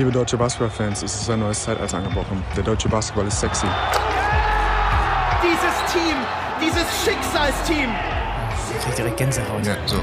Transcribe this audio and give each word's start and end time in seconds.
Liebe 0.00 0.12
deutsche 0.12 0.38
Basketballfans, 0.38 1.02
es 1.02 1.14
ist 1.14 1.28
ein 1.28 1.40
neues 1.40 1.62
Zeitalter 1.62 1.98
angebrochen. 1.98 2.42
Der 2.56 2.62
deutsche 2.62 2.88
Basketball 2.88 3.26
ist 3.26 3.38
sexy. 3.38 3.66
Dieses 5.42 5.92
Team, 5.92 6.16
dieses 6.58 6.86
Schicksalsteam. 7.04 7.90
Ich 8.78 8.82
krieg 8.82 8.96
direkt 8.96 9.16
Gänsehaut. 9.18 9.66
Ja, 9.66 9.76
so. 9.84 9.98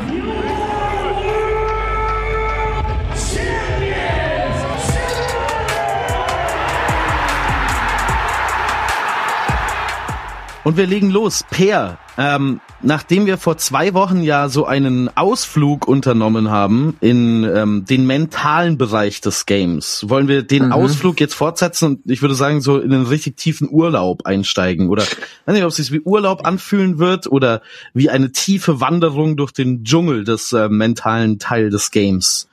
Und 10.63 10.77
wir 10.77 10.85
legen 10.85 11.09
los. 11.09 11.43
Per, 11.49 11.97
ähm, 12.17 12.59
nachdem 12.81 13.25
wir 13.25 13.37
vor 13.37 13.57
zwei 13.57 13.93
Wochen 13.93 14.21
ja 14.21 14.49
so 14.49 14.65
einen 14.65 15.09
Ausflug 15.15 15.87
unternommen 15.87 16.49
haben 16.49 16.97
in 16.99 17.43
ähm, 17.43 17.85
den 17.85 18.05
mentalen 18.05 18.77
Bereich 18.77 19.21
des 19.21 19.45
Games, 19.45 20.05
wollen 20.07 20.27
wir 20.27 20.43
den 20.43 20.67
Mhm. 20.67 20.71
Ausflug 20.71 21.19
jetzt 21.19 21.35
fortsetzen 21.35 21.85
und 21.85 22.11
ich 22.11 22.21
würde 22.21 22.35
sagen, 22.35 22.61
so 22.61 22.79
in 22.79 22.93
einen 22.93 23.05
richtig 23.05 23.37
tiefen 23.37 23.69
Urlaub 23.69 24.25
einsteigen. 24.25 24.89
Oder 24.89 25.03
ich 25.03 25.17
weiß 25.45 25.53
nicht, 25.53 25.63
ob 25.63 25.69
es 25.69 25.75
sich 25.77 25.91
wie 25.91 26.01
Urlaub 26.01 26.45
anfühlen 26.45 26.97
wird 26.99 27.27
oder 27.27 27.61
wie 27.93 28.09
eine 28.09 28.31
tiefe 28.31 28.81
Wanderung 28.81 29.37
durch 29.37 29.51
den 29.51 29.83
Dschungel 29.83 30.23
des 30.23 30.53
äh, 30.53 30.69
mentalen 30.69 31.39
Teil 31.39 31.69
des 31.69 31.91
Games. 31.91 32.46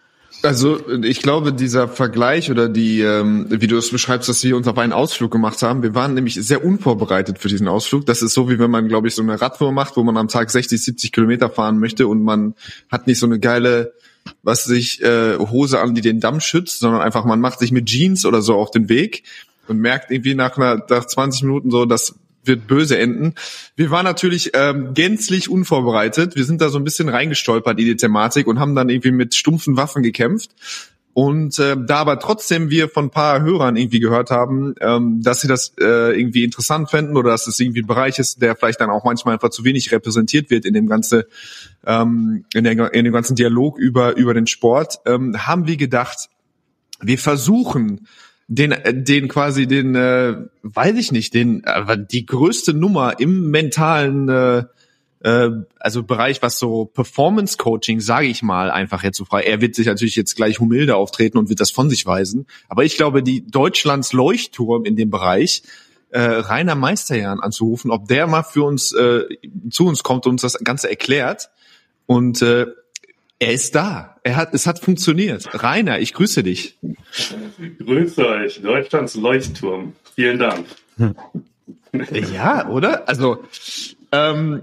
Also 0.45 0.79
ich 1.03 1.23
glaube, 1.23 1.55
dieser 1.55 1.89
Vergleich 1.89 2.51
oder 2.51 2.69
die, 2.69 3.01
ähm, 3.01 3.47
wie 3.48 3.66
du 3.66 3.79
es 3.79 3.91
beschreibst, 3.91 4.29
dass 4.29 4.45
wir 4.45 4.57
uns 4.57 4.69
auf 4.69 4.77
einen 4.77 4.93
Ausflug 4.93 5.30
gemacht 5.30 5.62
haben, 5.62 5.83
wir 5.83 5.95
waren 5.95 6.12
nämlich 6.12 6.35
sehr 6.35 6.62
unvorbereitet 6.62 7.39
für 7.39 7.48
diesen 7.48 7.66
Ausflug. 7.66 8.05
Das 8.05 8.21
ist 8.21 8.35
so, 8.35 8.51
wie 8.51 8.59
wenn 8.59 8.71
man, 8.71 8.87
glaube 8.88 9.09
ich, 9.09 9.15
so 9.15 9.23
eine 9.23 9.41
Radtour 9.41 9.73
macht, 9.73 9.97
wo 9.97 10.02
man 10.02 10.19
am 10.19 10.29
Tag 10.29 10.51
60, 10.51 10.83
70 10.83 11.12
Kilometer 11.12 11.49
fahren 11.49 11.79
möchte 11.79 12.07
und 12.07 12.23
man 12.23 12.55
hat 12.93 13.07
nicht 13.07 13.19
so 13.19 13.27
eine 13.27 13.41
geile, 13.41 13.95
was 14.43 14.65
sich 14.65 15.02
äh, 15.02 15.38
Hose 15.38 15.80
an, 15.80 15.95
die 15.95 16.02
den 16.02 16.21
Damm 16.21 16.41
schützt, 16.41 16.80
sondern 16.80 17.01
einfach 17.01 17.24
man 17.24 17.41
macht 17.41 17.59
sich 17.59 17.73
mit 17.73 17.87
Jeans 17.87 18.27
oder 18.27 18.43
so 18.43 18.57
auf 18.57 18.71
den 18.71 18.91
Weg 18.91 19.23
und 19.66 19.79
merkt 19.79 20.11
irgendwie 20.11 20.35
nach, 20.35 20.59
einer, 20.59 20.85
nach 20.90 21.07
20 21.07 21.45
Minuten 21.45 21.71
so, 21.71 21.87
das 21.87 22.16
wird 22.46 22.66
böse 22.66 22.98
enden. 22.98 23.34
Wir 23.76 23.90
waren 23.90 24.04
natürlich 24.04 24.52
ähm, 24.54 24.95
gänzlich 24.95 25.48
unvorbereitet. 25.48 26.37
Wir 26.37 26.45
sind 26.45 26.60
da 26.60 26.68
so 26.68 26.78
ein 26.78 26.84
bisschen 26.84 27.09
reingestolpert 27.09 27.78
in 27.78 27.87
die 27.87 27.96
Thematik 27.96 28.46
und 28.46 28.59
haben 28.59 28.74
dann 28.74 28.88
irgendwie 28.88 29.12
mit 29.12 29.34
stumpfen 29.34 29.76
Waffen 29.76 30.02
gekämpft. 30.02 30.50
Und 31.15 31.60
äh, 31.60 31.76
da 31.78 31.98
aber 31.98 32.18
trotzdem 32.18 32.70
wir 32.70 32.88
von 32.88 33.10
paar 33.10 33.40
Hörern 33.40 33.76
irgendwie 33.76 34.00
gehört 34.00 34.30
haben, 34.30 34.74
ähm, 34.80 35.22
dass 35.22 35.40
sie 35.40 35.46
das 35.46 35.72
äh, 35.80 36.18
irgendwie 36.18 36.42
interessant 36.42 36.90
fänden 36.90 37.16
oder 37.16 37.30
dass 37.30 37.46
es 37.46 37.60
irgendwie 37.60 37.82
ein 37.82 37.87
Bereich 37.87 38.18
ist, 38.18 38.42
der 38.42 38.56
vielleicht 38.56 38.80
dann 38.80 38.90
auch 38.90 39.04
manchmal 39.04 39.34
einfach 39.34 39.50
zu 39.50 39.65
wenig 39.65 39.92
repräsentiert 39.92 40.50
wird 40.50 40.65
in 40.65 40.74
dem 40.74 40.88
ganze 40.88 41.28
ähm, 41.87 42.45
in, 42.52 42.65
der, 42.65 42.92
in 42.92 43.04
dem 43.04 43.12
ganzen 43.12 43.37
Dialog 43.37 43.78
über 43.78 44.16
über 44.16 44.34
den 44.34 44.48
Sport, 44.48 44.98
ähm, 45.06 45.46
haben 45.46 45.68
wir 45.68 45.76
gedacht, 45.76 46.30
wir 47.00 47.18
versuchen 47.18 48.09
den 48.48 48.73
äh, 48.73 48.95
den 48.95 49.28
quasi 49.28 49.66
den 49.66 49.95
äh, 49.95 50.37
weiß 50.62 50.96
ich 50.96 51.12
nicht 51.12 51.34
den 51.34 51.64
äh, 51.64 51.98
die 51.98 52.26
größte 52.26 52.74
Nummer 52.74 53.18
im 53.18 53.50
mentalen 53.50 54.28
äh, 54.28 54.64
äh, 55.20 55.50
also 55.80 56.02
Bereich 56.02 56.42
was 56.42 56.59
so 56.59 56.84
Performance 56.84 57.56
Coaching 57.56 58.00
sage 58.00 58.26
ich 58.26 58.42
mal 58.42 58.70
einfach 58.70 59.02
jetzt 59.02 59.16
so 59.16 59.24
frei. 59.24 59.42
Er 59.42 59.60
wird 59.60 59.74
sich 59.74 59.87
natürlich 59.87 60.16
jetzt 60.16 60.37
gleich 60.37 60.60
humilde 60.60 60.96
auftreten 60.96 61.38
und 61.38 61.48
wird 61.48 61.60
das 61.60 61.70
von 61.70 61.88
sich 61.88 62.04
weisen. 62.06 62.46
Aber 62.68 62.84
ich 62.84 62.96
glaube 62.96 63.22
die 63.22 63.46
Deutschlands 63.46 64.12
Leuchtturm 64.12 64.84
in 64.84 64.97
dem 64.97 65.10
Bereich 65.10 65.62
äh, 66.10 66.20
Rainer 66.20 66.75
Meisterjahn 66.75 67.41
anzurufen 67.41 67.91
ob 67.91 68.06
der 68.09 68.26
mal 68.26 68.42
für 68.42 68.65
uns 68.65 68.92
äh, 68.92 69.25
zu 69.70 69.87
uns 69.87 70.03
kommt 70.03 70.26
und 70.26 70.32
uns 70.32 70.42
das 70.42 70.59
Ganze 70.62 70.91
erklärt. 70.91 71.50
Und 72.06 72.42
äh, 72.42 72.66
er 73.44 73.53
ist 73.53 73.75
da. 73.75 74.16
Er 74.22 74.37
hat, 74.37 74.54
es 74.54 74.66
hat 74.66 74.78
funktioniert. 74.78 75.62
Rainer, 75.62 75.98
ich 76.00 76.14
grüße 76.14 76.42
dich. 76.42 76.78
Grüße 77.78 78.26
euch, 78.26 78.62
Deutschlands 78.62 79.14
Leuchtturm. 79.16 79.92
Vielen 80.14 80.38
Dank. 80.38 80.66
Ja, 82.32 82.69
oder? 82.69 83.06
Also, 83.09 83.44
ähm, 84.10 84.62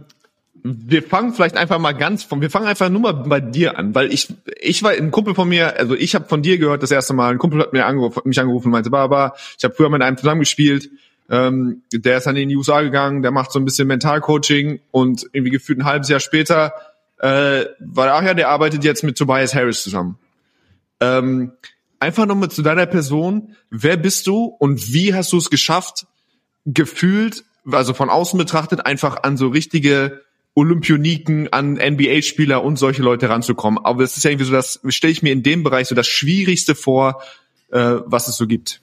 wir 0.64 1.04
fangen 1.04 1.34
vielleicht 1.34 1.58
einfach 1.58 1.80
mal 1.80 1.94
ganz 1.94 2.24
von, 2.24 2.42
wir 2.42 2.50
fangen 2.50 2.68
einfach 2.68 2.90
nur 2.90 3.02
mal 3.02 3.14
bei 3.14 3.40
dir 3.40 3.78
an, 3.78 3.94
weil 3.96 4.12
ich, 4.12 4.34
ich 4.60 4.84
war 4.84 4.92
ein 4.92 5.12
Kumpel 5.12 5.36
von 5.36 5.48
mir, 5.48 5.78
also 5.78 5.96
ich 5.96 6.16
habe 6.16 6.26
von 6.26 6.42
dir 6.42 6.58
gehört 6.58 6.84
das 6.84 6.92
erste 6.92 7.14
Mal, 7.14 7.32
ein 7.32 7.38
Kumpel 7.38 7.62
hat 7.62 7.74
mir 7.74 7.86
angerufen, 7.86 8.22
mich 8.26 8.40
angerufen 8.40 8.68
und 8.68 8.72
meinte, 8.72 8.90
Baba, 8.90 9.36
ich 9.58 9.64
habe 9.64 9.74
früher 9.74 9.90
mit 9.90 10.02
einem 10.02 10.18
zusammengespielt, 10.18 10.90
ähm, 11.30 11.84
der 11.94 12.18
ist 12.18 12.28
dann 12.28 12.36
in 12.36 12.50
die 12.50 12.58
USA 12.58 12.82
gegangen, 12.82 13.22
der 13.22 13.32
macht 13.32 13.52
so 13.52 13.60
ein 13.60 13.66
bisschen 13.66 13.88
Mentalcoaching 13.88 14.82
und 14.92 15.28
irgendwie 15.32 15.52
gefühlt 15.52 15.80
ein 15.80 15.86
halbes 15.86 16.10
Jahr 16.10 16.20
später, 16.20 16.74
äh, 17.22 17.66
war 17.80 18.14
ach 18.14 18.24
ja, 18.24 18.34
der 18.34 18.50
arbeitet 18.50 18.84
jetzt 18.84 19.04
mit 19.04 19.16
Tobias 19.18 19.54
Harris 19.54 19.84
zusammen. 19.84 20.18
Ähm, 21.00 21.52
einfach 22.00 22.26
nochmal 22.26 22.50
zu 22.50 22.64
deiner 22.64 22.88
Person, 22.88 23.56
wer 23.70 23.96
bist 23.96 24.26
du 24.26 24.46
und 24.46 24.92
wie 24.92 25.14
hast 25.14 25.32
du 25.32 25.38
es 25.38 25.52
geschafft, 25.52 26.08
gefühlt, 26.66 27.44
also 27.72 27.94
von 27.94 28.10
außen 28.10 28.40
betrachtet, 28.40 28.88
einfach 28.88 29.22
an 29.22 29.38
so 29.38 29.50
richtige 29.50 30.22
Olympioniken, 30.56 31.54
an 31.54 31.74
NBA-Spieler 31.74 32.64
und 32.64 32.78
solche 32.78 33.04
Leute 33.04 33.30
ranzukommen. 33.30 33.84
Aber 33.86 34.04
es 34.04 34.18
ist 34.18 34.24
ja 34.24 34.32
irgendwie 34.32 34.46
so, 34.46 34.54
das 34.54 34.80
stelle 34.90 35.14
ich 35.14 35.22
mir 35.22 35.32
in 35.32 35.44
dem 35.44 35.62
Bereich 35.62 35.88
so 35.88 35.96
das 35.96 36.08
Schwierigste 36.08 36.74
vor, 36.74 37.22
äh, 37.72 37.98
was 38.06 38.28
es 38.28 38.36
so 38.36 38.48
gibt. 38.48 38.82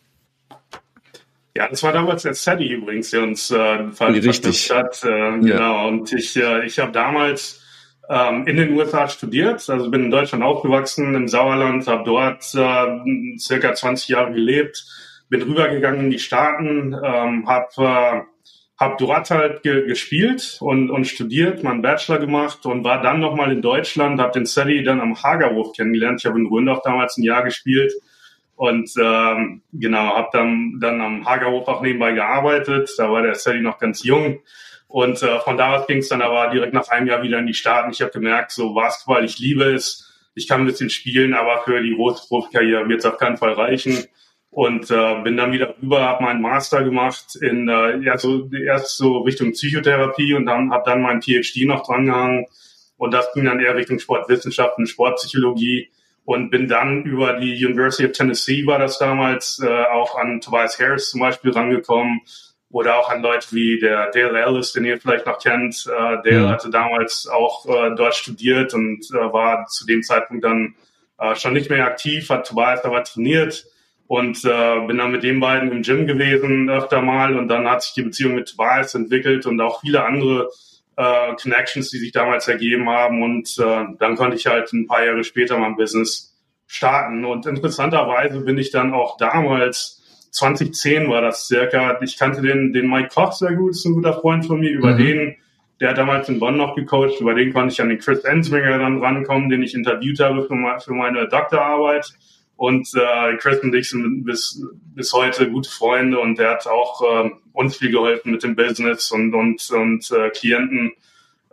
Ja, 1.56 1.68
das 1.68 1.82
war 1.82 1.92
damals 1.92 2.22
der 2.22 2.34
Sadie 2.34 2.70
übrigens, 2.70 3.10
der 3.10 3.24
uns 3.24 3.50
äh, 3.50 3.54
ver 3.90 3.92
verknüpft 3.92 4.70
hat. 4.70 5.04
Äh, 5.04 5.40
Genau. 5.40 5.88
Und 5.88 6.12
ich, 6.12 6.36
äh, 6.36 6.64
ich 6.64 6.78
habe 6.78 6.92
damals 6.92 7.64
ähm, 8.08 8.46
in 8.46 8.56
den 8.56 8.72
USA 8.72 9.08
studiert, 9.08 9.68
also 9.68 9.90
bin 9.90 10.04
in 10.04 10.10
Deutschland 10.10 10.42
aufgewachsen, 10.42 11.14
im 11.14 11.28
Sauerland, 11.28 11.86
habe 11.86 12.04
dort 12.04 12.44
äh, 12.54 13.38
circa 13.38 13.74
20 13.74 14.08
Jahre 14.08 14.32
gelebt, 14.32 14.86
bin 15.28 15.42
rübergegangen 15.42 16.06
in 16.06 16.10
die 16.10 16.18
Staaten, 16.18 16.94
ähm, 16.94 17.46
habe 17.46 17.68
äh, 17.78 18.20
hab 18.78 18.96
dort 18.98 19.30
halt 19.30 19.62
ge 19.62 19.86
gespielt 19.86 20.58
und, 20.60 20.90
und 20.90 21.06
studiert, 21.06 21.64
meinen 21.64 21.82
Bachelor 21.82 22.18
gemacht 22.18 22.64
und 22.64 22.84
war 22.84 23.02
dann 23.02 23.20
nochmal 23.20 23.52
in 23.52 23.60
Deutschland, 23.60 24.20
habe 24.20 24.32
den 24.32 24.46
Sadie 24.46 24.84
dann 24.84 25.00
am 25.00 25.20
Hagerhof 25.20 25.72
kennengelernt. 25.72 26.20
Ich 26.20 26.26
habe 26.26 26.38
in 26.38 26.46
Röndorf 26.46 26.80
damals 26.82 27.18
ein 27.18 27.24
Jahr 27.24 27.42
gespielt 27.42 27.92
und 28.54 28.90
ähm, 29.00 29.62
genau, 29.72 30.16
habe 30.16 30.28
dann, 30.32 30.78
dann 30.80 31.00
am 31.00 31.26
Hagerhof 31.26 31.66
auch 31.68 31.82
nebenbei 31.82 32.12
gearbeitet. 32.12 32.90
Da 32.96 33.10
war 33.10 33.22
der 33.22 33.34
Sadie 33.34 33.60
noch 33.60 33.78
ganz 33.78 34.04
jung. 34.04 34.40
Und 34.88 35.22
äh, 35.22 35.38
von 35.40 35.58
da 35.58 35.76
aus 35.76 35.86
ging 35.86 35.98
es 35.98 36.08
dann 36.08 36.22
aber 36.22 36.48
direkt 36.48 36.72
nach 36.72 36.88
einem 36.88 37.06
Jahr 37.06 37.22
wieder 37.22 37.38
in 37.38 37.46
die 37.46 37.54
Staaten. 37.54 37.90
Ich 37.92 38.00
habe 38.00 38.10
gemerkt, 38.10 38.52
so 38.52 38.72
Basketball, 38.72 39.24
ich 39.24 39.38
liebe 39.38 39.64
es. 39.64 40.04
Ich 40.34 40.48
kann 40.48 40.62
ein 40.62 40.66
bisschen 40.66 40.88
spielen, 40.88 41.34
aber 41.34 41.62
für 41.62 41.82
die 41.82 41.94
große 41.94 42.26
Profikarriere 42.28 42.88
wird 42.88 43.00
es 43.00 43.06
auf 43.06 43.18
keinen 43.18 43.36
Fall 43.36 43.52
reichen. 43.52 44.04
Und 44.50 44.90
äh, 44.90 45.20
bin 45.22 45.36
dann 45.36 45.52
wieder 45.52 45.74
rüber, 45.80 46.00
habe 46.00 46.24
meinen 46.24 46.40
Master 46.40 46.82
gemacht 46.82 47.36
in 47.36 47.68
äh, 47.68 47.98
ja, 47.98 48.16
so, 48.16 48.48
erst 48.50 48.96
so 48.96 49.18
Richtung 49.18 49.52
Psychotherapie 49.52 50.32
und 50.32 50.46
dann 50.46 50.72
habe 50.72 50.84
dann 50.86 51.02
meinen 51.02 51.20
PhD 51.20 51.66
noch 51.66 51.86
drangehangen. 51.86 52.46
Und 52.96 53.12
das 53.12 53.32
ging 53.34 53.44
dann 53.44 53.60
eher 53.60 53.76
Richtung 53.76 53.98
Sportwissenschaften, 53.98 54.86
Sportpsychologie 54.86 55.90
und 56.24 56.50
bin 56.50 56.66
dann 56.66 57.04
über 57.04 57.34
die 57.34 57.64
University 57.64 58.06
of 58.06 58.12
Tennessee 58.12 58.66
war 58.66 58.78
das 58.78 58.98
damals 58.98 59.60
äh, 59.64 59.84
auch 59.84 60.16
an 60.16 60.40
Tobias 60.40 60.78
Harris 60.78 61.10
zum 61.10 61.20
Beispiel 61.20 61.52
rangekommen 61.52 62.20
oder 62.70 62.98
auch 62.98 63.08
an 63.10 63.22
Leute 63.22 63.48
wie 63.52 63.78
der 63.78 64.10
Dale 64.10 64.40
Ellis, 64.40 64.72
den 64.72 64.84
ihr 64.84 65.00
vielleicht 65.00 65.26
noch 65.26 65.38
kennt. 65.38 65.86
Äh, 65.86 66.22
der 66.22 66.40
Mhm. 66.40 66.48
hatte 66.48 66.70
damals 66.70 67.26
auch 67.26 67.66
äh, 67.66 67.94
dort 67.96 68.14
studiert 68.14 68.74
und 68.74 69.06
äh, 69.10 69.32
war 69.32 69.66
zu 69.66 69.86
dem 69.86 70.02
Zeitpunkt 70.02 70.44
dann 70.44 70.74
äh, 71.18 71.34
schon 71.34 71.54
nicht 71.54 71.70
mehr 71.70 71.86
aktiv, 71.86 72.28
hat 72.28 72.46
Tobias 72.46 72.84
aber 72.84 73.02
trainiert 73.04 73.64
und 74.06 74.44
äh, 74.44 74.80
bin 74.86 74.98
dann 74.98 75.12
mit 75.12 75.22
den 75.22 75.40
beiden 75.40 75.72
im 75.72 75.82
Gym 75.82 76.06
gewesen 76.06 76.68
öfter 76.70 77.00
mal 77.02 77.36
und 77.38 77.48
dann 77.48 77.68
hat 77.68 77.82
sich 77.82 77.94
die 77.94 78.02
Beziehung 78.02 78.34
mit 78.34 78.50
Tobias 78.50 78.94
entwickelt 78.94 79.46
und 79.46 79.60
auch 79.60 79.80
viele 79.80 80.04
andere 80.04 80.50
äh, 80.96 81.34
Connections, 81.40 81.90
die 81.90 81.98
sich 81.98 82.12
damals 82.12 82.48
ergeben 82.48 82.88
haben 82.88 83.22
und 83.22 83.56
äh, 83.58 83.84
dann 83.98 84.16
konnte 84.16 84.36
ich 84.36 84.46
halt 84.46 84.72
ein 84.72 84.86
paar 84.86 85.04
Jahre 85.04 85.24
später 85.24 85.58
mein 85.58 85.76
Business 85.76 86.34
starten 86.66 87.24
und 87.24 87.46
interessanterweise 87.46 88.40
bin 88.40 88.58
ich 88.58 88.70
dann 88.70 88.92
auch 88.92 89.16
damals 89.16 89.97
2010 90.30 91.08
war 91.08 91.22
das 91.22 91.46
circa. 91.46 92.00
Ich 92.02 92.18
kannte 92.18 92.42
den, 92.42 92.72
den 92.72 92.88
Mike 92.88 93.08
Koch 93.14 93.32
sehr 93.32 93.54
gut, 93.54 93.70
ist 93.70 93.84
ein 93.84 93.94
guter 93.94 94.14
Freund 94.14 94.46
von 94.46 94.60
mir. 94.60 94.70
Über 94.70 94.92
Mhm. 94.92 94.98
den, 94.98 95.36
der 95.80 95.90
hat 95.90 95.98
damals 95.98 96.28
in 96.28 96.40
Bonn 96.40 96.56
noch 96.56 96.74
gecoacht, 96.74 97.20
über 97.20 97.34
den 97.34 97.52
konnte 97.52 97.72
ich 97.72 97.80
an 97.80 97.88
den 97.88 97.98
Chris 97.98 98.24
Ensminger 98.24 98.78
dann 98.78 99.02
rankommen, 99.02 99.48
den 99.48 99.62
ich 99.62 99.74
interviewt 99.74 100.20
habe 100.20 100.46
für, 100.46 100.80
für 100.80 100.92
meine 100.92 101.28
Doktorarbeit. 101.28 102.12
Und 102.56 102.88
äh, 102.96 103.36
Chris 103.36 103.60
und 103.60 103.72
ich 103.74 103.90
sind 103.90 104.24
bis, 104.24 104.60
bis 104.94 105.12
heute 105.12 105.48
gute 105.48 105.70
Freunde 105.70 106.18
und 106.18 106.38
der 106.38 106.50
hat 106.50 106.66
auch 106.66 107.02
äh, 107.02 107.30
uns 107.52 107.76
viel 107.76 107.92
geholfen 107.92 108.32
mit 108.32 108.42
dem 108.42 108.56
Business 108.56 109.12
und, 109.12 109.32
und, 109.32 109.70
und 109.70 110.10
äh, 110.10 110.30
Klienten 110.30 110.92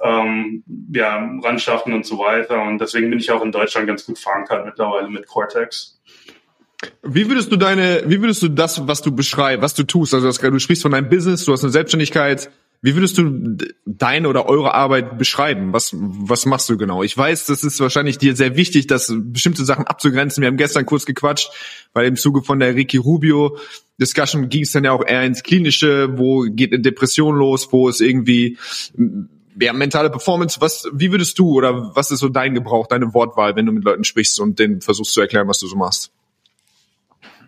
ähm, 0.01 0.63
ja, 0.92 1.30
Randschaften 1.44 1.94
und 1.94 2.06
so 2.06 2.18
weiter. 2.18 2.62
Und 2.63 2.80
deswegen 2.80 3.10
bin 3.10 3.19
ich 3.19 3.31
auch 3.31 3.44
in 3.44 3.51
Deutschland 3.51 3.88
ganz 3.88 4.06
gut 4.06 4.18
verankert 4.18 4.66
mittlerweile 4.66 5.10
mit 5.10 5.27
Cortex. 5.27 6.01
Wie 7.04 7.27
würdest 7.30 7.51
du 7.51 7.56
deine, 7.56 8.04
wie 8.07 8.22
würdest 8.22 8.44
du 8.44 8.50
das, 8.50 8.88
was 8.88 9.01
du 9.01 9.12
beschreibst, 9.16 9.62
was 9.62 9.74
du 9.74 9.83
tust, 9.83 10.13
also 10.13 10.27
das, 10.27 10.38
du 10.38 10.60
sprichst 10.60 10.83
von 10.83 10.92
deinem 10.92 11.10
Business, 11.10 11.45
du 11.45 11.54
hast 11.54 11.63
eine 11.63 11.72
Selbstständigkeit, 11.72 12.50
Wie 12.86 12.94
würdest 12.94 13.18
du 13.18 13.57
deine 13.88 14.30
oder 14.30 14.48
eure 14.48 14.75
Arbeit 14.75 15.18
beschreiben? 15.18 15.74
Was, 15.74 15.89
was 15.98 16.45
machst 16.45 16.69
du 16.69 16.77
genau? 16.77 17.01
Ich 17.01 17.18
weiß, 17.18 17.48
das 17.48 17.63
ist 17.63 17.80
wahrscheinlich 17.80 18.19
dir 18.19 18.36
sehr 18.36 18.56
wichtig, 18.57 18.86
das 18.86 19.12
bestimmte 19.12 19.66
Sachen 19.66 19.88
abzugrenzen. 19.88 20.42
Wir 20.42 20.50
haben 20.50 20.57
gestern 20.57 20.86
kurz 20.86 21.07
gequatscht, 21.07 21.50
weil 21.94 22.06
im 22.06 22.16
Zuge 22.16 22.44
von 22.44 22.60
der 22.60 22.75
Ricky 22.75 22.98
Rubio 22.98 23.57
Discussion 24.00 24.50
ging 24.50 24.62
es 24.62 24.72
dann 24.72 24.83
ja 24.83 24.92
auch 24.92 25.04
eher 25.04 25.24
ins 25.24 25.42
Klinische, 25.42 26.16
wo 26.16 26.42
geht 26.42 26.74
eine 26.74 26.81
Depression 26.81 27.36
los, 27.36 27.69
wo 27.72 27.89
ist 27.89 28.01
irgendwie 28.01 28.60
ja, 29.60 29.74
mentale 29.74 30.12
Performance. 30.12 30.62
Was, 30.62 30.88
wie 30.94 31.12
würdest 31.12 31.39
du 31.39 31.54
oder 31.54 31.95
was 31.95 32.12
ist 32.12 32.19
so 32.19 32.30
dein 32.30 32.54
Gebrauch, 32.54 32.86
deine 32.86 33.16
Wortwahl, 33.16 33.56
wenn 33.56 33.66
du 33.66 33.72
mit 33.72 33.83
Leuten 33.83 34.04
sprichst 34.04 34.39
und 34.39 34.60
denen 34.60 34.81
versuchst 34.81 35.13
zu 35.13 35.22
erklären, 35.22 35.48
was 35.48 35.57
du 35.57 35.66
so 35.66 35.75
machst? 35.75 36.12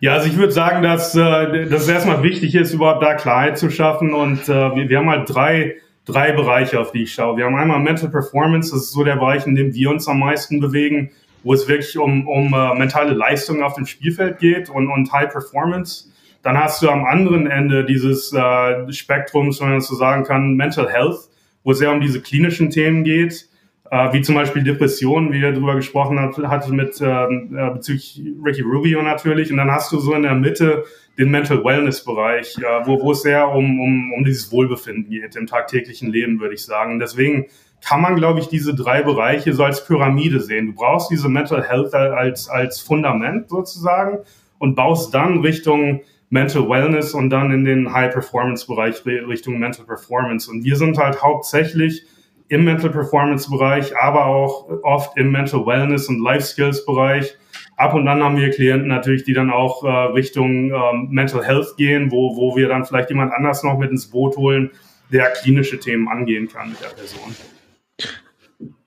Ja, 0.00 0.14
also 0.14 0.28
ich 0.28 0.36
würde 0.36 0.52
sagen, 0.52 0.82
dass, 0.82 1.14
äh, 1.16 1.66
dass 1.66 1.82
es 1.82 1.88
erstmal 1.88 2.22
wichtig 2.22 2.54
ist, 2.54 2.72
überhaupt 2.72 3.02
da 3.02 3.14
Klarheit 3.14 3.58
zu 3.58 3.70
schaffen. 3.70 4.14
Und 4.14 4.48
äh, 4.48 4.74
wir, 4.76 4.88
wir 4.88 4.98
haben 4.98 5.10
halt 5.10 5.28
drei, 5.28 5.76
drei 6.04 6.32
Bereiche, 6.32 6.78
auf 6.78 6.92
die 6.92 7.02
ich 7.02 7.12
schaue. 7.12 7.36
Wir 7.36 7.46
haben 7.46 7.56
einmal 7.56 7.80
Mental 7.80 8.08
Performance, 8.08 8.70
das 8.70 8.84
ist 8.84 8.92
so 8.92 9.02
der 9.02 9.16
Bereich, 9.16 9.46
in 9.46 9.56
dem 9.56 9.74
wir 9.74 9.90
uns 9.90 10.06
am 10.06 10.20
meisten 10.20 10.60
bewegen, 10.60 11.10
wo 11.42 11.52
es 11.52 11.66
wirklich 11.66 11.98
um, 11.98 12.28
um 12.28 12.52
äh, 12.54 12.74
mentale 12.74 13.12
Leistung 13.12 13.62
auf 13.62 13.74
dem 13.74 13.86
Spielfeld 13.86 14.38
geht 14.38 14.70
und, 14.70 14.88
und 14.88 15.12
High 15.12 15.32
Performance. 15.32 16.10
Dann 16.42 16.56
hast 16.56 16.80
du 16.80 16.88
am 16.88 17.04
anderen 17.04 17.48
Ende 17.48 17.84
dieses 17.84 18.32
äh, 18.32 18.92
Spektrums, 18.92 19.60
wenn 19.60 19.70
man 19.70 19.80
so 19.80 19.96
sagen 19.96 20.22
kann, 20.22 20.54
Mental 20.54 20.88
Health, 20.88 21.28
wo 21.64 21.72
es 21.72 21.78
sehr 21.78 21.90
um 21.90 22.00
diese 22.00 22.20
klinischen 22.20 22.70
Themen 22.70 23.02
geht 23.02 23.47
äh, 23.90 24.12
wie 24.12 24.22
zum 24.22 24.34
Beispiel 24.34 24.62
Depressionen, 24.62 25.32
wie 25.32 25.42
er 25.42 25.52
darüber 25.52 25.74
gesprochen 25.74 26.20
hat, 26.20 26.36
hatte 26.38 26.72
mit 26.72 27.00
ähm, 27.00 27.56
äh, 27.56 27.70
bezüglich 27.70 28.22
Ricky 28.44 28.62
Rubio 28.62 29.02
natürlich. 29.02 29.50
Und 29.50 29.56
dann 29.56 29.70
hast 29.70 29.92
du 29.92 29.98
so 29.98 30.14
in 30.14 30.22
der 30.22 30.34
Mitte 30.34 30.84
den 31.18 31.30
Mental 31.30 31.64
Wellness 31.64 32.04
Bereich, 32.04 32.56
äh, 32.58 32.86
wo, 32.86 33.00
wo 33.02 33.12
es 33.12 33.22
sehr 33.22 33.48
um, 33.48 33.80
um, 33.80 34.12
um 34.12 34.24
dieses 34.24 34.52
Wohlbefinden 34.52 35.10
geht 35.10 35.36
im 35.36 35.46
tagtäglichen 35.46 36.10
Leben, 36.10 36.40
würde 36.40 36.54
ich 36.54 36.64
sagen. 36.64 36.98
Deswegen 36.98 37.46
kann 37.84 38.00
man, 38.00 38.16
glaube 38.16 38.40
ich, 38.40 38.48
diese 38.48 38.74
drei 38.74 39.02
Bereiche 39.02 39.52
so 39.52 39.64
als 39.64 39.84
Pyramide 39.86 40.40
sehen. 40.40 40.66
Du 40.66 40.72
brauchst 40.74 41.10
diese 41.10 41.28
Mental 41.28 41.62
Health 41.62 41.94
als, 41.94 42.48
als 42.48 42.80
Fundament 42.80 43.48
sozusagen 43.48 44.18
und 44.58 44.74
baust 44.74 45.14
dann 45.14 45.40
Richtung 45.40 46.02
Mental 46.30 46.68
Wellness 46.68 47.14
und 47.14 47.30
dann 47.30 47.52
in 47.52 47.64
den 47.64 47.92
High 47.92 48.12
Performance 48.12 48.66
Bereich 48.66 49.04
Richtung 49.06 49.58
Mental 49.58 49.86
Performance. 49.86 50.50
Und 50.50 50.64
wir 50.64 50.76
sind 50.76 50.98
halt 50.98 51.22
hauptsächlich 51.22 52.04
im 52.48 52.64
Mental 52.64 52.90
Performance 52.90 53.50
Bereich, 53.50 53.96
aber 53.96 54.26
auch 54.26 54.68
oft 54.82 55.16
im 55.16 55.30
Mental 55.30 55.66
Wellness 55.66 56.08
und 56.08 56.22
Life 56.22 56.46
Skills 56.46 56.84
Bereich. 56.84 57.36
Ab 57.76 57.94
und 57.94 58.06
dann 58.06 58.22
haben 58.22 58.36
wir 58.36 58.50
Klienten 58.50 58.88
natürlich, 58.88 59.24
die 59.24 59.34
dann 59.34 59.50
auch 59.50 59.84
äh, 59.84 59.88
Richtung 59.88 60.72
ähm, 60.72 61.08
Mental 61.10 61.44
Health 61.44 61.76
gehen, 61.76 62.10
wo, 62.10 62.36
wo 62.36 62.56
wir 62.56 62.68
dann 62.68 62.84
vielleicht 62.84 63.10
jemand 63.10 63.32
anders 63.32 63.62
noch 63.62 63.78
mit 63.78 63.90
ins 63.90 64.08
Boot 64.10 64.36
holen, 64.36 64.70
der 65.12 65.30
klinische 65.30 65.78
Themen 65.78 66.08
angehen 66.08 66.48
kann 66.48 66.70
mit 66.70 66.80
der 66.80 66.88
Person. 66.88 67.34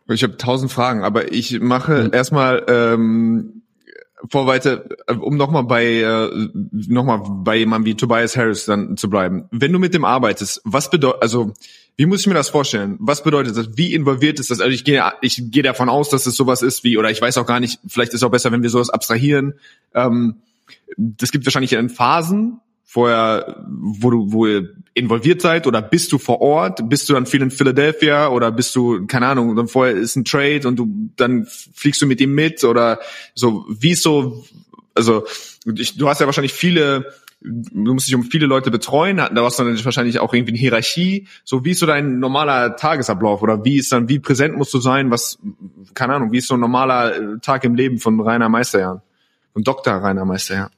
Ich 0.09 0.23
habe 0.23 0.37
tausend 0.37 0.71
Fragen, 0.71 1.03
aber 1.03 1.31
ich 1.31 1.59
mache 1.61 2.05
mhm. 2.05 2.13
erstmal 2.13 2.65
ähm, 2.67 3.60
vor 4.29 4.47
weiter, 4.47 4.85
äh, 5.07 5.13
um 5.13 5.37
nochmal 5.37 5.63
bei 5.63 5.85
äh, 5.85 6.49
nochmal 6.53 7.21
bei 7.43 7.57
jemandem 7.57 7.85
wie 7.85 7.95
Tobias 7.95 8.37
Harris 8.37 8.65
dann 8.65 8.97
zu 8.97 9.09
bleiben. 9.09 9.45
Wenn 9.51 9.73
du 9.73 9.79
mit 9.79 9.93
dem 9.93 10.05
arbeitest, 10.05 10.61
was 10.63 10.89
bedeutet, 10.89 11.21
also 11.21 11.53
wie 11.97 12.05
muss 12.05 12.21
ich 12.21 12.27
mir 12.27 12.33
das 12.33 12.49
vorstellen? 12.49 12.97
Was 12.99 13.23
bedeutet 13.23 13.57
das? 13.57 13.77
Wie 13.77 13.93
involviert 13.93 14.39
ist 14.39 14.49
das? 14.49 14.59
Also 14.59 14.71
ich 14.71 14.83
gehe, 14.83 15.03
ich 15.21 15.51
gehe 15.51 15.63
davon 15.63 15.89
aus, 15.89 16.09
dass 16.09 16.25
es 16.25 16.35
sowas 16.35 16.61
ist 16.61 16.83
wie, 16.83 16.97
oder 16.97 17.11
ich 17.11 17.21
weiß 17.21 17.37
auch 17.37 17.45
gar 17.45 17.59
nicht, 17.59 17.79
vielleicht 17.87 18.13
ist 18.13 18.21
es 18.21 18.23
auch 18.23 18.31
besser, 18.31 18.51
wenn 18.51 18.63
wir 18.63 18.69
sowas 18.69 18.89
abstrahieren. 18.89 19.55
Ähm, 19.93 20.35
das 20.97 21.31
gibt 21.31 21.45
wahrscheinlich 21.45 21.73
in 21.73 21.89
Phasen, 21.89 22.59
vorher, 22.91 23.63
wo 23.69 24.09
du, 24.09 24.33
wo 24.33 24.47
ihr 24.47 24.67
involviert 24.93 25.41
seid, 25.41 25.65
oder 25.65 25.81
bist 25.81 26.11
du 26.11 26.17
vor 26.17 26.41
Ort? 26.41 26.89
Bist 26.89 27.07
du 27.07 27.13
dann 27.13 27.25
viel 27.25 27.41
in 27.41 27.49
Philadelphia 27.49 28.27
oder 28.27 28.51
bist 28.51 28.75
du, 28.75 29.07
keine 29.07 29.27
Ahnung, 29.27 29.55
dann 29.55 29.69
vorher 29.69 29.95
ist 29.95 30.17
ein 30.17 30.25
Trade 30.25 30.67
und 30.67 30.75
du, 30.75 31.09
dann 31.15 31.45
fliegst 31.45 32.01
du 32.01 32.05
mit 32.05 32.19
ihm 32.19 32.35
mit 32.35 32.65
oder 32.65 32.99
so, 33.33 33.65
wie 33.69 33.95
so, 33.95 34.43
also, 34.93 35.23
ich, 35.73 35.95
du 35.95 36.09
hast 36.09 36.19
ja 36.19 36.25
wahrscheinlich 36.25 36.51
viele 36.51 37.05
du 37.43 37.93
musst 37.93 38.07
dich 38.07 38.13
um 38.13 38.23
viele 38.23 38.45
Leute 38.45 38.69
betreuen, 38.71 39.17
da 39.17 39.31
hast 39.37 39.57
du 39.57 39.63
dann 39.63 39.85
wahrscheinlich 39.85 40.19
auch 40.19 40.33
irgendwie 40.33 40.51
eine 40.51 40.59
Hierarchie. 40.59 41.27
So, 41.43 41.65
wie 41.65 41.71
ist 41.71 41.79
so 41.79 41.85
dein 41.85 42.19
normaler 42.19 42.75
Tagesablauf 42.75 43.41
oder 43.41 43.63
wie 43.63 43.77
ist 43.77 43.91
dann, 43.91 44.09
wie 44.09 44.19
präsent 44.19 44.57
musst 44.57 44.73
du 44.73 44.79
sein? 44.79 45.09
Was, 45.09 45.39
keine 45.93 46.13
Ahnung, 46.13 46.33
wie 46.33 46.39
ist 46.39 46.47
so 46.47 46.55
ein 46.55 46.59
normaler 46.59 47.15
äh, 47.15 47.39
Tag 47.41 47.63
im 47.63 47.73
Leben 47.73 47.99
von 47.99 48.19
Rainer 48.19 48.49
Meisterjahren? 48.49 49.01
Von 49.53 49.63
Dr. 49.63 49.93
Rainer 49.93 50.25
Meisterjahren? 50.25 50.71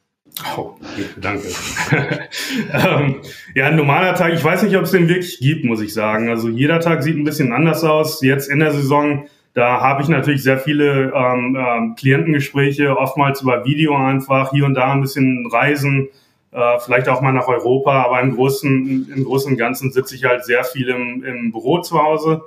Oh, 0.56 0.74
danke. 1.20 1.48
ähm, 2.72 3.20
ja, 3.54 3.66
ein 3.66 3.76
normaler 3.76 4.14
Tag, 4.14 4.32
ich 4.32 4.42
weiß 4.42 4.62
nicht, 4.64 4.76
ob 4.76 4.84
es 4.84 4.90
den 4.90 5.08
wirklich 5.08 5.38
gibt, 5.38 5.64
muss 5.64 5.80
ich 5.80 5.94
sagen. 5.94 6.28
Also 6.28 6.48
jeder 6.48 6.80
Tag 6.80 7.02
sieht 7.02 7.16
ein 7.16 7.24
bisschen 7.24 7.52
anders 7.52 7.84
aus. 7.84 8.20
Jetzt 8.22 8.48
in 8.48 8.58
der 8.58 8.72
Saison, 8.72 9.26
da 9.52 9.80
habe 9.80 10.02
ich 10.02 10.08
natürlich 10.08 10.42
sehr 10.42 10.58
viele 10.58 11.12
ähm, 11.14 11.56
ähm, 11.56 11.94
Klientengespräche, 11.96 12.96
oftmals 12.96 13.42
über 13.42 13.64
Video 13.64 13.96
einfach, 13.96 14.50
hier 14.50 14.64
und 14.64 14.74
da 14.74 14.92
ein 14.92 15.00
bisschen 15.00 15.46
Reisen 15.46 16.08
äh, 16.50 16.78
vielleicht 16.78 17.08
auch 17.08 17.20
mal 17.20 17.32
nach 17.32 17.48
Europa, 17.48 18.04
aber 18.04 18.20
im 18.20 18.34
Großen, 18.34 19.12
im 19.14 19.24
Großen 19.24 19.52
und 19.52 19.58
Ganzen 19.58 19.92
sitze 19.92 20.14
ich 20.14 20.24
halt 20.24 20.44
sehr 20.44 20.64
viel 20.64 20.88
im, 20.88 21.24
im 21.24 21.52
Büro 21.52 21.80
zu 21.80 22.00
Hause 22.00 22.42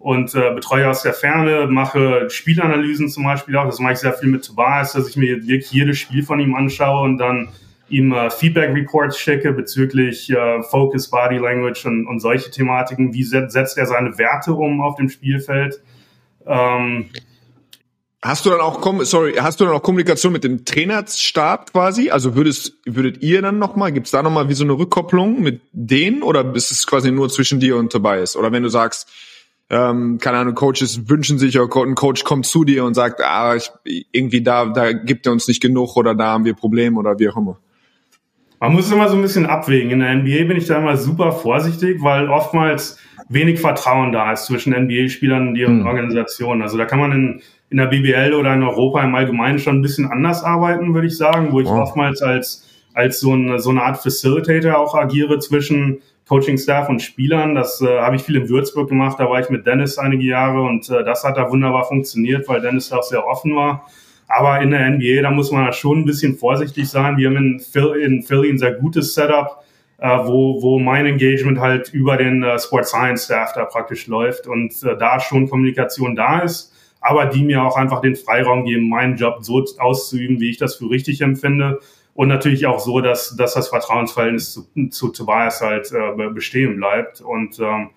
und 0.00 0.34
äh, 0.34 0.54
betreue 0.54 0.88
aus 0.88 1.02
der 1.02 1.12
Ferne, 1.12 1.66
mache 1.68 2.30
Spielanalysen 2.30 3.10
zum 3.10 3.22
Beispiel 3.22 3.54
auch. 3.56 3.66
Das 3.66 3.78
mache 3.80 3.92
ich 3.92 3.98
sehr 3.98 4.14
viel 4.14 4.30
mit 4.30 4.44
Tobias, 4.44 4.94
dass 4.94 5.08
ich 5.08 5.16
mir 5.16 5.46
wirklich 5.46 5.70
jedes 5.70 5.98
Spiel 5.98 6.24
von 6.24 6.40
ihm 6.40 6.54
anschaue 6.54 7.02
und 7.02 7.18
dann 7.18 7.50
ihm 7.90 8.12
äh, 8.12 8.30
Feedback 8.30 8.74
Reports 8.74 9.18
schicke 9.18 9.52
bezüglich 9.52 10.30
äh, 10.30 10.62
Focus, 10.62 11.10
Body 11.10 11.36
Language 11.36 11.84
und, 11.84 12.06
und 12.06 12.20
solche 12.20 12.50
Thematiken. 12.50 13.12
Wie 13.12 13.24
setzt 13.24 13.76
er 13.76 13.84
seine 13.86 14.16
Werte 14.16 14.54
um 14.54 14.80
auf 14.80 14.96
dem 14.96 15.10
Spielfeld? 15.10 15.82
Ähm, 16.46 17.10
Hast 18.22 18.44
du 18.44 18.50
dann 18.50 18.60
auch, 18.60 18.82
sorry, 19.04 19.34
hast 19.38 19.60
du 19.60 19.64
dann 19.64 19.72
auch 19.72 19.82
Kommunikation 19.82 20.32
mit 20.32 20.44
dem 20.44 20.66
Trainerstab 20.66 21.72
quasi? 21.72 22.10
Also 22.10 22.34
würdest, 22.34 22.74
würdet 22.84 23.22
ihr 23.22 23.40
dann 23.40 23.58
nochmal, 23.58 23.92
gibt's 23.92 24.10
da 24.10 24.22
nochmal 24.22 24.50
wie 24.50 24.54
so 24.54 24.64
eine 24.64 24.74
Rückkopplung 24.74 25.40
mit 25.40 25.62
denen 25.72 26.22
oder 26.22 26.54
ist 26.54 26.70
es 26.70 26.86
quasi 26.86 27.10
nur 27.10 27.30
zwischen 27.30 27.60
dir 27.60 27.76
und 27.76 27.92
Tobias? 27.92 28.36
Oder 28.36 28.52
wenn 28.52 28.62
du 28.62 28.68
sagst, 28.68 29.08
ähm, 29.70 30.18
keine 30.18 30.38
Ahnung, 30.38 30.54
Coaches 30.54 31.08
wünschen 31.08 31.38
sich 31.38 31.58
oder 31.58 31.82
ein 31.82 31.94
Coach 31.94 32.24
kommt 32.24 32.46
zu 32.46 32.64
dir 32.64 32.84
und 32.84 32.94
sagt, 32.94 33.20
ah, 33.22 33.56
ich, 33.56 33.70
irgendwie 34.12 34.42
da, 34.42 34.66
da 34.66 34.92
gibt 34.92 35.26
er 35.26 35.32
uns 35.32 35.48
nicht 35.48 35.62
genug 35.62 35.96
oder 35.96 36.14
da 36.14 36.26
haben 36.26 36.44
wir 36.44 36.54
Probleme 36.54 36.98
oder 36.98 37.18
wie 37.18 37.28
auch 37.28 37.36
immer. 37.36 37.58
Man 38.58 38.74
muss 38.74 38.92
immer 38.92 39.08
so 39.08 39.16
ein 39.16 39.22
bisschen 39.22 39.46
abwägen. 39.46 39.90
In 39.90 40.00
der 40.00 40.14
NBA 40.16 40.44
bin 40.48 40.56
ich 40.56 40.66
da 40.66 40.78
immer 40.78 40.96
super 40.96 41.32
vorsichtig, 41.32 42.02
weil 42.02 42.28
oftmals 42.28 42.98
wenig 43.28 43.60
Vertrauen 43.60 44.12
da 44.12 44.32
ist 44.32 44.46
zwischen 44.46 44.74
NBA-Spielern 44.74 45.48
und 45.48 45.56
ihren 45.56 45.80
hm. 45.80 45.86
Organisationen. 45.86 46.60
Also 46.60 46.76
da 46.76 46.84
kann 46.84 46.98
man 46.98 47.12
in 47.12 47.42
in 47.70 47.76
der 47.76 47.86
BBL 47.86 48.34
oder 48.34 48.52
in 48.52 48.62
Europa 48.62 49.02
im 49.02 49.14
Allgemeinen 49.14 49.58
schon 49.58 49.78
ein 49.78 49.82
bisschen 49.82 50.10
anders 50.10 50.42
arbeiten, 50.42 50.92
würde 50.92 51.06
ich 51.06 51.16
sagen, 51.16 51.52
wo 51.52 51.60
ich 51.60 51.68
oh. 51.68 51.80
oftmals 51.80 52.20
als, 52.20 52.68
als 52.94 53.20
so, 53.20 53.32
eine, 53.32 53.60
so 53.60 53.70
eine 53.70 53.82
Art 53.82 54.02
Facilitator 54.02 54.76
auch 54.76 54.94
agiere 54.94 55.38
zwischen 55.38 56.02
Coaching-Staff 56.30 56.88
und 56.88 57.02
Spielern. 57.02 57.56
Das 57.56 57.82
äh, 57.82 57.98
habe 57.98 58.14
ich 58.14 58.22
viel 58.22 58.36
in 58.36 58.48
Würzburg 58.48 58.88
gemacht, 58.88 59.18
da 59.18 59.28
war 59.28 59.40
ich 59.40 59.50
mit 59.50 59.66
Dennis 59.66 59.98
einige 59.98 60.22
Jahre 60.22 60.62
und 60.62 60.88
äh, 60.88 61.02
das 61.02 61.24
hat 61.24 61.36
da 61.36 61.50
wunderbar 61.50 61.84
funktioniert, 61.84 62.48
weil 62.48 62.60
Dennis 62.60 62.92
auch 62.92 63.02
sehr 63.02 63.26
offen 63.26 63.56
war. 63.56 63.88
Aber 64.28 64.60
in 64.60 64.70
der 64.70 64.88
NBA, 64.88 65.22
da 65.22 65.32
muss 65.32 65.50
man 65.50 65.72
schon 65.72 65.98
ein 65.98 66.04
bisschen 66.04 66.36
vorsichtig 66.36 66.88
sein. 66.88 67.16
Wir 67.16 67.28
haben 67.28 67.36
in, 67.36 67.58
Philly, 67.58 68.04
in 68.04 68.22
Philly 68.22 68.48
ein 68.48 68.58
sehr 68.58 68.74
gutes 68.74 69.12
Setup, 69.12 69.64
äh, 69.98 70.06
wo, 70.06 70.62
wo 70.62 70.78
mein 70.78 71.04
Engagement 71.06 71.58
halt 71.58 71.92
über 71.92 72.16
den 72.16 72.44
äh, 72.44 72.60
Sport 72.60 72.86
Science 72.86 73.24
Staff 73.24 73.52
da 73.54 73.64
praktisch 73.64 74.06
läuft 74.06 74.46
und 74.46 74.70
äh, 74.84 74.96
da 74.96 75.18
schon 75.18 75.50
Kommunikation 75.50 76.14
da 76.14 76.38
ist 76.38 76.72
aber 77.00 77.26
die 77.26 77.42
mir 77.42 77.62
auch 77.62 77.76
einfach 77.76 78.00
den 78.00 78.14
Freiraum 78.14 78.64
geben, 78.64 78.88
meinen 78.88 79.16
Job 79.16 79.38
so 79.40 79.64
auszuüben, 79.78 80.40
wie 80.40 80.50
ich 80.50 80.58
das 80.58 80.76
für 80.76 80.90
richtig 80.90 81.22
empfinde. 81.22 81.80
Und 82.20 82.28
natürlich 82.28 82.66
auch 82.66 82.80
so, 82.80 83.00
dass, 83.00 83.34
dass 83.34 83.54
das 83.54 83.68
Vertrauensverhältnis 83.68 84.52
zu, 84.52 84.88
zu 84.90 85.08
Tobias 85.08 85.62
halt 85.62 85.90
äh, 85.90 86.28
bestehen 86.28 86.76
bleibt. 86.76 87.22
Und 87.22 87.58
ähm, 87.60 87.92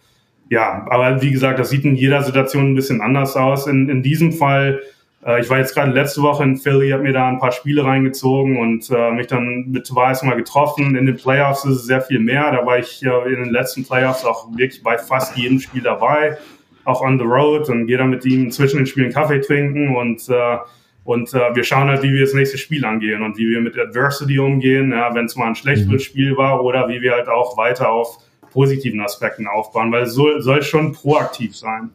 ja, 0.49 0.87
aber 0.89 1.21
wie 1.21 1.31
gesagt, 1.31 1.59
das 1.59 1.69
sieht 1.69 1.83
in 1.83 1.97
jeder 1.97 2.23
Situation 2.23 2.71
ein 2.71 2.75
bisschen 2.75 3.01
anders 3.01 3.35
aus. 3.35 3.67
In, 3.67 3.89
in 3.89 4.01
diesem 4.01 4.31
Fall, 4.31 4.81
äh, 5.25 5.41
ich 5.41 5.49
war 5.49 5.57
jetzt 5.57 5.73
gerade 5.73 5.91
letzte 5.91 6.21
Woche 6.21 6.41
in 6.41 6.55
Philly, 6.55 6.91
habe 6.91 7.03
mir 7.03 7.11
da 7.11 7.27
ein 7.27 7.37
paar 7.37 7.51
Spiele 7.51 7.83
reingezogen 7.83 8.61
und 8.61 8.89
äh, 8.91 9.11
mich 9.11 9.27
dann 9.27 9.65
mit 9.69 9.87
Tobias 9.87 10.23
mal 10.23 10.37
getroffen. 10.37 10.95
In 10.95 11.05
den 11.05 11.17
Playoffs 11.17 11.65
ist 11.65 11.75
es 11.75 11.85
sehr 11.85 11.99
viel 11.99 12.19
mehr. 12.21 12.49
Da 12.49 12.65
war 12.65 12.79
ich 12.79 13.03
äh, 13.03 13.33
in 13.33 13.43
den 13.43 13.51
letzten 13.51 13.83
Playoffs 13.83 14.23
auch 14.23 14.47
wirklich 14.55 14.81
bei 14.83 14.97
fast 14.97 15.35
jedem 15.35 15.59
Spiel 15.59 15.81
dabei 15.81 16.37
auch 16.85 17.01
on 17.01 17.19
the 17.19 17.25
road 17.25 17.67
und 17.69 17.87
gehe 17.87 17.97
dann 17.97 18.09
mit 18.09 18.23
ihm 18.23 18.51
zwischen 18.51 18.77
den 18.77 18.85
Spielen 18.85 19.11
Kaffee 19.11 19.41
trinken 19.41 19.97
und 19.97 20.29
äh, 20.29 20.57
und 21.03 21.33
äh, 21.33 21.55
wir 21.55 21.63
schauen 21.63 21.89
halt, 21.89 22.01
wie 22.01 22.13
wir 22.13 22.21
das 22.21 22.33
nächste 22.33 22.57
Spiel 22.57 22.85
angehen 22.85 23.21
und 23.23 23.37
wie 23.37 23.49
wir 23.49 23.59
mit 23.59 23.77
Adversity 23.77 24.39
umgehen, 24.39 24.91
ja, 24.91 25.13
wenn 25.13 25.25
es 25.25 25.35
mal 25.35 25.47
ein 25.47 25.55
schlechteres 25.55 25.91
mhm. 26.01 26.05
Spiel 26.05 26.37
war 26.37 26.63
oder 26.63 26.87
wie 26.87 27.01
wir 27.01 27.13
halt 27.13 27.27
auch 27.27 27.57
weiter 27.57 27.89
auf 27.89 28.19
positiven 28.51 29.01
Aspekten 29.01 29.47
aufbauen, 29.47 29.91
weil 29.91 30.03
es 30.03 30.13
soll, 30.13 30.41
soll 30.41 30.61
schon 30.61 30.93
proaktiv 30.93 31.57
sein, 31.57 31.89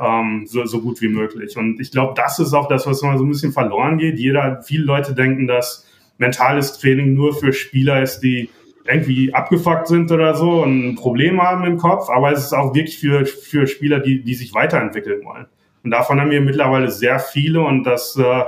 ähm, 0.00 0.44
so, 0.46 0.64
so 0.64 0.80
gut 0.80 1.00
wie 1.02 1.08
möglich. 1.08 1.56
Und 1.56 1.78
ich 1.80 1.92
glaube, 1.92 2.14
das 2.16 2.38
ist 2.38 2.52
auch 2.52 2.66
das, 2.66 2.86
was 2.86 3.02
mal 3.02 3.18
so 3.18 3.24
ein 3.24 3.28
bisschen 3.28 3.52
verloren 3.52 3.98
geht. 3.98 4.18
Jeder, 4.18 4.62
viele 4.62 4.84
Leute 4.84 5.14
denken, 5.14 5.46
dass 5.46 5.86
mentales 6.16 6.78
Training 6.78 7.14
nur 7.14 7.34
für 7.34 7.52
Spieler 7.52 8.02
ist, 8.02 8.20
die 8.20 8.50
irgendwie 8.84 9.34
abgefuckt 9.34 9.86
sind 9.86 10.10
oder 10.10 10.34
so 10.34 10.62
und 10.62 10.88
ein 10.88 10.94
Problem 10.96 11.42
haben 11.42 11.64
im 11.64 11.76
Kopf, 11.76 12.08
aber 12.08 12.32
es 12.32 12.40
ist 12.40 12.54
auch 12.54 12.74
wirklich 12.74 12.98
für, 12.98 13.26
für 13.26 13.66
Spieler, 13.66 14.00
die, 14.00 14.22
die 14.22 14.34
sich 14.34 14.54
weiterentwickeln 14.54 15.24
wollen. 15.24 15.46
Und 15.82 15.90
davon 15.90 16.20
haben 16.20 16.30
wir 16.30 16.40
mittlerweile 16.40 16.90
sehr 16.90 17.18
viele 17.18 17.60
und 17.60 17.84
das, 17.84 18.16
äh, 18.16 18.44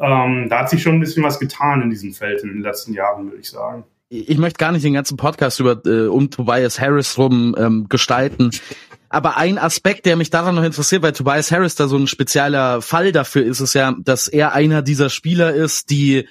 ähm, 0.00 0.48
da 0.48 0.60
hat 0.60 0.70
sich 0.70 0.82
schon 0.82 0.94
ein 0.94 1.00
bisschen 1.00 1.22
was 1.22 1.38
getan 1.38 1.82
in 1.82 1.90
diesem 1.90 2.12
Feld 2.12 2.42
in 2.42 2.48
den 2.48 2.62
letzten 2.62 2.94
Jahren, 2.94 3.26
würde 3.26 3.40
ich 3.40 3.50
sagen. 3.50 3.84
Ich 4.08 4.38
möchte 4.38 4.58
gar 4.58 4.72
nicht 4.72 4.84
den 4.84 4.94
ganzen 4.94 5.16
Podcast 5.16 5.60
über 5.60 5.80
äh, 5.86 6.06
um 6.06 6.30
Tobias 6.30 6.80
Harris 6.80 7.18
rum 7.18 7.56
ähm, 7.58 7.86
gestalten. 7.88 8.50
Aber 9.08 9.36
ein 9.36 9.58
Aspekt, 9.58 10.06
der 10.06 10.16
mich 10.16 10.30
daran 10.30 10.54
noch 10.54 10.64
interessiert, 10.64 11.02
weil 11.02 11.12
Tobias 11.12 11.52
Harris 11.52 11.74
da 11.74 11.86
so 11.86 11.96
ein 11.96 12.06
spezieller 12.06 12.82
Fall 12.82 13.12
dafür 13.12 13.44
ist, 13.44 13.60
ist 13.60 13.74
ja, 13.74 13.94
dass 13.98 14.28
er 14.28 14.52
einer 14.52 14.82
dieser 14.82 15.08
Spieler 15.08 15.54
ist, 15.54 15.90
die 15.90 16.28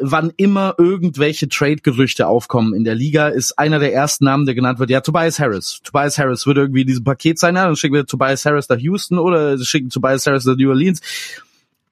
wann 0.00 0.32
immer 0.36 0.74
irgendwelche 0.78 1.48
Trade-Gerüchte 1.48 2.26
aufkommen 2.26 2.74
in 2.74 2.84
der 2.84 2.94
Liga, 2.94 3.28
ist 3.28 3.58
einer 3.58 3.78
der 3.78 3.94
ersten 3.94 4.24
Namen, 4.24 4.46
der 4.46 4.54
genannt 4.54 4.78
wird, 4.78 4.90
ja, 4.90 5.00
Tobias 5.00 5.38
Harris. 5.38 5.80
Tobias 5.82 6.18
Harris 6.18 6.46
würde 6.46 6.62
irgendwie 6.62 6.82
in 6.82 6.86
diesem 6.86 7.04
Paket 7.04 7.38
sein, 7.38 7.56
ja, 7.56 7.66
dann 7.66 7.76
schicken 7.76 7.94
wir 7.94 8.06
Tobias 8.06 8.44
Harris 8.44 8.68
nach 8.68 8.78
Houston 8.78 9.18
oder 9.18 9.58
schicken 9.58 9.90
Tobias 9.90 10.26
Harris 10.26 10.44
nach 10.44 10.56
New 10.56 10.68
Orleans. 10.68 11.00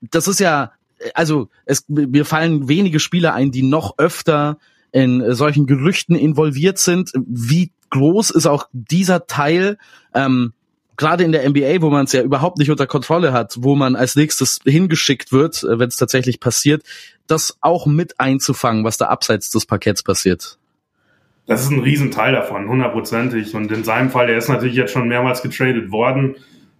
Das 0.00 0.28
ist 0.28 0.40
ja, 0.40 0.72
also 1.14 1.48
es, 1.64 1.84
mir 1.88 2.24
fallen 2.24 2.68
wenige 2.68 3.00
Spieler 3.00 3.34
ein, 3.34 3.50
die 3.50 3.62
noch 3.62 3.98
öfter 3.98 4.58
in 4.92 5.34
solchen 5.34 5.66
Gerüchten 5.66 6.14
involviert 6.14 6.78
sind. 6.78 7.12
Wie 7.14 7.72
groß 7.90 8.30
ist 8.30 8.46
auch 8.46 8.68
dieser 8.72 9.26
Teil, 9.26 9.78
ähm, 10.14 10.52
gerade 10.96 11.24
in 11.24 11.32
der 11.32 11.48
NBA, 11.48 11.80
wo 11.80 11.90
man 11.90 12.04
es 12.04 12.12
ja 12.12 12.22
überhaupt 12.22 12.58
nicht 12.58 12.70
unter 12.70 12.86
Kontrolle 12.86 13.32
hat, 13.32 13.56
wo 13.60 13.74
man 13.74 13.96
als 13.96 14.16
nächstes 14.16 14.60
hingeschickt 14.64 15.32
wird, 15.32 15.62
äh, 15.62 15.78
wenn 15.78 15.88
es 15.88 15.96
tatsächlich 15.96 16.40
passiert, 16.40 16.82
das 17.26 17.56
auch 17.60 17.86
mit 17.86 18.20
einzufangen, 18.20 18.84
was 18.84 18.96
da 18.96 19.06
abseits 19.06 19.50
des 19.50 19.66
Parketts 19.66 20.02
passiert. 20.02 20.58
Das 21.46 21.62
ist 21.62 21.70
ein 21.70 21.80
Riesenteil 21.80 22.32
davon, 22.32 22.68
hundertprozentig. 22.68 23.54
Und 23.54 23.70
in 23.70 23.84
seinem 23.84 24.10
Fall, 24.10 24.26
der 24.26 24.38
ist 24.38 24.48
natürlich 24.48 24.76
jetzt 24.76 24.92
schon 24.92 25.08
mehrmals 25.08 25.42
getradet 25.42 25.90
worden. 25.90 26.36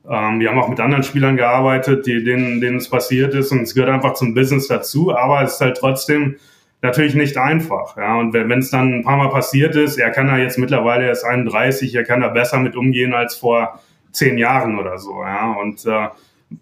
Ähm, 0.09 0.41
wir 0.41 0.49
haben 0.49 0.59
auch 0.59 0.69
mit 0.69 0.81
anderen 0.81 1.03
Spielern 1.03 1.37
gearbeitet, 1.37 2.07
die, 2.07 2.25
denen, 2.25 2.61
denen 2.61 2.79
es 2.79 2.89
passiert 2.89 3.35
ist. 3.35 3.53
Und 3.53 3.63
es 3.63 3.75
gehört 3.75 3.91
einfach 3.91 4.15
zum 4.15 4.35
Business 4.35 4.67
dazu. 4.69 5.15
Aber 5.15 5.43
es 5.43 5.55
ist 5.55 5.61
halt 5.61 5.77
trotzdem 5.77 6.37
natürlich 6.81 7.15
nicht 7.15 7.37
einfach. 7.37 7.97
Ja, 7.97 8.19
und 8.19 8.33
wenn 8.33 8.51
es 8.59 8.71
dann 8.71 9.01
ein 9.01 9.05
paar 9.05 9.17
Mal 9.17 9.31
passiert 9.31 9.77
ist, 9.77 9.99
er 9.99 10.11
kann 10.11 10.29
da 10.29 10.39
jetzt 10.39 10.59
mittlerweile 10.59 11.07
erst 11.07 11.25
31, 11.25 11.95
er 11.95 12.05
kann 12.05 12.21
da 12.21 12.29
besser 12.29 12.59
mit 12.59 12.77
umgehen 12.77 13.15
als 13.15 13.35
vor 13.35 13.81
zehn 14.15 14.39
Jahren 14.39 14.79
oder 14.79 14.99
so. 14.99 15.23
Ja, 15.23 15.53
und 15.53 15.85
äh, 15.87 16.09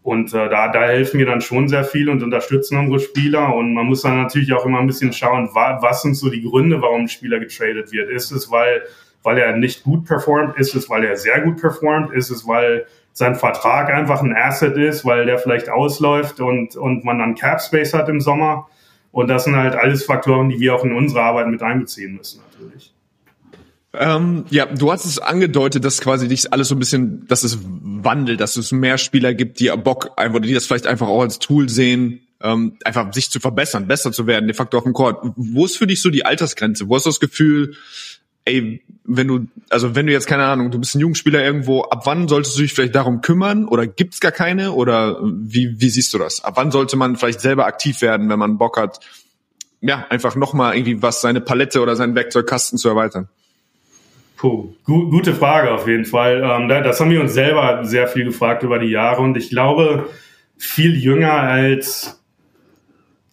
und 0.03 0.33
äh, 0.33 0.49
da, 0.49 0.69
da 0.69 0.85
helfen 0.85 1.19
wir 1.19 1.27
dann 1.27 1.41
schon 1.41 1.69
sehr 1.69 1.85
viel 1.85 2.09
und 2.09 2.23
unterstützen 2.23 2.79
unsere 2.79 3.01
Spieler. 3.01 3.55
Und 3.55 3.75
man 3.75 3.87
muss 3.87 4.03
dann 4.03 4.17
natürlich 4.17 4.53
auch 4.53 4.65
immer 4.65 4.79
ein 4.79 4.87
bisschen 4.87 5.13
schauen, 5.13 5.51
wa 5.53 5.79
was 5.83 6.03
sind 6.03 6.15
so 6.15 6.31
die 6.31 6.43
Gründe, 6.43 6.81
warum 6.81 7.03
ein 7.03 7.09
Spieler 7.09 7.39
getradet 7.39 7.93
wird. 7.93 8.11
Ist 8.11 8.31
es, 8.31 8.51
weil, 8.51 8.83
weil 9.23 9.39
er 9.39 9.57
nicht 9.57 9.85
gut 9.85 10.05
performt? 10.07 10.57
Ist 10.57 10.75
es, 10.75 10.89
weil 10.89 11.05
er 11.05 11.17
sehr 11.17 11.41
gut 11.43 11.61
performt? 11.61 12.13
Ist 12.13 12.31
es, 12.31 12.47
weil 12.47 12.87
sein 13.13 13.35
Vertrag 13.35 13.93
einfach 13.93 14.23
ein 14.23 14.35
Asset 14.35 14.77
ist, 14.77 15.05
weil 15.05 15.27
der 15.27 15.39
vielleicht 15.39 15.69
ausläuft 15.69 16.41
und, 16.41 16.77
und 16.77 17.05
man 17.05 17.19
dann 17.19 17.35
Cap 17.35 17.61
Space 17.61 17.93
hat 17.93 18.09
im 18.09 18.21
Sommer? 18.21 18.69
Und 19.11 19.29
das 19.29 19.45
sind 19.45 19.57
halt 19.57 19.75
alles 19.75 20.05
Faktoren, 20.05 20.49
die 20.49 20.59
wir 20.59 20.75
auch 20.75 20.85
in 20.85 20.93
unsere 20.93 21.23
Arbeit 21.23 21.49
mit 21.49 21.63
einbeziehen 21.63 22.17
müssen, 22.17 22.41
natürlich. 22.51 22.95
Ähm, 23.95 24.47
ja, 24.51 24.67
du 24.67 24.91
hast 24.91 25.05
es 25.05 25.19
angedeutet, 25.19 25.85
dass 25.85 26.01
quasi 26.01 26.27
dich 26.27 26.53
alles 26.53 26.69
so 26.69 26.75
ein 26.75 26.79
bisschen, 26.79 27.27
dass 27.27 27.45
es 27.45 27.59
wandelt, 27.63 28.41
dass 28.41 28.57
es 28.57 28.73
mehr 28.73 28.97
Spieler 28.97 29.35
gibt, 29.35 29.61
die 29.61 29.71
Bock 29.77 30.13
einfach, 30.17 30.41
die 30.41 30.55
das 30.55 30.67
vielleicht 30.67 30.87
einfach 30.87 31.09
auch 31.09 31.21
als 31.21 31.39
Tool 31.39 31.69
sehen, 31.69 32.21
ähm, 32.41 32.79
einfach 32.85 33.13
sich 33.13 33.31
zu 33.31 33.39
verbessern, 33.39 33.87
besser 33.87 34.11
zu 34.13 34.27
werden, 34.27 34.47
de 34.47 34.57
facto 34.57 34.79
auf 34.79 34.85
dem 34.85 34.95
Court. 34.95 35.19
Wo 35.37 35.65
ist 35.65 35.77
für 35.77 35.87
dich 35.87 36.01
so 36.01 36.11
die 36.11 36.25
Altersgrenze? 36.25 36.89
Wo 36.89 36.97
hast 36.97 37.05
du 37.05 37.11
das 37.11 37.21
Gefühl, 37.21 37.77
ey, 38.47 38.83
wenn 39.05 39.29
du, 39.29 39.47
also 39.69 39.95
wenn 39.95 40.07
du 40.07 40.13
jetzt 40.13 40.27
keine 40.27 40.45
Ahnung, 40.45 40.71
du 40.71 40.79
bist 40.79 40.95
ein 40.95 41.01
Jugendspieler 41.01 41.45
irgendwo, 41.45 41.83
ab 41.83 42.07
wann 42.07 42.29
solltest 42.29 42.57
du 42.57 42.63
dich 42.63 42.73
vielleicht 42.73 42.95
darum 42.95 43.21
kümmern 43.21 43.67
oder 43.67 43.87
gibt's 43.87 44.21
gar 44.21 44.33
keine 44.33 44.73
oder 44.73 45.19
wie, 45.23 45.81
wie 45.81 45.91
siehst 45.91 46.15
du 46.15 46.19
das? 46.19 46.43
Ab 46.43 46.55
wann 46.57 46.71
sollte 46.71 46.97
man 46.97 47.17
vielleicht 47.17 47.41
selber 47.41 47.67
aktiv 47.67 48.01
werden, 48.01 48.29
wenn 48.29 48.39
man 48.39 48.59
Bock 48.59 48.79
hat, 48.79 49.01
ja, 49.81 50.07
einfach 50.09 50.35
nochmal 50.35 50.77
irgendwie 50.77 51.03
was, 51.03 51.21
seine 51.21 51.41
Palette 51.41 51.81
oder 51.81 51.95
seinen 51.97 52.15
Werkzeugkasten 52.15 52.79
zu 52.79 52.89
erweitern? 52.89 53.29
Puh, 54.43 54.75
gu 54.83 55.09
gute 55.09 55.35
Frage 55.35 55.71
auf 55.71 55.87
jeden 55.87 56.05
Fall. 56.05 56.43
Ähm, 56.43 56.67
das 56.67 56.99
haben 56.99 57.13
wir 57.13 57.21
uns 57.21 57.33
selber 57.33 57.85
sehr 57.85 58.09
viel 58.09 58.25
gefragt 58.25 58.65
über 58.65 58.81
die 58.81 58.91
Jahre 58.91 59.23
und 59.23 59.37
ich 59.37 59.51
glaube, 59.51 60.09
viel 60.59 60.97
jünger 60.97 61.33
als 61.33 62.21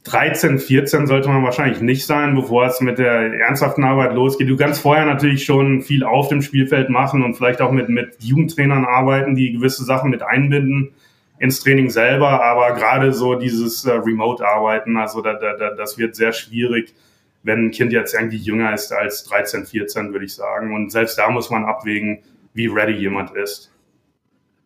13, 0.04 0.60
14 0.60 1.08
sollte 1.08 1.30
man 1.30 1.44
wahrscheinlich 1.44 1.82
nicht 1.82 2.06
sein, 2.06 2.36
bevor 2.36 2.68
es 2.68 2.80
mit 2.82 3.00
der 3.00 3.34
ernsthaften 3.40 3.84
Arbeit 3.86 4.14
losgeht. 4.14 4.50
Du 4.50 4.56
kannst 4.56 4.82
vorher 4.82 5.08
natürlich 5.08 5.46
schon 5.46 5.82
viel 5.82 6.04
auf 6.04 6.28
dem 6.28 6.44
Spielfeld 6.44 6.92
machen 6.92 7.24
und 7.24 7.34
vielleicht 7.34 7.62
auch 7.62 7.72
mit, 7.72 7.90
mit 7.90 8.18
Jugendtrainern 8.20 8.86
arbeiten, 8.86 9.34
die 9.34 9.54
gewisse 9.54 9.86
Sachen 9.86 10.12
mit 10.12 10.22
einbinden 10.22 10.92
ins 11.40 11.64
Training 11.64 11.90
selber, 11.90 12.44
aber 12.44 12.76
gerade 12.76 13.14
so 13.14 13.34
dieses 13.34 13.84
äh, 13.84 13.94
Remote-Arbeiten, 13.94 14.96
also 14.96 15.22
da, 15.22 15.34
da, 15.34 15.74
das 15.74 15.98
wird 15.98 16.16
sehr 16.16 16.34
schwierig 16.34 16.94
wenn 17.44 17.68
ein 17.68 17.72
Kind 17.72 17.92
jetzt 17.92 18.14
irgendwie 18.14 18.38
jünger 18.38 18.74
ist 18.74 18.92
als 18.92 19.24
13, 19.26 19.66
14, 19.66 20.12
würde 20.12 20.26
ich 20.26 20.34
sagen. 20.34 20.74
Und 20.74 20.92
selbst 20.92 21.18
da 21.18 21.30
muss 21.30 21.50
man 21.50 21.66
abwägen, 21.66 22.20
wie 22.54 22.68
ready 22.68 22.94
jemand 22.94 23.36
ist. 23.36 23.72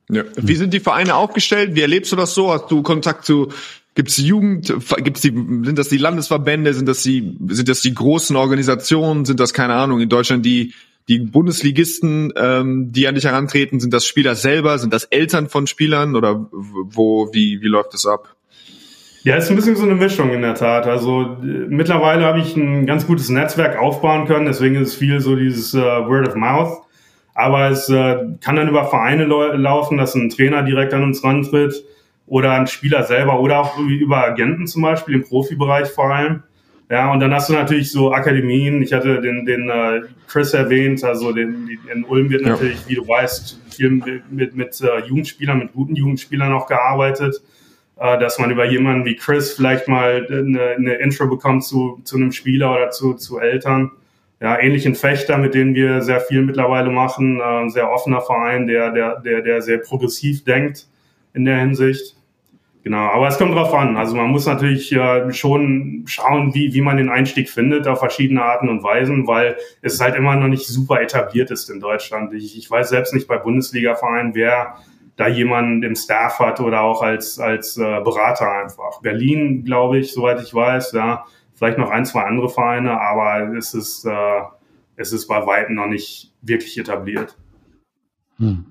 Ja. 0.10 0.24
Wie 0.36 0.56
sind 0.56 0.74
die 0.74 0.80
Vereine 0.80 1.16
aufgestellt? 1.16 1.76
Wie 1.76 1.82
erlebst 1.82 2.12
du 2.12 2.16
das 2.16 2.34
so? 2.34 2.52
Hast 2.52 2.70
du 2.70 2.82
Kontakt 2.84 3.26
zu 3.26 3.52
Gibt's 3.96 4.18
Jugend? 4.18 4.74
Gibt's 4.98 5.22
die? 5.22 5.30
Sind 5.30 5.78
das 5.78 5.88
die 5.88 5.98
Landesverbände? 5.98 6.74
Sind 6.74 6.88
das 6.88 7.04
die? 7.04 7.38
Sind 7.50 7.70
das 7.70 7.82
die 7.82 7.94
großen 7.94 8.36
Organisationen? 8.36 9.24
Sind 9.26 9.40
das 9.40 9.54
keine 9.54 9.76
Ahnung 9.76 10.02
in 10.02 10.10
Deutschland 10.10 10.46
die 10.46 10.74
die 11.10 11.20
Bundesligisten, 11.20 12.32
ähm, 12.38 12.92
die 12.92 13.08
an 13.08 13.16
dich 13.16 13.26
herantreten? 13.26 13.80
Sind 13.80 13.94
das 13.94 14.06
Spieler 14.06 14.36
selber? 14.36 14.80
Sind 14.80 14.94
das 14.94 15.04
Eltern 15.04 15.50
von 15.50 15.68
Spielern 15.68 16.16
oder 16.16 16.48
wo? 16.52 17.30
Wie 17.34 17.62
wie 17.62 17.68
läuft 17.68 17.94
das 17.94 18.06
ab? 18.06 18.36
Ja, 19.24 19.38
ist 19.38 19.50
ein 19.50 19.56
bisschen 19.56 19.78
so 19.78 19.84
eine 19.84 19.96
Mischung 19.96 20.32
in 20.32 20.42
der 20.42 20.54
Tat. 20.54 20.86
Also 20.86 21.38
äh, 21.42 21.46
mittlerweile 21.70 22.26
habe 22.26 22.40
ich 22.40 22.58
ein 22.58 22.86
ganz 22.86 23.08
gutes 23.08 23.30
Netzwerk 23.30 23.78
aufbauen 23.78 24.26
können, 24.26 24.46
deswegen 24.46 24.76
ist 24.76 24.90
es 24.90 24.96
viel 24.96 25.22
so 25.22 25.38
dieses 25.38 25.74
äh, 25.74 25.80
Word 25.80 26.28
of 26.28 26.36
Mouth. 26.36 26.82
Aber 27.34 27.70
es 27.70 27.90
äh, 27.90 28.18
kann 28.42 28.58
dann 28.58 28.68
über 28.68 28.86
Vereine 28.86 29.26
laufen, 29.26 29.98
dass 29.98 30.14
ein 30.14 30.30
Trainer 30.30 30.62
direkt 30.64 30.94
an 30.94 31.04
uns 31.04 31.24
rantritt 31.24 31.74
oder 32.28 32.52
ein 32.52 32.68
Spieler 32.68 33.04
selber 33.04 33.40
oder 33.40 33.60
auch 33.60 33.80
über 33.80 34.26
Agenten 34.26 34.68
zum 34.68 34.82
Beispiel 34.82 35.16
im 35.16 35.24
Profibereich 35.24 35.88
vor 35.88 36.14
allem. 36.14 36.44
Ja, 36.92 37.12
und 37.12 37.22
dann 37.22 37.34
hast 37.34 37.50
du 37.50 37.54
natürlich 37.54 37.92
so 37.92 38.12
Akademien. 38.14 38.82
Ich 38.84 38.92
hatte 38.92 39.22
den, 39.22 39.46
den 39.46 39.70
äh, 39.70 40.02
Chris 40.28 40.54
erwähnt, 40.54 41.02
also 41.04 41.32
den, 41.32 41.70
in 41.92 42.04
Ulm 42.04 42.30
wird 42.30 42.46
natürlich, 42.46 42.82
ja. 42.82 42.90
wie 42.90 42.96
du 42.96 43.08
weißt, 43.08 43.62
viel 43.72 43.90
mit, 43.90 44.32
mit, 44.32 44.56
mit 44.56 44.82
äh, 44.82 45.08
Jugendspielern, 45.08 45.60
mit 45.60 45.72
guten 45.72 45.96
Jugendspielern 45.96 46.52
auch 46.52 46.68
gearbeitet 46.68 47.42
äh, 47.98 48.20
dass 48.20 48.40
man 48.40 48.52
über 48.52 48.66
jemanden 48.66 49.06
wie 49.06 49.16
Chris 49.16 49.54
vielleicht 49.54 49.88
mal 49.88 50.26
eine, 50.30 50.62
eine 50.78 50.94
Intro 50.96 51.28
bekommt 51.28 51.64
zu, 51.64 52.02
zu 52.04 52.18
einem 52.18 52.32
Spieler 52.32 52.74
oder 52.74 52.90
zu, 52.90 53.14
zu 53.14 53.40
Eltern. 53.40 53.92
Ja, 54.42 54.60
ähnlich 54.60 54.86
in 54.86 54.96
Fechter, 54.96 55.38
mit 55.38 55.54
denen 55.54 55.74
wir 55.74 56.02
sehr 56.02 56.20
viel 56.20 56.42
mittlerweile 56.42 56.90
machen, 56.90 57.40
äh, 57.40 57.44
ein 57.44 57.70
sehr 57.70 57.92
offener 57.92 58.22
Verein, 58.22 58.68
der, 58.68 58.92
der, 58.92 59.20
der, 59.22 59.42
der 59.42 59.62
sehr 59.62 59.78
progressiv 59.78 60.44
denkt 60.44 60.88
in 61.34 61.46
der 61.46 61.60
Hinsicht. 61.60 62.18
Genau, 62.84 62.98
aber 62.98 63.30
es 63.30 63.38
kommt 63.38 63.56
drauf 63.56 63.74
an. 63.74 63.96
Also 63.96 64.14
man 64.18 64.28
muss 64.28 64.46
natürlich 64.46 64.92
äh, 64.92 65.32
schon 65.32 66.04
schauen, 66.06 66.54
wie, 66.54 66.74
wie 66.74 66.82
man 66.82 66.98
den 66.98 67.10
Einstieg 67.10 67.50
findet 67.50 67.88
auf 67.88 68.00
verschiedene 68.00 68.44
Arten 68.44 68.68
und 68.68 68.84
Weisen, 68.84 69.26
weil 69.26 69.56
es 69.82 70.02
halt 70.02 70.16
immer 70.16 70.36
noch 70.36 70.50
nicht 70.50 70.68
super 70.68 71.02
etabliert 71.02 71.50
ist 71.50 71.70
in 71.70 71.80
Deutschland. 71.80 72.34
Ich, 72.34 72.58
ich 72.58 72.70
weiß 72.70 72.90
selbst 72.90 73.14
nicht 73.14 73.30
bei 73.30 73.38
Bundesliga-Vereinen, 73.38 74.36
wer 74.36 74.76
da 75.16 75.28
jemanden 75.28 75.84
im 75.84 75.96
Staff 75.96 76.40
hat 76.40 76.60
oder 76.60 76.82
auch 76.82 77.02
als, 77.02 77.40
als 77.40 77.78
äh, 77.78 78.02
Berater 78.04 78.52
einfach. 78.52 79.02
Berlin, 79.02 79.64
glaube 79.64 80.00
ich, 80.00 80.14
soweit 80.14 80.42
ich 80.42 80.54
weiß, 80.54 80.94
ja, 80.94 81.26
vielleicht 81.56 81.78
noch 81.78 81.92
ein, 81.92 82.06
zwei 82.06 82.24
andere 82.24 82.50
Vereine, 82.50 83.00
aber 83.00 83.56
es 83.56 83.74
ist, 83.74 84.06
äh, 84.06 84.42
es 84.96 85.14
ist 85.14 85.28
bei 85.28 85.46
Weitem 85.46 85.76
noch 85.76 85.88
nicht 85.88 86.32
wirklich 86.42 86.78
etabliert. 86.78 87.38
Hm. 88.38 88.66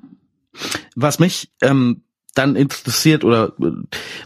Was 0.96 1.18
mich 1.18 1.50
ähm, 1.62 2.02
dann 2.34 2.56
interessiert 2.56 3.24
oder 3.24 3.52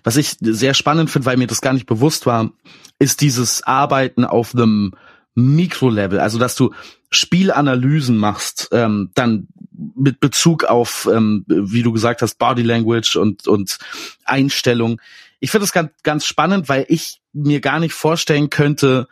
was 0.02 0.16
ich 0.16 0.36
sehr 0.40 0.74
spannend 0.74 1.10
finde, 1.10 1.26
weil 1.26 1.36
mir 1.36 1.46
das 1.46 1.60
gar 1.60 1.72
nicht 1.72 1.86
bewusst 1.86 2.26
war, 2.26 2.50
ist 2.98 3.20
dieses 3.20 3.62
Arbeiten 3.64 4.24
auf 4.24 4.54
einem 4.54 4.92
Mikrolevel, 5.34 6.18
also 6.18 6.38
dass 6.38 6.56
du 6.56 6.72
Spielanalysen 7.10 8.16
machst, 8.16 8.68
ähm, 8.72 9.10
dann 9.14 9.48
mit 9.94 10.20
Bezug 10.20 10.64
auf, 10.64 11.08
ähm, 11.12 11.44
wie 11.46 11.82
du 11.82 11.92
gesagt 11.92 12.22
hast, 12.22 12.38
Body 12.38 12.62
Language 12.62 13.16
und, 13.16 13.46
und 13.46 13.78
Einstellung. 14.24 15.00
Ich 15.40 15.50
finde 15.50 15.64
das 15.64 15.72
ganz, 15.72 15.90
ganz 16.02 16.24
spannend, 16.24 16.68
weil 16.68 16.86
ich 16.88 17.20
mir 17.32 17.60
gar 17.60 17.80
nicht 17.80 17.92
vorstellen 17.92 18.50
könnte, 18.50 19.06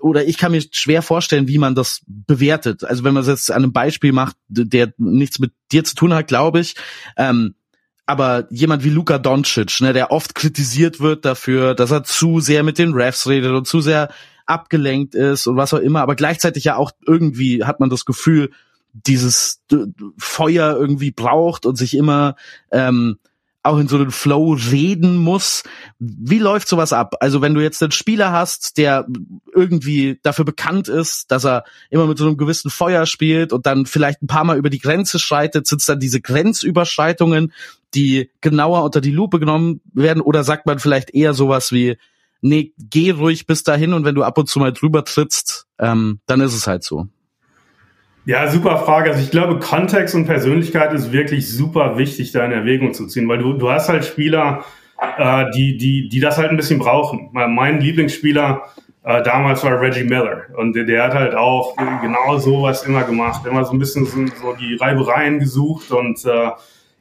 oder 0.00 0.24
ich 0.24 0.38
kann 0.38 0.52
mir 0.52 0.62
schwer 0.70 1.02
vorstellen, 1.02 1.48
wie 1.48 1.58
man 1.58 1.74
das 1.74 2.02
bewertet. 2.06 2.84
Also 2.84 3.04
wenn 3.04 3.14
man 3.14 3.22
es 3.22 3.28
jetzt 3.28 3.50
an 3.50 3.62
einem 3.62 3.72
Beispiel 3.72 4.12
macht, 4.12 4.36
der 4.48 4.92
nichts 4.96 5.38
mit 5.38 5.52
dir 5.72 5.84
zu 5.84 5.94
tun 5.94 6.14
hat, 6.14 6.28
glaube 6.28 6.60
ich, 6.60 6.76
ähm, 7.16 7.54
aber 8.06 8.46
jemand 8.50 8.84
wie 8.84 8.90
Luka 8.90 9.18
Doncic, 9.18 9.80
ne, 9.80 9.92
der 9.92 10.12
oft 10.12 10.34
kritisiert 10.34 11.00
wird 11.00 11.24
dafür, 11.24 11.74
dass 11.74 11.90
er 11.90 12.04
zu 12.04 12.40
sehr 12.40 12.62
mit 12.62 12.78
den 12.78 12.94
Refs 12.94 13.26
redet 13.26 13.52
und 13.52 13.66
zu 13.66 13.80
sehr 13.80 14.10
abgelenkt 14.46 15.16
ist 15.16 15.48
und 15.48 15.56
was 15.56 15.74
auch 15.74 15.80
immer, 15.80 16.02
aber 16.02 16.14
gleichzeitig 16.14 16.64
ja 16.64 16.76
auch 16.76 16.92
irgendwie 17.04 17.64
hat 17.64 17.80
man 17.80 17.90
das 17.90 18.04
Gefühl, 18.04 18.50
dieses 19.04 19.62
Feuer 20.18 20.76
irgendwie 20.76 21.10
braucht 21.10 21.66
und 21.66 21.76
sich 21.76 21.96
immer 21.96 22.36
ähm, 22.70 23.18
auch 23.66 23.78
in 23.78 23.88
so 23.88 23.96
einen 23.96 24.10
Flow 24.10 24.56
reden 24.70 25.16
muss. 25.16 25.64
Wie 25.98 26.38
läuft 26.38 26.68
sowas 26.68 26.92
ab? 26.92 27.16
Also 27.20 27.42
wenn 27.42 27.54
du 27.54 27.62
jetzt 27.62 27.82
einen 27.82 27.92
Spieler 27.92 28.32
hast, 28.32 28.78
der 28.78 29.06
irgendwie 29.54 30.18
dafür 30.22 30.44
bekannt 30.44 30.88
ist, 30.88 31.30
dass 31.30 31.44
er 31.44 31.64
immer 31.90 32.06
mit 32.06 32.16
so 32.16 32.26
einem 32.26 32.36
gewissen 32.36 32.70
Feuer 32.70 33.06
spielt 33.06 33.52
und 33.52 33.66
dann 33.66 33.86
vielleicht 33.86 34.22
ein 34.22 34.28
paar 34.28 34.44
Mal 34.44 34.56
über 34.56 34.70
die 34.70 34.78
Grenze 34.78 35.18
schreitet, 35.18 35.66
sind 35.66 35.80
es 35.80 35.86
dann 35.86 36.00
diese 36.00 36.20
Grenzüberschreitungen, 36.20 37.52
die 37.94 38.30
genauer 38.40 38.84
unter 38.84 39.00
die 39.00 39.10
Lupe 39.10 39.40
genommen 39.40 39.80
werden? 39.92 40.22
Oder 40.22 40.44
sagt 40.44 40.66
man 40.66 40.78
vielleicht 40.78 41.10
eher 41.10 41.34
sowas 41.34 41.72
wie, 41.72 41.98
nee, 42.40 42.72
geh 42.78 43.10
ruhig 43.10 43.46
bis 43.46 43.64
dahin 43.64 43.92
und 43.92 44.04
wenn 44.04 44.14
du 44.14 44.22
ab 44.22 44.38
und 44.38 44.48
zu 44.48 44.58
mal 44.58 44.72
drüber 44.72 45.04
trittst, 45.04 45.66
ähm, 45.78 46.20
dann 46.26 46.40
ist 46.40 46.54
es 46.54 46.66
halt 46.66 46.84
so. 46.84 47.08
Ja, 48.26 48.48
super 48.48 48.78
Frage. 48.78 49.10
Also 49.10 49.22
ich 49.22 49.30
glaube, 49.30 49.60
Kontext 49.60 50.16
und 50.16 50.26
Persönlichkeit 50.26 50.92
ist 50.92 51.12
wirklich 51.12 51.48
super 51.48 51.96
wichtig, 51.96 52.32
da 52.32 52.44
in 52.44 52.50
Erwägung 52.50 52.92
zu 52.92 53.06
ziehen, 53.06 53.28
weil 53.28 53.38
du, 53.38 53.52
du 53.52 53.70
hast 53.70 53.88
halt 53.88 54.04
Spieler, 54.04 54.64
äh, 55.16 55.44
die, 55.54 55.76
die, 55.76 56.08
die 56.08 56.18
das 56.18 56.36
halt 56.36 56.50
ein 56.50 56.56
bisschen 56.56 56.80
brauchen. 56.80 57.30
Mein 57.32 57.80
Lieblingsspieler 57.80 58.64
äh, 59.04 59.22
damals 59.22 59.62
war 59.62 59.80
Reggie 59.80 60.02
Miller 60.02 60.42
und 60.56 60.74
der, 60.74 60.82
der 60.82 61.04
hat 61.04 61.14
halt 61.14 61.36
auch 61.36 61.76
genau 62.02 62.36
sowas 62.38 62.82
immer 62.82 63.04
gemacht, 63.04 63.46
immer 63.46 63.64
so 63.64 63.72
ein 63.72 63.78
bisschen 63.78 64.06
so, 64.06 64.26
so 64.26 64.54
die 64.54 64.74
Reibereien 64.74 65.38
gesucht 65.38 65.92
und 65.92 66.24
äh, 66.24 66.50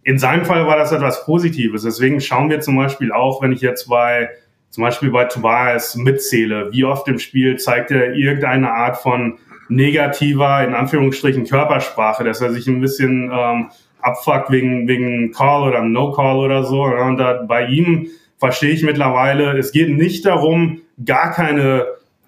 in 0.03 0.19
seinem 0.19 0.45
Fall 0.45 0.67
war 0.67 0.77
das 0.77 0.91
etwas 0.91 1.25
Positives. 1.25 1.81
Deswegen 1.81 2.21
schauen 2.21 2.51
wir 2.51 2.61
zum 2.61 2.75
Beispiel 2.75 3.11
auch, 3.11 3.41
wenn 3.41 3.51
ich 3.51 3.61
jetzt 3.61 3.89
bei 3.89 4.29
zum 4.69 4.83
Beispiel 4.83 5.09
bei 5.09 5.25
Tobias 5.25 5.95
mitzähle, 5.95 6.71
wie 6.71 6.83
oft 6.83 7.07
im 7.07 7.17
Spiel 7.17 7.57
zeigt 7.57 7.89
er 7.89 8.13
irgendeine 8.13 8.71
Art 8.71 8.97
von 8.97 9.39
negativer, 9.67 10.63
in 10.63 10.73
Anführungsstrichen, 10.73 11.45
Körpersprache, 11.45 12.23
dass 12.23 12.41
er 12.41 12.51
sich 12.51 12.67
ein 12.67 12.81
bisschen 12.81 13.31
ähm, 13.33 13.67
abfuckt 14.01 14.51
wegen, 14.51 14.87
wegen 14.87 15.31
Call 15.31 15.63
oder 15.67 15.81
No-Call 15.81 16.37
oder 16.37 16.63
so. 16.63 16.83
Und 16.83 17.17
da, 17.17 17.43
bei 17.47 17.65
ihm 17.65 18.07
verstehe 18.37 18.71
ich 18.71 18.83
mittlerweile, 18.83 19.57
es 19.57 19.71
geht 19.71 19.89
nicht 19.89 20.25
darum, 20.25 20.81
gar 21.03 21.31
keine 21.31 21.87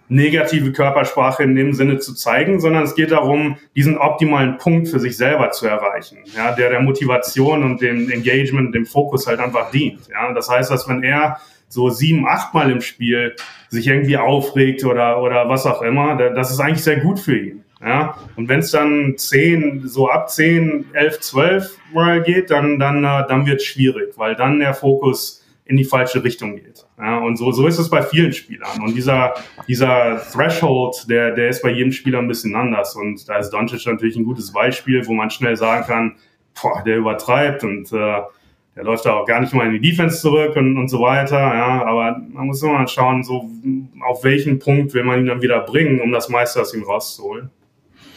negative 0.10 0.72
Körpersprache 0.72 1.44
in 1.44 1.56
dem 1.56 1.74
Sinne 1.74 2.00
zu 2.00 2.14
zeigen, 2.14 2.60
sondern 2.60 2.84
es 2.84 2.96
geht 2.96 3.12
darum, 3.12 3.58
diesen 3.76 3.98
optimalen 3.98 4.58
Punkt 4.58 4.88
für 4.88 5.00
sich 5.00 5.18
selber 5.18 5.52
zu 5.52 5.68
erreichen, 5.68 6.20
ja, 6.36 6.54
der 6.54 6.70
der 6.70 6.82
Motivation 6.82 7.64
und 7.64 7.82
dem 7.82 8.10
Engagement, 8.10 8.74
dem 8.74 8.86
Fokus 8.86 9.28
halt 9.28 9.40
einfach 9.40 9.70
dient. 9.72 10.08
Ja, 10.10 10.32
das 10.34 10.50
heißt, 10.50 10.72
dass 10.72 10.88
wenn 10.88 11.04
er 11.04 11.40
so 11.68 11.90
sieben, 11.90 12.28
acht 12.28 12.54
Mal 12.54 12.72
im 12.72 12.82
Spiel 12.82 13.36
sich 13.70 13.88
irgendwie 13.88 14.18
aufregt 14.18 14.86
oder, 14.86 15.22
oder 15.22 15.50
was 15.50 15.66
auch 15.66 15.82
immer, 15.82 16.16
das 16.16 16.52
ist 16.52 16.60
eigentlich 16.60 16.84
sehr 16.84 17.00
gut 17.00 17.20
für 17.20 17.38
ihn. 17.38 17.64
Ja, 17.80 18.18
und 18.36 18.50
wenn 18.50 18.60
es 18.60 18.72
dann 18.72 19.16
zehn, 19.18 19.88
so 19.88 20.10
ab 20.10 20.32
zehn, 20.32 20.86
elf, 20.94 21.20
zwölf 21.20 21.78
Mal 21.94 22.24
geht, 22.24 22.50
dann, 22.50 22.80
dann, 22.80 23.04
äh, 23.04 23.28
dann 23.28 23.46
wird 23.46 23.62
es 23.62 23.68
schwierig, 23.68 24.18
weil 24.18 24.36
dann 24.36 24.60
der 24.60 24.74
Fokus 24.74 25.46
in 25.68 25.78
die 25.78 25.84
falsche 25.84 26.24
Richtung 26.24 26.56
geht. 26.56 26.86
Ja, 26.98 27.20
und 27.20 27.38
so, 27.38 27.52
so 27.52 27.68
ist 27.68 27.78
es 27.78 27.90
bei 27.90 28.02
vielen 28.02 28.34
Spielern. 28.34 28.82
Und 28.82 28.96
dieser, 28.96 29.36
dieser 29.68 30.22
Threshold, 30.32 31.06
der, 31.10 31.36
der 31.36 31.50
ist 31.50 31.62
bei 31.62 31.70
jedem 31.70 31.92
Spieler 31.92 32.20
ein 32.20 32.28
bisschen 32.28 32.56
anders. 32.56 32.96
Und 32.96 33.28
da 33.30 33.38
ist 33.38 33.52
Doncic 33.52 33.86
natürlich 33.86 34.16
ein 34.16 34.24
gutes 34.24 34.52
Beispiel, 34.52 35.06
wo 35.06 35.14
man 35.14 35.30
schnell 35.30 35.56
sagen 35.56 35.86
kann, 35.86 36.16
boah, 36.60 36.82
der 36.84 36.98
übertreibt 36.98 37.64
und 37.64 37.92
äh, 37.92 38.22
der 38.78 38.84
läuft 38.84 39.06
da 39.06 39.14
auch 39.14 39.26
gar 39.26 39.42
nicht 39.42 39.54
mal 39.54 39.66
in 39.66 39.82
die 39.82 39.90
Defense 39.90 40.22
zurück 40.22 40.56
und, 40.56 40.78
und 40.78 40.88
so 40.88 41.02
weiter. 41.02 41.40
Ja, 41.40 41.84
aber 41.84 42.22
man 42.30 42.46
muss 42.46 42.62
immer 42.62 42.88
schauen, 42.88 43.24
so 43.24 43.50
auf 44.08 44.24
welchen 44.24 44.60
Punkt 44.60 44.94
will 44.94 45.04
man 45.04 45.20
ihn 45.20 45.26
dann 45.26 45.42
wieder 45.42 45.62
bringen, 45.62 46.00
um 46.00 46.12
das 46.12 46.30
meiste 46.30 46.62
aus 46.62 46.76
ihm 46.76 46.84
rauszuholen. 46.84 47.50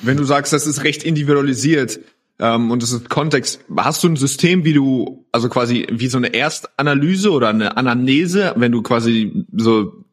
Wenn 0.03 0.19
du 0.19 0.25
sagst, 0.25 0.53
das 0.53 0.67
ist 0.67 0.85
recht 0.85 1.03
individualisiert 1.03 2.01
ähm, 2.39 2.71
und 2.71 2.83
das 2.83 2.93
ist 2.93 3.09
Kontext, 3.09 3.65
hast 3.75 4.05
du 4.05 4.09
ein 4.09 4.17
System, 4.17 4.65
wie 4.65 4.75
du, 4.75 5.25
also 5.33 5.49
quasi 5.49 5.87
wie 5.91 6.09
so 6.09 6.19
eine 6.19 6.35
Erstanalyse 6.35 7.31
oder 7.31 7.49
eine 7.49 7.79
Anamnese, 7.79 8.53
wenn 8.57 8.71
du 8.71 8.83
quasi 8.83 9.47
so 9.57 10.05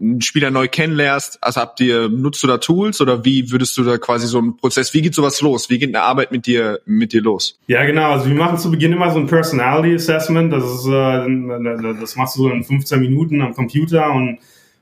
einen 0.00 0.20
Spieler 0.20 0.50
neu 0.50 0.68
kennenlernst, 0.68 1.38
also 1.42 1.60
habt 1.60 1.80
ihr, 1.80 2.08
nutzt 2.08 2.42
du 2.42 2.46
da 2.46 2.58
Tools 2.58 3.00
oder 3.00 3.24
wie 3.24 3.50
würdest 3.50 3.76
du 3.78 3.84
da 3.84 3.96
quasi 3.98 4.26
so 4.26 4.38
einen 4.38 4.56
Prozess, 4.56 4.92
wie 4.94 5.02
geht 5.02 5.14
sowas 5.14 5.40
los? 5.40 5.70
Wie 5.70 5.78
geht 5.78 5.88
eine 5.88 6.02
Arbeit 6.02 6.32
mit 6.32 6.46
dir, 6.46 6.80
mit 6.84 7.12
dir 7.12 7.22
los? 7.22 7.58
Ja, 7.66 7.84
genau. 7.84 8.12
Also 8.12 8.26
wir 8.26 8.34
machen 8.34 8.58
zu 8.58 8.70
Beginn 8.70 8.92
immer 8.92 9.10
so 9.10 9.18
ein 9.18 9.26
Personality 9.26 9.94
Assessment. 9.94 10.52
Das 10.52 10.64
ist, 10.64 10.86
äh, 10.86 11.94
das 12.00 12.16
machst 12.16 12.36
du 12.36 12.42
so 12.42 12.50
in 12.50 12.62
15 12.62 13.00
Minuten 13.00 13.40
am 13.40 13.54
Computer 13.54 14.10
und, 14.12 14.38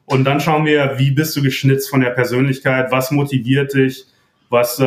und 0.07 0.24
dann 0.24 0.40
schauen 0.40 0.64
wir, 0.64 0.94
wie 0.98 1.12
bist 1.12 1.37
du 1.37 1.42
geschnitzt 1.42 1.88
von 1.88 2.00
der 2.00 2.11
Persönlichkeit? 2.11 2.90
Was 2.90 3.11
motiviert 3.11 3.74
dich? 3.74 4.07
Was, 4.50 4.79
äh, 4.79 4.85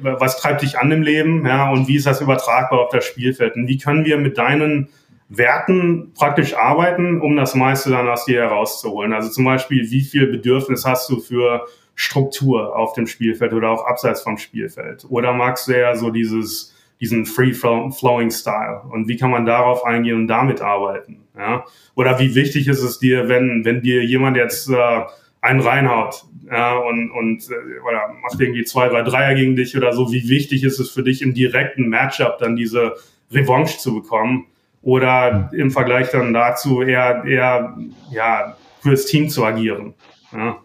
was 0.00 0.38
treibt 0.38 0.62
dich 0.62 0.78
an 0.78 0.90
im 0.90 1.02
Leben? 1.02 1.44
Ja, 1.46 1.70
und 1.70 1.88
wie 1.88 1.96
ist 1.96 2.06
das 2.06 2.20
übertragbar 2.20 2.80
auf 2.80 2.90
das 2.90 3.04
Spielfeld? 3.04 3.56
Und 3.56 3.68
wie 3.68 3.78
können 3.78 4.04
wir 4.04 4.16
mit 4.18 4.38
deinen 4.38 4.88
Werten 5.28 6.12
praktisch 6.14 6.54
arbeiten, 6.54 7.20
um 7.20 7.36
das 7.36 7.54
meiste 7.54 7.90
dann 7.90 8.08
aus 8.08 8.24
dir 8.24 8.42
herauszuholen. 8.42 9.12
Also 9.12 9.30
zum 9.30 9.44
Beispiel, 9.44 9.90
wie 9.90 10.02
viel 10.02 10.26
Bedürfnis 10.26 10.84
hast 10.84 11.08
du 11.10 11.18
für 11.18 11.66
Struktur 11.94 12.76
auf 12.76 12.92
dem 12.92 13.06
Spielfeld 13.06 13.52
oder 13.52 13.70
auch 13.70 13.86
abseits 13.86 14.22
vom 14.22 14.36
Spielfeld? 14.36 15.06
Oder 15.08 15.32
magst 15.32 15.68
du 15.68 15.72
eher 15.72 15.96
so 15.96 16.10
dieses, 16.10 16.74
diesen 17.00 17.24
free-flowing 17.24 18.30
Style? 18.30 18.82
Und 18.90 19.08
wie 19.08 19.16
kann 19.16 19.30
man 19.30 19.46
darauf 19.46 19.84
eingehen 19.84 20.16
und 20.16 20.28
damit 20.28 20.60
arbeiten? 20.60 21.24
Ja? 21.36 21.64
Oder 21.94 22.18
wie 22.18 22.34
wichtig 22.34 22.68
ist 22.68 22.82
es 22.82 22.98
dir, 22.98 23.28
wenn, 23.28 23.64
wenn 23.64 23.80
dir 23.80 24.04
jemand 24.04 24.36
jetzt 24.36 24.68
äh, 24.68 25.02
einen 25.40 25.60
reinhaut 25.60 26.24
ja, 26.50 26.76
und, 26.76 27.10
und 27.10 27.48
äh, 27.50 27.80
oder 27.86 28.14
macht 28.22 28.40
irgendwie 28.40 28.64
zwei, 28.64 28.88
drei 28.88 29.02
Dreier 29.02 29.34
gegen 29.34 29.56
dich 29.56 29.76
oder 29.76 29.92
so, 29.92 30.10
wie 30.12 30.28
wichtig 30.28 30.64
ist 30.64 30.78
es 30.78 30.90
für 30.90 31.02
dich 31.02 31.22
im 31.22 31.34
direkten 31.34 31.88
Matchup 31.88 32.38
dann 32.38 32.56
diese 32.56 32.94
Revanche 33.30 33.78
zu 33.78 33.94
bekommen? 33.94 34.46
Oder 34.84 35.50
im 35.52 35.70
Vergleich 35.70 36.10
dann 36.10 36.32
dazu 36.34 36.82
eher, 36.82 37.24
eher 37.24 37.76
ja, 38.12 38.56
fürs 38.82 39.06
Team 39.06 39.30
zu 39.30 39.44
agieren. 39.44 39.94
Ja. 40.32 40.58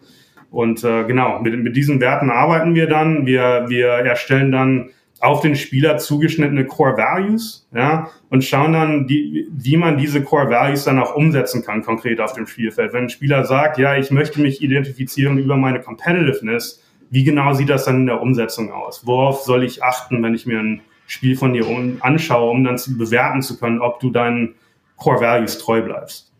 Und 0.50 0.84
äh, 0.84 1.04
genau, 1.04 1.40
mit, 1.40 1.58
mit 1.58 1.74
diesen 1.74 2.00
Werten 2.00 2.30
arbeiten 2.30 2.74
wir 2.74 2.86
dann. 2.86 3.24
Wir, 3.24 3.64
wir 3.68 3.88
erstellen 3.88 4.52
dann 4.52 4.90
auf 5.20 5.40
den 5.40 5.54
Spieler 5.54 5.98
zugeschnittene 5.98 6.64
Core 6.66 6.96
Values, 6.96 7.68
ja, 7.74 8.08
und 8.30 8.42
schauen 8.42 8.72
dann, 8.72 9.06
die, 9.06 9.46
wie 9.52 9.76
man 9.76 9.98
diese 9.98 10.22
Core 10.22 10.48
Values 10.48 10.84
dann 10.84 10.98
auch 10.98 11.14
umsetzen 11.14 11.62
kann, 11.62 11.82
konkret 11.82 12.20
auf 12.20 12.32
dem 12.32 12.46
Spielfeld. 12.46 12.92
Wenn 12.92 13.04
ein 13.04 13.10
Spieler 13.10 13.44
sagt, 13.44 13.78
ja, 13.78 13.96
ich 13.96 14.10
möchte 14.10 14.40
mich 14.40 14.62
identifizieren 14.62 15.38
über 15.38 15.56
meine 15.56 15.80
Competitiveness, 15.80 16.82
wie 17.10 17.24
genau 17.24 17.52
sieht 17.52 17.68
das 17.68 17.84
dann 17.84 17.96
in 17.96 18.06
der 18.06 18.22
Umsetzung 18.22 18.72
aus? 18.72 19.06
Worauf 19.06 19.42
soll 19.42 19.62
ich 19.62 19.82
achten, 19.82 20.22
wenn 20.22 20.34
ich 20.34 20.46
mir 20.46 20.60
ein 20.60 20.80
Spiel 21.10 21.36
von 21.36 21.52
dir 21.52 21.66
anschaue, 22.00 22.50
um 22.50 22.62
dann 22.62 22.78
zu 22.78 22.96
bewerten 22.96 23.42
zu 23.42 23.58
können, 23.58 23.80
ob 23.80 23.98
du 23.98 24.10
deinen 24.10 24.54
Core 24.96 25.20
Values 25.20 25.58
treu 25.58 25.82
bleibst. 25.82 26.30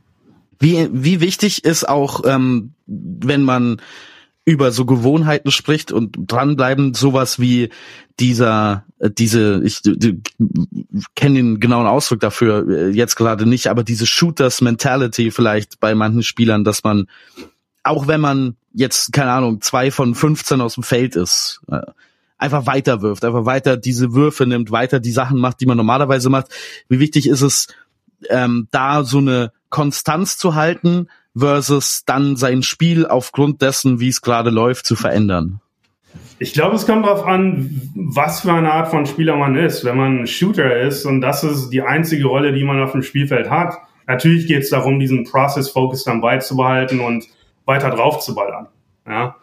Wie, 0.61 0.89
wie 0.93 1.21
wichtig 1.21 1.65
ist 1.65 1.89
auch, 1.89 2.23
ähm, 2.25 2.75
wenn 2.87 3.43
man 3.43 3.81
über 4.45 4.71
so 4.71 4.85
Gewohnheiten 4.85 5.51
spricht 5.51 5.91
und 5.91 6.17
dranbleiben, 6.27 6.95
sowas 6.95 7.41
wie 7.41 7.71
dieser, 8.21 8.85
äh, 9.01 9.11
diese, 9.11 9.61
ich 9.65 9.81
kenne 11.17 11.35
den 11.35 11.61
genauen 11.61 11.89
Ausdruck 11.89 12.21
dafür 12.21 12.69
äh, 12.69 12.91
jetzt 12.91 13.17
gerade 13.17 13.47
nicht, 13.47 13.67
aber 13.67 13.83
diese 13.83 14.07
Shooters-Mentality 14.07 15.33
vielleicht 15.33 15.81
bei 15.81 15.97
manchen 15.97 16.23
Spielern, 16.23 16.63
dass 16.63 16.85
man, 16.85 17.07
auch 17.83 18.07
wenn 18.07 18.21
man 18.21 18.57
jetzt, 18.73 19.13
keine 19.13 19.33
Ahnung, 19.33 19.63
zwei 19.63 19.91
von 19.91 20.15
15 20.15 20.61
aus 20.61 20.75
dem 20.75 20.85
Feld 20.85 21.17
ist, 21.17 21.61
äh, 21.73 21.81
einfach 22.41 22.67
weiter 22.67 23.03
wirft, 23.03 23.25
einfach 23.25 23.45
weiter 23.45 23.77
diese 23.77 24.13
Würfe 24.15 24.47
nimmt, 24.47 24.71
weiter 24.71 24.99
die 24.99 25.13
Sachen 25.13 25.39
macht, 25.39 25.61
die 25.61 25.67
man 25.67 25.77
normalerweise 25.77 26.31
macht. 26.31 26.49
Wie 26.89 26.99
wichtig 26.99 27.29
ist 27.29 27.43
es, 27.43 27.69
ähm, 28.29 28.69
da 28.71 29.05
so 29.05 29.19
eine 29.19 29.53
Konstanz 29.69 30.37
zu 30.37 30.55
halten 30.55 31.09
versus 31.37 32.05
dann 32.05 32.37
sein 32.37 32.63
Spiel 32.63 33.07
aufgrund 33.07 33.63
dessen, 33.63 34.01
wie 34.01 34.09
es 34.09 34.23
gerade 34.23 34.51
läuft, 34.51 34.87
zu 34.87 34.97
verändern? 34.97 35.61
Ich 36.39 36.55
glaube, 36.55 36.75
es 36.75 36.87
kommt 36.87 37.05
darauf 37.07 37.25
an, 37.25 37.93
was 37.95 38.41
für 38.41 38.53
eine 38.53 38.73
Art 38.73 38.89
von 38.89 39.07
Spieler 39.07 39.37
man 39.37 39.57
ist. 39.57 39.85
Wenn 39.85 39.97
man 39.97 40.21
ein 40.21 40.27
Shooter 40.27 40.81
ist 40.81 41.05
und 41.05 41.21
das 41.21 41.45
ist 41.45 41.71
die 41.71 41.83
einzige 41.83 42.27
Rolle, 42.27 42.53
die 42.53 42.65
man 42.65 42.83
auf 42.83 42.93
dem 42.93 43.03
Spielfeld 43.03 43.51
hat, 43.51 43.77
natürlich 44.07 44.47
geht 44.47 44.63
es 44.63 44.71
darum, 44.71 44.99
diesen 44.99 45.25
Process-Focus 45.25 46.05
dann 46.05 46.21
beizubehalten 46.21 47.01
und 47.01 47.27
weiter 47.67 47.91
drauf 47.91 48.21
zu 48.21 48.35
ballern. 48.35 48.69
Ja? 49.07 49.37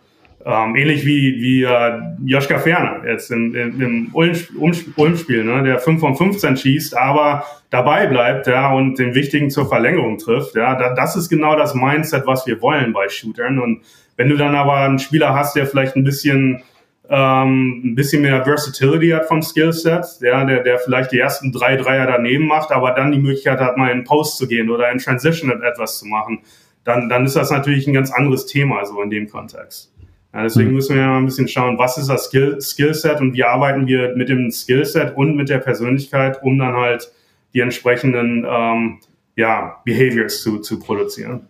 Ähm, 0.50 0.78
ähnlich 0.78 1.06
wie, 1.06 1.42
wie 1.42 1.64
äh, 1.64 2.00
Joschka 2.24 2.58
Ferner 2.58 3.02
jetzt 3.06 3.32
im, 3.32 3.54
im, 3.54 3.82
im 3.82 4.10
Ulm-Spiel, 4.14 5.44
ne, 5.44 5.62
der 5.62 5.80
5 5.80 6.00
von 6.00 6.16
15 6.16 6.56
schießt, 6.56 6.96
aber 6.96 7.44
dabei 7.70 8.08
bleibt 8.08 8.48
ja, 8.48 8.72
und 8.72 8.98
den 8.98 9.14
Wichtigen 9.14 9.50
zur 9.50 9.68
Verlängerung 9.68 10.18
trifft. 10.18 10.56
Ja, 10.56 10.76
da, 10.76 10.94
das 10.94 11.18
ist 11.18 11.28
genau 11.28 11.58
das 11.58 11.76
Mindset, 11.76 12.26
was 12.26 12.48
wir 12.48 12.62
wollen 12.62 12.94
bei 12.94 13.10
Shootern. 13.10 13.60
Und 13.60 13.82
wenn 14.16 14.30
du 14.30 14.38
dann 14.38 14.56
aber 14.56 14.78
einen 14.78 15.00
Spieler 15.00 15.36
hast, 15.36 15.58
der 15.58 15.68
vielleicht 15.68 15.98
ein 15.98 16.06
bisschen 16.06 16.64
ähm, 17.10 17.82
ein 17.84 17.96
bisschen 17.96 18.22
mehr 18.22 18.46
Versatility 18.46 19.10
hat 19.10 19.26
vom 19.26 19.42
Skillset, 19.42 20.06
ja, 20.22 20.46
der, 20.46 20.64
der 20.64 20.80
vielleicht 20.80 21.12
die 21.12 21.20
ersten 21.20 21.52
drei 21.52 21.76
Dreier 21.76 22.08
daneben 22.08 22.48
macht, 22.48 22.72
aber 22.72 22.92
dann 22.92 23.12
die 23.12 23.20
Möglichkeit 23.20 23.60
hat, 23.60 23.76
mal 23.76 23.92
in 23.92 24.06
Post 24.06 24.38
zu 24.38 24.48
gehen 24.48 24.70
oder 24.70 24.90
in 24.92 25.00
Transition 25.00 25.62
etwas 25.62 26.00
zu 26.00 26.06
machen 26.06 26.40
dann, 26.88 27.10
dann 27.10 27.26
ist 27.26 27.36
das 27.36 27.52
natürlich 27.52 27.86
ein 27.86 27.94
ganz 27.94 28.12
anderes 28.12 28.46
Thema, 28.46 28.86
so 28.86 29.02
in 29.02 29.10
dem 29.10 29.28
Kontext. 29.28 29.92
Ja, 30.38 30.44
deswegen 30.44 30.70
mhm. 30.70 30.76
müssen 30.76 30.96
wir 30.96 31.02
ja 31.02 31.08
mal 31.08 31.18
ein 31.18 31.26
bisschen 31.26 31.48
schauen, 31.48 31.80
was 31.80 31.98
ist 31.98 32.10
das 32.10 32.26
Skill, 32.26 32.62
Skillset 32.62 33.20
und 33.22 33.34
wie 33.34 33.44
arbeiten 33.44 33.88
wir 33.88 34.16
mit 34.16 34.30
dem 34.30 34.52
Skillset 34.52 35.18
und 35.18 35.36
mit 35.36 35.50
der 35.50 35.58
Persönlichkeit, 35.58 36.44
um 36.44 36.60
dann 36.60 36.76
halt 36.76 37.12
die 37.56 37.62
entsprechenden 37.62 38.46
ähm, 38.48 39.00
ja, 39.36 39.82
Behaviors 39.84 40.44
zu, 40.44 40.60
zu 40.60 40.78
produzieren. 40.78 41.48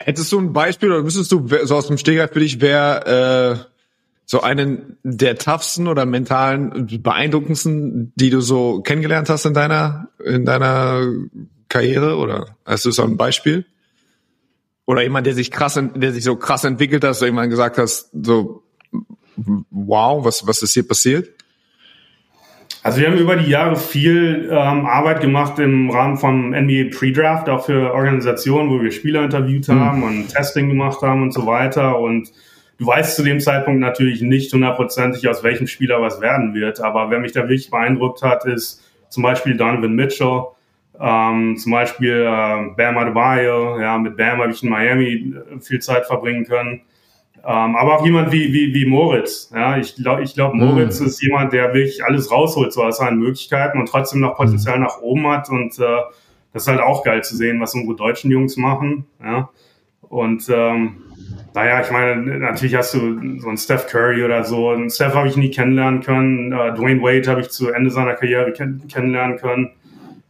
Hättest 0.00 0.32
du 0.32 0.40
ein 0.40 0.52
Beispiel 0.52 0.90
oder 0.90 1.04
müsstest 1.04 1.30
du 1.30 1.46
so 1.62 1.76
aus 1.76 1.86
dem 1.86 1.98
Stegreif 1.98 2.32
für 2.32 2.40
dich, 2.40 2.60
wer 2.60 3.60
äh, 3.60 3.64
so 4.24 4.40
einen 4.40 4.96
der 5.04 5.36
toughsten 5.36 5.86
oder 5.86 6.04
mentalen 6.04 6.88
beeindruckendsten, 7.00 8.12
die 8.16 8.30
du 8.30 8.40
so 8.40 8.80
kennengelernt 8.80 9.28
hast 9.28 9.46
in 9.46 9.54
deiner 9.54 10.08
in 10.24 10.44
deiner 10.44 11.12
Karriere 11.68 12.16
oder 12.16 12.56
hast 12.64 12.86
du 12.86 12.90
so 12.90 13.04
ein 13.04 13.16
Beispiel? 13.16 13.66
Oder 14.86 15.02
jemand, 15.02 15.26
der 15.26 15.34
sich 15.34 15.50
krass, 15.50 15.80
der 15.94 16.12
sich 16.12 16.24
so 16.24 16.36
krass 16.36 16.64
entwickelt 16.64 17.02
hat, 17.02 17.10
dass 17.10 17.18
du 17.18 17.26
irgendwann 17.26 17.50
gesagt 17.50 17.76
hast, 17.76 18.10
so 18.22 18.62
wow, 19.70 20.24
was 20.24 20.46
was 20.46 20.62
ist 20.62 20.74
hier 20.74 20.86
passiert? 20.86 21.28
Also 22.86 23.00
wir 23.00 23.08
haben 23.08 23.18
über 23.18 23.34
die 23.34 23.50
Jahre 23.50 23.74
viel 23.74 24.48
ähm, 24.48 24.86
Arbeit 24.86 25.20
gemacht 25.20 25.58
im 25.58 25.90
Rahmen 25.90 26.18
vom 26.18 26.50
NBA 26.50 26.96
Pre-Draft, 26.96 27.48
auch 27.48 27.66
für 27.66 27.92
Organisationen, 27.92 28.70
wo 28.70 28.80
wir 28.80 28.92
Spieler 28.92 29.24
interviewt 29.24 29.66
mhm. 29.66 29.80
haben 29.80 29.98
mhm. 29.98 30.04
und 30.04 30.28
Testing 30.28 30.68
gemacht 30.68 31.02
haben 31.02 31.22
und 31.22 31.32
so 31.32 31.46
weiter. 31.46 31.98
Und 31.98 32.30
du 32.78 32.86
weißt 32.86 33.16
zu 33.16 33.24
dem 33.24 33.40
Zeitpunkt 33.40 33.80
natürlich 33.80 34.22
nicht 34.22 34.52
hundertprozentig, 34.52 35.28
aus 35.28 35.42
welchem 35.42 35.66
Spieler 35.66 36.00
was 36.00 36.20
werden 36.20 36.54
wird. 36.54 36.80
Aber 36.80 37.10
wer 37.10 37.18
mich 37.18 37.32
da 37.32 37.40
wirklich 37.40 37.70
beeindruckt 37.70 38.22
hat, 38.22 38.44
ist 38.44 38.84
zum 39.08 39.24
Beispiel 39.24 39.56
Donovan 39.56 39.94
Mitchell, 39.94 40.44
ähm, 41.00 41.56
zum 41.56 41.72
Beispiel 41.72 42.22
äh, 42.26 42.74
Bam 42.76 42.98
Adebayo. 42.98 43.80
Ja, 43.80 43.98
mit 43.98 44.16
Bam 44.16 44.40
habe 44.40 44.50
ich 44.50 44.62
in 44.62 44.70
Miami 44.70 45.34
äh, 45.34 45.60
viel 45.60 45.80
Zeit 45.80 46.06
verbringen 46.06 46.44
können. 46.44 46.82
Ähm, 47.44 47.76
aber 47.76 47.96
auch 47.96 48.04
jemand 48.04 48.32
wie, 48.32 48.52
wie, 48.52 48.74
wie 48.74 48.86
Moritz. 48.86 49.52
Ja, 49.54 49.76
ich 49.76 49.94
glaube, 49.94 50.22
ich 50.22 50.34
glaub, 50.34 50.54
Moritz 50.54 51.00
mhm. 51.00 51.06
ist 51.06 51.22
jemand, 51.22 51.52
der 51.52 51.72
wirklich 51.74 52.04
alles 52.04 52.30
rausholt, 52.30 52.72
so 52.72 52.82
aus 52.82 52.98
seinen 52.98 53.18
Möglichkeiten 53.18 53.78
und 53.78 53.88
trotzdem 53.88 54.20
noch 54.20 54.36
Potenzial 54.36 54.78
mhm. 54.78 54.84
nach 54.84 55.00
oben 55.00 55.26
hat. 55.28 55.48
Und 55.48 55.78
äh, 55.78 56.00
das 56.52 56.62
ist 56.62 56.68
halt 56.68 56.80
auch 56.80 57.04
geil 57.04 57.22
zu 57.22 57.36
sehen, 57.36 57.60
was 57.60 57.74
unsere 57.74 57.94
deutschen 57.94 58.30
Jungs 58.30 58.56
machen. 58.56 59.06
Ja. 59.22 59.50
Und 60.00 60.48
ähm, 60.48 61.02
naja, 61.54 61.80
ich 61.80 61.90
meine, 61.90 62.38
natürlich 62.38 62.74
hast 62.74 62.94
du 62.94 63.38
so 63.38 63.48
einen 63.48 63.56
Steph 63.58 63.86
Curry 63.86 64.24
oder 64.24 64.44
so. 64.44 64.70
Einen 64.70 64.90
Steph 64.90 65.14
habe 65.14 65.28
ich 65.28 65.36
nie 65.36 65.50
kennenlernen 65.50 66.00
können. 66.00 66.52
Äh, 66.52 66.74
Dwayne 66.74 67.00
Wade 67.00 67.30
habe 67.30 67.42
ich 67.42 67.50
zu 67.50 67.70
Ende 67.70 67.90
seiner 67.90 68.14
Karriere 68.14 68.52
kenn 68.52 68.82
kennenlernen 68.88 69.38
können. 69.38 69.70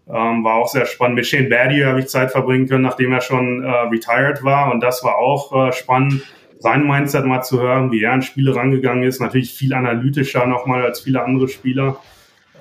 Ähm, 0.08 0.44
war 0.44 0.54
auch 0.54 0.68
sehr 0.68 0.86
spannend. 0.86 1.16
Mit 1.16 1.26
Shane 1.26 1.48
Battier 1.48 1.88
habe 1.88 2.00
ich 2.00 2.06
Zeit 2.06 2.30
verbringen 2.30 2.68
können, 2.68 2.82
nachdem 2.82 3.12
er 3.12 3.20
schon 3.20 3.64
äh, 3.64 3.68
retired 3.68 4.44
war. 4.44 4.70
Und 4.70 4.80
das 4.80 5.02
war 5.02 5.16
auch 5.16 5.68
äh, 5.68 5.72
spannend 5.72 6.22
sein 6.60 6.86
Mindset 6.86 7.26
mal 7.26 7.42
zu 7.42 7.60
hören, 7.60 7.90
wie 7.90 8.02
er 8.02 8.12
an 8.12 8.22
Spiele 8.22 8.54
rangegangen 8.54 9.02
ist. 9.02 9.20
Natürlich 9.20 9.52
viel 9.52 9.74
analytischer 9.74 10.46
nochmal 10.46 10.84
als 10.84 11.00
viele 11.00 11.22
andere 11.22 11.48
Spieler. 11.48 11.98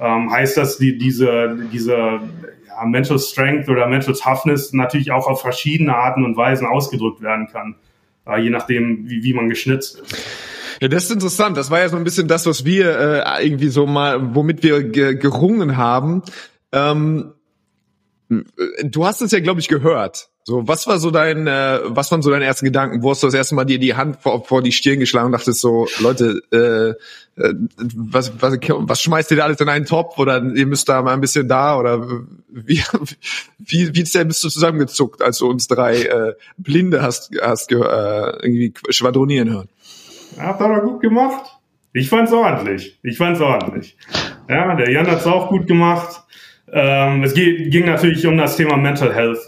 Ähm, 0.02 0.32
heißt 0.32 0.58
das, 0.58 0.78
die, 0.78 0.98
diese, 0.98 1.58
diese 1.72 1.94
ja, 1.94 2.86
Mental 2.86 3.20
Strength 3.20 3.70
oder 3.70 3.88
Mental 3.88 4.14
Toughness 4.14 4.74
natürlich 4.74 5.12
auch 5.12 5.28
auf 5.28 5.42
verschiedene 5.42 5.96
Arten 5.96 6.26
und 6.26 6.36
Weisen 6.36 6.68
ausgedrückt 6.68 7.22
werden 7.22 7.48
kann, 7.48 7.76
äh, 8.28 8.42
je 8.42 8.50
nachdem, 8.50 9.10
wie, 9.10 9.24
wie 9.24 9.34
man 9.34 9.50
geschnitzt 9.50 10.00
ist. 10.00 10.16
Ja, 10.82 10.90
das 10.90 11.06
ist 11.06 11.12
interessant. 11.12 11.56
Das 11.56 11.72
war 11.72 11.80
ja 11.80 11.88
so 11.88 11.96
ein 11.96 12.04
bisschen 12.04 12.28
das, 12.28 12.46
was 12.46 12.66
wir 12.66 13.24
äh, 13.26 13.48
irgendwie 13.48 13.70
so 13.70 13.86
mal, 13.86 14.36
womit 14.36 14.62
wir 14.62 14.84
ge 14.84 15.16
gerungen 15.16 15.78
haben. 15.78 16.22
Ähm, 16.76 17.34
du 18.84 19.06
hast 19.06 19.22
es 19.22 19.32
ja, 19.32 19.40
glaube 19.40 19.60
ich, 19.60 19.68
gehört. 19.68 20.30
So, 20.48 20.68
was 20.68 20.86
war 20.86 21.00
so 21.00 21.10
dein, 21.10 21.48
äh, 21.48 21.80
was 21.86 22.12
waren 22.12 22.22
so 22.22 22.30
deine 22.30 22.46
ersten 22.46 22.66
Gedanken? 22.66 23.02
Wo 23.02 23.10
hast 23.10 23.24
du 23.24 23.28
das 23.28 23.34
erste 23.34 23.56
Mal 23.56 23.66
dir 23.66 23.80
die 23.80 23.96
Hand 23.96 24.18
vor, 24.22 24.46
vor 24.46 24.62
die 24.62 24.72
Stirn 24.72 25.00
geschlagen 25.00 25.28
und 25.28 25.32
dachtest 25.32 25.60
so, 25.60 25.88
Leute, 26.00 26.40
äh, 26.52 27.42
äh, 27.42 27.54
was, 27.96 28.32
was, 28.40 28.60
was 28.62 29.02
schmeißt 29.02 29.32
ihr 29.32 29.38
da 29.38 29.46
alles 29.46 29.60
in 29.60 29.70
einen 29.70 29.86
Topf 29.86 30.20
oder 30.20 30.44
ihr 30.44 30.68
müsst 30.68 30.88
da 30.88 31.02
mal 31.02 31.14
ein 31.14 31.22
bisschen 31.22 31.48
da 31.48 31.80
oder 31.80 32.08
wie, 32.50 32.84
wie, 33.58 33.96
wie 33.96 34.06
sehr 34.06 34.26
bist 34.26 34.44
du 34.44 34.50
zusammengezuckt, 34.50 35.24
als 35.24 35.40
du 35.40 35.50
uns 35.50 35.68
drei 35.68 36.04
äh, 36.04 36.34
Blinde 36.58 37.02
hast, 37.02 37.32
hast 37.42 37.72
äh, 37.72 37.76
irgendwie 37.76 38.74
schwadronieren 38.90 39.50
hören? 39.50 39.70
Ja, 40.38 40.44
hat 40.44 40.62
er 40.62 40.82
gut 40.82 41.02
gemacht. 41.02 41.56
Ich 41.92 42.10
fand's 42.10 42.32
ordentlich. 42.32 43.00
Ich 43.02 43.18
fand's 43.18 43.42
ordentlich. 43.42 43.98
Ja, 44.48 44.76
der 44.76 44.92
Jan 44.92 45.08
hat's 45.08 45.26
auch 45.26 45.50
gut 45.50 45.66
gemacht. 45.66 46.22
Ähm, 46.72 47.24
es 47.24 47.34
ging 47.34 47.86
natürlich 47.86 48.26
um 48.26 48.38
das 48.38 48.58
Thema 48.58 48.78
Mental 48.78 49.14
Health 49.14 49.40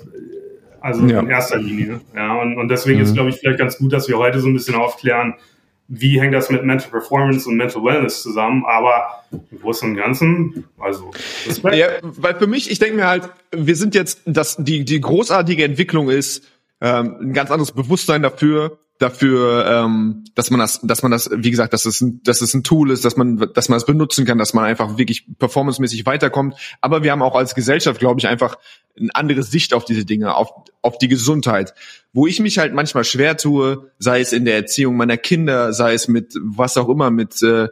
also 0.87 1.05
ja. 1.05 1.19
in 1.19 1.29
erster 1.29 1.57
Linie. 1.57 1.99
Ja, 2.15 2.39
und, 2.41 2.57
und 2.57 2.69
deswegen 2.69 2.99
mhm. 2.99 3.05
ist, 3.05 3.13
glaube 3.13 3.29
ich, 3.29 3.37
vielleicht 3.37 3.59
ganz 3.59 3.77
gut, 3.77 3.93
dass 3.93 4.07
wir 4.07 4.17
heute 4.17 4.39
so 4.39 4.47
ein 4.47 4.53
bisschen 4.53 4.75
aufklären, 4.75 5.35
wie 5.89 6.19
hängt 6.19 6.33
das 6.33 6.49
mit 6.49 6.63
Mental 6.63 6.89
Performance 6.89 7.47
und 7.47 7.55
Mental 7.55 7.83
Wellness 7.83 8.21
zusammen, 8.21 8.65
aber 8.65 9.23
im 9.31 9.59
Großen 9.59 9.89
und 9.89 9.95
Ganzen, 9.95 10.65
also 10.77 11.11
Respekt. 11.45 11.75
Ja, 11.75 11.87
weil 12.01 12.35
für 12.35 12.47
mich, 12.47 12.69
ich 12.69 12.79
denke 12.79 12.95
mir 12.95 13.07
halt, 13.07 13.29
wir 13.51 13.75
sind 13.75 13.95
jetzt, 13.95 14.21
dass 14.25 14.57
die, 14.57 14.83
die 14.83 14.99
großartige 14.99 15.63
Entwicklung 15.63 16.09
ist, 16.09 16.45
ähm, 16.81 17.15
ein 17.21 17.33
ganz 17.33 17.51
anderes 17.51 17.71
Bewusstsein 17.71 18.21
dafür, 18.21 18.77
dafür, 18.99 19.65
ähm, 19.67 20.23
dass 20.33 20.49
man 20.49 20.59
das, 20.59 20.79
dass 20.81 21.03
man 21.03 21.11
das, 21.11 21.29
wie 21.31 21.51
gesagt, 21.51 21.73
dass 21.73 21.85
es 21.85 22.01
ein, 22.01 22.21
dass 22.23 22.41
es 22.41 22.53
ein 22.53 22.63
Tool 22.63 22.91
ist, 22.91 23.05
dass 23.05 23.15
man, 23.15 23.37
dass 23.53 23.69
man 23.69 23.77
es 23.77 23.85
benutzen 23.85 24.25
kann, 24.25 24.37
dass 24.37 24.53
man 24.53 24.65
einfach 24.65 24.97
wirklich 24.97 25.25
performancemäßig 25.37 26.05
weiterkommt. 26.05 26.55
Aber 26.81 27.03
wir 27.03 27.11
haben 27.11 27.21
auch 27.21 27.35
als 27.35 27.53
Gesellschaft, 27.53 27.99
glaube 27.99 28.19
ich, 28.19 28.27
einfach 28.27 28.57
eine 28.99 29.13
andere 29.13 29.43
Sicht 29.43 29.73
auf 29.73 29.85
diese 29.85 30.05
Dinge, 30.05 30.35
auf, 30.35 30.49
auf 30.81 30.97
die 30.97 31.07
Gesundheit. 31.07 31.73
Wo 32.11 32.25
ich 32.25 32.39
mich 32.39 32.57
halt 32.57 32.73
manchmal 32.73 33.03
schwer 33.03 33.37
tue, 33.37 33.91
sei 33.99 34.19
es 34.19 34.33
in 34.33 34.45
der 34.45 34.55
Erziehung 34.55 34.97
meiner 34.97 35.17
Kinder, 35.17 35.73
sei 35.73 35.93
es 35.93 36.07
mit 36.07 36.33
was 36.41 36.77
auch 36.77 36.89
immer, 36.89 37.11
mit, 37.11 37.41
äh, 37.43 37.67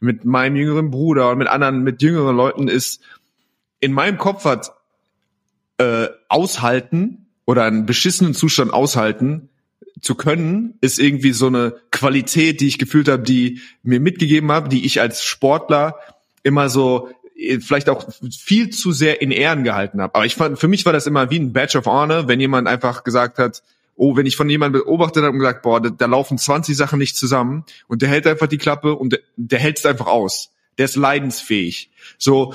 mit 0.00 0.24
meinem 0.24 0.56
jüngeren 0.56 0.90
Bruder 0.90 1.30
und 1.30 1.38
mit 1.38 1.48
anderen, 1.48 1.82
mit 1.82 2.02
jüngeren 2.02 2.36
Leuten, 2.36 2.66
ist 2.66 3.00
in 3.78 3.92
meinem 3.92 4.18
Kopf 4.18 4.44
hat 4.44 4.72
äh, 5.78 6.08
aushalten 6.28 7.26
oder 7.44 7.64
einen 7.64 7.86
beschissenen 7.86 8.34
Zustand 8.34 8.72
aushalten, 8.72 9.50
zu 10.00 10.14
können, 10.14 10.74
ist 10.80 10.98
irgendwie 10.98 11.32
so 11.32 11.46
eine 11.46 11.76
Qualität, 11.90 12.60
die 12.60 12.68
ich 12.68 12.78
gefühlt 12.78 13.08
habe, 13.08 13.22
die 13.22 13.60
mir 13.82 14.00
mitgegeben 14.00 14.52
habe, 14.52 14.68
die 14.68 14.84
ich 14.84 15.00
als 15.00 15.24
Sportler 15.24 15.96
immer 16.42 16.68
so 16.68 17.08
äh, 17.36 17.60
vielleicht 17.60 17.88
auch 17.88 18.08
viel 18.30 18.70
zu 18.70 18.92
sehr 18.92 19.22
in 19.22 19.30
Ehren 19.30 19.64
gehalten 19.64 20.00
habe. 20.00 20.14
Aber 20.14 20.26
ich 20.26 20.34
fand, 20.34 20.58
für 20.58 20.68
mich 20.68 20.84
war 20.84 20.92
das 20.92 21.06
immer 21.06 21.30
wie 21.30 21.38
ein 21.38 21.52
Badge 21.52 21.78
of 21.78 21.86
Honor, 21.86 22.28
wenn 22.28 22.40
jemand 22.40 22.68
einfach 22.68 23.04
gesagt 23.04 23.38
hat, 23.38 23.62
oh, 23.96 24.16
wenn 24.16 24.26
ich 24.26 24.36
von 24.36 24.50
jemandem 24.50 24.82
beobachtet 24.82 25.22
habe 25.22 25.32
und 25.32 25.38
gesagt, 25.38 25.62
boah, 25.62 25.80
da, 25.80 25.90
da, 25.90 26.06
laufen 26.06 26.38
20 26.38 26.76
Sachen 26.76 26.98
nicht 26.98 27.16
zusammen 27.16 27.64
und 27.86 28.02
der 28.02 28.08
hält 28.08 28.26
einfach 28.26 28.48
die 28.48 28.58
Klappe 28.58 28.94
und 28.94 29.12
der, 29.12 29.20
der 29.36 29.58
hält 29.58 29.78
es 29.78 29.86
einfach 29.86 30.06
aus. 30.06 30.50
Der 30.78 30.86
ist 30.86 30.96
leidensfähig. 30.96 31.90
So. 32.18 32.54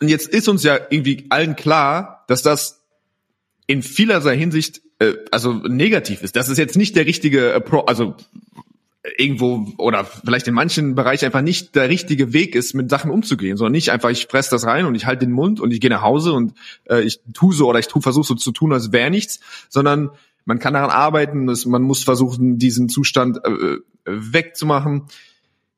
Und 0.00 0.08
jetzt 0.08 0.28
ist 0.28 0.48
uns 0.48 0.64
ja 0.64 0.78
irgendwie 0.90 1.26
allen 1.30 1.54
klar, 1.54 2.24
dass 2.26 2.42
das 2.42 2.80
in 3.66 3.82
vielerlei 3.82 4.36
Hinsicht 4.36 4.82
äh, 4.98 5.14
also 5.30 5.52
negativ 5.52 6.22
ist. 6.22 6.36
Das 6.36 6.48
ist 6.48 6.58
jetzt 6.58 6.76
nicht 6.76 6.96
der 6.96 7.06
richtige 7.06 7.54
Appro 7.54 7.80
also 7.80 8.14
irgendwo 9.16 9.66
oder 9.78 10.04
vielleicht 10.04 10.48
in 10.48 10.54
manchen 10.54 10.94
Bereichen 10.94 11.24
einfach 11.24 11.40
nicht 11.40 11.74
der 11.74 11.88
richtige 11.88 12.32
Weg 12.32 12.54
ist, 12.54 12.74
mit 12.74 12.90
Sachen 12.90 13.10
umzugehen, 13.10 13.56
sondern 13.56 13.72
nicht 13.72 13.90
einfach, 13.90 14.10
ich 14.10 14.26
fress 14.26 14.50
das 14.50 14.66
rein 14.66 14.86
und 14.86 14.94
ich 14.94 15.06
halte 15.06 15.24
den 15.24 15.32
Mund 15.32 15.60
und 15.60 15.70
ich 15.70 15.80
gehe 15.80 15.90
nach 15.90 16.02
Hause 16.02 16.32
und 16.32 16.54
äh, 16.84 17.02
ich 17.02 17.20
tu 17.32 17.52
so 17.52 17.68
oder 17.68 17.78
ich 17.78 17.88
tu, 17.88 18.00
versuche 18.00 18.26
so 18.26 18.34
zu 18.34 18.52
tun, 18.52 18.72
als 18.72 18.92
wäre 18.92 19.10
nichts, 19.10 19.40
sondern 19.68 20.10
man 20.44 20.58
kann 20.58 20.74
daran 20.74 20.90
arbeiten, 20.90 21.44
man 21.66 21.82
muss 21.82 22.04
versuchen, 22.04 22.58
diesen 22.58 22.88
Zustand 22.88 23.38
äh, 23.44 23.76
wegzumachen. 24.04 25.04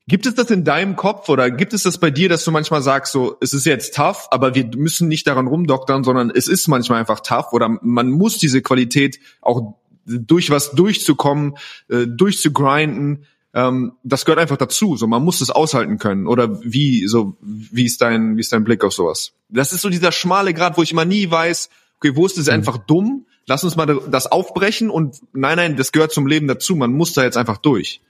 Gibt 0.07 0.25
es 0.25 0.35
das 0.35 0.49
in 0.49 0.63
deinem 0.63 0.95
Kopf 0.95 1.29
oder 1.29 1.51
gibt 1.51 1.73
es 1.73 1.83
das 1.83 1.97
bei 1.97 2.09
dir, 2.09 2.27
dass 2.27 2.43
du 2.43 2.51
manchmal 2.51 2.81
sagst, 2.81 3.13
so, 3.13 3.37
es 3.39 3.53
ist 3.53 3.65
jetzt 3.65 3.95
tough, 3.95 4.27
aber 4.31 4.55
wir 4.55 4.69
müssen 4.75 5.07
nicht 5.07 5.27
daran 5.27 5.47
rumdoktern, 5.47 6.03
sondern 6.03 6.31
es 6.31 6.47
ist 6.47 6.67
manchmal 6.67 6.99
einfach 6.99 7.19
tough 7.19 7.53
oder 7.53 7.69
man 7.81 8.09
muss 8.09 8.37
diese 8.37 8.61
Qualität 8.61 9.19
auch 9.41 9.75
durch 10.05 10.49
was 10.49 10.71
durchzukommen, 10.71 11.55
äh, 11.87 12.07
durchzugrinden, 12.07 13.25
ähm, 13.53 13.93
das 14.03 14.25
gehört 14.25 14.39
einfach 14.39 14.57
dazu. 14.57 14.95
So, 14.95 15.07
man 15.07 15.23
muss 15.23 15.41
es 15.41 15.49
aushalten 15.49 15.97
können. 15.97 16.27
Oder 16.27 16.61
wie, 16.63 17.07
so, 17.07 17.37
wie 17.41 17.85
ist 17.85 18.01
dein, 18.01 18.37
wie 18.37 18.41
ist 18.41 18.53
dein 18.53 18.63
Blick 18.63 18.83
auf 18.83 18.93
sowas? 18.93 19.33
Das 19.49 19.73
ist 19.73 19.81
so 19.81 19.89
dieser 19.89 20.11
schmale 20.11 20.53
Grad, 20.53 20.77
wo 20.77 20.83
ich 20.83 20.91
immer 20.91 21.05
nie 21.05 21.29
weiß, 21.29 21.69
okay, 21.97 22.15
wo 22.15 22.25
ist 22.25 22.37
es 22.37 22.47
mhm. 22.47 22.53
einfach 22.53 22.77
dumm? 22.77 23.25
Lass 23.47 23.63
uns 23.63 23.75
mal 23.75 24.01
das 24.09 24.31
aufbrechen 24.31 24.89
und 24.89 25.17
nein, 25.33 25.57
nein, 25.57 25.75
das 25.75 25.91
gehört 25.91 26.13
zum 26.13 26.27
Leben 26.27 26.47
dazu. 26.47 26.75
Man 26.75 26.93
muss 26.93 27.13
da 27.13 27.23
jetzt 27.23 27.37
einfach 27.37 27.57
durch. 27.57 28.01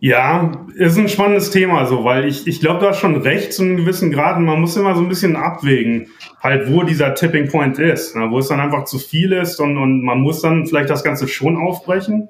Ja, 0.00 0.66
ist 0.74 0.98
ein 0.98 1.08
spannendes 1.08 1.50
Thema, 1.50 1.86
so, 1.86 2.04
weil 2.04 2.26
ich, 2.26 2.46
ich 2.46 2.60
glaube, 2.60 2.80
du 2.80 2.88
hast 2.88 2.98
schon 2.98 3.16
recht 3.16 3.52
zu 3.52 3.62
einem 3.62 3.76
gewissen 3.76 4.10
Grad 4.10 4.36
und 4.36 4.44
man 4.44 4.60
muss 4.60 4.76
immer 4.76 4.94
so 4.94 5.00
ein 5.00 5.08
bisschen 5.08 5.36
abwägen, 5.36 6.08
halt, 6.42 6.70
wo 6.70 6.82
dieser 6.82 7.14
Tipping 7.14 7.48
Point 7.48 7.78
ist, 7.78 8.14
ne, 8.14 8.30
wo 8.30 8.38
es 8.38 8.48
dann 8.48 8.60
einfach 8.60 8.84
zu 8.84 8.98
viel 8.98 9.32
ist 9.32 9.60
und, 9.60 9.78
und 9.78 10.02
man 10.02 10.20
muss 10.20 10.42
dann 10.42 10.66
vielleicht 10.66 10.90
das 10.90 11.04
Ganze 11.04 11.26
schon 11.26 11.56
aufbrechen 11.56 12.28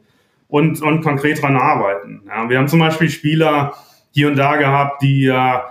und, 0.49 0.83
und 0.83 1.03
konkret 1.03 1.43
dran 1.43 1.57
arbeiten. 1.57 2.23
Ja, 2.29 2.49
wir 2.49 2.59
haben 2.59 2.69
zum 2.69 2.79
Beispiel 2.79 3.11
Spieler 3.11 3.75
hier 4.13 4.29
und 4.29 4.37
da 4.37 4.57
gehabt, 4.57 5.03
die 5.03 5.23
ja 5.23 5.65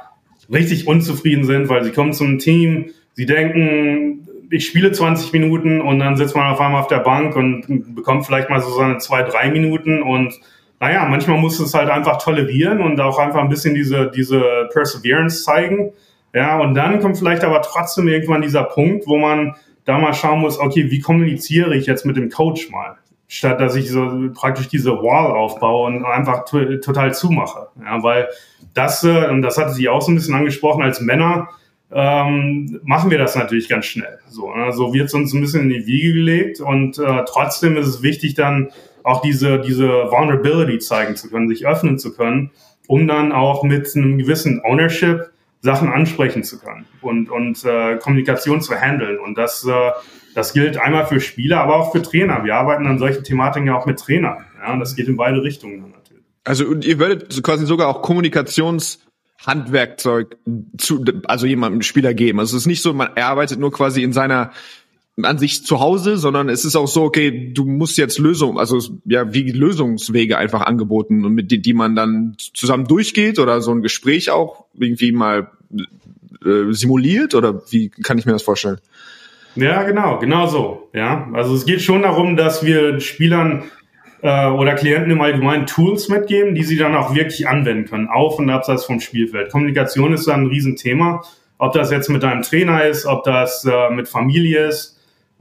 richtig 0.52 0.88
unzufrieden 0.88 1.46
sind, 1.46 1.70
weil 1.70 1.84
sie 1.84 1.92
kommen 1.92 2.12
zum 2.12 2.40
Team, 2.40 2.90
sie 3.14 3.26
denken, 3.26 4.28
ich 4.50 4.66
spiele 4.68 4.92
20 4.92 5.32
Minuten 5.34 5.82
und 5.82 6.00
dann 6.00 6.18
sitzt 6.18 6.36
man 6.36 6.52
auf 6.52 6.60
einmal 6.60 6.82
auf 6.82 6.88
der 6.88 7.00
Bank 7.00 7.36
und 7.36 7.96
bekommt 7.96 8.26
vielleicht 8.26 8.50
mal 8.50 8.62
so 8.62 8.70
seine 8.72 8.98
zwei, 8.98 9.24
drei 9.24 9.50
Minuten 9.50 10.04
und 10.04 10.34
naja, 10.84 11.06
manchmal 11.06 11.38
muss 11.38 11.62
es 11.62 11.74
halt 11.74 11.90
einfach 11.90 12.18
tolerieren 12.18 12.82
und 12.82 13.00
auch 13.00 13.18
einfach 13.18 13.40
ein 13.40 13.48
bisschen 13.48 13.74
diese, 13.74 14.12
diese 14.14 14.68
Perseverance 14.74 15.46
zeigen. 15.46 15.94
Ja, 16.34 16.60
und 16.60 16.74
dann 16.74 17.00
kommt 17.00 17.18
vielleicht 17.18 17.46
aber 17.46 17.62
trotzdem 17.62 18.10
irgendwann 18.10 18.42
dieser 18.42 18.66
Punkt, 18.66 19.08
wo 19.08 19.18
man 19.18 19.56
da 19.86 19.98
mal 19.98 20.14
schauen 20.14 20.42
muss, 20.42 20.60
okay, 20.60 20.92
wie 20.92 21.00
kommuniziere 21.00 21.74
ich 21.74 21.86
jetzt 21.86 22.06
mit 22.06 22.18
dem 22.18 22.30
Coach 22.30 22.70
mal? 22.70 22.98
Statt 23.30 23.62
dass 23.62 23.78
ich 23.78 23.90
so 23.90 24.30
praktisch 24.34 24.68
diese 24.68 24.92
Wall 24.92 25.32
aufbaue 25.32 25.88
und 25.88 26.04
einfach 26.04 26.44
total 26.44 27.14
zumache. 27.14 27.70
Ja, 27.82 28.04
weil 28.04 28.28
das, 28.74 29.06
äh, 29.06 29.30
und 29.30 29.42
das 29.42 29.58
hatte 29.58 29.72
sie 29.72 29.88
auch 29.88 30.02
so 30.02 30.12
ein 30.12 30.16
bisschen 30.16 30.36
angesprochen, 30.36 30.84
als 30.84 31.00
Männer 31.00 31.48
ähm, 31.94 32.82
machen 32.84 33.10
wir 33.10 33.20
das 33.20 33.38
natürlich 33.38 33.70
ganz 33.70 33.86
schnell. 33.86 34.20
So, 34.28 34.54
ne? 34.54 34.74
so 34.74 34.94
wird 34.94 35.06
es 35.06 35.14
uns 35.14 35.34
ein 35.34 35.40
bisschen 35.40 35.62
in 35.62 35.70
die 35.70 35.88
Wiege 35.88 36.12
gelegt 36.12 36.60
und 36.60 37.00
äh, 37.00 37.24
trotzdem 37.26 37.78
ist 37.78 37.88
es 37.88 38.02
wichtig, 38.02 38.34
dann 38.34 38.70
auch 39.04 39.22
diese, 39.22 39.60
diese 39.60 39.88
Vulnerability 39.88 40.80
zeigen 40.80 41.16
zu 41.16 41.30
können, 41.30 41.48
sich 41.48 41.66
öffnen 41.66 42.00
zu 42.00 42.14
können, 42.14 42.52
um 42.88 43.08
dann 43.08 43.32
auch 43.32 43.64
mit 43.64 43.96
einem 43.96 44.18
gewissen 44.18 44.62
Ownership 44.64 45.34
Sachen 45.64 45.90
ansprechen 45.90 46.44
zu 46.44 46.60
können 46.60 46.86
und, 47.02 47.32
und 47.32 47.64
äh, 47.64 47.98
Kommunikation 47.98 48.62
zu 48.62 48.76
handeln. 48.76 49.18
Und 49.18 49.38
das, 49.38 49.66
äh, 49.66 49.92
das 50.36 50.52
gilt 50.52 50.76
einmal 50.78 51.06
für 51.08 51.22
Spieler, 51.22 51.62
aber 51.62 51.78
auch 51.78 51.94
für 51.94 52.02
Trainer. 52.02 52.44
Wir 52.44 52.56
arbeiten 52.56 52.86
an 52.86 53.00
solchen 53.00 53.24
Thematiken 53.24 53.68
ja 53.68 53.78
auch 53.78 53.86
mit 53.86 53.98
Trainern. 53.98 54.44
Ja, 54.62 54.74
und 54.74 54.82
das 54.82 54.98
geht 54.98 55.08
in 55.08 55.16
beide 55.16 55.42
Richtungen 55.42 55.80
dann 55.82 55.92
natürlich. 55.92 56.26
Also 56.44 56.74
ihr 56.74 57.00
würdet 57.00 57.42
quasi 57.44 57.66
sogar 57.66 57.88
auch 57.88 58.02
Kommunikationshandwerkzeug 58.02 60.36
zu, 60.78 61.06
also 61.28 61.46
jemandem 61.46 61.82
Spieler 61.82 62.14
geben. 62.14 62.42
Also 62.42 62.58
es 62.58 62.64
ist 62.64 62.68
nicht 62.68 62.82
so, 62.82 62.94
man 62.94 63.12
arbeitet 63.16 63.58
nur 63.58 63.72
quasi 63.72 64.04
in 64.04 64.12
seiner 64.12 64.52
an 65.22 65.38
sich 65.38 65.64
zu 65.64 65.80
Hause, 65.80 66.18
sondern 66.18 66.50
es 66.50 66.66
ist 66.66 66.76
auch 66.76 66.88
so, 66.88 67.04
okay, 67.04 67.52
du 67.54 67.66
musst 67.66 67.98
jetzt 67.98 68.18
Lösungen, 68.18 68.58
also 68.58 68.80
ja, 69.06 69.32
wie 69.34 69.52
Lösungswege 69.52 70.38
einfach 70.38 70.62
angeboten 70.62 71.24
und 71.24 71.34
mit 71.34 71.52
die, 71.52 71.62
die 71.62 71.74
man 71.74 71.96
dann 71.96 72.36
zusammen 72.54 72.86
durchgeht 72.86 73.38
oder 73.38 73.62
so 73.62 73.72
ein 73.72 73.84
Gespräch 73.84 74.32
auch 74.32 74.66
irgendwie 74.74 75.12
mal 75.12 75.52
äh, 76.44 76.74
simuliert 76.74 77.36
oder 77.36 77.62
wie 77.70 77.90
kann 77.90 78.18
ich 78.18 78.26
mir 78.26 78.32
das 78.32 78.42
vorstellen? 78.42 78.80
Ja, 79.56 79.84
genau, 79.84 80.18
genau 80.18 80.48
so. 80.48 80.90
Ja, 80.94 81.30
also 81.34 81.54
es 81.54 81.66
geht 81.66 81.84
schon 81.84 82.02
darum, 82.02 82.36
dass 82.36 82.66
wir 82.66 83.00
Spielern 83.00 83.66
äh, 84.24 84.48
oder 84.48 84.74
Klienten 84.74 85.12
im 85.12 85.22
Allgemeinen 85.22 85.68
Tools 85.68 86.10
mitgeben, 86.10 86.56
die 86.56 86.64
sie 86.64 86.78
dann 86.78 86.96
auch 86.96 87.14
wirklich 87.14 87.48
anwenden 87.48 87.86
können, 87.86 88.08
auf 88.08 88.40
und 88.40 88.50
abseits 88.50 88.86
vom 88.86 89.00
Spielfeld. 89.00 89.52
Kommunikation 89.52 90.14
ist 90.14 90.28
da 90.28 90.34
ein 90.34 90.48
Riesenthema. 90.48 91.22
Ob 91.60 91.74
das 91.74 91.92
jetzt 91.92 92.10
mit 92.10 92.24
deinem 92.24 92.42
Trainer 92.42 92.84
ist, 92.84 93.06
ob 93.06 93.24
das 93.26 93.64
äh, 93.64 93.92
mit 93.92 94.08
Familie 94.08 94.68
ist, 94.68 94.93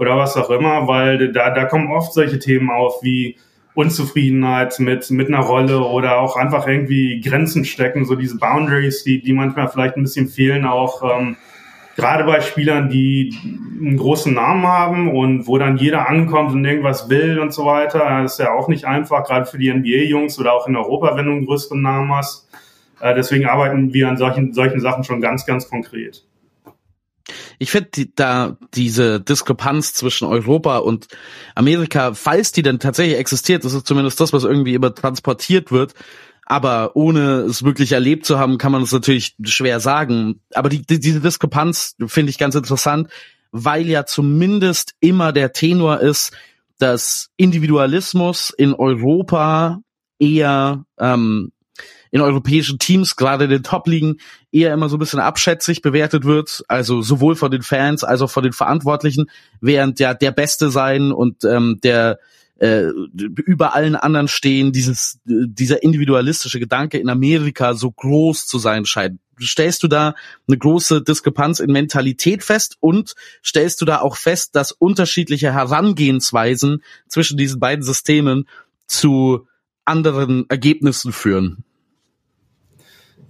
oder 0.02 0.16
was 0.16 0.36
auch 0.36 0.50
immer, 0.50 0.88
weil 0.88 1.32
da, 1.32 1.50
da 1.50 1.64
kommen 1.64 1.92
oft 1.92 2.12
solche 2.12 2.40
Themen 2.40 2.70
auf 2.70 3.02
wie 3.02 3.36
Unzufriedenheit 3.74 4.78
mit, 4.80 5.08
mit 5.10 5.28
einer 5.28 5.40
Rolle 5.40 5.80
oder 5.80 6.18
auch 6.18 6.36
einfach 6.36 6.66
irgendwie 6.66 7.20
Grenzen 7.20 7.64
stecken, 7.64 8.04
so 8.04 8.16
diese 8.16 8.36
Boundaries, 8.36 9.04
die, 9.04 9.22
die 9.22 9.32
manchmal 9.32 9.68
vielleicht 9.68 9.96
ein 9.96 10.02
bisschen 10.02 10.26
fehlen, 10.26 10.66
auch 10.66 11.02
ähm, 11.04 11.36
gerade 11.96 12.24
bei 12.24 12.40
Spielern, 12.40 12.90
die 12.90 13.32
einen 13.80 13.96
großen 13.96 14.34
Namen 14.34 14.66
haben 14.66 15.14
und 15.14 15.46
wo 15.46 15.56
dann 15.56 15.76
jeder 15.76 16.08
ankommt 16.08 16.52
und 16.52 16.64
irgendwas 16.64 17.08
will 17.08 17.38
und 17.38 17.54
so 17.54 17.64
weiter. 17.64 18.22
Das 18.22 18.32
ist 18.32 18.38
ja 18.40 18.52
auch 18.52 18.66
nicht 18.66 18.84
einfach, 18.84 19.24
gerade 19.24 19.46
für 19.46 19.58
die 19.58 19.72
NBA-Jungs 19.72 20.36
oder 20.40 20.52
auch 20.52 20.66
in 20.66 20.74
Europa, 20.74 21.16
wenn 21.16 21.26
du 21.26 21.32
einen 21.32 21.46
größeren 21.46 21.80
Namen 21.80 22.12
hast. 22.12 22.48
Äh, 23.00 23.14
deswegen 23.14 23.46
arbeiten 23.46 23.94
wir 23.94 24.08
an 24.08 24.16
solchen, 24.16 24.52
solchen 24.52 24.80
Sachen 24.80 25.04
schon 25.04 25.20
ganz, 25.20 25.46
ganz 25.46 25.68
konkret. 25.68 26.24
Ich 27.62 27.70
finde 27.70 27.90
die, 27.94 28.12
da 28.12 28.56
diese 28.74 29.20
Diskrepanz 29.20 29.94
zwischen 29.94 30.26
Europa 30.26 30.78
und 30.78 31.06
Amerika, 31.54 32.12
falls 32.12 32.50
die 32.50 32.62
denn 32.62 32.80
tatsächlich 32.80 33.16
existiert, 33.16 33.64
ist 33.64 33.86
zumindest 33.86 34.18
das, 34.18 34.32
was 34.32 34.42
irgendwie 34.42 34.74
immer 34.74 34.92
transportiert 34.92 35.70
wird. 35.70 35.94
Aber 36.44 36.96
ohne 36.96 37.42
es 37.42 37.62
wirklich 37.62 37.92
erlebt 37.92 38.26
zu 38.26 38.36
haben, 38.36 38.58
kann 38.58 38.72
man 38.72 38.82
es 38.82 38.90
natürlich 38.90 39.36
schwer 39.44 39.78
sagen. 39.78 40.40
Aber 40.54 40.68
die, 40.68 40.82
die, 40.82 40.98
diese 40.98 41.20
Diskrepanz 41.20 41.94
finde 42.06 42.30
ich 42.30 42.38
ganz 42.38 42.56
interessant, 42.56 43.08
weil 43.52 43.86
ja 43.86 44.06
zumindest 44.06 44.94
immer 44.98 45.32
der 45.32 45.52
Tenor 45.52 46.00
ist, 46.00 46.32
dass 46.80 47.30
Individualismus 47.36 48.50
in 48.50 48.74
Europa 48.74 49.82
eher 50.18 50.84
ähm, 50.98 51.52
in 52.12 52.20
europäischen 52.20 52.78
Teams, 52.78 53.16
gerade 53.16 53.44
in 53.44 53.50
den 53.50 53.62
Top-Ligen, 53.62 54.18
eher 54.52 54.72
immer 54.72 54.88
so 54.88 54.96
ein 54.96 55.00
bisschen 55.00 55.18
abschätzig 55.18 55.80
bewertet 55.82 56.24
wird, 56.24 56.62
also 56.68 57.02
sowohl 57.02 57.34
von 57.34 57.50
den 57.50 57.62
Fans 57.62 58.04
als 58.04 58.20
auch 58.20 58.30
von 58.30 58.44
den 58.44 58.52
Verantwortlichen, 58.52 59.30
während 59.60 59.98
ja 59.98 60.14
der 60.14 60.30
Beste 60.30 60.70
sein 60.70 61.10
und 61.10 61.42
ähm, 61.44 61.80
der 61.82 62.18
äh, 62.58 62.84
über 62.84 63.74
allen 63.74 63.96
anderen 63.96 64.28
stehen, 64.28 64.72
dieses, 64.72 65.20
dieser 65.24 65.82
individualistische 65.82 66.60
Gedanke 66.60 66.98
in 66.98 67.08
Amerika 67.08 67.74
so 67.74 67.90
groß 67.90 68.46
zu 68.46 68.58
sein 68.58 68.84
scheint. 68.84 69.18
Stellst 69.40 69.82
du 69.82 69.88
da 69.88 70.14
eine 70.46 70.58
große 70.58 71.02
Diskrepanz 71.02 71.60
in 71.60 71.72
Mentalität 71.72 72.44
fest 72.44 72.76
und 72.78 73.14
stellst 73.44 73.80
du 73.80 73.86
da 73.86 74.00
auch 74.00 74.16
fest, 74.16 74.54
dass 74.54 74.70
unterschiedliche 74.70 75.52
Herangehensweisen 75.52 76.82
zwischen 77.08 77.38
diesen 77.38 77.58
beiden 77.58 77.82
Systemen 77.82 78.46
zu 78.86 79.48
anderen 79.86 80.44
Ergebnissen 80.50 81.12
führen? 81.12 81.64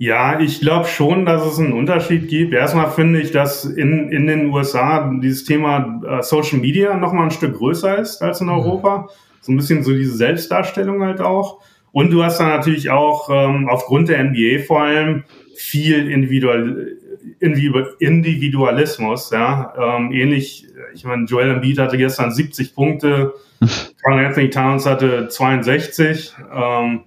Ja, 0.02 0.40
ich 0.40 0.58
glaube 0.58 0.88
schon, 0.88 1.26
dass 1.26 1.46
es 1.46 1.60
einen 1.60 1.74
Unterschied 1.74 2.26
gibt. 2.26 2.52
Erstmal 2.52 2.90
finde 2.90 3.20
ich, 3.20 3.30
dass 3.30 3.64
in, 3.64 4.10
in 4.10 4.26
den 4.26 4.50
USA 4.50 5.08
dieses 5.22 5.44
Thema 5.44 6.02
äh, 6.04 6.24
Social 6.24 6.58
Media 6.58 6.96
noch 6.96 7.12
mal 7.12 7.22
ein 7.22 7.30
Stück 7.30 7.56
größer 7.56 7.98
ist 7.98 8.20
als 8.20 8.40
in 8.40 8.48
mhm. 8.48 8.54
Europa. 8.54 9.08
So 9.42 9.52
ein 9.52 9.56
bisschen 9.56 9.84
so 9.84 9.92
diese 9.92 10.16
Selbstdarstellung 10.16 11.04
halt 11.04 11.20
auch. 11.20 11.60
Und 11.92 12.10
du 12.10 12.24
hast 12.24 12.40
da 12.40 12.48
natürlich 12.48 12.90
auch 12.90 13.30
ähm, 13.30 13.68
aufgrund 13.68 14.08
der 14.08 14.24
NBA 14.24 14.64
vor 14.66 14.82
allem 14.82 15.22
viel 15.54 16.10
Individual, 16.10 16.96
Individualismus, 17.38 19.30
ja. 19.30 19.72
Ähm, 19.78 20.10
ähnlich, 20.10 20.66
ich 20.94 21.04
meine, 21.04 21.26
Joel 21.26 21.50
Embiid 21.52 21.78
hatte 21.78 21.96
gestern 21.96 22.32
70 22.32 22.74
Punkte, 22.74 23.34
Carl 24.02 24.24
Anthony 24.24 24.50
Towns 24.50 24.84
hatte 24.84 25.28
62. 25.28 26.34
Ähm, 26.52 27.02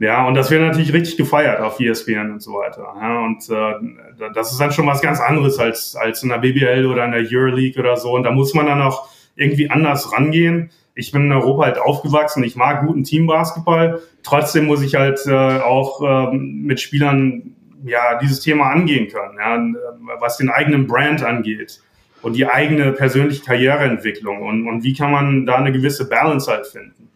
ja, 0.00 0.26
und 0.26 0.34
das 0.34 0.50
wird 0.50 0.60
natürlich 0.60 0.92
richtig 0.92 1.16
gefeiert 1.16 1.60
auf 1.60 1.78
ESPN 1.78 2.32
und 2.32 2.42
so 2.42 2.54
weiter. 2.54 2.94
Ja, 3.00 3.20
und 3.24 3.48
äh, 3.48 4.30
das 4.34 4.50
ist 4.50 4.60
dann 4.60 4.72
schon 4.72 4.86
was 4.86 5.00
ganz 5.00 5.20
anderes 5.20 5.58
als, 5.58 5.94
als 5.94 6.22
in 6.22 6.30
der 6.30 6.38
BBL 6.38 6.86
oder 6.86 7.04
in 7.04 7.12
der 7.12 7.24
Euroleague 7.30 7.80
oder 7.80 7.96
so. 7.96 8.12
Und 8.12 8.24
da 8.24 8.32
muss 8.32 8.54
man 8.54 8.66
dann 8.66 8.82
auch 8.82 9.08
irgendwie 9.36 9.70
anders 9.70 10.12
rangehen. 10.12 10.70
Ich 10.96 11.12
bin 11.12 11.26
in 11.26 11.32
Europa 11.32 11.64
halt 11.64 11.78
aufgewachsen, 11.78 12.42
ich 12.44 12.56
mag 12.56 12.86
guten 12.86 13.04
Teambasketball. 13.04 14.00
Trotzdem 14.22 14.66
muss 14.66 14.82
ich 14.82 14.96
halt 14.96 15.20
äh, 15.26 15.58
auch 15.60 16.02
äh, 16.02 16.36
mit 16.36 16.80
Spielern 16.80 17.54
ja 17.84 18.18
dieses 18.18 18.40
Thema 18.40 18.70
angehen 18.70 19.08
können, 19.08 19.38
ja, 19.38 20.16
was 20.18 20.38
den 20.38 20.50
eigenen 20.50 20.86
Brand 20.86 21.22
angeht 21.22 21.80
und 22.22 22.34
die 22.34 22.46
eigene 22.46 22.92
persönliche 22.92 23.44
Karriereentwicklung 23.44 24.42
und, 24.42 24.66
und 24.66 24.82
wie 24.82 24.94
kann 24.94 25.12
man 25.12 25.46
da 25.46 25.56
eine 25.56 25.72
gewisse 25.72 26.08
Balance 26.08 26.50
halt 26.50 26.66
finden. 26.66 27.10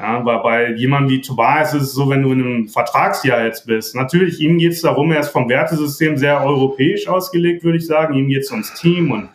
Ja, 0.00 0.16
aber 0.16 0.42
bei 0.42 0.72
jemandem 0.72 1.10
wie 1.10 1.20
Tobias 1.20 1.74
ist 1.74 1.82
es 1.82 1.92
so, 1.92 2.08
wenn 2.08 2.22
du 2.22 2.32
in 2.32 2.40
einem 2.40 2.68
Vertragsjahr 2.68 3.44
jetzt 3.44 3.66
bist. 3.66 3.94
Natürlich, 3.94 4.40
ihm 4.40 4.56
geht 4.56 4.72
es 4.72 4.80
darum, 4.80 5.12
er 5.12 5.20
ist 5.20 5.28
vom 5.28 5.46
Wertesystem 5.46 6.16
sehr 6.16 6.42
europäisch 6.42 7.06
ausgelegt, 7.06 7.64
würde 7.64 7.76
ich 7.76 7.86
sagen. 7.86 8.14
Ihm 8.14 8.28
geht 8.28 8.44
es 8.44 8.50
ums 8.50 8.72
Team 8.72 9.10
und, 9.10 9.28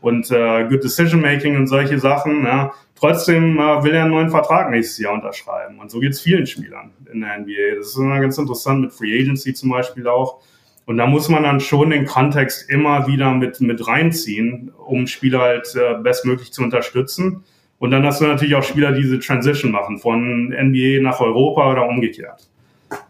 und 0.00 0.30
äh, 0.30 0.68
Good 0.68 0.84
Decision 0.84 1.20
Making 1.20 1.56
und 1.56 1.66
solche 1.66 1.98
Sachen. 1.98 2.44
Ja. 2.44 2.72
Trotzdem 2.94 3.58
äh, 3.58 3.82
will 3.82 3.94
er 3.94 4.02
einen 4.02 4.12
neuen 4.12 4.30
Vertrag 4.30 4.70
nächstes 4.70 4.98
Jahr 4.98 5.12
unterschreiben. 5.12 5.80
Und 5.80 5.90
so 5.90 5.98
geht 5.98 6.12
es 6.12 6.20
vielen 6.20 6.46
Spielern 6.46 6.92
in 7.12 7.22
der 7.22 7.40
NBA. 7.40 7.78
Das 7.78 7.88
ist 7.88 7.96
immer 7.96 8.20
ganz 8.20 8.38
interessant 8.38 8.80
mit 8.80 8.92
Free 8.92 9.20
Agency 9.20 9.54
zum 9.54 9.70
Beispiel 9.70 10.06
auch. 10.06 10.40
Und 10.86 10.98
da 10.98 11.06
muss 11.06 11.28
man 11.28 11.42
dann 11.42 11.58
schon 11.58 11.90
den 11.90 12.06
Kontext 12.06 12.70
immer 12.70 13.08
wieder 13.08 13.32
mit, 13.32 13.60
mit 13.60 13.88
reinziehen, 13.88 14.70
um 14.86 15.08
Spieler 15.08 15.40
halt 15.40 15.74
äh, 15.74 16.00
bestmöglich 16.00 16.52
zu 16.52 16.62
unterstützen. 16.62 17.42
Und 17.82 17.90
dann 17.90 18.06
hast 18.06 18.20
du 18.20 18.26
natürlich 18.26 18.54
auch 18.54 18.62
Spieler, 18.62 18.92
die 18.92 19.02
diese 19.02 19.18
Transition 19.18 19.72
machen 19.72 19.98
von 19.98 20.50
NBA 20.50 21.02
nach 21.02 21.18
Europa 21.18 21.68
oder 21.68 21.88
umgekehrt. 21.88 22.48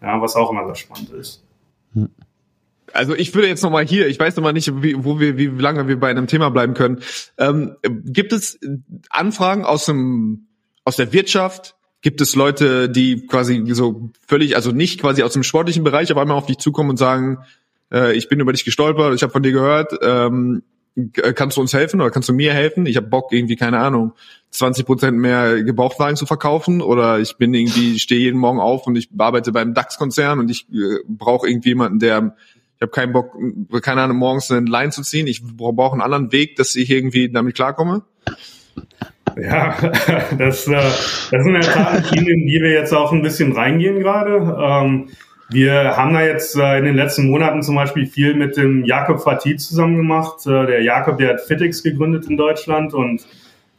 Ja, 0.00 0.18
was 0.18 0.34
auch 0.34 0.50
immer 0.50 0.64
sehr 0.64 0.76
spannend 0.76 1.10
ist. 1.10 1.44
Also 2.90 3.14
ich 3.14 3.34
würde 3.34 3.48
jetzt 3.48 3.62
nochmal 3.62 3.84
hier, 3.84 4.06
ich 4.06 4.18
weiß 4.18 4.34
nochmal 4.34 4.54
nicht, 4.54 4.82
wie, 4.82 5.04
wo 5.04 5.20
wir, 5.20 5.36
wie 5.36 5.48
lange 5.48 5.88
wir 5.88 6.00
bei 6.00 6.08
einem 6.08 6.26
Thema 6.26 6.48
bleiben 6.48 6.72
können. 6.72 7.02
Ähm, 7.36 7.76
gibt 7.82 8.32
es 8.32 8.58
Anfragen 9.10 9.66
aus 9.66 9.84
dem, 9.84 10.46
aus 10.86 10.96
der 10.96 11.12
Wirtschaft? 11.12 11.76
Gibt 12.00 12.22
es 12.22 12.34
Leute, 12.34 12.88
die 12.88 13.26
quasi 13.26 13.62
so 13.74 14.08
völlig, 14.26 14.56
also 14.56 14.72
nicht 14.72 15.02
quasi 15.02 15.22
aus 15.22 15.34
dem 15.34 15.42
sportlichen 15.42 15.84
Bereich, 15.84 16.10
aber 16.10 16.22
einmal 16.22 16.38
auf 16.38 16.46
dich 16.46 16.56
zukommen 16.56 16.88
und 16.88 16.96
sagen, 16.96 17.40
äh, 17.92 18.14
ich 18.14 18.30
bin 18.30 18.40
über 18.40 18.52
dich 18.52 18.64
gestolpert, 18.64 19.14
ich 19.14 19.22
habe 19.22 19.34
von 19.34 19.42
dir 19.42 19.52
gehört, 19.52 19.92
ähm, 20.00 20.62
kannst 21.34 21.56
du 21.56 21.60
uns 21.60 21.72
helfen 21.72 22.00
oder 22.00 22.10
kannst 22.10 22.28
du 22.28 22.32
mir 22.32 22.52
helfen? 22.52 22.86
Ich 22.86 22.96
habe 22.96 23.06
Bock 23.06 23.32
irgendwie, 23.32 23.56
keine 23.56 23.78
Ahnung, 23.78 24.12
20 24.50 24.84
Prozent 24.84 25.18
mehr 25.18 25.62
Gebrauchtwagen 25.62 26.16
zu 26.16 26.26
verkaufen 26.26 26.82
oder 26.82 27.18
ich 27.18 27.36
bin 27.36 27.54
irgendwie, 27.54 27.98
stehe 27.98 28.20
jeden 28.20 28.38
Morgen 28.38 28.60
auf 28.60 28.86
und 28.86 28.96
ich 28.96 29.08
arbeite 29.16 29.52
beim 29.52 29.74
DAX-Konzern 29.74 30.38
und 30.38 30.50
ich 30.50 30.68
äh, 30.70 30.98
brauche 31.08 31.48
irgendwie 31.48 31.70
jemanden, 31.70 31.98
der 31.98 32.36
Ich 32.76 32.82
habe 32.82 32.92
keinen 32.92 33.12
Bock, 33.12 33.34
keine 33.82 34.02
Ahnung, 34.02 34.18
morgens 34.18 34.50
einen 34.50 34.66
Line 34.66 34.90
zu 34.90 35.02
ziehen. 35.02 35.26
Ich 35.26 35.42
brauche 35.42 35.92
einen 35.92 36.02
anderen 36.02 36.32
Weg, 36.32 36.56
dass 36.56 36.76
ich 36.76 36.90
irgendwie 36.90 37.30
damit 37.30 37.54
klarkomme. 37.54 38.02
Ja, 39.40 39.74
das, 40.38 40.66
äh, 40.66 40.72
das 40.72 41.30
sind 41.30 41.64
Tat 41.64 42.10
Themen, 42.10 42.28
in 42.28 42.46
die 42.46 42.60
wir 42.60 42.72
jetzt 42.72 42.92
auch 42.92 43.12
ein 43.12 43.22
bisschen 43.22 43.52
reingehen 43.52 44.00
gerade. 44.00 44.56
Ähm, 44.60 45.08
wir 45.52 45.96
haben 45.96 46.14
da 46.14 46.22
jetzt 46.22 46.56
äh, 46.56 46.78
in 46.78 46.84
den 46.84 46.96
letzten 46.96 47.30
Monaten 47.30 47.62
zum 47.62 47.74
Beispiel 47.74 48.06
viel 48.06 48.34
mit 48.34 48.56
dem 48.56 48.84
Jakob 48.84 49.22
Fatih 49.22 49.56
zusammen 49.56 49.96
gemacht. 49.96 50.46
Äh, 50.46 50.66
der 50.66 50.82
Jakob, 50.82 51.18
der 51.18 51.34
hat 51.34 51.40
Fitix 51.42 51.82
gegründet 51.82 52.26
in 52.28 52.36
Deutschland 52.36 52.94
und 52.94 53.26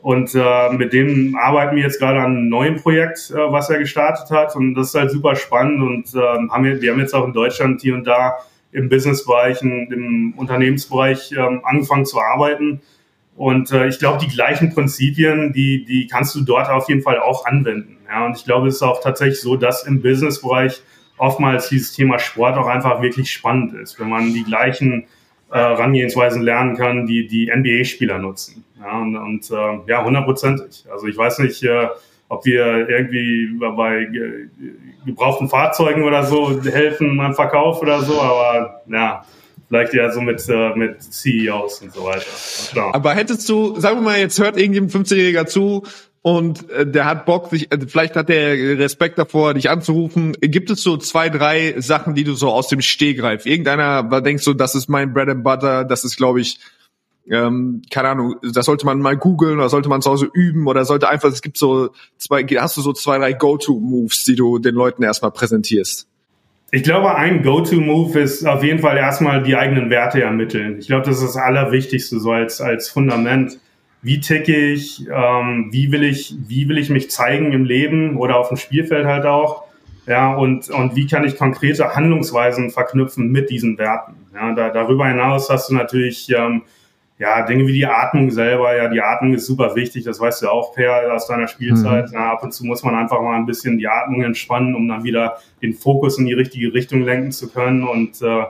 und 0.04 0.36
äh, 0.36 0.70
mit 0.74 0.92
dem 0.92 1.38
arbeiten 1.38 1.78
wir 1.78 1.84
jetzt 1.84 1.98
gerade 1.98 2.20
an 2.20 2.36
einem 2.36 2.50
neuen 2.50 2.76
Projekt, 2.76 3.32
äh, 3.32 3.36
was 3.36 3.70
er 3.70 3.80
gestartet 3.80 4.30
hat. 4.32 4.54
Und 4.54 4.76
das 4.76 4.88
ist 4.90 4.96
halt 4.96 5.12
super 5.12 5.38
spannend. 5.38 5.82
Und 5.82 6.14
äh, 6.14 6.50
haben 6.50 6.66
wir, 6.66 6.82
wir 6.82 6.92
haben 6.92 7.00
jetzt 7.00 7.16
auch 7.16 7.26
in 7.26 7.32
Deutschland 7.32 7.82
hier 7.82 7.94
und 7.94 8.06
da 8.06 8.40
im 8.74 8.90
Businessbereich, 8.90 9.62
im 9.62 10.34
Unternehmensbereich 10.36 11.32
äh, 11.32 11.40
angefangen 11.64 12.06
zu 12.06 12.20
arbeiten. 12.20 12.82
Und 13.38 13.72
äh, 13.72 13.88
ich 13.88 13.98
glaube, 13.98 14.20
die 14.20 14.28
gleichen 14.28 14.74
Prinzipien, 14.74 15.54
die, 15.54 15.86
die 15.86 16.08
kannst 16.08 16.36
du 16.36 16.42
dort 16.42 16.70
auf 16.70 16.90
jeden 16.90 17.02
Fall 17.02 17.20
auch 17.20 17.46
anwenden. 17.46 17.98
Ja, 18.10 18.26
und 18.26 18.36
ich 18.36 18.44
glaube, 18.44 18.68
es 18.68 18.76
ist 18.76 18.82
auch 18.84 19.02
tatsächlich 19.02 19.40
so, 19.40 19.56
dass 19.56 19.88
im 19.88 20.02
Businessbereich 20.02 20.82
oftmals 21.18 21.70
dieses 21.70 21.94
Thema 21.94 22.20
Sport 22.20 22.58
auch 22.58 22.68
einfach 22.68 23.02
wirklich 23.02 23.32
spannend 23.32 23.74
ist, 23.74 24.00
wenn 24.00 24.10
man 24.10 24.34
die 24.34 24.44
gleichen 24.44 25.06
äh, 25.52 25.58
Herangehensweisen 25.58 26.42
lernen 26.42 26.76
kann, 26.76 27.06
die 27.06 27.28
die 27.28 27.52
NBA-Spieler 27.54 28.18
nutzen. 28.20 28.64
Ja, 28.80 29.00
und, 29.00 29.16
und 29.16 29.52
äh, 29.52 29.80
ja, 29.88 30.04
hundertprozentig. 30.04 30.86
Also 30.92 31.08
ich 31.08 31.16
weiß 31.16 31.40
nicht, 31.40 31.64
äh, 31.64 31.88
ob 32.30 32.46
wir 32.46 32.90
irgendwie 32.90 33.60
bei 33.60 34.08
gebrauchten 35.06 35.50
Fahrzeugen 35.50 36.04
oder 36.04 36.24
so 36.24 36.62
helfen 36.64 37.16
beim 37.18 37.36
Verkauf 37.36 37.82
oder 37.82 38.02
so, 38.02 38.20
aber 38.20 38.82
ja, 38.88 39.24
vielleicht 39.68 39.94
ja 39.94 40.12
so 40.12 40.22
mit, 40.22 40.44
äh, 40.50 40.76
mit 40.76 41.02
CEOs 41.02 41.82
und 41.82 41.94
so 41.94 42.06
weiter. 42.06 42.26
Klar. 42.72 42.96
Aber 42.96 43.14
hättest 43.14 43.48
du, 43.50 43.80
sagen 43.80 43.98
wir 43.98 44.02
mal, 44.04 44.20
jetzt 44.20 44.40
hört 44.40 44.58
irgendjemand 44.58 44.92
15-Jähriger 44.92 45.46
zu 45.46 45.84
und 46.24 46.70
äh, 46.70 46.88
der 46.90 47.06
hat 47.06 47.26
Bock, 47.26 47.50
sich, 47.50 47.72
äh, 47.72 47.78
vielleicht 47.86 48.16
hat 48.16 48.30
der 48.30 48.80
Respekt 48.80 49.20
davor, 49.20 49.54
dich 49.54 49.70
anzurufen. 49.70 50.32
Gibt 50.40 50.72
es 50.72 50.82
so 50.82 50.96
zwei, 50.96 51.30
drei 51.30 51.76
Sachen, 51.78 52.16
die 52.16 52.24
du 52.24 52.34
so 52.34 52.50
aus 52.50 52.70
dem 52.70 52.82
Stehgreif, 52.82 53.46
irgendeiner, 53.46 54.04
da 54.04 54.22
denkst 54.22 54.46
du, 54.46 54.54
das 54.54 54.74
ist 54.74 54.88
mein 54.88 55.14
Bread 55.14 55.28
and 55.30 55.44
Butter, 55.44 55.84
das 55.84 56.06
ist, 56.06 56.16
glaube 56.16 56.40
ich, 56.40 56.60
ähm, 57.30 57.82
keine 57.92 58.10
Ahnung, 58.10 58.36
das 58.42 58.66
sollte 58.66 58.86
man 58.86 59.00
mal 59.00 59.18
googeln 59.18 59.58
oder 59.60 59.68
sollte 59.68 59.90
man 59.90 60.02
zu 60.02 60.12
Hause 60.12 60.30
üben 60.34 60.66
oder 60.66 60.86
sollte 60.86 61.10
einfach, 61.10 61.30
es 61.30 61.42
gibt 61.42 61.58
so 61.58 61.90
zwei, 62.18 62.44
hast 62.44 62.78
du 62.78 62.82
so 62.82 62.94
zwei, 62.94 63.18
drei 63.18 63.34
Go-To-Moves, 63.34 64.24
die 64.24 64.36
du 64.36 64.60
den 64.60 64.76
Leuten 64.76 65.04
erstmal 65.04 65.32
präsentierst? 65.32 66.08
Ich 66.72 66.84
glaube, 66.84 67.16
ein 67.16 67.44
Go-To-Move 67.44 68.20
ist 68.20 68.48
auf 68.48 68.64
jeden 68.64 68.80
Fall 68.80 68.96
erstmal 68.96 69.44
die 69.44 69.58
eigenen 69.58 69.90
Werte 69.90 70.22
ermitteln. 70.22 70.80
Ich 70.80 70.88
glaube, 70.88 71.06
das 71.06 71.18
ist 71.18 71.36
das 71.36 71.38
Allerwichtigste, 71.38 72.20
so 72.20 72.32
als, 72.32 72.62
als 72.62 72.90
Fundament. 72.90 73.60
Wie 74.04 74.20
ticke 74.20 74.56
ich? 74.56 75.08
Ähm, 75.10 75.70
wie 75.72 75.92
will 75.92 76.04
ich, 76.04 76.36
wie 76.48 76.68
will 76.68 76.78
ich 76.78 76.90
mich 76.90 77.10
zeigen 77.10 77.54
im 77.54 77.64
Leben 77.64 78.18
oder 78.18 78.38
auf 78.38 78.50
dem 78.50 78.58
Spielfeld 78.58 79.06
halt 79.06 79.26
auch? 79.26 79.64
Ja, 80.06 80.36
und, 80.36 80.70
und 80.70 80.96
wie 80.98 81.08
kann 81.08 81.24
ich 81.24 81.38
konkrete 81.38 81.96
Handlungsweisen 81.96 82.72
verknüpfen 82.72 83.32
mit 83.32 83.50
diesen 83.50 83.78
Werten? 83.78 84.16
Ja, 84.34 84.54
da, 84.54 84.70
darüber 84.70 85.08
hinaus 85.08 85.50
hast 85.50 85.70
du 85.70 85.76
natürlich, 85.76 86.30
ähm, 86.30 86.64
ja, 87.18 87.46
Dinge 87.46 87.66
wie 87.68 87.74
die 87.74 87.86
Atmung 87.86 88.30
selber, 88.30 88.76
ja, 88.76 88.90
die 88.90 89.02
Atmung 89.02 89.34
ist 89.34 89.46
super 89.46 89.76
wichtig, 89.76 90.04
das 90.04 90.20
weißt 90.20 90.42
du 90.42 90.50
auch, 90.50 90.76
Per, 90.76 91.14
aus 91.14 91.28
deiner 91.28 91.48
Spielzeit. 91.48 92.10
Mhm. 92.10 92.14
Ja, 92.14 92.34
ab 92.34 92.44
und 92.44 92.52
zu 92.52 92.66
muss 92.66 92.84
man 92.84 92.96
einfach 92.96 93.22
mal 93.22 93.38
ein 93.38 93.46
bisschen 93.46 93.78
die 93.78 93.88
Atmung 93.88 94.24
entspannen, 94.24 94.76
um 94.76 94.86
dann 94.90 95.06
wieder 95.06 95.38
den 95.62 95.74
Fokus 95.74 96.18
in 96.18 96.26
die 96.26 96.34
richtige 96.34 96.74
Richtung 96.74 97.04
lenken 97.04 97.32
zu 97.32 97.50
können. 97.50 97.88
Und 97.88 98.22
äh, 98.22 98.44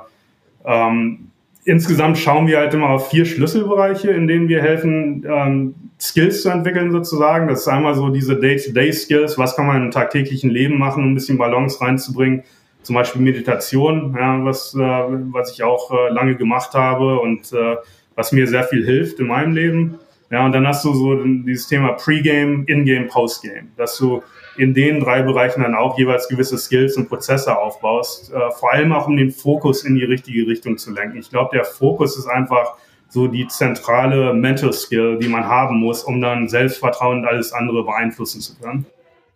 ähm, 0.65 1.29
insgesamt 1.65 2.17
schauen 2.17 2.47
wir 2.47 2.59
halt 2.59 2.73
immer 2.73 2.89
auf 2.89 3.09
vier 3.09 3.25
Schlüsselbereiche, 3.25 4.11
in 4.11 4.27
denen 4.27 4.47
wir 4.47 4.61
helfen, 4.61 5.25
ähm, 5.27 5.75
Skills 5.99 6.41
zu 6.41 6.49
entwickeln 6.49 6.91
sozusagen. 6.91 7.47
Das 7.47 7.61
ist 7.61 7.67
einmal 7.67 7.95
so 7.95 8.09
diese 8.09 8.39
Day-to-Day-Skills, 8.39 9.37
was 9.37 9.55
kann 9.55 9.67
man 9.67 9.83
im 9.83 9.91
tagtäglichen 9.91 10.49
Leben 10.49 10.77
machen, 10.77 11.03
um 11.03 11.11
ein 11.11 11.15
bisschen 11.15 11.37
Balance 11.37 11.79
reinzubringen. 11.79 12.43
Zum 12.81 12.95
Beispiel 12.95 13.21
Meditation, 13.21 14.13
ja, 14.19 14.43
was, 14.43 14.75
äh, 14.75 14.79
was 14.79 15.53
ich 15.53 15.63
auch 15.63 15.91
äh, 15.91 16.11
lange 16.11 16.35
gemacht 16.35 16.73
habe 16.73 17.19
und 17.19 17.53
äh, 17.53 17.77
was 18.15 18.33
mir 18.33 18.45
sehr 18.47 18.65
viel 18.65 18.85
hilft 18.85 19.19
in 19.19 19.27
meinem 19.27 19.53
Leben. 19.53 19.99
Ja, 20.29 20.45
und 20.45 20.51
dann 20.51 20.67
hast 20.67 20.83
du 20.83 20.93
so 20.93 21.23
dieses 21.23 21.67
Thema 21.67 21.93
Pre-Game, 21.93 22.65
In-Game, 22.65 23.07
Post-Game, 23.07 23.69
dass 23.77 23.97
du 23.97 24.21
in 24.57 24.73
den 24.73 24.99
drei 24.99 25.21
Bereichen 25.23 25.61
dann 25.61 25.75
auch 25.75 25.97
jeweils 25.97 26.27
gewisse 26.27 26.57
Skills 26.57 26.95
und 26.97 27.09
Prozesse 27.09 27.57
aufbaust, 27.57 28.31
äh, 28.31 28.51
vor 28.51 28.71
allem 28.71 28.91
auch 28.91 29.07
um 29.07 29.17
den 29.17 29.31
Fokus 29.31 29.83
in 29.83 29.95
die 29.95 30.03
richtige 30.03 30.47
Richtung 30.47 30.77
zu 30.77 30.91
lenken. 30.91 31.17
Ich 31.17 31.29
glaube, 31.29 31.49
der 31.53 31.65
Fokus 31.65 32.17
ist 32.17 32.27
einfach 32.27 32.75
so 33.09 33.27
die 33.27 33.47
zentrale 33.47 34.33
Mental 34.33 34.73
Skill, 34.73 35.19
die 35.19 35.27
man 35.27 35.45
haben 35.45 35.79
muss, 35.79 36.03
um 36.03 36.19
dann 36.19 36.47
Selbstvertrauen 36.47 37.19
und 37.19 37.25
alles 37.25 37.53
andere 37.53 37.83
beeinflussen 37.83 38.41
zu 38.41 38.55
können. 38.55 38.85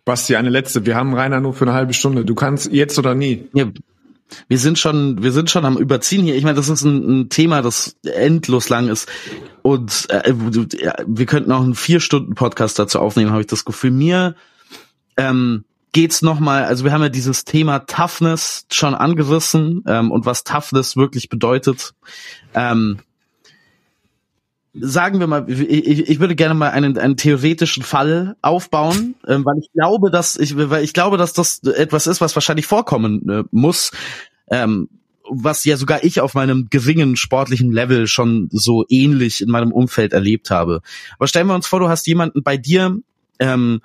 Basti, 0.04 0.36
eine 0.36 0.50
letzte. 0.50 0.86
Wir 0.86 0.96
haben 0.96 1.14
Rainer 1.14 1.42
nur 1.42 1.54
für 1.54 1.66
eine 1.66 1.74
halbe 1.74 1.94
Stunde. 1.94 2.26
Du 2.26 2.34
kannst 2.34 2.72
jetzt 2.72 2.98
oder 2.98 3.14
nie. 3.14 3.48
Ja, 3.54 3.66
wir 4.48 4.58
sind 4.58 4.80
schon, 4.80 5.22
wir 5.22 5.32
sind 5.32 5.50
schon 5.50 5.66
am 5.66 5.78
Überziehen 5.78 6.24
hier. 6.24 6.36
Ich 6.36 6.44
meine, 6.44 6.56
das 6.56 6.70
ist 6.70 6.84
ein, 6.84 7.22
ein 7.22 7.30
Thema, 7.30 7.62
das 7.62 7.98
endlos 8.04 8.70
lang 8.70 8.88
ist. 8.88 9.10
Und 9.62 10.08
äh, 10.10 10.34
wir 10.36 11.26
könnten 11.26 11.52
auch 11.52 11.62
einen 11.62 11.76
vier 11.76 12.00
Stunden 12.00 12.36
Podcast 12.36 12.80
dazu 12.80 13.00
aufnehmen, 13.00 13.32
habe 13.32 13.42
ich 13.42 13.48
das 13.48 13.66
Gefühl. 13.66 13.92
Mir 13.92 14.36
ähm, 15.18 15.66
geht's 15.92 16.22
nochmal, 16.22 16.66
also 16.66 16.84
wir 16.84 16.92
haben 16.92 17.02
ja 17.02 17.10
dieses 17.10 17.44
Thema 17.44 17.80
Toughness 17.80 18.66
schon 18.72 18.94
angerissen 18.96 19.84
ähm, 19.88 20.12
und 20.12 20.26
was 20.26 20.44
Toughness 20.44 20.96
wirklich 20.96 21.30
bedeutet. 21.30 21.94
Ähm, 22.54 23.00
sagen 24.80 25.20
wir 25.20 25.28
mal, 25.28 25.50
ich, 25.50 26.10
ich 26.10 26.20
würde 26.20 26.36
gerne 26.36 26.54
mal 26.54 26.70
einen, 26.70 26.98
einen 26.98 27.18
theoretischen 27.18 27.84
Fall 27.84 28.36
aufbauen, 28.42 29.16
ähm, 29.28 29.44
weil 29.44 29.58
ich 29.60 29.72
glaube, 29.74 30.12
dass 30.12 30.38
ich, 30.38 30.56
weil 30.56 30.84
ich 30.84 30.94
glaube, 30.94 31.18
dass 31.18 31.34
das 31.34 31.64
etwas 31.64 32.08
ist, 32.08 32.22
was 32.22 32.36
wahrscheinlich 32.36 32.68
vorkommen 32.68 33.28
äh, 33.30 33.44
muss, 33.52 33.92
ähm, 34.52 34.90
was 35.30 35.66
ja 35.66 35.78
sogar 35.78 36.04
ich 36.04 36.22
auf 36.22 36.36
meinem 36.36 36.68
geringen 36.70 37.16
sportlichen 37.16 37.72
Level 37.72 38.08
schon 38.08 38.50
so 38.52 38.86
ähnlich 38.88 39.42
in 39.42 39.50
meinem 39.50 39.72
Umfeld 39.72 40.14
erlebt 40.14 40.52
habe. 40.52 40.82
Aber 41.18 41.28
stellen 41.28 41.48
wir 41.48 41.56
uns 41.56 41.68
vor, 41.68 41.80
du 41.80 41.90
hast 41.90 42.08
jemanden 42.08 42.44
bei 42.44 42.56
dir, 42.58 42.98
ähm, 43.40 43.82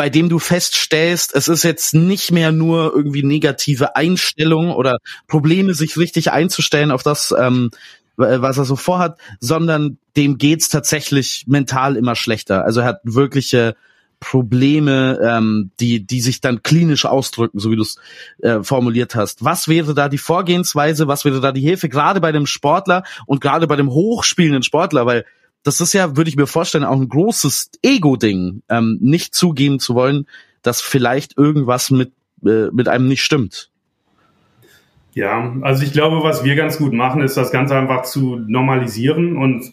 bei 0.00 0.08
dem 0.08 0.30
du 0.30 0.38
feststellst, 0.38 1.36
es 1.36 1.48
ist 1.48 1.62
jetzt 1.62 1.92
nicht 1.92 2.32
mehr 2.32 2.52
nur 2.52 2.94
irgendwie 2.96 3.22
negative 3.22 3.96
Einstellung 3.96 4.72
oder 4.72 4.96
Probleme, 5.26 5.74
sich 5.74 5.98
richtig 5.98 6.32
einzustellen 6.32 6.90
auf 6.90 7.02
das, 7.02 7.34
ähm, 7.38 7.70
was 8.16 8.56
er 8.56 8.64
so 8.64 8.76
vorhat, 8.76 9.18
sondern 9.40 9.98
dem 10.16 10.38
geht's 10.38 10.70
tatsächlich 10.70 11.44
mental 11.48 11.96
immer 11.96 12.16
schlechter. 12.16 12.64
Also 12.64 12.80
er 12.80 12.86
hat 12.86 13.00
wirkliche 13.04 13.76
Probleme, 14.20 15.20
ähm, 15.22 15.70
die, 15.80 16.06
die 16.06 16.22
sich 16.22 16.40
dann 16.40 16.62
klinisch 16.62 17.04
ausdrücken, 17.04 17.58
so 17.58 17.70
wie 17.70 17.76
du 17.76 17.82
es 17.82 17.96
äh, 18.38 18.62
formuliert 18.62 19.14
hast. 19.14 19.44
Was 19.44 19.68
wäre 19.68 19.92
da 19.92 20.08
die 20.08 20.16
Vorgehensweise? 20.16 21.08
Was 21.08 21.26
wäre 21.26 21.42
da 21.42 21.52
die 21.52 21.60
Hilfe? 21.60 21.90
Gerade 21.90 22.22
bei 22.22 22.32
dem 22.32 22.46
Sportler 22.46 23.02
und 23.26 23.42
gerade 23.42 23.66
bei 23.66 23.76
dem 23.76 23.90
hochspielenden 23.90 24.62
Sportler, 24.62 25.04
weil 25.04 25.26
das 25.62 25.80
ist 25.80 25.92
ja, 25.92 26.16
würde 26.16 26.30
ich 26.30 26.36
mir 26.36 26.46
vorstellen, 26.46 26.84
auch 26.84 26.96
ein 26.96 27.08
großes 27.08 27.70
Ego-Ding, 27.82 28.62
ähm, 28.68 28.98
nicht 29.00 29.34
zugeben 29.34 29.78
zu 29.78 29.94
wollen, 29.94 30.26
dass 30.62 30.80
vielleicht 30.80 31.36
irgendwas 31.36 31.90
mit, 31.90 32.12
äh, 32.44 32.70
mit 32.72 32.88
einem 32.88 33.08
nicht 33.08 33.22
stimmt. 33.22 33.70
Ja, 35.12 35.54
also 35.62 35.82
ich 35.82 35.92
glaube, 35.92 36.22
was 36.22 36.44
wir 36.44 36.54
ganz 36.54 36.78
gut 36.78 36.92
machen, 36.92 37.22
ist 37.22 37.36
das 37.36 37.50
Ganze 37.50 37.76
einfach 37.76 38.02
zu 38.02 38.36
normalisieren 38.46 39.36
und 39.36 39.72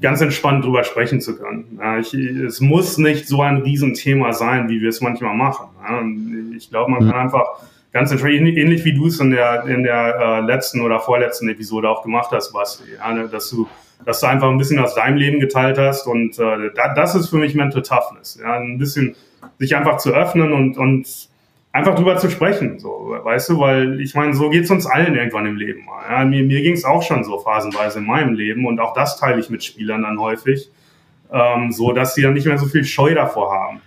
ganz 0.00 0.20
entspannt 0.20 0.64
drüber 0.64 0.84
sprechen 0.84 1.20
zu 1.20 1.36
können. 1.36 1.78
Ja, 1.80 1.98
ich, 1.98 2.14
es 2.14 2.60
muss 2.60 2.98
nicht 2.98 3.26
so 3.26 3.42
ein 3.42 3.58
Riesenthema 3.58 4.32
sein, 4.32 4.68
wie 4.68 4.80
wir 4.80 4.90
es 4.90 5.00
manchmal 5.00 5.34
machen. 5.34 5.66
Ja, 5.82 6.02
ich 6.56 6.70
glaube, 6.70 6.90
man 6.92 7.04
mhm. 7.04 7.10
kann 7.10 7.20
einfach 7.20 7.46
ganz 7.92 8.10
entspannt, 8.10 8.34
ähnlich 8.34 8.84
wie 8.84 8.92
du 8.92 9.06
es 9.06 9.18
in 9.20 9.30
der, 9.30 9.64
in 9.64 9.82
der 9.82 10.16
äh, 10.18 10.40
letzten 10.40 10.82
oder 10.82 11.00
vorletzten 11.00 11.48
Episode 11.48 11.88
auch 11.88 12.02
gemacht 12.02 12.30
hast, 12.30 12.52
Basti, 12.52 12.84
ja, 12.98 13.12
ne, 13.12 13.28
dass 13.28 13.50
du 13.50 13.66
dass 14.04 14.20
du 14.20 14.26
einfach 14.26 14.48
ein 14.48 14.58
bisschen 14.58 14.78
aus 14.78 14.94
deinem 14.94 15.16
Leben 15.16 15.40
geteilt 15.40 15.78
hast 15.78 16.06
und 16.06 16.38
äh, 16.38 16.70
das 16.94 17.14
ist 17.14 17.28
für 17.28 17.36
mich 17.36 17.54
Mental 17.54 17.82
Toughness, 17.82 18.38
ja, 18.42 18.58
ein 18.58 18.78
bisschen 18.78 19.16
sich 19.58 19.74
einfach 19.74 19.98
zu 19.98 20.12
öffnen 20.12 20.52
und, 20.52 20.76
und 20.76 21.06
einfach 21.76 21.94
drüber 21.94 22.16
zu 22.16 22.30
sprechen, 22.30 22.78
so, 22.78 23.16
weißt 23.22 23.50
du, 23.50 23.60
weil 23.60 24.00
ich 24.00 24.14
meine, 24.14 24.34
so 24.34 24.48
geht's 24.48 24.70
uns 24.70 24.86
allen 24.86 25.14
irgendwann 25.14 25.46
im 25.46 25.56
Leben 25.56 25.84
mal. 25.84 26.02
Ja? 26.10 26.24
Mir, 26.24 26.42
mir 26.42 26.62
ging's 26.62 26.84
auch 26.84 27.02
schon 27.02 27.22
so 27.22 27.38
phasenweise 27.38 27.98
in 27.98 28.06
meinem 28.06 28.34
Leben 28.34 28.66
und 28.66 28.80
auch 28.80 28.94
das 28.94 29.18
teile 29.18 29.40
ich 29.40 29.50
mit 29.50 29.62
Spielern 29.62 30.02
dann 30.02 30.18
häufig, 30.18 30.70
ähm, 31.30 31.72
so 31.72 31.92
dass 31.92 32.14
sie 32.14 32.22
dann 32.22 32.32
nicht 32.32 32.46
mehr 32.46 32.58
so 32.58 32.66
viel 32.66 32.84
Scheu 32.84 33.14
davor 33.14 33.52
haben, 33.52 33.80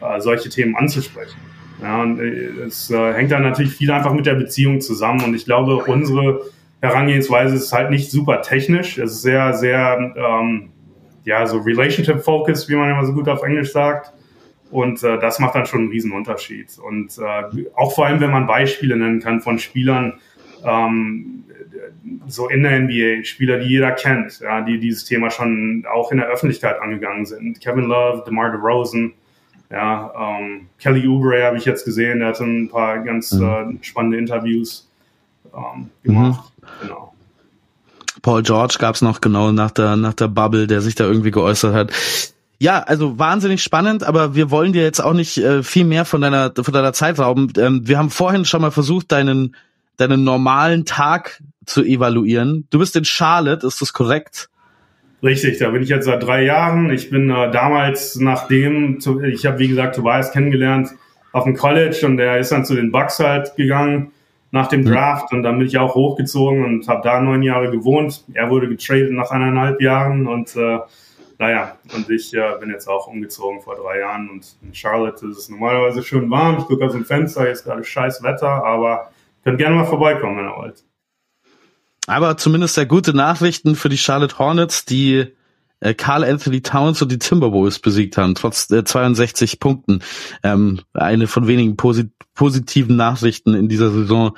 äh, 0.00 0.20
solche 0.20 0.50
Themen 0.50 0.76
anzusprechen. 0.76 1.38
Ja, 1.82 2.02
und 2.02 2.20
äh, 2.20 2.64
es 2.66 2.90
äh, 2.90 3.14
hängt 3.14 3.32
dann 3.32 3.42
natürlich 3.42 3.72
viel 3.72 3.90
einfach 3.90 4.12
mit 4.12 4.26
der 4.26 4.34
Beziehung 4.34 4.82
zusammen 4.82 5.24
und 5.24 5.34
ich 5.34 5.46
glaube, 5.46 5.76
unsere 5.76 6.42
Herangehensweise 6.80 7.56
ist 7.56 7.72
halt 7.72 7.90
nicht 7.90 8.10
super 8.10 8.42
technisch, 8.42 8.98
es 8.98 9.12
ist 9.12 9.22
sehr, 9.22 9.52
sehr, 9.54 10.14
ähm, 10.16 10.70
ja, 11.24 11.46
so 11.46 11.58
relationship-focused, 11.58 12.68
wie 12.68 12.76
man 12.76 12.90
immer 12.90 13.04
so 13.04 13.12
gut 13.12 13.28
auf 13.28 13.42
Englisch 13.42 13.72
sagt. 13.72 14.12
Und 14.70 15.02
äh, 15.02 15.18
das 15.18 15.40
macht 15.40 15.56
dann 15.56 15.66
schon 15.66 15.80
einen 15.80 15.88
riesen 15.90 16.12
Unterschied. 16.12 16.78
Und 16.78 17.18
äh, 17.18 17.66
auch 17.74 17.94
vor 17.94 18.06
allem, 18.06 18.20
wenn 18.20 18.30
man 18.30 18.46
Beispiele 18.46 18.96
nennen 18.96 19.20
kann 19.20 19.40
von 19.40 19.58
Spielern, 19.58 20.20
ähm, 20.64 21.44
so 22.26 22.48
in 22.48 22.62
der 22.62 22.80
NBA, 22.80 23.24
Spieler, 23.24 23.58
die 23.58 23.68
jeder 23.68 23.92
kennt, 23.92 24.40
ja, 24.40 24.60
die 24.60 24.78
dieses 24.78 25.04
Thema 25.04 25.30
schon 25.30 25.84
auch 25.92 26.12
in 26.12 26.18
der 26.18 26.28
Öffentlichkeit 26.28 26.80
angegangen 26.80 27.26
sind. 27.26 27.60
Kevin 27.60 27.84
Love, 27.84 28.24
DeMar 28.26 28.52
DeRozan, 28.52 29.12
ja, 29.70 30.12
ähm, 30.18 30.68
Kelly 30.78 31.06
Oubre 31.06 31.44
habe 31.44 31.56
ich 31.56 31.64
jetzt 31.64 31.84
gesehen, 31.84 32.20
der 32.20 32.28
hat 32.28 32.40
ein 32.40 32.68
paar 32.68 32.98
ganz 33.00 33.32
mhm. 33.32 33.78
äh, 33.80 33.84
spannende 33.84 34.18
Interviews 34.18 34.90
ähm, 35.54 35.90
gemacht. 36.02 36.49
Genau. 36.82 37.14
Paul 38.22 38.42
George 38.42 38.76
gab 38.78 38.94
es 38.94 39.02
noch 39.02 39.20
genau 39.20 39.52
nach 39.52 39.70
der 39.70 39.96
nach 39.96 40.14
der 40.14 40.28
Bubble, 40.28 40.66
der 40.66 40.80
sich 40.80 40.94
da 40.94 41.04
irgendwie 41.04 41.30
geäußert 41.30 41.74
hat. 41.74 41.92
Ja, 42.58 42.80
also 42.80 43.18
wahnsinnig 43.18 43.62
spannend, 43.62 44.04
aber 44.04 44.34
wir 44.34 44.50
wollen 44.50 44.74
dir 44.74 44.82
jetzt 44.82 45.00
auch 45.00 45.14
nicht 45.14 45.38
äh, 45.38 45.62
viel 45.62 45.84
mehr 45.84 46.04
von 46.04 46.20
deiner 46.20 46.52
von 46.54 46.74
deiner 46.74 46.92
Zeit 46.92 47.18
rauben. 47.18 47.52
Ähm, 47.56 47.88
wir 47.88 47.96
haben 47.96 48.10
vorhin 48.10 48.44
schon 48.44 48.60
mal 48.60 48.70
versucht, 48.70 49.12
deinen 49.12 49.56
deinen 49.96 50.24
normalen 50.24 50.84
Tag 50.84 51.42
zu 51.64 51.82
evaluieren. 51.82 52.66
Du 52.70 52.78
bist 52.78 52.96
in 52.96 53.04
Charlotte, 53.04 53.66
ist 53.66 53.80
das 53.80 53.92
korrekt? 53.92 54.48
Richtig, 55.22 55.58
da 55.58 55.68
bin 55.70 55.82
ich 55.82 55.90
jetzt 55.90 56.06
seit 56.06 56.22
drei 56.22 56.44
Jahren. 56.44 56.90
Ich 56.90 57.10
bin 57.10 57.30
äh, 57.30 57.50
damals, 57.50 58.16
nachdem, 58.16 58.98
ich 59.24 59.44
habe 59.44 59.58
wie 59.58 59.68
gesagt 59.68 59.96
Tobias 59.96 60.32
kennengelernt 60.32 60.90
auf 61.32 61.44
dem 61.44 61.54
College 61.56 62.06
und 62.06 62.16
der 62.16 62.38
ist 62.38 62.50
dann 62.52 62.64
zu 62.64 62.74
den 62.74 62.90
Bucks 62.90 63.18
halt 63.18 63.54
gegangen 63.56 64.12
nach 64.50 64.66
dem 64.68 64.80
mhm. 64.80 64.86
Draft 64.86 65.32
und 65.32 65.42
dann 65.42 65.58
bin 65.58 65.66
ich 65.66 65.78
auch 65.78 65.94
hochgezogen 65.94 66.64
und 66.64 66.88
habe 66.88 67.02
da 67.02 67.20
neun 67.20 67.42
Jahre 67.42 67.70
gewohnt. 67.70 68.24
Er 68.34 68.50
wurde 68.50 68.68
getradet 68.68 69.12
nach 69.12 69.30
eineinhalb 69.30 69.80
Jahren 69.80 70.26
und 70.26 70.56
äh, 70.56 70.78
naja, 71.38 71.76
und 71.94 72.10
ich 72.10 72.34
äh, 72.34 72.58
bin 72.60 72.70
jetzt 72.70 72.86
auch 72.86 73.06
umgezogen 73.06 73.62
vor 73.62 73.76
drei 73.76 74.00
Jahren 74.00 74.28
und 74.28 74.56
in 74.62 74.74
Charlotte 74.74 75.26
ist 75.26 75.38
es 75.38 75.48
normalerweise 75.48 76.02
schön 76.02 76.30
warm. 76.30 76.58
Ich 76.58 76.66
gucke 76.66 76.84
aus 76.84 76.92
dem 76.92 77.04
Fenster, 77.04 77.48
jetzt 77.48 77.64
gerade 77.64 77.82
scheiß 77.82 78.22
Wetter, 78.22 78.64
aber 78.64 79.10
könnt 79.42 79.58
gerne 79.58 79.76
mal 79.76 79.86
vorbeikommen, 79.86 80.36
wenn 80.36 80.46
ihr 80.46 80.56
wollt. 80.56 80.84
Aber 82.06 82.36
zumindest 82.36 82.74
sehr 82.74 82.86
gute 82.86 83.14
Nachrichten 83.14 83.76
für 83.76 83.88
die 83.88 83.96
Charlotte 83.96 84.38
Hornets, 84.38 84.84
die 84.84 85.32
äh, 85.80 85.94
Carl 85.94 86.24
Anthony 86.24 86.62
Towns 86.62 87.02
und 87.02 87.10
die 87.10 87.18
Timberwolves 87.18 87.78
besiegt 87.78 88.16
haben, 88.16 88.34
trotz 88.34 88.70
äh, 88.70 88.84
62 88.84 89.60
Punkten. 89.60 90.00
Ähm, 90.42 90.80
eine 90.94 91.26
von 91.26 91.46
wenigen 91.46 91.76
posit 91.76 92.10
positiven 92.34 92.96
Nachrichten 92.96 93.54
in 93.54 93.68
dieser 93.68 93.90
Saison 93.90 94.34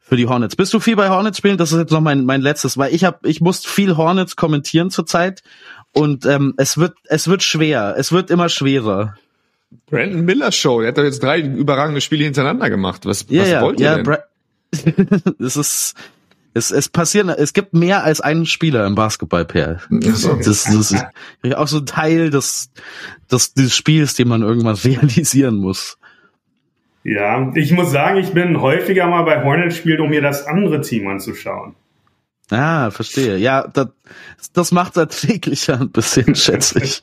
für 0.00 0.16
die 0.16 0.26
Hornets. 0.26 0.56
Bist 0.56 0.74
du 0.74 0.80
viel 0.80 0.96
bei 0.96 1.08
Hornets 1.08 1.38
spielen? 1.38 1.56
Das 1.56 1.72
ist 1.72 1.78
jetzt 1.78 1.92
noch 1.92 2.00
mein, 2.00 2.24
mein 2.24 2.42
letztes, 2.42 2.76
weil 2.76 2.94
ich 2.94 3.04
habe, 3.04 3.28
ich 3.28 3.40
muss 3.40 3.64
viel 3.64 3.96
Hornets 3.96 4.36
kommentieren 4.36 4.90
zurzeit 4.90 5.42
und 5.92 6.26
ähm, 6.26 6.54
es 6.56 6.78
wird, 6.78 6.96
es 7.04 7.28
wird 7.28 7.42
schwer. 7.42 7.94
Es 7.96 8.12
wird 8.12 8.30
immer 8.30 8.48
schwerer. 8.48 9.16
Brandon 9.90 10.24
Miller 10.24 10.52
Show, 10.52 10.80
der 10.80 10.88
hat 10.88 10.98
doch 10.98 11.04
jetzt 11.04 11.22
drei 11.22 11.40
überragende 11.40 12.00
Spiele 12.00 12.24
hintereinander 12.24 12.70
gemacht. 12.70 13.06
Was, 13.06 13.26
ja, 13.28 13.42
was 13.42 13.50
ja, 13.50 13.62
wollt 13.62 13.80
ihr 13.80 13.86
ja, 13.86 14.02
denn? 14.02 14.18
es 15.38 15.56
ist, 15.56 15.94
es, 16.58 16.70
es 16.70 16.88
passieren, 16.88 17.30
es 17.30 17.52
gibt 17.52 17.72
mehr 17.72 18.04
als 18.04 18.20
einen 18.20 18.44
Spieler 18.44 18.86
im 18.86 18.94
Basketball, 18.94 19.44
Per. 19.44 19.80
Das, 19.90 20.22
das, 20.22 20.64
das 20.64 20.92
ist 20.92 21.54
auch 21.54 21.68
so 21.68 21.78
ein 21.78 21.86
Teil 21.86 22.30
des, 22.30 22.70
des, 23.30 23.54
des 23.54 23.74
Spiels, 23.74 24.14
den 24.14 24.28
man 24.28 24.42
irgendwann 24.42 24.74
realisieren 24.84 25.56
muss. 25.56 25.98
Ja, 27.04 27.52
ich 27.54 27.72
muss 27.72 27.90
sagen, 27.90 28.18
ich 28.18 28.34
bin 28.34 28.60
häufiger 28.60 29.06
mal 29.06 29.22
bei 29.22 29.42
Hornet 29.42 29.72
spielt, 29.72 30.00
um 30.00 30.10
mir 30.10 30.20
das 30.20 30.46
andere 30.46 30.82
Team 30.82 31.06
anzuschauen. 31.08 31.74
Ah, 32.50 32.90
verstehe. 32.90 33.36
Ja, 33.36 33.66
das, 33.66 33.88
das 34.52 34.72
macht 34.72 34.96
erträglicher 34.96 35.80
ein 35.80 35.90
bisschen, 35.90 36.34
schätze 36.34 36.82
ich. 36.82 37.02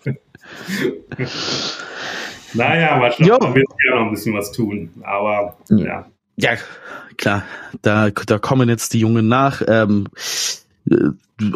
naja, 2.53 2.97
mal 2.97 3.12
schauen, 3.12 3.56
wir 3.56 3.56
werden 3.56 3.66
ja 3.88 3.95
noch 3.95 4.06
ein 4.08 4.12
bisschen 4.12 4.36
was 4.36 4.51
tun. 4.51 4.91
Aber 5.03 5.58
ja. 5.70 6.06
Ja, 6.38 6.52
klar, 7.18 7.44
da, 7.82 8.10
da 8.10 8.40
kommen 8.40 8.70
jetzt 8.70 8.94
die 8.94 9.00
Jungen 9.00 9.28
nach. 9.28 9.62
Ähm, 9.68 10.08
äh, 10.90 11.10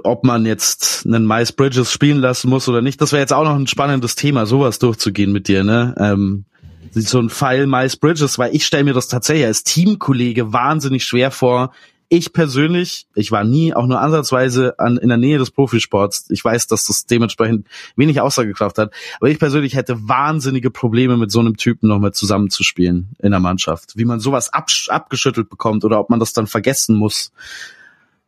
ob 0.04 0.26
man 0.26 0.46
jetzt 0.46 1.06
einen 1.06 1.26
Miles 1.26 1.54
Bridges 1.54 1.92
spielen 1.92 2.18
lassen 2.18 2.50
muss 2.50 2.68
oder 2.68 2.82
nicht, 2.82 3.00
das 3.00 3.12
wäre 3.14 3.22
jetzt 3.22 3.32
auch 3.32 3.46
noch 3.46 3.56
ein 3.56 3.68
spannendes 3.68 4.16
Thema, 4.16 4.46
sowas 4.46 4.80
durchzugehen 4.80 5.32
mit 5.32 5.48
dir, 5.48 5.64
ne? 5.64 5.96
Ähm, 5.98 6.46
so 6.92 7.20
ein 7.20 7.30
Pfeil 7.30 7.68
Miles 7.68 7.98
Bridges, 7.98 8.40
weil 8.40 8.56
ich 8.56 8.66
stelle 8.66 8.84
mir 8.84 8.94
das 8.94 9.08
tatsächlich 9.08 9.46
als 9.46 9.64
Teamkollege 9.64 10.52
wahnsinnig 10.54 11.04
schwer 11.04 11.32
vor, 11.32 11.72
ich 12.10 12.34
persönlich, 12.34 13.07
ich 13.14 13.32
war 13.32 13.43
nie 13.43 13.74
auch 13.74 13.86
nur 13.86 14.01
ansatzweise 14.01 14.78
an, 14.80 14.97
in 14.97 15.10
der 15.10 15.18
Nähe 15.18 15.38
des 15.38 15.51
Profisports. 15.51 16.26
Ich 16.32 16.43
weiß, 16.43 16.66
dass 16.66 16.86
das 16.86 17.05
dementsprechend 17.05 17.68
wenig 17.95 18.20
Aussagekraft 18.20 18.80
hat. 18.80 18.93
Aber 19.20 19.30
ich 19.30 19.38
persönlich 19.38 19.76
hätte 19.76 20.07
wahnsinnige 20.07 20.72
Probleme 20.72 21.18
mit 21.18 21.32
so 21.32 21.39
einem 21.39 21.55
Typen 21.55 21.88
nochmal 21.88 22.12
zusammenzuspielen 22.12 23.10
in 23.20 23.30
der 23.30 23.39
Mannschaft. 23.39 23.95
Wie 23.95 24.05
man 24.05 24.20
sowas 24.20 24.51
ab, 24.51 24.70
abgeschüttelt 24.88 25.49
bekommt 25.49 25.86
oder 25.86 25.99
ob 25.99 26.10
man 26.10 26.20
das 26.20 26.34
dann 26.34 26.47
vergessen 26.47 26.95
muss. 26.95 27.32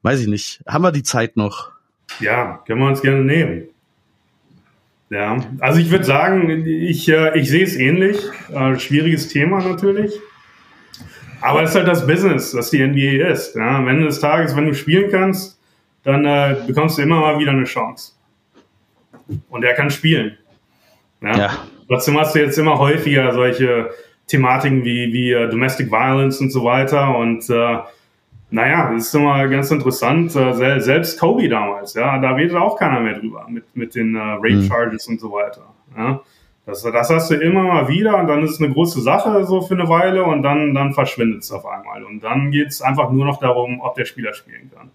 Weiß 0.04 0.20
ich 0.20 0.28
nicht. 0.28 0.62
Haben 0.68 0.84
wir 0.84 0.92
die 0.92 1.04
Zeit 1.04 1.36
noch? 1.36 1.72
Ja, 2.20 2.62
können 2.68 2.82
wir 2.82 2.88
uns 2.88 3.02
gerne 3.02 3.24
nehmen. 3.24 3.64
Ja, 5.10 5.44
also 5.60 5.80
ich 5.80 5.90
würde 5.90 6.06
sagen, 6.06 6.66
ich, 6.66 7.10
äh, 7.10 7.38
ich 7.38 7.50
sehe 7.50 7.64
es 7.64 7.76
ähnlich. 7.76 8.18
Äh, 8.54 8.80
schwieriges 8.80 9.28
Thema 9.28 9.62
natürlich. 9.62 10.14
Aber 11.42 11.64
es 11.64 11.72
ist 11.72 11.76
halt 11.76 11.88
das 11.88 12.06
Business, 12.06 12.52
das 12.52 12.70
die 12.70 12.86
NBA 12.86 13.28
ist. 13.32 13.56
Ja, 13.56 13.78
am 13.78 13.88
Ende 13.88 14.06
des 14.06 14.20
Tages, 14.20 14.56
wenn 14.56 14.68
du 14.68 14.74
spielen 14.74 15.12
kannst, 15.12 15.60
dann 16.04 16.26
äh, 16.26 16.58
bekommst 16.66 16.98
du 16.98 17.02
immer 17.02 17.20
mal 17.20 17.40
wieder 17.40 17.52
eine 17.52 17.64
Chance. 17.64 18.14
Und 19.50 19.64
er 19.64 19.74
kann 19.74 19.90
spielen. 19.90 20.38
Ja? 21.22 21.38
ja. 21.38 21.58
Trotzdem 21.88 22.20
hast 22.20 22.36
du 22.36 22.40
jetzt 22.40 22.58
immer 22.58 22.78
häufiger 22.78 23.32
solche 23.34 23.92
Thematiken 24.28 24.84
wie, 24.84 25.12
wie 25.14 25.36
uh, 25.36 25.48
Domestic 25.50 25.92
Violence 25.92 26.40
und 26.40 26.52
so 26.52 26.64
weiter. 26.64 27.18
Und 27.18 27.50
äh, 27.50 27.80
naja, 28.50 28.92
das 28.94 29.08
ist 29.08 29.16
immer 29.16 29.48
ganz 29.48 29.72
interessant. 29.72 30.36
Äh, 30.36 30.80
selbst 30.80 31.20
Kobe 31.20 31.50
damals, 31.50 31.94
ja, 31.94 32.18
da 32.20 32.32
redet 32.32 32.56
auch 32.56 32.78
keiner 32.78 33.00
mehr 33.00 33.20
drüber 33.20 33.46
mit, 33.50 33.76
mit 33.76 33.96
den 33.96 34.16
äh, 34.16 34.20
Rape 34.20 34.54
mhm. 34.54 34.68
Charges 34.68 35.08
und 35.08 35.20
so 35.20 35.32
weiter. 35.32 35.74
Ja? 35.98 36.22
Das, 36.72 36.84
das 36.84 37.10
hast 37.10 37.30
du 37.30 37.36
immer 37.36 37.64
mal 37.64 37.90
wieder 37.90 38.18
und 38.18 38.28
dann 38.28 38.44
ist 38.44 38.52
es 38.52 38.62
eine 38.62 38.74
große 38.74 39.02
Sache 39.02 39.44
so 39.44 39.62
für 39.62 39.74
eine 39.74 39.90
Weile 39.90 40.24
und 40.24 40.42
dann, 40.42 40.74
dann 40.74 40.94
verschwindet 40.94 41.44
es 41.44 41.52
auf 41.52 41.66
einmal. 41.66 42.06
Und 42.06 42.24
dann 42.24 42.50
geht 42.50 42.70
es 42.70 42.82
einfach 42.82 43.12
nur 43.12 43.26
noch 43.26 43.42
darum, 43.42 43.82
ob 43.82 43.96
der 43.96 44.06
Spieler 44.06 44.34
spielen 44.34 44.72
kann. 44.74 44.90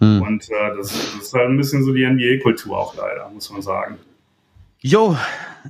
Hm. 0.00 0.20
Und 0.20 0.50
äh, 0.50 0.76
das, 0.76 0.88
das, 0.88 1.14
ist 1.14 1.32
halt 1.32 1.48
ein 1.48 1.56
bisschen 1.56 1.82
so 1.82 1.94
die 1.94 2.06
NBA-Kultur 2.06 2.76
auch 2.76 2.94
leider, 2.94 3.30
muss 3.30 3.50
man 3.50 3.62
sagen. 3.62 3.96
Jo, 4.80 5.16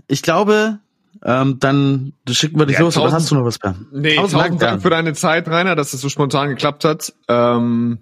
ich 0.09 0.23
glaube, 0.23 0.81
ähm, 1.25 1.59
dann 1.61 2.15
schicken 2.29 2.59
wir 2.59 2.67
dich 2.67 2.79
ja, 2.79 2.83
los, 2.83 2.95
tausend, 2.95 3.13
hast 3.13 3.31
du 3.31 3.37
noch 3.37 3.45
was, 3.45 3.61
Per? 3.61 3.77
Nee, 3.93 4.17
tausend, 4.17 4.41
tausend 4.41 4.63
Dank 4.63 4.83
für 4.83 4.91
deine 4.91 5.13
Zeit, 5.13 5.47
Rainer, 5.47 5.77
dass 5.77 5.89
es 5.89 5.93
das 5.93 6.01
so 6.01 6.09
spontan 6.09 6.49
geklappt 6.49 6.85
hat. 6.85 7.13
Ähm, 7.29 7.99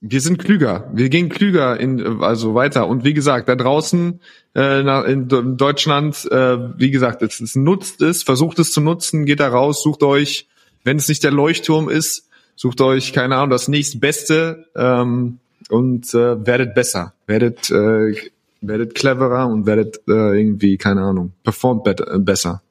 wir 0.00 0.20
sind 0.20 0.38
klüger. 0.38 0.90
Wir 0.92 1.08
gehen 1.08 1.28
klüger 1.28 1.78
in, 1.80 2.22
also 2.22 2.54
weiter. 2.54 2.86
Und 2.86 3.04
wie 3.04 3.14
gesagt, 3.14 3.48
da 3.48 3.56
draußen 3.56 4.20
äh, 4.54 5.10
in 5.10 5.28
Deutschland, 5.28 6.28
äh, 6.30 6.58
wie 6.78 6.90
gesagt, 6.90 7.22
es, 7.22 7.40
es 7.40 7.56
nutzt 7.56 8.02
es, 8.02 8.22
versucht 8.22 8.58
es 8.58 8.72
zu 8.72 8.80
nutzen, 8.80 9.24
geht 9.24 9.40
da 9.40 9.48
raus, 9.48 9.82
sucht 9.82 10.02
euch, 10.02 10.48
wenn 10.84 10.98
es 10.98 11.08
nicht 11.08 11.24
der 11.24 11.32
Leuchtturm 11.32 11.88
ist, 11.88 12.28
sucht 12.54 12.80
euch, 12.80 13.12
keine 13.12 13.36
Ahnung, 13.36 13.50
das 13.50 13.68
nächstbeste 13.68 14.66
ähm, 14.76 15.38
und 15.68 16.14
äh, 16.14 16.46
werdet 16.46 16.74
besser, 16.74 17.14
werdet 17.26 17.70
äh, 17.70 18.14
werdet 18.60 18.94
cleverer 18.94 19.46
und 19.46 19.66
werdet 19.66 20.00
äh, 20.08 20.38
irgendwie, 20.38 20.76
keine 20.76 21.02
Ahnung, 21.02 21.32
performt 21.42 21.84
besser. 22.24 22.62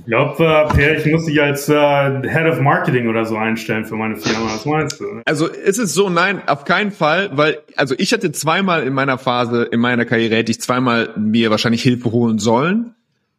Ich 0.00 0.06
glaube, 0.06 0.68
äh, 0.78 0.96
ich 0.96 1.06
muss 1.12 1.26
dich 1.26 1.40
als 1.40 1.68
äh, 1.68 1.74
Head 1.74 2.46
of 2.50 2.60
Marketing 2.60 3.08
oder 3.08 3.24
so 3.26 3.36
einstellen 3.36 3.84
für 3.84 3.96
meine 3.96 4.16
Firma. 4.16 4.46
Was 4.54 4.64
meinst 4.64 5.00
du? 5.00 5.22
Also 5.26 5.46
ist 5.46 5.78
es 5.78 5.92
so, 5.92 6.08
nein, 6.08 6.42
auf 6.48 6.64
keinen 6.64 6.90
Fall, 6.90 7.30
weil, 7.34 7.58
also 7.76 7.94
ich 7.98 8.12
hatte 8.12 8.32
zweimal 8.32 8.82
in 8.84 8.94
meiner 8.94 9.18
Phase, 9.18 9.64
in 9.64 9.78
meiner 9.78 10.04
Karriere 10.06 10.36
hätte 10.36 10.50
ich 10.50 10.60
zweimal 10.60 11.10
mir 11.16 11.50
wahrscheinlich 11.50 11.82
Hilfe 11.82 12.12
holen 12.12 12.38
sollen. 12.38 12.94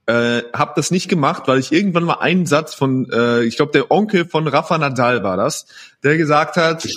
Äh, 0.06 0.44
hab 0.54 0.76
das 0.76 0.92
nicht 0.92 1.10
gemacht, 1.10 1.44
weil 1.48 1.60
ich 1.60 1.72
irgendwann 1.72 2.04
mal 2.04 2.20
einen 2.20 2.46
Satz 2.46 2.74
von, 2.74 3.10
äh, 3.12 3.44
ich 3.44 3.56
glaube, 3.56 3.72
der 3.72 3.92
Onkel 3.92 4.26
von 4.26 4.48
Rafa 4.48 4.78
Nadal 4.78 5.24
war 5.24 5.38
das, 5.38 5.66
der 6.04 6.18
gesagt 6.18 6.58
hat, 6.58 6.88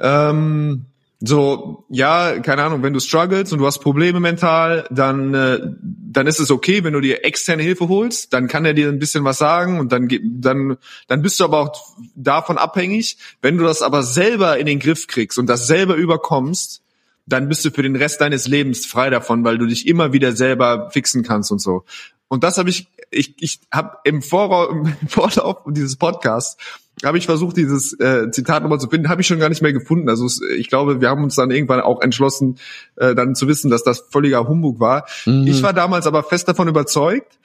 ähm, 0.00 0.86
so, 1.26 1.86
ja, 1.88 2.38
keine 2.40 2.64
Ahnung, 2.64 2.82
wenn 2.82 2.92
du 2.92 3.00
struggles 3.00 3.52
und 3.52 3.58
du 3.58 3.66
hast 3.66 3.78
Probleme 3.78 4.20
mental, 4.20 4.86
dann, 4.90 5.32
äh, 5.34 5.58
dann 5.80 6.26
ist 6.26 6.40
es 6.40 6.50
okay, 6.50 6.84
wenn 6.84 6.92
du 6.92 7.00
dir 7.00 7.24
externe 7.24 7.62
Hilfe 7.62 7.88
holst, 7.88 8.32
dann 8.32 8.48
kann 8.48 8.64
er 8.64 8.74
dir 8.74 8.88
ein 8.88 8.98
bisschen 8.98 9.24
was 9.24 9.38
sagen 9.38 9.78
und 9.78 9.92
dann, 9.92 10.08
dann, 10.22 10.76
dann 11.06 11.22
bist 11.22 11.40
du 11.40 11.44
aber 11.44 11.60
auch 11.60 11.96
davon 12.14 12.58
abhängig. 12.58 13.16
Wenn 13.40 13.58
du 13.58 13.64
das 13.64 13.80
aber 13.82 14.02
selber 14.02 14.58
in 14.58 14.66
den 14.66 14.80
Griff 14.80 15.06
kriegst 15.06 15.38
und 15.38 15.46
das 15.46 15.66
selber 15.66 15.94
überkommst, 15.94 16.82
dann 17.26 17.48
bist 17.48 17.64
du 17.64 17.70
für 17.70 17.82
den 17.82 17.96
Rest 17.96 18.20
deines 18.20 18.46
Lebens 18.46 18.84
frei 18.84 19.08
davon, 19.08 19.44
weil 19.44 19.58
du 19.58 19.66
dich 19.66 19.86
immer 19.86 20.12
wieder 20.12 20.32
selber 20.32 20.90
fixen 20.90 21.22
kannst 21.22 21.50
und 21.50 21.60
so. 21.60 21.84
Und 22.28 22.44
das 22.44 22.58
habe 22.58 22.68
ich, 22.68 22.88
ich, 23.10 23.34
ich 23.38 23.60
habe 23.72 23.98
im, 24.04 24.16
im 24.20 25.08
Vorlauf 25.08 25.58
dieses 25.68 25.96
Podcasts 25.96 26.56
habe 27.04 27.18
ich 27.18 27.26
versucht, 27.26 27.56
dieses 27.56 27.98
äh, 27.98 28.30
Zitat 28.30 28.62
nochmal 28.62 28.80
zu 28.80 28.88
finden, 28.88 29.08
habe 29.08 29.20
ich 29.20 29.26
schon 29.26 29.38
gar 29.38 29.48
nicht 29.48 29.62
mehr 29.62 29.72
gefunden. 29.72 30.08
Also 30.08 30.28
ich 30.56 30.68
glaube, 30.68 31.00
wir 31.00 31.08
haben 31.08 31.24
uns 31.24 31.34
dann 31.34 31.50
irgendwann 31.50 31.80
auch 31.80 32.00
entschlossen, 32.00 32.58
äh, 32.96 33.14
dann 33.14 33.34
zu 33.34 33.48
wissen, 33.48 33.70
dass 33.70 33.82
das 33.82 34.04
völliger 34.10 34.46
Humbug 34.46 34.80
war. 34.80 35.06
Mhm. 35.26 35.46
Ich 35.46 35.62
war 35.62 35.72
damals 35.72 36.06
aber 36.06 36.22
fest 36.22 36.48
davon 36.48 36.68
überzeugt, 36.68 37.38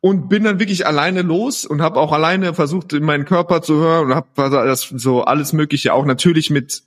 und 0.00 0.28
bin 0.28 0.44
dann 0.44 0.58
wirklich 0.58 0.86
alleine 0.86 1.22
los 1.22 1.64
und 1.66 1.82
habe 1.82 2.00
auch 2.00 2.12
alleine 2.12 2.54
versucht, 2.54 2.92
in 2.92 3.04
meinen 3.04 3.26
Körper 3.26 3.60
zu 3.62 3.74
hören 3.74 4.06
und 4.06 4.14
habe 4.14 4.28
das 4.34 4.82
so 4.82 5.22
alles 5.24 5.52
Mögliche 5.52 5.92
auch 5.92 6.06
natürlich 6.06 6.50
mit 6.50 6.82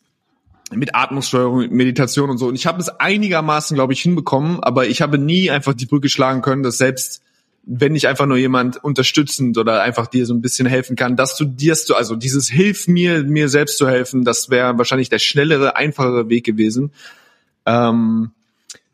mit 0.72 0.96
Atmungssteuerung, 0.96 1.60
mit 1.60 1.72
Meditation 1.72 2.32
und 2.32 2.40
so. 2.40 2.48
Und 2.48 2.56
ich 2.56 2.66
habe 2.66 2.80
es 2.80 2.90
einigermaßen, 2.90 3.76
glaube 3.76 3.94
ich, 3.94 4.02
hinbekommen, 4.02 4.64
aber 4.64 4.88
ich 4.88 5.04
habe 5.04 5.20
nie 5.20 5.52
einfach 5.52 5.74
die 5.74 5.86
Brücke 5.86 6.10
schlagen 6.10 6.42
können, 6.42 6.64
dass 6.64 6.80
selbst 6.80 7.22
wenn 7.66 7.96
ich 7.96 8.08
einfach 8.08 8.26
nur 8.26 8.38
jemand 8.38 8.84
unterstützend 8.84 9.58
oder 9.58 9.82
einfach 9.82 10.08
dir 10.08 10.26
so 10.26 10.34
ein 10.34 10.42
bisschen 10.42 10.68
helfen 10.68 10.96
kann, 10.96 11.16
dass 11.16 11.38
du 11.38 11.46
dir, 11.46 11.76
also 11.96 12.16
dieses 12.16 12.50
Hilf 12.50 12.88
mir, 12.88 13.24
mir 13.24 13.48
selbst 13.48 13.78
zu 13.78 13.88
helfen, 13.88 14.26
das 14.26 14.50
wäre 14.50 14.78
wahrscheinlich 14.78 15.10
der 15.10 15.20
schnellere, 15.20 15.76
einfachere 15.76 16.30
Weg 16.30 16.46
gewesen. 16.46 16.92
Ähm, 17.66 18.32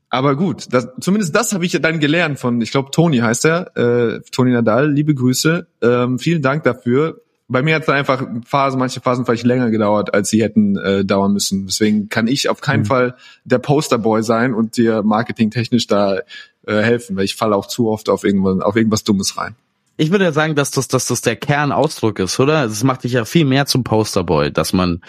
aber 0.09 0.35
gut, 0.35 0.67
das, 0.71 0.87
zumindest 0.99 1.35
das 1.35 1.53
habe 1.53 1.65
ich 1.65 1.73
ja 1.73 1.79
dann 1.79 1.99
gelernt 1.99 2.39
von, 2.39 2.61
ich 2.61 2.71
glaube, 2.71 2.91
Toni 2.91 3.17
heißt 3.17 3.45
er, 3.45 3.75
äh, 3.77 4.21
Toni 4.31 4.51
Nadal, 4.51 4.91
liebe 4.91 5.15
Grüße. 5.15 5.67
Ähm, 5.81 6.19
vielen 6.19 6.41
Dank 6.41 6.63
dafür 6.63 7.21
bei 7.49 7.63
mir 7.63 7.75
hat 7.75 7.81
es 7.81 7.85
dann 7.87 7.95
einfach 7.95 8.25
Phasen, 8.45 8.79
manche 8.79 9.01
Phasen 9.01 9.25
vielleicht 9.25 9.43
länger 9.43 9.71
gedauert, 9.71 10.13
als 10.13 10.29
sie 10.29 10.43
hätten 10.43 10.77
äh, 10.77 11.03
dauern 11.03 11.33
müssen. 11.33 11.65
Deswegen 11.65 12.07
kann 12.07 12.27
ich 12.27 12.47
auf 12.47 12.61
keinen 12.61 12.81
mhm. 12.81 12.85
Fall 12.85 13.15
der 13.43 13.57
Posterboy 13.57 14.21
sein 14.21 14.53
und 14.53 14.77
dir 14.77 15.01
marketingtechnisch 15.01 15.87
da 15.87 16.19
äh, 16.65 16.81
helfen, 16.81 17.15
weil 17.15 17.25
ich 17.25 17.35
falle 17.35 17.55
auch 17.55 17.67
zu 17.67 17.89
oft 17.89 18.09
auf 18.09 18.23
irgendwas, 18.23 18.61
auf 18.61 18.75
irgendwas 18.75 19.03
Dummes 19.03 19.37
rein. 19.37 19.55
Ich 19.97 20.11
würde 20.11 20.23
ja 20.23 20.31
sagen, 20.31 20.55
dass 20.55 20.71
das, 20.71 20.87
dass 20.87 21.07
das 21.07 21.21
der 21.21 21.35
Kernausdruck 21.35 22.19
ist, 22.19 22.39
oder? 22.39 22.63
Es 22.63 22.83
macht 22.83 23.03
dich 23.03 23.13
ja 23.13 23.25
viel 23.25 23.45
mehr 23.45 23.65
zum 23.65 23.83
Posterboy, 23.83 24.51
dass 24.51 24.71
man 24.71 25.01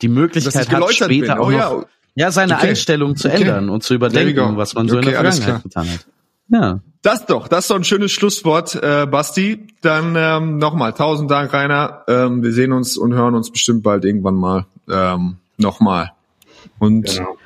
die 0.00 0.08
Möglichkeit 0.08 0.70
hat, 0.70 0.92
später 0.94 1.40
auch 1.40 1.48
oh, 1.48 1.50
noch, 1.50 1.58
ja. 1.58 1.84
ja, 2.14 2.30
seine 2.30 2.54
okay. 2.54 2.68
Einstellung 2.68 3.16
zu 3.16 3.28
okay. 3.28 3.42
ändern 3.42 3.68
und 3.68 3.82
zu 3.82 3.94
überdenken, 3.94 4.56
was 4.56 4.74
man 4.74 4.88
so 4.88 4.96
okay, 4.96 5.06
in 5.06 5.12
der 5.12 5.20
Vergangenheit 5.20 5.62
getan 5.62 5.90
hat. 5.90 6.06
Ja. 6.50 6.80
Das 7.02 7.26
doch, 7.26 7.46
das 7.46 7.64
ist 7.64 7.70
doch 7.70 7.76
ein 7.76 7.84
schönes 7.84 8.10
Schlusswort, 8.10 8.74
äh, 8.74 9.06
Basti. 9.06 9.66
Dann 9.82 10.14
ähm, 10.16 10.58
nochmal 10.58 10.94
tausend 10.94 11.30
Dank, 11.30 11.52
Rainer. 11.52 12.04
Ähm, 12.08 12.42
wir 12.42 12.52
sehen 12.52 12.72
uns 12.72 12.96
und 12.96 13.14
hören 13.14 13.34
uns 13.34 13.52
bestimmt 13.52 13.82
bald 13.82 14.04
irgendwann 14.04 14.34
mal 14.34 14.66
ähm, 14.90 15.36
nochmal. 15.58 16.12
Und 16.78 17.06
genau. 17.06 17.37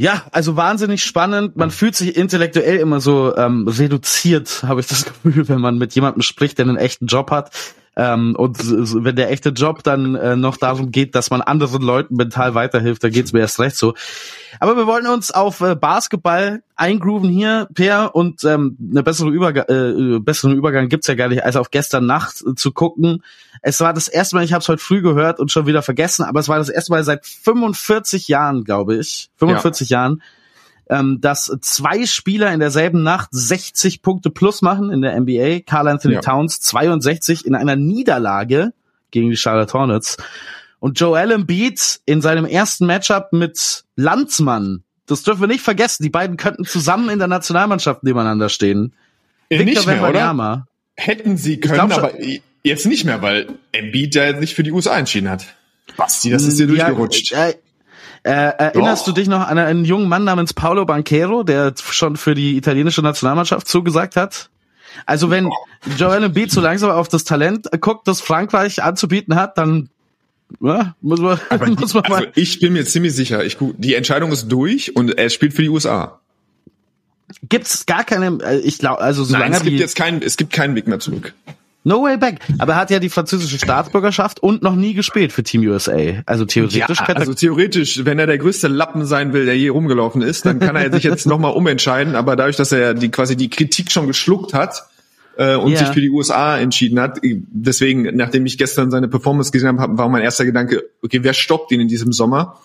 Ja, 0.00 0.22
also 0.32 0.56
wahnsinnig 0.56 1.04
spannend. 1.04 1.56
Man 1.56 1.70
fühlt 1.70 1.94
sich 1.94 2.16
intellektuell 2.16 2.78
immer 2.78 3.02
so 3.02 3.36
ähm, 3.36 3.68
reduziert, 3.68 4.62
habe 4.62 4.80
ich 4.80 4.86
das 4.86 5.04
Gefühl, 5.22 5.46
wenn 5.50 5.60
man 5.60 5.76
mit 5.76 5.94
jemandem 5.94 6.22
spricht, 6.22 6.56
der 6.56 6.64
einen 6.64 6.78
echten 6.78 7.04
Job 7.04 7.30
hat. 7.30 7.50
Ähm, 7.96 8.36
und 8.36 8.58
wenn 9.04 9.16
der 9.16 9.30
echte 9.30 9.50
Job 9.50 9.82
dann 9.82 10.14
äh, 10.14 10.36
noch 10.36 10.56
darum 10.56 10.92
geht, 10.92 11.14
dass 11.14 11.30
man 11.30 11.42
anderen 11.42 11.82
Leuten 11.82 12.14
mental 12.14 12.54
weiterhilft, 12.54 13.02
dann 13.02 13.10
geht's 13.10 13.32
mir 13.32 13.40
erst 13.40 13.58
recht 13.58 13.76
so. 13.76 13.94
Aber 14.60 14.76
wir 14.76 14.86
wollen 14.86 15.06
uns 15.06 15.30
auf 15.32 15.60
äh, 15.60 15.74
Basketball 15.74 16.62
eingrooven 16.76 17.28
hier, 17.28 17.68
Per, 17.74 18.14
und 18.14 18.44
ähm, 18.44 18.76
eine 18.90 19.02
bessere 19.02 19.30
Überga 19.30 19.64
äh, 19.68 20.18
besseren 20.20 20.56
Übergang 20.56 20.88
gibt's 20.88 21.08
ja 21.08 21.14
gar 21.14 21.28
nicht, 21.28 21.44
als 21.44 21.56
auf 21.56 21.70
gestern 21.70 22.06
Nacht 22.06 22.42
äh, 22.46 22.54
zu 22.54 22.72
gucken. 22.72 23.24
Es 23.60 23.80
war 23.80 23.92
das 23.92 24.08
erste 24.08 24.36
Mal, 24.36 24.44
ich 24.44 24.52
habe 24.52 24.62
es 24.62 24.68
heute 24.68 24.82
früh 24.82 25.02
gehört 25.02 25.40
und 25.40 25.50
schon 25.50 25.66
wieder 25.66 25.82
vergessen, 25.82 26.24
aber 26.24 26.40
es 26.40 26.48
war 26.48 26.58
das 26.58 26.68
erste 26.68 26.92
Mal 26.92 27.02
seit 27.02 27.26
45 27.26 28.28
Jahren, 28.28 28.64
glaube 28.64 28.96
ich, 28.96 29.30
45 29.36 29.90
ja. 29.90 29.98
Jahren, 29.98 30.22
ähm, 30.90 31.20
dass 31.20 31.56
zwei 31.60 32.04
Spieler 32.04 32.52
in 32.52 32.60
derselben 32.60 33.02
Nacht 33.02 33.28
60 33.32 34.02
Punkte 34.02 34.28
plus 34.28 34.60
machen 34.60 34.90
in 34.90 35.00
der 35.00 35.18
NBA. 35.18 35.60
Carl 35.60 35.88
Anthony 35.88 36.14
ja. 36.14 36.20
Towns 36.20 36.60
62 36.60 37.46
in 37.46 37.54
einer 37.54 37.76
Niederlage 37.76 38.72
gegen 39.12 39.30
die 39.30 39.36
Charlotte 39.36 39.72
Hornets. 39.72 40.16
Und 40.80 40.98
Joel 40.98 41.30
Embiid 41.30 42.00
in 42.06 42.20
seinem 42.20 42.44
ersten 42.44 42.86
Matchup 42.86 43.32
mit 43.32 43.84
Landsmann. 43.96 44.82
Das 45.06 45.22
dürfen 45.22 45.42
wir 45.42 45.48
nicht 45.48 45.62
vergessen. 45.62 46.02
Die 46.02 46.10
beiden 46.10 46.36
könnten 46.36 46.64
zusammen 46.64 47.08
in 47.08 47.18
der 47.18 47.28
Nationalmannschaft 47.28 48.02
nebeneinander 48.02 48.48
stehen. 48.48 48.94
Äh, 49.48 49.60
Victor 49.60 49.86
nicht 49.86 49.86
mehr, 49.86 50.08
oder? 50.08 50.66
Hätten 50.96 51.36
sie 51.36 51.60
können, 51.60 51.92
aber 51.92 52.12
jetzt 52.62 52.86
nicht 52.86 53.04
mehr, 53.04 53.22
weil 53.22 53.46
Embiid 53.72 54.14
ja 54.14 54.24
jetzt 54.24 54.40
nicht 54.40 54.54
für 54.54 54.62
die 54.62 54.72
USA 54.72 54.98
entschieden 54.98 55.30
hat. 55.30 55.46
Basti, 55.96 56.30
das 56.30 56.44
ist 56.44 56.58
dir 56.58 56.66
ja, 56.66 56.86
durchgerutscht. 56.86 57.32
Äh, 57.32 57.54
äh, 58.22 58.30
erinnerst 58.30 59.02
Doch. 59.02 59.14
du 59.14 59.20
dich 59.20 59.28
noch 59.28 59.46
an 59.46 59.58
einen 59.58 59.84
jungen 59.84 60.08
Mann 60.08 60.24
namens 60.24 60.52
Paolo 60.52 60.84
Banquero, 60.84 61.42
der 61.42 61.74
schon 61.78 62.16
für 62.16 62.34
die 62.34 62.56
italienische 62.56 63.02
Nationalmannschaft 63.02 63.66
zugesagt 63.66 64.16
hat? 64.16 64.50
Also 65.06 65.30
wenn 65.30 65.50
Joel 65.96 66.24
Embiid 66.24 66.50
so 66.50 66.60
langsam 66.60 66.90
auf 66.90 67.08
das 67.08 67.24
Talent 67.24 67.68
guckt, 67.80 68.06
das 68.06 68.20
Frankreich 68.20 68.82
anzubieten 68.82 69.36
hat, 69.36 69.56
dann 69.56 69.88
ja, 70.60 70.94
muss 71.00 71.20
man, 71.20 71.38
muss 71.78 71.94
man 71.94 72.04
mal. 72.08 72.16
Also 72.16 72.28
ich 72.34 72.60
bin 72.60 72.72
mir 72.72 72.84
ziemlich 72.84 73.14
sicher, 73.14 73.44
ich, 73.44 73.56
die 73.60 73.94
Entscheidung 73.94 74.32
ist 74.32 74.48
durch 74.48 74.96
und 74.96 75.16
er 75.16 75.30
spielt 75.30 75.54
für 75.54 75.62
die 75.62 75.68
USA. 75.68 76.20
Gibt's 77.48 77.86
gar 77.86 78.04
keine, 78.04 78.38
äh, 78.42 78.58
ich 78.58 78.78
glaube, 78.78 79.00
also 79.00 79.24
solange 79.24 79.50
Nein, 79.50 79.58
es 79.58 79.62
gibt 79.62 79.78
jetzt 79.78 79.96
keinen, 79.96 80.22
es 80.22 80.36
gibt 80.36 80.52
keinen 80.52 80.74
Weg 80.74 80.88
mehr 80.88 80.98
zurück. 80.98 81.32
No 81.82 82.02
way 82.02 82.18
back. 82.18 82.40
Aber 82.58 82.74
er 82.74 82.78
hat 82.78 82.90
ja 82.90 82.98
die 82.98 83.08
französische 83.08 83.58
Staatsbürgerschaft 83.58 84.42
und 84.42 84.62
noch 84.62 84.76
nie 84.76 84.92
gespielt 84.92 85.32
für 85.32 85.42
Team 85.42 85.62
USA. 85.62 86.22
Also 86.26 86.44
theoretisch 86.44 86.98
ja, 86.98 87.06
Also 87.14 87.32
theoretisch, 87.32 88.04
wenn 88.04 88.18
er 88.18 88.26
der 88.26 88.36
größte 88.36 88.68
Lappen 88.68 89.06
sein 89.06 89.32
will, 89.32 89.46
der 89.46 89.56
je 89.56 89.70
rumgelaufen 89.70 90.20
ist, 90.20 90.44
dann 90.44 90.60
kann 90.60 90.76
er 90.76 90.92
sich 90.92 91.04
jetzt 91.04 91.26
nochmal 91.26 91.52
umentscheiden. 91.52 92.16
Aber 92.16 92.36
dadurch, 92.36 92.56
dass 92.56 92.72
er 92.72 92.92
die 92.92 93.10
quasi 93.10 93.34
die 93.34 93.48
Kritik 93.48 93.90
schon 93.90 94.06
geschluckt 94.06 94.52
hat 94.52 94.84
äh, 95.38 95.56
und 95.56 95.72
ja. 95.72 95.78
sich 95.78 95.88
für 95.88 96.02
die 96.02 96.10
USA 96.10 96.58
entschieden 96.58 97.00
hat, 97.00 97.18
deswegen, 97.22 98.14
nachdem 98.14 98.44
ich 98.44 98.58
gestern 98.58 98.90
seine 98.90 99.08
Performance 99.08 99.50
gesehen 99.50 99.80
habe, 99.80 99.96
war 99.96 100.08
mein 100.10 100.22
erster 100.22 100.44
Gedanke, 100.44 100.84
okay, 101.02 101.20
wer 101.22 101.32
stoppt 101.32 101.72
ihn 101.72 101.80
in 101.80 101.88
diesem 101.88 102.12
Sommer? 102.12 102.58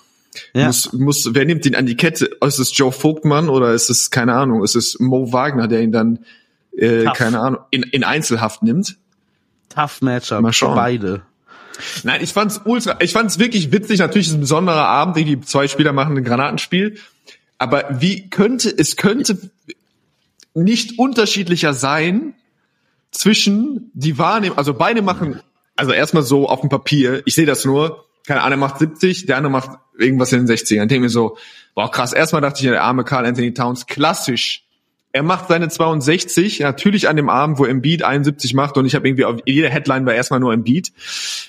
Ja. 0.53 0.67
Muss, 0.67 0.91
muss, 0.91 1.29
wer 1.33 1.45
nimmt 1.45 1.65
ihn 1.65 1.75
an 1.75 1.85
die 1.85 1.95
Kette? 1.95 2.31
Ist 2.45 2.59
es 2.59 2.77
Joe 2.77 2.91
Vogtmann 2.91 3.47
oder 3.47 3.73
ist 3.73 3.89
es, 3.89 4.11
keine 4.11 4.33
Ahnung, 4.33 4.61
ist 4.61 4.75
es 4.75 4.99
Mo 4.99 5.31
Wagner, 5.31 5.69
der 5.69 5.81
ihn 5.81 5.93
dann, 5.93 6.19
äh, 6.77 7.05
keine 7.15 7.39
Ahnung, 7.39 7.61
in, 7.71 7.83
in 7.83 8.03
Einzelhaft 8.03 8.61
nimmt? 8.61 8.97
Tough 9.75 10.01
Matchup 10.01 10.41
Mal 10.41 10.53
schauen. 10.53 10.75
beide. 10.75 11.21
Nein, 12.03 12.21
ich 12.23 12.33
fand's 12.33 12.61
ultra, 12.63 12.97
ich 13.01 13.11
fand's 13.11 13.37
wirklich 13.39 13.71
witzig. 13.71 13.99
Natürlich 13.99 14.27
ist 14.27 14.33
es 14.33 14.37
ein 14.37 14.41
besonderer 14.41 14.87
Abend, 14.87 15.17
die 15.17 15.41
zwei 15.41 15.67
Spieler 15.67 15.93
machen 15.93 16.17
ein 16.17 16.23
Granatenspiel. 16.23 16.97
Aber 17.57 17.85
wie 18.01 18.29
könnte, 18.29 18.73
es 18.75 18.95
könnte 18.95 19.37
nicht 20.53 20.97
unterschiedlicher 20.99 21.73
sein 21.73 22.33
zwischen 23.11 23.91
die 23.93 24.17
Wahrnehmung, 24.17 24.57
also 24.57 24.73
beide 24.73 25.01
machen, 25.01 25.41
also 25.75 25.91
erstmal 25.91 26.23
so 26.23 26.47
auf 26.47 26.61
dem 26.61 26.69
Papier, 26.69 27.21
ich 27.25 27.35
sehe 27.35 27.45
das 27.45 27.65
nur, 27.65 28.05
keine 28.25 28.41
Ahnung, 28.41 28.59
macht 28.59 28.79
70, 28.79 29.25
der 29.25 29.37
andere 29.37 29.51
macht 29.51 29.69
irgendwas 29.97 30.31
in 30.33 30.45
den 30.45 30.55
60ern. 30.55 30.83
Ich 30.83 30.87
denke 30.87 30.99
mir 30.99 31.09
so, 31.09 31.37
boah 31.75 31.91
krass, 31.91 32.13
erstmal 32.13 32.41
dachte 32.41 32.59
ich, 32.59 32.69
der 32.69 32.83
arme 32.83 33.03
Carl 33.03 33.25
Anthony 33.25 33.53
Towns, 33.53 33.85
klassisch 33.85 34.64
er 35.15 35.23
macht 35.23 35.47
seine 35.47 35.69
62, 35.69 36.59
natürlich 36.59 37.07
an 37.07 37.15
dem 37.15 37.29
Abend, 37.29 37.57
wo 37.57 37.63
Embiid 37.63 38.03
71 38.03 38.53
macht 38.53 38.75
und 38.75 38.85
ich 38.85 38.95
habe 38.95 39.07
irgendwie 39.07 39.23
auf 39.23 39.39
jeder 39.45 39.69
Headline 39.69 40.05
war 40.05 40.13
erstmal 40.13 40.41
nur 40.41 40.51
Embiid. 40.51 40.91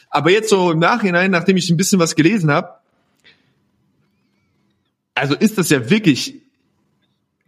Aber 0.09 0.31
jetzt 0.31 0.51
so 0.51 0.71
im 0.71 0.79
Nachhinein, 0.79 1.33
nachdem 1.33 1.57
ich 1.57 1.69
ein 1.69 1.77
bisschen 1.77 1.99
was 1.99 2.15
gelesen 2.15 2.53
habe, 2.53 2.75
also 5.17 5.35
ist 5.35 5.59
das 5.59 5.69
ja 5.71 5.91
wirklich 5.91 6.37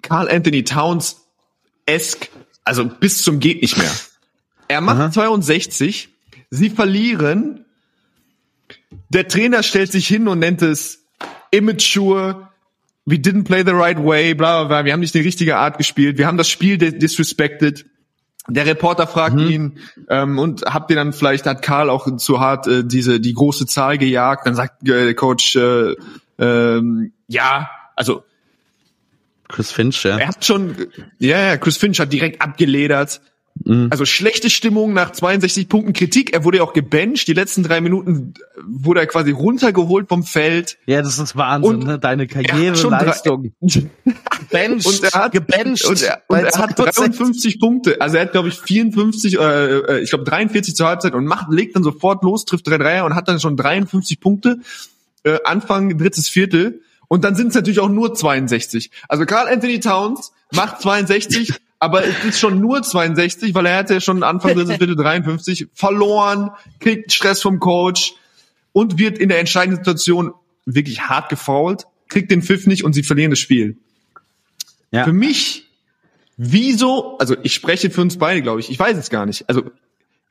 Carl 0.03 0.29
Anthony 0.29 0.65
Towns 0.65 1.25
esk, 1.87 2.31
also 2.65 2.85
bis 2.87 3.23
zum 3.23 3.39
geht 3.39 3.63
nicht 3.63 3.79
mehr. 3.79 3.95
Er 4.67 4.81
macht 4.81 4.99
Aha. 4.99 5.13
62, 5.13 6.09
sie 6.51 6.71
verlieren, 6.71 7.65
der 9.09 9.29
Trainer 9.29 9.63
stellt 9.63 9.93
sich 9.93 10.09
hin 10.09 10.27
und 10.27 10.41
nennt 10.41 10.63
es 10.63 11.05
immature, 11.53 12.48
we 13.09 13.17
didn't 13.17 13.45
play 13.45 13.63
the 13.65 13.73
right 13.73 13.99
way, 13.99 14.35
bla, 14.35 14.61
bla, 14.61 14.69
bla, 14.69 14.85
wir 14.85 14.93
haben 14.93 15.01
nicht 15.01 15.15
die 15.15 15.21
richtige 15.21 15.57
Art 15.57 15.79
gespielt, 15.79 16.19
wir 16.19 16.27
haben 16.27 16.37
das 16.37 16.49
Spiel 16.49 16.77
disrespected. 16.79 17.87
Der 18.51 18.65
Reporter 18.65 19.07
fragt 19.07 19.37
mhm. 19.37 19.51
ihn 19.51 19.79
ähm, 20.09 20.39
und 20.39 20.63
habt 20.63 20.91
ihr 20.91 20.97
dann 20.97 21.13
vielleicht 21.13 21.45
hat 21.45 21.61
Karl 21.61 21.91
auch 21.91 22.17
zu 22.17 22.41
hart 22.41 22.67
äh, 22.67 22.83
diese 22.83 23.21
die 23.21 23.35
große 23.35 23.67
Zahl 23.67 23.99
gejagt? 23.99 24.47
Dann 24.47 24.55
sagt 24.55 24.89
äh, 24.89 25.05
der 25.05 25.15
Coach 25.15 25.55
äh, 25.57 25.95
ähm, 26.39 27.13
ja, 27.27 27.69
also 27.95 28.25
Chris 29.49 29.73
Finch, 29.73 30.03
ja. 30.05 30.19
Er 30.19 30.29
hat 30.29 30.45
schon, 30.45 30.77
ja, 31.19 31.41
ja, 31.41 31.57
Chris 31.57 31.77
Finch 31.77 32.01
hat 32.01 32.13
direkt 32.13 32.41
abgeledert. 32.43 33.21
Mhm. 33.65 33.89
Also 33.91 34.05
schlechte 34.05 34.51
Stimmung 34.51 34.93
nach 34.93 35.13
62 35.13 35.69
Punkten 35.69 35.93
Kritik. 35.93 36.33
Er 36.33 36.45
wurde 36.45 36.59
ja 36.59 36.65
auch 36.65 36.73
gebencht. 36.73 37.29
Die 37.29 37.33
letzten 37.33 37.63
drei 37.63 37.81
Minuten 37.81 38.35
wurde 38.67 39.01
er 39.01 39.07
quasi 39.07 39.31
runtergeholt 39.31 40.09
vom 40.09 40.25
Feld. 40.25 40.79
Ja, 40.87 41.03
das 41.03 41.19
ist 41.19 41.37
Wahnsinn, 41.37 41.77
und 41.77 41.85
ne? 41.85 41.99
Deine 41.99 42.27
Karriereleistung. 42.27 43.53
Bencht, 44.51 44.87
und 44.87 45.03
er 45.03 45.13
hat 45.13 45.33
gebencht. 45.33 45.85
Und 45.85 46.03
er, 46.03 46.23
und 46.29 46.39
er 46.39 46.59
hat 46.59 46.79
53 46.79 47.61
Punkte. 47.61 48.01
Also 48.01 48.17
er 48.17 48.23
hat, 48.23 48.33
glaube 48.33 48.49
ich, 48.49 48.59
54, 48.59 49.39
äh, 49.39 50.01
ich 50.01 50.11
glaube 50.11 50.25
43 50.25 50.75
zur 50.75 50.87
Halbzeit 50.87 51.15
und 51.15 51.27
macht, 51.27 51.51
legt 51.51 51.77
dann 51.77 51.83
sofort 51.83 52.23
los, 52.23 52.45
trifft 52.45 52.67
drei 52.67 52.79
Dreier 52.79 53.05
und 53.05 53.15
hat 53.15 53.29
dann 53.29 53.41
schon 53.41 53.57
53 53.57 54.21
Punkte. 54.21 54.59
Äh, 55.25 55.39
Anfang 55.45 55.99
drittes 55.99 56.29
Viertel. 56.29 56.81
Und 57.09 57.25
dann 57.25 57.35
sind 57.35 57.49
es 57.49 57.55
natürlich 57.55 57.81
auch 57.81 57.89
nur 57.89 58.15
62. 58.15 58.91
Also 59.09 59.25
Carl 59.25 59.49
Anthony 59.49 59.81
Towns 59.81 60.33
macht 60.53 60.81
62 60.83 61.55
aber 61.79 62.05
es 62.05 62.25
ist 62.25 62.41
schon 62.41 62.61
nur 62.61 62.83
62, 62.83 63.55
weil 63.55 63.67
er 63.67 63.77
hatte 63.77 64.01
schon 64.01 64.23
Anfang 64.23 64.57
des 64.57 64.69
Viertel 64.69 64.97
53 64.97 65.69
verloren, 65.75 66.51
kriegt 66.81 67.13
Stress 67.13 67.43
vom 67.43 67.61
Coach 67.61 68.15
und 68.73 68.99
wird 68.99 69.19
in 69.19 69.29
der 69.29 69.39
entscheidenden 69.39 69.79
Situation 69.79 70.33
wirklich 70.67 71.03
hart 71.03 71.29
gefault, 71.29 71.87
kriegt 72.09 72.31
den 72.31 72.43
Pfiff 72.43 72.67
nicht 72.67 72.85
und 72.85 72.93
sie 72.93 73.03
verlieren 73.03 73.31
das 73.31 73.39
Spiel. 73.39 73.77
Ja. 74.91 75.05
Für 75.05 75.13
mich 75.13 75.69
Wieso, 76.41 77.19
also 77.19 77.37
ich 77.43 77.53
spreche 77.53 77.91
für 77.91 78.01
uns 78.01 78.17
beide, 78.17 78.43
glaube 78.43 78.61
ich, 78.61 78.71
ich 78.71 78.79
weiß 78.79 78.97
es 78.97 79.11
gar 79.11 79.27
nicht. 79.27 79.49
Also 79.49 79.73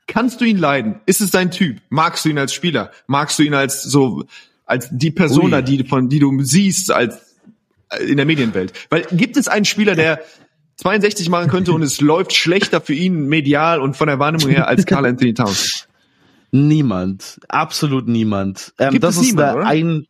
kannst 0.06 0.40
du 0.40 0.46
ihn 0.46 0.56
leiden? 0.56 1.00
Ist 1.04 1.20
es 1.20 1.30
dein 1.30 1.50
Typ? 1.50 1.82
Magst 1.90 2.24
du 2.24 2.30
ihn 2.30 2.38
als 2.38 2.54
Spieler? 2.54 2.90
Magst 3.06 3.38
du 3.38 3.42
ihn 3.42 3.52
als 3.52 3.82
so, 3.82 4.24
als 4.64 4.88
die 4.90 5.10
Persona, 5.10 5.58
Ui. 5.58 5.64
die, 5.64 5.84
von, 5.84 6.08
die 6.08 6.18
du 6.18 6.42
siehst 6.42 6.90
als 6.90 7.36
äh, 7.90 8.04
in 8.04 8.16
der 8.16 8.24
Medienwelt? 8.24 8.72
Weil 8.88 9.02
gibt 9.12 9.36
es 9.36 9.48
einen 9.48 9.66
Spieler, 9.66 9.94
der 9.94 10.22
62 10.78 11.28
machen 11.28 11.50
könnte 11.50 11.72
und 11.72 11.82
es 11.82 12.00
läuft 12.00 12.34
schlechter 12.34 12.80
für 12.80 12.94
ihn 12.94 13.26
medial 13.26 13.80
und 13.80 13.96
von 13.96 14.08
der 14.08 14.18
Wahrnehmung 14.18 14.50
her 14.50 14.68
als 14.68 14.86
Carl 14.86 15.06
Anthony 15.06 15.34
Towns? 15.34 15.88
Niemand, 16.50 17.40
absolut 17.48 18.08
niemand. 18.08 18.72
Ähm, 18.78 18.92
Gibt 18.92 19.04
das 19.04 19.16
es 19.16 19.22
ist 19.22 19.28
niemand, 19.28 19.66
ein, 19.66 20.06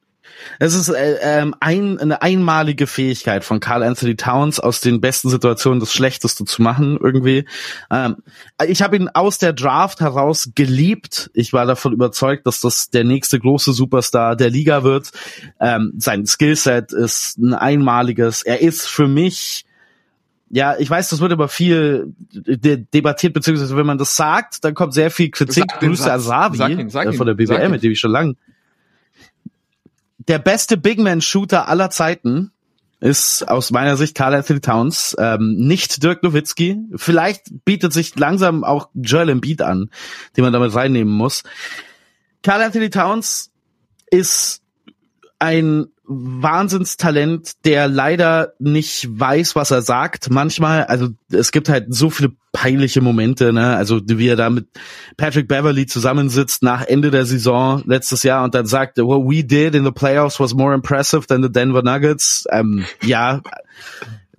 es 0.59 0.75
ist 0.75 0.89
äh, 0.89 1.17
ähm, 1.23 1.55
ein, 1.61 1.99
eine 1.99 2.23
einmalige 2.23 2.87
Fähigkeit 2.87 3.45
von 3.45 3.61
Carl 3.61 3.83
Anthony 3.83 4.17
Towns, 4.17 4.61
aus 4.61 4.81
den 4.81 5.01
besten 5.01 5.31
Situationen 5.31 5.81
das 5.81 5.93
Schlechteste 5.93 6.45
zu 6.45 6.63
machen 6.63 6.99
irgendwie. 7.03 7.45
Ähm, 7.91 8.17
ich 8.67 8.83
habe 8.83 8.97
ihn 8.97 9.09
aus 9.09 9.39
der 9.39 9.53
Draft 9.53 10.01
heraus 10.01 10.51
geliebt. 10.55 11.31
Ich 11.35 11.53
war 11.53 11.67
davon 11.67 11.93
überzeugt, 11.93 12.47
dass 12.47 12.61
das 12.61 12.91
der 12.91 13.05
nächste 13.05 13.39
große 13.39 13.73
Superstar 13.73 14.37
der 14.37 14.51
Liga 14.51 14.85
wird. 14.85 15.11
Ähm, 15.61 15.95
sein 15.99 16.27
Skillset 16.27 16.93
ist 16.93 17.39
ein 17.39 17.55
einmaliges. 17.55 18.43
Er 18.43 18.61
ist 18.61 18.87
für 18.87 19.09
mich 19.09 19.65
ja, 20.51 20.77
ich 20.79 20.89
weiß, 20.89 21.11
das 21.11 21.21
wird 21.21 21.33
aber 21.33 21.49
viel 21.49 22.15
de 22.31 22.85
debattiert, 22.93 23.35
beziehungsweise 23.35 23.77
wenn 23.77 23.87
man 23.87 23.99
das 23.99 24.17
sagt, 24.17 24.65
dann 24.65 24.75
kommt 24.75 24.95
sehr 24.95 25.11
viel 25.11 25.31
Kritik. 25.31 25.65
Sag 25.69 25.81
Grüße. 25.81 26.11
Asavi 26.11 26.57
sag 26.89 27.07
äh, 27.07 27.13
von 27.13 27.27
der 27.27 27.39
ihn. 27.39 27.71
mit 27.71 27.83
dem 27.83 27.93
ich 27.93 28.01
schon 28.01 28.11
lange. 28.11 28.35
Der 30.19 30.39
beste 30.39 30.77
Big 30.77 30.99
Man 30.99 31.21
Shooter 31.21 31.69
aller 31.69 31.91
Zeiten 31.91 32.53
ist 33.01 33.49
aus 33.49 33.71
meiner 33.71 33.97
Sicht 33.97 34.17
Carl 34.17 34.35
Anthony 34.35 34.61
Towns, 34.61 35.15
ähm, 35.19 35.55
nicht 35.57 36.03
Dirk 36.03 36.23
Nowitzki. 36.23 36.79
Vielleicht 36.97 37.65
bietet 37.65 37.93
sich 37.93 38.17
langsam 38.17 38.65
auch 38.65 38.89
Joel 38.95 39.29
Embiid 39.29 39.63
an, 39.63 39.91
den 40.37 40.45
man 40.45 40.53
damit 40.53 40.75
reinnehmen 40.75 41.13
muss. 41.13 41.45
Carl 42.43 42.63
Anthony 42.63 42.91
Towns 42.91 43.53
ist 44.11 44.63
ein 45.39 45.87
Wahnsinnstalent, 46.05 47.65
der 47.67 47.87
leider 47.87 48.55
nicht 48.59 49.07
weiß, 49.11 49.55
was 49.57 49.71
er 49.71 49.83
sagt. 49.83 50.31
Manchmal, 50.31 50.85
also 50.85 51.09
es 51.31 51.53
gibt 51.53 51.69
halt 51.69 51.87
so 51.95 52.09
viele 52.09 52.33
peinliche 52.53 53.03
Momente, 53.03 53.53
ne? 53.53 53.77
Also 53.77 54.01
wie 54.05 54.29
er 54.29 54.37
da 54.37 54.49
mit 54.49 54.69
Patrick 55.19 55.49
Beverly 55.49 55.87
zusammensitzt 55.87 56.63
nach 56.63 56.87
Ende 56.87 57.11
der 57.11 57.27
Saison 57.27 57.83
letztes 57.87 58.23
Jahr 58.23 58.43
und 58.43 58.55
dann 58.55 58.67
sagt, 58.67 58.99
what 58.99 59.23
we 59.23 59.45
did 59.45 59.75
in 59.75 59.85
the 59.85 59.93
playoffs 59.93 60.41
was 60.41 60.55
more 60.55 60.75
impressive 60.75 61.27
than 61.27 61.43
the 61.43 61.53
Denver 61.53 61.83
Nuggets. 61.83 62.47
Ähm, 62.51 62.87
ja, 63.03 63.43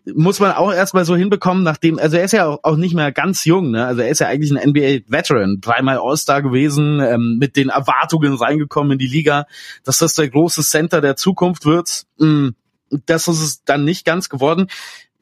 muss 0.06 0.40
man 0.40 0.52
auch 0.54 0.72
erstmal 0.72 1.06
so 1.06 1.16
hinbekommen, 1.16 1.64
nachdem, 1.64 2.00
also 2.00 2.18
er 2.18 2.24
ist 2.24 2.32
ja 2.32 2.48
auch, 2.48 2.78
nicht 2.78 2.96
mehr 2.96 3.12
ganz 3.12 3.46
jung, 3.46 3.72
ne? 3.72 3.86
Also 3.86 4.02
er 4.02 4.10
ist 4.10 4.20
ja 4.20 4.28
eigentlich 4.28 4.52
ein 4.52 4.70
NBA-Veteran, 4.70 5.58
dreimal 5.62 6.00
All-Star 6.02 6.42
gewesen, 6.42 7.00
ähm, 7.02 7.38
mit 7.40 7.56
den 7.56 7.70
Erwartungen 7.70 8.34
reingekommen 8.34 8.94
in 8.94 9.00
die 9.00 9.08
Liga, 9.08 9.46
dass 9.84 9.98
das 9.98 10.16
der 10.16 10.30
große 10.30 10.64
Center 10.64 11.02
der 11.02 11.16
Zukunft 11.16 11.66
wird. 11.66 12.06
Mm, 12.18 12.50
Das 13.06 13.28
ist 13.28 13.42
es 13.42 13.64
dann 13.64 13.84
nicht 13.84 14.06
ganz 14.06 14.30
geworden. 14.30 14.68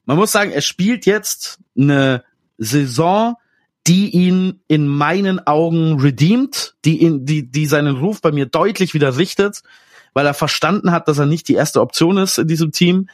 Man 0.06 0.16
muss 0.16 0.32
sagen, 0.32 0.52
er 0.52 0.62
spielt 0.62 1.04
jetzt 1.04 1.58
eine 1.76 2.24
Saison, 2.56 3.36
die 3.86 4.10
ihn 4.10 4.60
in 4.68 4.86
meinen 4.86 5.46
Augen 5.46 6.00
redeemt, 6.00 6.74
die 6.84 7.02
ihn, 7.02 7.24
die, 7.24 7.50
die 7.50 7.66
seinen 7.66 7.96
Ruf 7.96 8.20
bei 8.20 8.32
mir 8.32 8.46
deutlich 8.46 8.94
wieder 8.94 9.16
richtet, 9.16 9.62
weil 10.14 10.26
er 10.26 10.34
verstanden 10.34 10.92
hat, 10.92 11.08
dass 11.08 11.18
er 11.18 11.26
nicht 11.26 11.48
die 11.48 11.54
erste 11.54 11.80
Option 11.80 12.18
ist 12.18 12.38
in 12.38 12.48
diesem 12.48 12.72
Team, 12.72 13.08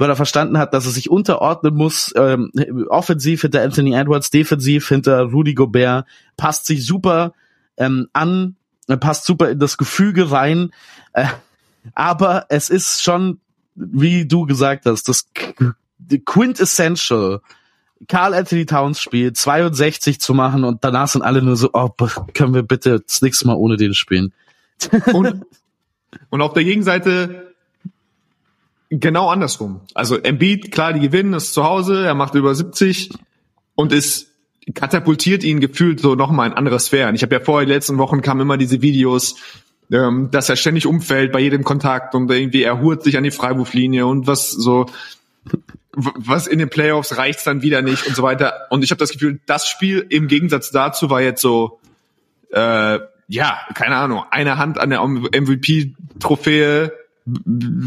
weil 0.00 0.08
er 0.08 0.16
verstanden 0.16 0.56
hat, 0.56 0.72
dass 0.72 0.86
er 0.86 0.92
sich 0.92 1.10
unterordnen 1.10 1.74
muss, 1.74 2.14
ähm, 2.16 2.50
offensiv 2.88 3.42
hinter 3.42 3.62
Anthony 3.62 3.92
Edwards, 3.92 4.30
defensiv 4.30 4.88
hinter 4.88 5.24
Rudy 5.24 5.52
Gobert, 5.52 6.06
passt 6.38 6.64
sich 6.64 6.86
super 6.86 7.34
ähm, 7.76 8.08
an, 8.14 8.56
äh, 8.88 8.96
passt 8.96 9.26
super 9.26 9.50
in 9.50 9.58
das 9.58 9.76
Gefüge 9.76 10.30
rein, 10.30 10.70
äh, 11.12 11.26
aber 11.94 12.46
es 12.48 12.70
ist 12.70 13.02
schon, 13.02 13.40
wie 13.74 14.26
du 14.26 14.46
gesagt 14.46 14.86
hast, 14.86 15.06
das 15.06 15.26
Quintessential. 16.24 17.40
Carl 18.08 18.32
Anthony 18.32 18.64
Towns 18.64 19.02
Spiel 19.02 19.34
62 19.34 20.18
zu 20.18 20.32
machen 20.32 20.64
und 20.64 20.82
danach 20.82 21.08
sind 21.08 21.20
alle 21.20 21.42
nur 21.42 21.56
so, 21.56 21.68
oh, 21.74 21.90
können 22.32 22.54
wir 22.54 22.62
bitte 22.62 23.00
das 23.00 23.20
nächste 23.20 23.46
Mal 23.46 23.56
ohne 23.56 23.76
den 23.76 23.92
spielen. 23.92 24.32
Und, 25.12 25.44
und 26.30 26.40
auf 26.40 26.54
der 26.54 26.64
Gegenseite 26.64 27.49
genau 28.90 29.28
andersrum. 29.28 29.80
Also 29.94 30.18
Embiid, 30.18 30.70
klar, 30.72 30.92
die 30.92 31.00
gewinnen, 31.00 31.32
ist 31.32 31.54
zu 31.54 31.64
Hause, 31.64 32.04
er 32.04 32.14
macht 32.14 32.34
über 32.34 32.54
70 32.54 33.10
und 33.74 33.92
ist 33.92 34.28
katapultiert 34.74 35.42
ihn 35.42 35.58
gefühlt 35.58 36.00
so 36.00 36.14
nochmal 36.14 36.50
in 36.50 36.56
andere 36.56 36.78
Sphären. 36.78 37.14
Ich 37.14 37.22
habe 37.22 37.34
ja 37.34 37.40
vorher, 37.40 37.66
die 37.66 37.72
letzten 37.72 37.98
Wochen 37.98 38.20
kamen 38.20 38.42
immer 38.42 38.56
diese 38.56 38.82
Videos, 38.82 39.36
ähm, 39.90 40.30
dass 40.30 40.48
er 40.48 40.56
ständig 40.56 40.86
umfällt 40.86 41.32
bei 41.32 41.40
jedem 41.40 41.64
Kontakt 41.64 42.14
und 42.14 42.30
irgendwie 42.30 42.62
er 42.62 42.80
hurt 42.80 43.02
sich 43.02 43.16
an 43.16 43.24
die 43.24 43.30
Freiwurflinie 43.30 44.06
und 44.06 44.26
was 44.26 44.50
so 44.50 44.86
was 45.92 46.46
in 46.46 46.58
den 46.58 46.68
Playoffs 46.68 47.16
reicht's 47.16 47.44
dann 47.44 47.62
wieder 47.62 47.82
nicht 47.82 48.06
und 48.06 48.14
so 48.14 48.22
weiter. 48.22 48.66
Und 48.70 48.84
ich 48.84 48.90
habe 48.90 48.98
das 48.98 49.10
Gefühl, 49.10 49.40
das 49.46 49.66
Spiel 49.68 50.06
im 50.08 50.28
Gegensatz 50.28 50.70
dazu 50.70 51.10
war 51.10 51.20
jetzt 51.20 51.40
so 51.40 51.80
äh, 52.52 53.00
ja, 53.30 53.60
keine 53.74 53.96
Ahnung, 53.96 54.24
eine 54.30 54.58
Hand 54.58 54.78
an 54.78 54.90
der 54.90 55.00
MVP-Trophäe 55.02 56.92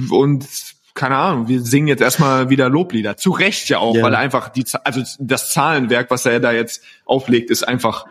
und 0.10 0.48
keine 0.94 1.16
Ahnung, 1.16 1.48
wir 1.48 1.62
singen 1.62 1.88
jetzt 1.88 2.02
erstmal 2.02 2.50
wieder 2.50 2.70
Loblieder. 2.70 3.18
Zu 3.18 3.32
Recht 3.32 3.70
ja 3.70 3.80
auch, 3.80 3.96
Ja. 3.96 4.04
weil 4.04 4.16
einfach 4.16 4.50
die, 4.50 4.66
also 4.84 5.02
das 5.20 5.52
Zahlenwerk, 5.52 6.10
was 6.12 6.26
er 6.26 6.40
da 6.40 6.52
jetzt 6.52 6.84
auflegt, 7.06 7.50
ist 7.50 7.68
einfach 7.68 8.06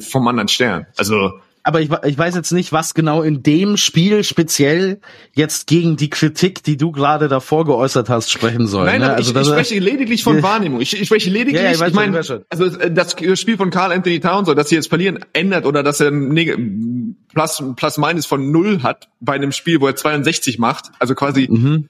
vom 0.00 0.26
anderen 0.28 0.48
Stern. 0.48 0.86
Also 0.96 1.32
Aber 1.62 1.80
ich, 1.80 1.90
ich 2.04 2.16
weiß 2.18 2.34
jetzt 2.34 2.52
nicht, 2.52 2.72
was 2.72 2.94
genau 2.94 3.22
in 3.22 3.42
dem 3.42 3.76
Spiel 3.76 4.22
speziell 4.24 5.00
jetzt 5.34 5.66
gegen 5.66 5.96
die 5.96 6.08
Kritik, 6.10 6.62
die 6.62 6.76
du 6.76 6.92
gerade 6.92 7.28
davor 7.28 7.64
geäußert 7.64 8.08
hast, 8.08 8.30
sprechen 8.30 8.66
soll. 8.66 8.86
Nein, 8.86 9.00
ne? 9.00 9.12
also 9.14 9.32
ich, 9.32 9.40
ich 9.40 9.46
spreche 9.46 9.78
lediglich 9.78 10.22
von. 10.24 10.42
Wahrnehmung. 10.42 10.80
Ich, 10.80 10.98
ich 10.98 11.06
spreche 11.06 11.30
lediglich, 11.30 11.62
Ja, 11.62 11.70
ja, 11.72 11.74
ich 11.74 11.82
ich 11.88 11.94
meine, 11.94 12.16
also 12.16 12.64
äh, 12.78 12.90
das 12.90 13.16
Spiel 13.40 13.56
von 13.56 13.70
Carl 13.70 13.92
Anthony 13.92 14.20
Towns, 14.20 14.48
dass 14.54 14.68
sie 14.68 14.74
jetzt 14.74 14.88
verlieren, 14.88 15.20
ändert 15.32 15.64
oder 15.66 15.82
dass 15.82 16.00
er 16.00 16.10
ein 16.10 17.16
Plus, 17.32 17.62
Plus 17.76 17.98
Minus 17.98 18.26
von 18.26 18.50
null 18.52 18.82
hat 18.82 19.08
bei 19.20 19.32
einem 19.34 19.52
Spiel, 19.52 19.80
wo 19.80 19.86
er 19.86 19.96
62 19.96 20.58
macht, 20.58 20.90
also 20.98 21.14
quasi 21.14 21.48
Mhm. 21.50 21.88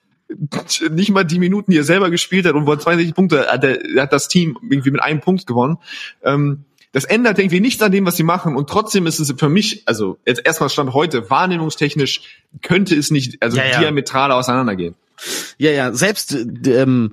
Nicht 0.91 1.11
mal 1.11 1.25
die 1.25 1.39
Minuten, 1.39 1.71
die 1.71 1.79
er 1.79 1.85
selber 1.85 2.11
gespielt 2.11 2.47
hat 2.47 2.55
und 2.55 2.67
wo 2.67 2.73
er 2.73 2.79
62 2.79 3.15
Punkte 3.15 3.47
hat, 3.47 3.65
er, 3.65 3.85
er 3.85 4.03
hat 4.03 4.13
das 4.13 4.29
Team 4.29 4.59
irgendwie 4.69 4.91
mit 4.91 5.03
einem 5.03 5.21
Punkt 5.21 5.47
gewonnen. 5.47 5.79
Ähm, 6.23 6.65
das 6.93 7.05
ändert 7.05 7.39
irgendwie 7.39 7.61
nichts 7.61 7.83
an 7.83 7.91
dem, 7.91 8.07
was 8.07 8.17
sie 8.17 8.23
machen 8.23 8.57
und 8.57 8.71
trotzdem 8.71 9.07
ist 9.07 9.19
es 9.19 9.35
für 9.37 9.49
mich, 9.49 9.83
also 9.87 10.17
jetzt 10.25 10.43
erstmal 10.45 10.71
Stand 10.71 10.95
heute, 10.95 11.29
wahrnehmungstechnisch 11.29 12.23
könnte 12.63 12.95
es 12.95 13.11
nicht, 13.11 13.43
also 13.43 13.57
Ja, 13.57 13.67
ja. 13.67 13.81
diametral 13.81 14.31
auseinandergehen. 14.31 14.95
Ja, 15.59 15.71
ja, 15.71 15.93
selbst 15.93 16.35
äh, 16.35 16.83
ähm, 16.83 17.13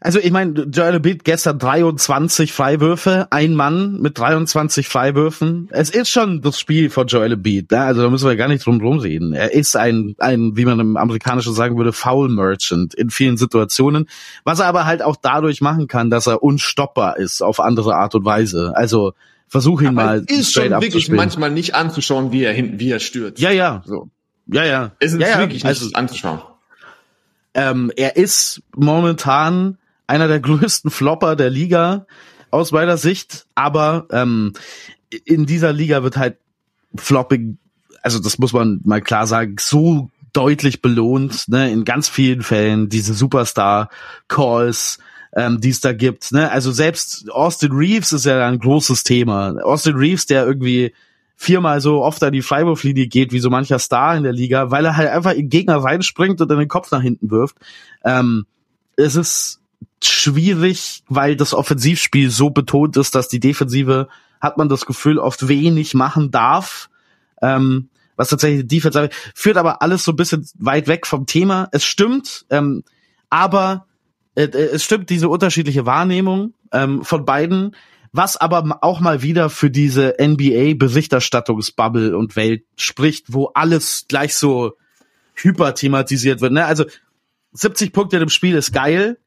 also 0.00 0.18
ich 0.18 0.30
meine, 0.30 0.64
Joel 0.64 0.96
Embiid 0.96 1.24
gestern 1.24 1.58
23 1.58 2.52
Freiwürfe, 2.52 3.26
ein 3.30 3.54
Mann 3.54 4.00
mit 4.02 4.18
23 4.18 4.86
Freiwürfen. 4.86 5.68
Es 5.70 5.88
ist 5.88 6.10
schon 6.10 6.42
das 6.42 6.60
Spiel 6.60 6.90
von 6.90 7.06
Joel 7.06 7.32
Embiid, 7.32 7.70
ne? 7.70 7.80
also 7.80 8.02
da 8.02 8.10
müssen 8.10 8.28
wir 8.28 8.36
gar 8.36 8.48
nicht 8.48 8.66
drum 8.66 8.80
drum 8.80 8.98
reden. 8.98 9.32
Er 9.32 9.54
ist 9.54 9.76
ein, 9.76 10.14
ein, 10.18 10.56
wie 10.56 10.66
man 10.66 10.78
im 10.78 10.98
Amerikanischen 10.98 11.54
sagen 11.54 11.78
würde, 11.78 11.94
Foul 11.94 12.28
Merchant 12.28 12.92
in 12.92 13.08
vielen 13.08 13.38
Situationen, 13.38 14.08
was 14.44 14.60
er 14.60 14.66
aber 14.66 14.84
halt 14.84 15.00
auch 15.00 15.16
dadurch 15.16 15.62
machen 15.62 15.88
kann, 15.88 16.10
dass 16.10 16.26
er 16.26 16.42
unstoppbar 16.42 17.16
ist 17.16 17.40
auf 17.40 17.58
andere 17.58 17.94
Art 17.96 18.14
und 18.14 18.26
Weise. 18.26 18.72
Also 18.76 19.14
versuch 19.48 19.80
ihn 19.80 19.94
mal 19.94 20.24
es 20.26 20.38
ist 20.38 20.52
schon 20.52 20.70
wirklich 20.70 21.08
manchmal 21.08 21.50
nicht 21.50 21.74
anzuschauen, 21.74 22.30
wie 22.30 22.42
er 22.42 22.52
hinten, 22.52 22.78
wie 22.78 22.90
er 22.90 23.00
stürzt. 23.00 23.40
Ja, 23.40 23.50
ja, 23.50 23.82
So. 23.86 24.10
ja, 24.48 24.64
ja. 24.64 24.92
Es 24.98 25.14
ist 25.14 25.20
ja, 25.20 25.28
ja. 25.28 25.38
wirklich 25.38 25.64
nicht 25.64 25.66
also, 25.66 25.90
anzuschauen. 25.94 26.40
ähm, 27.54 27.90
er 27.96 28.16
ist 28.16 28.62
momentan 28.76 29.78
einer 30.06 30.28
der 30.28 30.40
größten 30.40 30.90
Flopper 30.90 31.36
der 31.36 31.50
Liga 31.50 32.06
aus 32.50 32.72
meiner 32.72 32.96
Sicht, 32.96 33.46
aber 33.54 34.06
ähm, 34.10 34.52
in 35.24 35.46
dieser 35.46 35.72
Liga 35.72 36.02
wird 36.02 36.16
halt 36.16 36.38
Flopping, 36.96 37.58
also 38.02 38.20
das 38.20 38.38
muss 38.38 38.52
man 38.52 38.80
mal 38.84 39.00
klar 39.00 39.26
sagen, 39.26 39.56
so 39.58 40.10
deutlich 40.32 40.82
belohnt, 40.82 41.48
ne, 41.48 41.70
in 41.72 41.84
ganz 41.84 42.08
vielen 42.08 42.42
Fällen, 42.42 42.88
diese 42.88 43.14
Superstar-Calls, 43.14 44.98
ähm, 45.34 45.60
die 45.60 45.70
es 45.70 45.80
da 45.80 45.92
gibt, 45.92 46.32
ne, 46.32 46.50
also 46.50 46.70
selbst 46.70 47.30
Austin 47.30 47.72
Reeves 47.72 48.12
ist 48.12 48.26
ja 48.26 48.46
ein 48.46 48.58
großes 48.58 49.02
Thema. 49.04 49.56
Austin 49.62 49.96
Reeves, 49.96 50.26
der 50.26 50.46
irgendwie 50.46 50.92
viermal 51.36 51.80
so 51.80 52.02
oft 52.02 52.22
an 52.22 52.32
die 52.32 52.42
Freiwurflinie 52.42 53.06
geht 53.08 53.32
wie 53.32 53.40
so 53.40 53.50
mancher 53.50 53.78
Star 53.78 54.16
in 54.16 54.22
der 54.22 54.32
Liga, 54.32 54.70
weil 54.70 54.84
er 54.84 54.96
halt 54.96 55.08
einfach 55.10 55.32
in 55.32 55.48
Gegner 55.48 55.76
reinspringt 55.76 56.40
und 56.40 56.48
dann 56.48 56.58
den 56.58 56.68
Kopf 56.68 56.90
nach 56.90 57.02
hinten 57.02 57.30
wirft. 57.30 57.56
Ähm, 58.04 58.46
es 58.96 59.16
ist 59.16 59.60
schwierig, 60.02 61.02
weil 61.08 61.36
das 61.36 61.54
Offensivspiel 61.54 62.30
so 62.30 62.50
betont 62.50 62.96
ist, 62.96 63.14
dass 63.14 63.28
die 63.28 63.40
Defensive, 63.40 64.08
hat 64.40 64.58
man 64.58 64.68
das 64.68 64.86
Gefühl, 64.86 65.18
oft 65.18 65.48
wenig 65.48 65.94
machen 65.94 66.30
darf. 66.30 66.90
Ähm, 67.40 67.88
was 68.16 68.28
tatsächlich 68.28 68.62
die 68.62 68.76
Defense 68.76 69.10
führt 69.34 69.56
aber 69.56 69.82
alles 69.82 70.04
so 70.04 70.12
ein 70.12 70.16
bisschen 70.16 70.48
weit 70.58 70.86
weg 70.86 71.06
vom 71.06 71.26
Thema. 71.26 71.68
Es 71.72 71.84
stimmt, 71.84 72.46
ähm, 72.50 72.84
aber 73.28 73.86
äh, 74.34 74.44
äh, 74.44 74.70
es 74.74 74.84
stimmt 74.84 75.10
diese 75.10 75.28
unterschiedliche 75.28 75.86
Wahrnehmung 75.86 76.54
ähm, 76.72 77.04
von 77.04 77.24
beiden, 77.24 77.74
was 78.12 78.36
aber 78.36 78.78
auch 78.82 79.00
mal 79.00 79.22
wieder 79.22 79.50
für 79.50 79.70
diese 79.70 80.14
NBA-Berichterstattungsbubble 80.20 82.16
und 82.16 82.36
Welt 82.36 82.64
spricht, 82.76 83.32
wo 83.32 83.46
alles 83.54 84.04
gleich 84.08 84.36
so 84.36 84.74
hyper 85.34 85.74
thematisiert 85.74 86.40
wird. 86.40 86.52
Ne? 86.52 86.64
Also 86.64 86.84
70 87.52 87.92
Punkte 87.92 88.18
im 88.18 88.28
Spiel 88.28 88.54
ist 88.54 88.72
geil, 88.72 89.18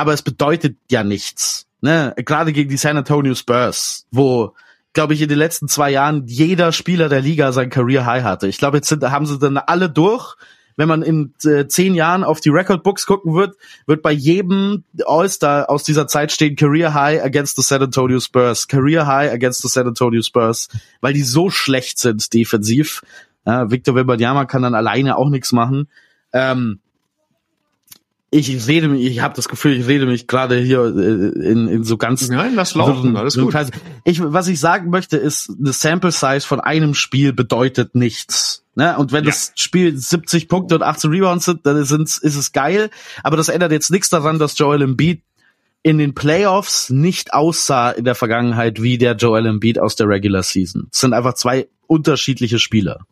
aber 0.00 0.14
es 0.14 0.22
bedeutet 0.22 0.76
ja 0.90 1.04
nichts. 1.04 1.66
Ne? 1.82 2.14
Gerade 2.16 2.52
gegen 2.52 2.70
die 2.70 2.76
San 2.76 2.96
Antonio 2.96 3.34
Spurs, 3.34 4.06
wo 4.10 4.54
glaube 4.92 5.14
ich, 5.14 5.22
in 5.22 5.28
den 5.28 5.38
letzten 5.38 5.68
zwei 5.68 5.90
Jahren 5.90 6.26
jeder 6.26 6.72
Spieler 6.72 7.08
der 7.08 7.20
Liga 7.20 7.52
sein 7.52 7.70
Career 7.70 8.06
High 8.06 8.24
hatte. 8.24 8.48
Ich 8.48 8.58
glaube, 8.58 8.78
jetzt 8.78 8.88
sind, 8.88 9.04
haben 9.04 9.26
sie 9.26 9.38
dann 9.38 9.56
alle 9.56 9.88
durch. 9.88 10.34
Wenn 10.76 10.88
man 10.88 11.02
in 11.02 11.34
äh, 11.44 11.66
zehn 11.66 11.94
Jahren 11.94 12.24
auf 12.24 12.40
die 12.40 12.48
Record 12.48 12.82
Books 12.82 13.04
gucken 13.04 13.34
wird, 13.34 13.56
wird 13.86 14.02
bei 14.02 14.12
jedem 14.12 14.84
All-Star 15.04 15.68
aus 15.68 15.84
dieser 15.84 16.06
Zeit 16.06 16.32
stehen 16.32 16.56
Career 16.56 16.94
High 16.94 17.22
against 17.22 17.56
the 17.56 17.62
San 17.62 17.82
Antonio 17.82 18.18
Spurs, 18.18 18.66
Career 18.66 19.06
High 19.06 19.30
against 19.30 19.60
the 19.60 19.68
San 19.68 19.86
Antonio 19.86 20.22
Spurs, 20.22 20.68
weil 21.02 21.12
die 21.12 21.22
so 21.22 21.50
schlecht 21.50 21.98
sind 21.98 22.32
defensiv. 22.32 23.02
Ja, 23.44 23.70
Victor 23.70 23.94
Wembanyama 23.94 24.46
kann 24.46 24.62
dann 24.62 24.74
alleine 24.74 25.18
auch 25.18 25.28
nichts 25.28 25.52
machen. 25.52 25.88
Ähm, 26.32 26.80
ich 28.32 28.68
rede 28.68 28.88
mich, 28.88 29.04
ich 29.04 29.20
habe 29.20 29.34
das 29.34 29.48
Gefühl, 29.48 29.76
ich 29.78 29.86
rede 29.88 30.06
mich 30.06 30.26
gerade 30.28 30.56
hier 30.58 30.84
äh, 30.84 31.50
in, 31.50 31.66
in 31.68 31.84
so 31.84 31.96
ganz 31.96 32.28
Nein, 32.28 32.54
lass 32.54 32.74
laufen, 32.74 33.16
alles 33.16 33.36
gut. 33.36 33.54
Ich, 34.04 34.22
was 34.22 34.46
ich 34.46 34.60
sagen 34.60 34.90
möchte, 34.90 35.16
ist, 35.16 35.50
eine 35.58 35.72
Sample 35.72 36.12
Size 36.12 36.42
von 36.42 36.60
einem 36.60 36.94
Spiel 36.94 37.32
bedeutet 37.32 37.94
nichts. 37.96 38.64
Ne? 38.76 38.96
Und 38.96 39.10
wenn 39.12 39.24
Ja. 39.24 39.30
das 39.30 39.52
Spiel 39.56 39.96
70 39.96 40.48
Punkte 40.48 40.76
und 40.76 40.82
18 40.82 41.10
Rebounds 41.10 41.44
sind, 41.44 41.66
dann 41.66 41.76
ist, 41.76 41.90
ist 41.90 42.36
es 42.36 42.52
geil. 42.52 42.90
Aber 43.24 43.36
das 43.36 43.48
ändert 43.48 43.72
jetzt 43.72 43.90
nichts 43.90 44.10
daran, 44.10 44.38
dass 44.38 44.56
Joel 44.56 44.82
Embiid 44.82 45.22
in 45.82 45.98
den 45.98 46.14
Playoffs 46.14 46.90
nicht 46.90 47.32
aussah 47.34 47.90
in 47.90 48.04
der 48.04 48.14
Vergangenheit 48.14 48.80
wie 48.80 48.96
der 48.98 49.16
Joel 49.16 49.46
Embiid 49.46 49.78
aus 49.78 49.96
der 49.96 50.06
Regular 50.08 50.42
Season. 50.42 50.88
Es 50.92 51.00
sind 51.00 51.14
einfach 51.14 51.34
zwei 51.34 51.68
unterschiedliche 51.88 52.58
Spieler. 52.60 53.06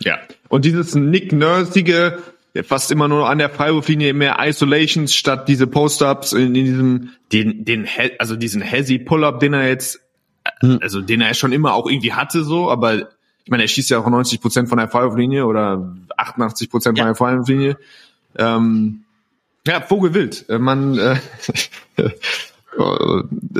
Ja. 0.00 0.18
Und 0.48 0.64
dieses 0.64 0.94
Nick 0.94 1.32
Nursige, 1.32 2.18
fast 2.64 2.90
immer 2.90 3.08
nur 3.08 3.28
an 3.30 3.38
der 3.38 3.48
Freiwurflinie 3.50 4.12
mehr 4.14 4.36
Isolations 4.40 5.14
statt 5.14 5.48
diese 5.48 5.66
Post-ups 5.66 6.32
in, 6.32 6.54
in 6.54 6.64
diesem, 6.64 7.10
den, 7.32 7.64
den, 7.64 7.88
also 8.18 8.36
diesen 8.36 8.60
Hezzy 8.62 8.98
Pull-up, 8.98 9.40
den 9.40 9.54
er 9.54 9.68
jetzt, 9.68 10.00
Hm. 10.60 10.80
also 10.82 11.00
den 11.00 11.20
er 11.20 11.34
schon 11.34 11.52
immer 11.52 11.72
auch 11.74 11.88
irgendwie 11.88 12.12
hatte, 12.12 12.42
so, 12.42 12.68
aber 12.70 12.94
ich 13.44 13.50
meine, 13.50 13.62
er 13.62 13.68
schießt 13.68 13.90
ja 13.90 13.98
auch 13.98 14.08
90 14.08 14.40
Prozent 14.40 14.68
von 14.68 14.78
der 14.78 14.88
Freiwurflinie 14.88 15.46
oder 15.46 15.94
88 16.16 16.68
Prozent 16.70 16.98
von 16.98 17.06
Ja. 17.06 17.12
der 17.12 17.14
Freiwurflinie. 17.16 17.76
Ähm, 18.36 19.04
ja, 19.66 19.80
Vogelwild. 19.80 20.44
Äh, 20.48 20.58
Man, 20.58 20.98
äh, 20.98 21.16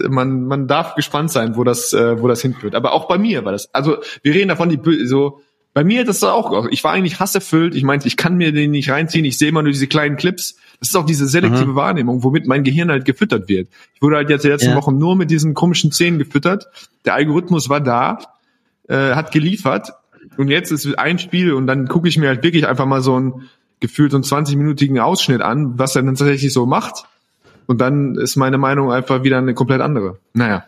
man, 0.08 0.44
man 0.46 0.66
darf 0.68 0.94
gespannt 0.94 1.30
sein, 1.30 1.56
wo 1.56 1.64
das, 1.64 1.92
äh, 1.92 2.20
wo 2.20 2.28
das 2.28 2.42
hinführt. 2.42 2.74
Aber 2.74 2.92
auch 2.92 3.08
bei 3.08 3.18
mir 3.18 3.44
war 3.44 3.52
das. 3.52 3.72
Also 3.74 3.98
wir 4.22 4.34
reden 4.34 4.48
davon, 4.48 4.68
die 4.68 5.06
so 5.06 5.40
bei 5.74 5.84
mir 5.84 6.04
das 6.04 6.16
ist 6.16 6.24
auch. 6.24 6.66
Ich 6.70 6.84
war 6.84 6.92
eigentlich 6.92 7.18
hasserfüllt. 7.18 7.74
Ich 7.74 7.82
meinte, 7.82 8.06
ich 8.06 8.16
kann 8.16 8.36
mir 8.36 8.52
den 8.52 8.72
nicht 8.72 8.90
reinziehen. 8.90 9.24
Ich 9.24 9.38
sehe 9.38 9.48
immer 9.48 9.62
nur 9.62 9.72
diese 9.72 9.86
kleinen 9.86 10.16
Clips. 10.16 10.56
Das 10.80 10.90
ist 10.90 10.96
auch 10.96 11.06
diese 11.06 11.26
selektive 11.26 11.74
Wahrnehmung, 11.74 12.24
womit 12.24 12.46
mein 12.46 12.64
Gehirn 12.64 12.90
halt 12.90 13.04
gefüttert 13.04 13.48
wird. 13.48 13.68
Ich 13.94 14.02
wurde 14.02 14.16
halt 14.16 14.28
jetzt 14.30 14.44
die 14.44 14.48
letzten 14.48 14.70
Ja. 14.70 14.76
Wochen 14.76 14.98
nur 14.98 15.16
mit 15.16 15.30
diesen 15.30 15.54
komischen 15.54 15.92
Szenen 15.92 16.18
gefüttert. 16.18 16.66
Der 17.04 17.14
Algorithmus 17.14 17.68
war 17.68 17.80
da, 17.80 18.18
äh, 18.88 19.14
hat 19.14 19.32
geliefert. 19.32 19.92
Und 20.36 20.48
jetzt 20.48 20.72
ist 20.72 20.98
ein 20.98 21.18
Spiel 21.18 21.52
und 21.52 21.66
dann 21.66 21.88
gucke 21.88 22.08
ich 22.08 22.18
mir 22.18 22.28
halt 22.28 22.42
wirklich 22.42 22.66
einfach 22.66 22.86
mal 22.86 23.00
so 23.00 23.14
einen 23.14 23.48
gefühlt 23.80 24.12
so 24.12 24.16
einen 24.16 24.24
20-minütigen 24.24 24.98
Ausschnitt 25.00 25.40
an, 25.40 25.78
was 25.78 25.96
er 25.96 26.02
dann 26.02 26.14
tatsächlich 26.14 26.52
so 26.52 26.66
macht. 26.66 27.04
Und 27.66 27.80
dann 27.80 28.16
ist 28.16 28.36
meine 28.36 28.58
Meinung 28.58 28.92
einfach 28.92 29.22
wieder 29.22 29.38
eine 29.38 29.54
komplett 29.54 29.80
andere. 29.80 30.18
Naja. 30.34 30.64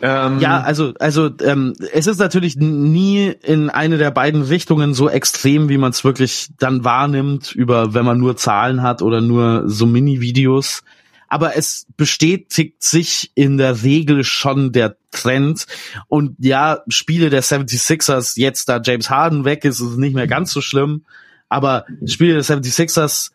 Ähm, 0.00 0.38
Ja, 0.40 0.60
also, 0.60 0.94
also 0.98 1.30
ähm, 1.42 1.74
es 1.92 2.06
ist 2.06 2.18
natürlich 2.18 2.56
nie 2.56 3.34
in 3.42 3.70
eine 3.70 3.98
der 3.98 4.10
beiden 4.10 4.42
Richtungen 4.42 4.94
so 4.94 5.08
extrem, 5.08 5.68
wie 5.68 5.78
man 5.78 5.90
es 5.90 6.04
wirklich 6.04 6.48
dann 6.58 6.84
wahrnimmt, 6.84 7.52
über 7.52 7.94
wenn 7.94 8.04
man 8.04 8.18
nur 8.18 8.36
Zahlen 8.36 8.82
hat 8.82 9.02
oder 9.02 9.20
nur 9.20 9.64
so 9.66 9.86
Mini-Videos. 9.86 10.82
Aber 11.28 11.56
es 11.56 11.86
bestätigt 11.96 12.82
sich 12.82 13.32
in 13.34 13.56
der 13.56 13.82
Regel 13.82 14.22
schon 14.22 14.70
der 14.70 14.96
Trend. 15.10 15.66
Und 16.08 16.36
ja, 16.38 16.80
Spiele 16.88 17.30
der 17.30 17.42
76ers, 17.42 18.38
jetzt 18.38 18.68
da 18.68 18.80
James 18.84 19.08
Harden 19.08 19.46
weg 19.46 19.64
ist, 19.64 19.80
ist 19.80 19.96
nicht 19.96 20.14
mehr 20.14 20.26
ganz 20.26 20.52
so 20.52 20.60
schlimm. 20.60 21.04
Aber 21.48 21.86
Spiele 22.04 22.34
der 22.34 22.44
76ers, 22.44 23.30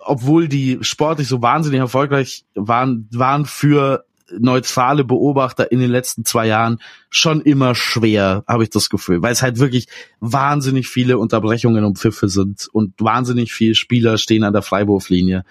obwohl 0.00 0.48
die 0.48 0.78
sportlich 0.82 1.28
so 1.28 1.40
wahnsinnig 1.40 1.80
erfolgreich 1.80 2.44
waren, 2.54 3.08
waren 3.10 3.46
für 3.46 4.04
neutrale 4.38 5.04
Beobachter 5.04 5.70
in 5.70 5.80
den 5.80 5.90
letzten 5.90 6.24
zwei 6.24 6.46
Jahren 6.46 6.78
schon 7.10 7.42
immer 7.42 7.74
schwer, 7.74 8.44
habe 8.48 8.62
ich 8.64 8.70
das 8.70 8.88
Gefühl, 8.90 9.22
weil 9.22 9.32
es 9.32 9.42
halt 9.42 9.58
wirklich 9.58 9.86
wahnsinnig 10.20 10.88
viele 10.88 11.18
Unterbrechungen 11.18 11.84
und 11.84 11.98
Pfiffe 11.98 12.28
sind 12.28 12.68
und 12.72 12.94
wahnsinnig 13.00 13.52
viele 13.52 13.74
Spieler 13.74 14.16
stehen 14.18 14.44
an 14.44 14.52
der 14.52 14.62
Freiwurflinie. 14.62 15.44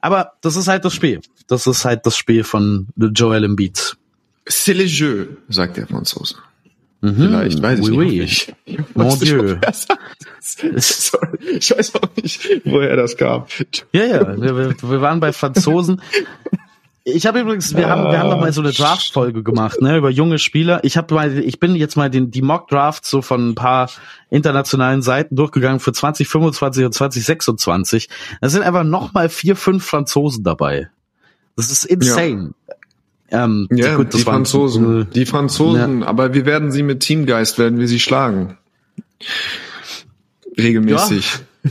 Aber 0.00 0.32
das 0.40 0.56
ist 0.56 0.66
halt 0.68 0.84
das 0.84 0.94
Spiel. 0.94 1.20
Das 1.46 1.66
ist 1.66 1.84
halt 1.84 2.06
das 2.06 2.16
Spiel 2.16 2.42
von 2.44 2.88
Joel 2.96 3.44
Embiid. 3.44 3.96
C'est 4.48 4.72
le 4.74 4.84
jeu, 4.84 5.26
sagt 5.48 5.76
der 5.76 5.86
Franzose. 5.86 6.36
Mhm. 7.02 7.14
Vielleicht, 7.16 7.62
weiß 7.62 7.78
ich 7.80 7.90
Oui, 7.92 8.20
nicht. 8.20 8.54
oui. 8.66 8.72
nicht. 8.76 8.80
Ich 8.90 8.94
Mon 8.96 9.06
nicht, 9.08 9.22
Dieu. 9.22 9.56
Sorry, 10.40 11.38
ich 11.58 11.70
weiß 11.70 11.94
auch 11.94 12.08
nicht, 12.16 12.60
woher 12.64 12.96
das 12.96 13.16
kam. 13.16 13.44
Ja, 13.92 14.04
ja, 14.04 14.40
wir, 14.40 14.74
wir 14.82 15.00
waren 15.00 15.20
bei 15.20 15.32
Franzosen. 15.32 16.00
Ich 17.04 17.26
habe 17.26 17.40
übrigens, 17.40 17.74
wir 17.74 17.88
haben, 17.88 18.10
wir 18.10 18.18
haben 18.18 18.28
noch 18.28 18.40
mal 18.40 18.52
so 18.52 18.60
eine 18.60 18.72
Draft-Folge 18.72 19.42
gemacht, 19.42 19.80
ne, 19.80 19.96
über 19.96 20.10
junge 20.10 20.38
Spieler. 20.38 20.80
Ich 20.84 20.96
habe 20.98 21.14
mal, 21.14 21.38
ich 21.38 21.58
bin 21.58 21.74
jetzt 21.74 21.96
mal 21.96 22.10
den, 22.10 22.30
die 22.30 22.42
Mock-Drafts 22.42 23.08
so 23.10 23.22
von 23.22 23.50
ein 23.50 23.54
paar 23.54 23.90
internationalen 24.28 25.00
Seiten 25.00 25.34
durchgegangen 25.34 25.80
für 25.80 25.92
2025 25.94 26.84
und 26.84 26.92
2026. 26.92 28.08
Da 28.42 28.48
sind 28.50 28.62
einfach 28.62 28.84
noch 28.84 29.14
mal 29.14 29.28
vier, 29.30 29.56
fünf 29.56 29.84
Franzosen 29.84 30.44
dabei. 30.44 30.90
Das 31.56 31.70
ist 31.70 31.84
insane. 31.84 32.52
Ähm, 33.30 33.66
Ja, 33.70 33.96
gut, 33.96 34.12
das 34.12 34.20
die 34.20 34.26
waren- 34.26 34.34
Franzosen. 34.36 35.08
Die 35.10 35.24
Franzosen, 35.24 36.02
aber 36.02 36.34
wir 36.34 36.44
werden 36.44 36.70
sie 36.70 36.82
mit 36.82 37.00
Teamgeist, 37.00 37.58
werden 37.58 37.78
wir 37.78 37.88
sie 37.88 38.00
schlagen. 38.00 38.58
Regelmäßig. 40.58 41.38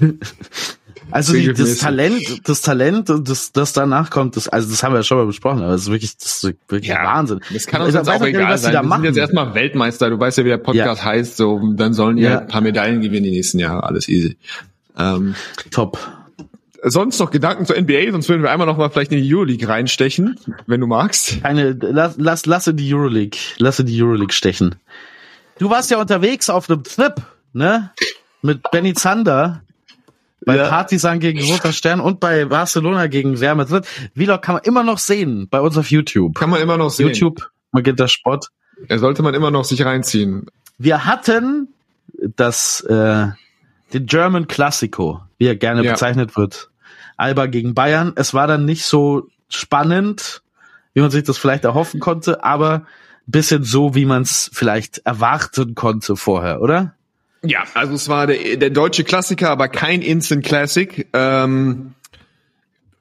Also 1.12 1.34
die, 1.34 1.51
das. 1.53 1.78
Talent, 1.78 2.47
das 2.47 2.62
Talent 2.62 3.10
das, 3.10 3.51
das 3.51 3.74
danach 3.74 4.10
kommt, 4.10 4.36
das, 4.36 4.47
also 4.47 4.70
das 4.70 4.84
haben 4.84 4.93
wir 4.93 4.97
ja 4.99 5.03
schon 5.03 5.18
mal 5.18 5.26
besprochen, 5.26 5.62
aber 5.64 5.72
das 5.72 5.82
ist 5.82 5.91
wirklich, 5.91 6.16
das 6.18 6.43
ist 6.43 6.55
wirklich 6.68 6.88
Ja, 6.89 7.03
Wahnsinn. 7.03 7.39
Das 7.51 7.66
kann 7.66 7.82
uns 7.82 7.89
Ich 7.89 7.95
jetzt 7.95 8.07
auch 8.10 8.20
gar 8.20 8.26
nicht, 8.26 8.36
egal 8.36 8.53
was 8.53 8.62
sein. 8.62 8.74
da 8.74 8.80
Wir 8.80 8.82
sind 8.84 8.89
machen. 8.89 9.03
jetzt 9.05 9.18
erstmal 9.18 9.53
Weltmeister. 9.55 10.10
Du 10.10 10.20
weißt 10.20 10.38
ja, 10.38 10.45
wie 10.45 10.49
der 10.49 10.57
Podcast 10.57 11.03
heißt. 11.03 11.38
So, 11.38 11.62
dann 11.74 11.93
sollen 11.93 12.18
die 12.18 12.24
Ja. 12.24 12.30
halt 12.32 12.41
ein 12.41 12.47
paar 12.47 12.62
Medaillen 12.62 13.01
gewinnen 13.01 13.24
die 13.24 13.32
nächsten 13.32 13.60
Jahre. 13.60 13.84
Alles 13.84 14.07
easy. 14.07 14.38
Ähm, 14.97 15.36
Top. 15.72 15.97
sonst 16.84 17.20
noch 17.20 17.32
Gedanken 17.32 17.66
zur 17.66 17.76
NBA? 17.78 18.12
Sonst 18.12 18.30
würden 18.30 18.43
wir 18.43 18.51
einmal 18.51 18.68
noch 18.68 18.78
mal 18.78 18.89
vielleicht 18.89 19.12
in 19.12 19.22
die 19.22 19.34
Euroleague 19.34 19.68
reinstechen, 19.68 20.39
wenn 20.68 20.80
du 20.80 20.88
magst. 20.88 21.41
Keine, 21.41 21.72
lass, 21.80 22.16
lass, 22.18 22.45
lasse 22.45 22.74
die 22.74 22.93
Euroleague, 22.93 23.38
lasse 23.57 23.84
die 23.84 24.01
Euroleague 24.01 24.34
stechen. 24.34 24.76
Du 25.57 25.70
warst 25.70 25.89
ja 25.91 25.99
unterwegs 25.99 26.49
auf 26.49 26.70
einem 26.70 26.84
Trip, 26.84 27.16
ne? 27.53 27.91
Mit 28.41 28.62
Benny 28.72 28.93
Zander. 28.93 29.62
Bei 30.50 30.58
Ja. 30.58 30.68
Partisan 30.70 31.20
gegen 31.20 31.39
Roter 31.43 31.72
Stern 31.74 32.00
und 32.00 32.20
bei 32.20 32.45
Barcelona 32.45 33.08
gegen 33.08 33.36
Real 33.38 33.56
Madrid. 33.56 33.86
Vlog 34.16 34.41
kann 34.41 34.54
man 34.56 34.64
immer 34.64 34.84
noch 34.84 34.97
sehen 34.97 35.47
bei 35.50 35.60
uns 35.62 35.78
auf 35.78 35.91
YouTube. 35.91 36.36
Kann 36.36 36.50
man 36.50 36.62
immer 36.62 36.78
noch 36.78 36.89
sehen. 36.89 37.08
YouTube, 37.08 37.50
Magenta 37.72 38.08
Sport. 38.08 38.47
Er 38.88 38.97
sollte 39.00 39.22
man 39.22 39.34
immer 39.34 39.52
noch 39.52 39.64
sich 39.66 39.86
reinziehen. 39.86 40.47
Wir 40.78 41.06
hatten 41.06 41.68
das, 42.36 42.82
äh, 42.82 43.28
den 43.93 44.06
German 44.06 44.47
Classico, 44.47 45.22
wie 45.38 45.45
er 45.47 45.56
gerne 45.56 45.84
Ja. 45.84 45.91
bezeichnet 45.91 46.36
wird. 46.38 46.70
Alba 47.18 47.45
gegen 47.47 47.74
Bayern. 47.74 48.14
Es 48.16 48.34
war 48.34 48.47
dann 48.47 48.66
nicht 48.66 48.86
so 48.86 49.28
spannend, 49.50 50.41
wie 50.93 51.02
man 51.02 51.12
sich 51.12 51.24
das 51.24 51.38
vielleicht 51.38 51.64
erhoffen 51.66 52.00
konnte, 52.00 52.43
aber 52.43 52.74
ein 52.74 52.86
bisschen 53.28 53.64
so, 53.64 53.93
wie 53.93 54.06
man 54.06 54.24
es 54.24 54.50
vielleicht 54.54 55.00
erwarten 55.06 55.76
konnte 55.76 56.16
vorher, 56.16 56.62
oder? 56.62 56.95
Ja, 57.41 57.63
also 57.73 57.93
es 57.93 58.09
war 58.09 58.27
der, 58.27 58.57
der 58.57 58.69
deutsche 58.69 59.03
Klassiker, 59.03 59.49
aber 59.49 59.67
kein 59.69 60.01
Instant 60.01 60.45
Classic. 60.45 61.07
Ähm, 61.13 61.93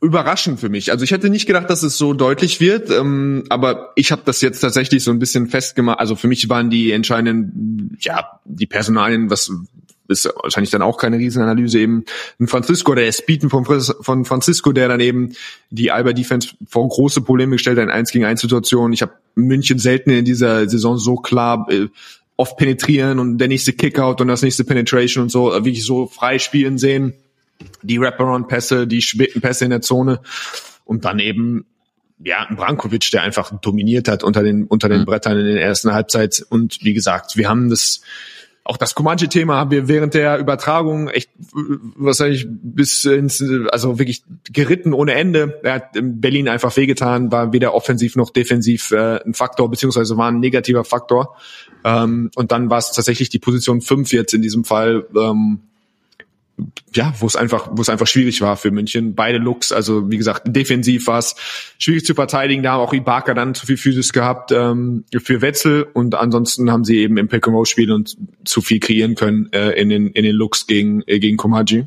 überraschend 0.00 0.60
für 0.60 0.68
mich. 0.68 0.92
Also 0.92 1.04
ich 1.04 1.10
hätte 1.10 1.28
nicht 1.28 1.46
gedacht, 1.46 1.68
dass 1.70 1.82
es 1.82 1.98
so 1.98 2.14
deutlich 2.14 2.60
wird, 2.60 2.90
ähm, 2.90 3.44
aber 3.48 3.92
ich 3.96 4.12
habe 4.12 4.22
das 4.24 4.40
jetzt 4.40 4.60
tatsächlich 4.60 5.02
so 5.02 5.10
ein 5.10 5.18
bisschen 5.18 5.48
festgemacht. 5.48 5.98
Also 5.98 6.14
für 6.14 6.28
mich 6.28 6.48
waren 6.48 6.70
die 6.70 6.92
entscheidenden, 6.92 7.96
ja, 8.00 8.40
die 8.44 8.66
Personalien, 8.66 9.28
was 9.30 9.50
ist 10.08 10.26
wahrscheinlich 10.42 10.70
dann 10.70 10.82
auch 10.82 10.96
keine 10.96 11.18
Riesenanalyse 11.18 11.78
eben. 11.78 12.04
Ein 12.40 12.48
Francisco, 12.48 12.94
der 12.94 13.12
Speeden 13.12 13.50
von, 13.50 13.64
von 13.66 14.24
Francisco, 14.24 14.72
der 14.72 14.88
dann 14.88 15.00
eben 15.00 15.34
die 15.70 15.90
Alba 15.90 16.14
Defense 16.14 16.50
vor 16.66 16.88
große 16.88 17.20
Probleme 17.20 17.56
gestellt 17.56 17.78
hat 17.78 17.84
in 17.84 17.90
1 17.90 18.10
gegen 18.12 18.24
1 18.24 18.40
Situationen. 18.40 18.94
Ich 18.94 19.02
habe 19.02 19.12
München 19.34 19.78
selten 19.78 20.10
in 20.10 20.24
dieser 20.24 20.68
Saison 20.68 20.96
so 20.96 21.16
klar 21.16 21.66
äh, 21.70 21.88
oft 22.38 22.56
penetrieren 22.56 23.18
und 23.18 23.38
der 23.38 23.48
nächste 23.48 23.74
Kickout 23.74 24.20
und 24.20 24.28
das 24.28 24.42
nächste 24.42 24.64
Penetration 24.64 25.24
und 25.24 25.28
so, 25.28 25.52
äh, 25.52 25.56
wirklich 25.64 25.84
so 25.84 26.06
frei 26.06 26.38
spielen 26.38 26.78
sehen. 26.78 27.12
Die 27.82 28.00
Wraparound-Pässe, 28.00 28.86
die 28.86 29.02
späten 29.02 29.40
Pässe 29.40 29.64
in 29.64 29.70
der 29.70 29.82
Zone. 29.82 30.20
Und 30.84 31.04
dann 31.04 31.18
eben 31.18 31.66
ja, 32.22 32.46
Brankovic, 32.50 33.10
der 33.10 33.22
einfach 33.22 33.52
dominiert 33.60 34.08
hat 34.08 34.22
unter 34.22 34.42
den, 34.42 34.64
unter 34.64 34.88
den 34.88 35.00
Mhm. 35.00 35.04
Brettern 35.06 35.38
in 35.38 35.54
der 35.54 35.62
ersten 35.62 35.92
Halbzeit. 35.92 36.44
Und 36.48 36.78
wie 36.82 36.94
gesagt, 36.94 37.36
wir 37.36 37.48
haben 37.48 37.70
das, 37.70 38.02
auch 38.68 38.76
das 38.76 38.94
Comanche-Thema 38.94 39.56
haben 39.56 39.70
wir 39.70 39.88
während 39.88 40.12
der 40.12 40.38
Übertragung 40.38 41.08
echt 41.08 41.30
äh, 41.30 41.78
wahrscheinlich 41.96 42.46
bis 42.48 43.02
ins, 43.06 43.42
also 43.72 43.98
wirklich 43.98 44.24
geritten 44.52 44.92
ohne 44.92 45.14
Ende. 45.14 45.58
Er 45.62 45.74
hat 45.74 45.96
in 45.96 46.20
Berlin 46.20 46.48
einfach 46.48 46.76
wehgetan, 46.76 47.32
war 47.32 47.54
weder 47.54 47.72
offensiv 47.72 48.14
noch 48.14 48.28
defensiv 48.28 48.90
äh, 48.90 49.24
ein 49.24 49.32
Faktor, 49.32 49.70
beziehungsweise 49.70 50.18
war 50.18 50.30
ein 50.30 50.40
negativer 50.40 50.84
Faktor. 50.84 51.34
Ähm, 51.82 52.30
und 52.34 52.52
dann 52.52 52.68
war 52.68 52.76
es 52.76 52.92
tatsächlich 52.92 53.30
die 53.30 53.38
Position 53.38 53.80
5 53.80 54.12
jetzt 54.12 54.34
in 54.34 54.42
diesem 54.42 54.64
Fall, 54.64 55.06
ähm, 55.16 55.60
ja, 56.94 57.14
wo 57.20 57.26
es 57.26 57.36
einfach, 57.36 57.68
wo 57.72 57.82
es 57.82 57.88
einfach 57.88 58.06
schwierig 58.06 58.40
war 58.40 58.56
für 58.56 58.70
München. 58.70 59.14
Beide 59.14 59.38
Looks, 59.38 59.72
also 59.72 60.10
wie 60.10 60.16
gesagt, 60.16 60.42
defensiv 60.46 61.06
war 61.06 61.18
es 61.18 61.36
schwierig 61.78 62.04
zu 62.04 62.14
verteidigen. 62.14 62.62
Da 62.62 62.72
haben 62.72 62.80
auch 62.80 62.92
Ibaka 62.92 63.34
dann 63.34 63.54
zu 63.54 63.66
viel 63.66 63.76
Physis 63.76 64.12
gehabt 64.12 64.52
ähm, 64.52 65.04
für 65.22 65.40
Wetzel 65.40 65.86
und 65.92 66.14
ansonsten 66.14 66.70
haben 66.70 66.84
sie 66.84 66.98
eben 66.98 67.16
im 67.16 67.28
Pick 67.28 67.46
and 67.46 67.54
Roll 67.56 67.66
Spiel 67.66 67.92
und 67.92 68.16
zu 68.44 68.60
viel 68.60 68.80
kreieren 68.80 69.14
können 69.14 69.52
äh, 69.52 69.70
in 69.80 69.88
den 69.88 70.08
in 70.08 70.24
den 70.24 70.34
Looks 70.34 70.66
gegen 70.66 71.02
äh, 71.06 71.18
gegen 71.18 71.36
Komaji. 71.36 71.86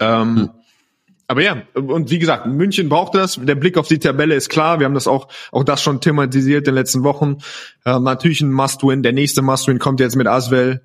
Ähm, 0.00 0.50
Aber 1.28 1.42
ja, 1.42 1.62
und 1.74 2.10
wie 2.10 2.18
gesagt, 2.18 2.46
München 2.46 2.90
braucht 2.90 3.14
das. 3.14 3.40
Der 3.40 3.54
Blick 3.54 3.78
auf 3.78 3.88
die 3.88 3.98
Tabelle 3.98 4.34
ist 4.34 4.50
klar. 4.50 4.80
Wir 4.80 4.84
haben 4.84 4.94
das 4.94 5.06
auch, 5.06 5.28
auch 5.50 5.64
das 5.64 5.82
schon 5.82 6.02
thematisiert 6.02 6.68
in 6.68 6.74
den 6.74 6.74
letzten 6.74 7.04
Wochen. 7.04 7.38
Ähm, 7.86 8.02
natürlich 8.02 8.42
ein 8.42 8.52
Must-Win. 8.52 9.02
Der 9.02 9.12
nächste 9.12 9.40
Must-Win 9.40 9.78
kommt 9.78 10.00
jetzt 10.00 10.16
mit 10.16 10.26
Aswell. 10.26 10.82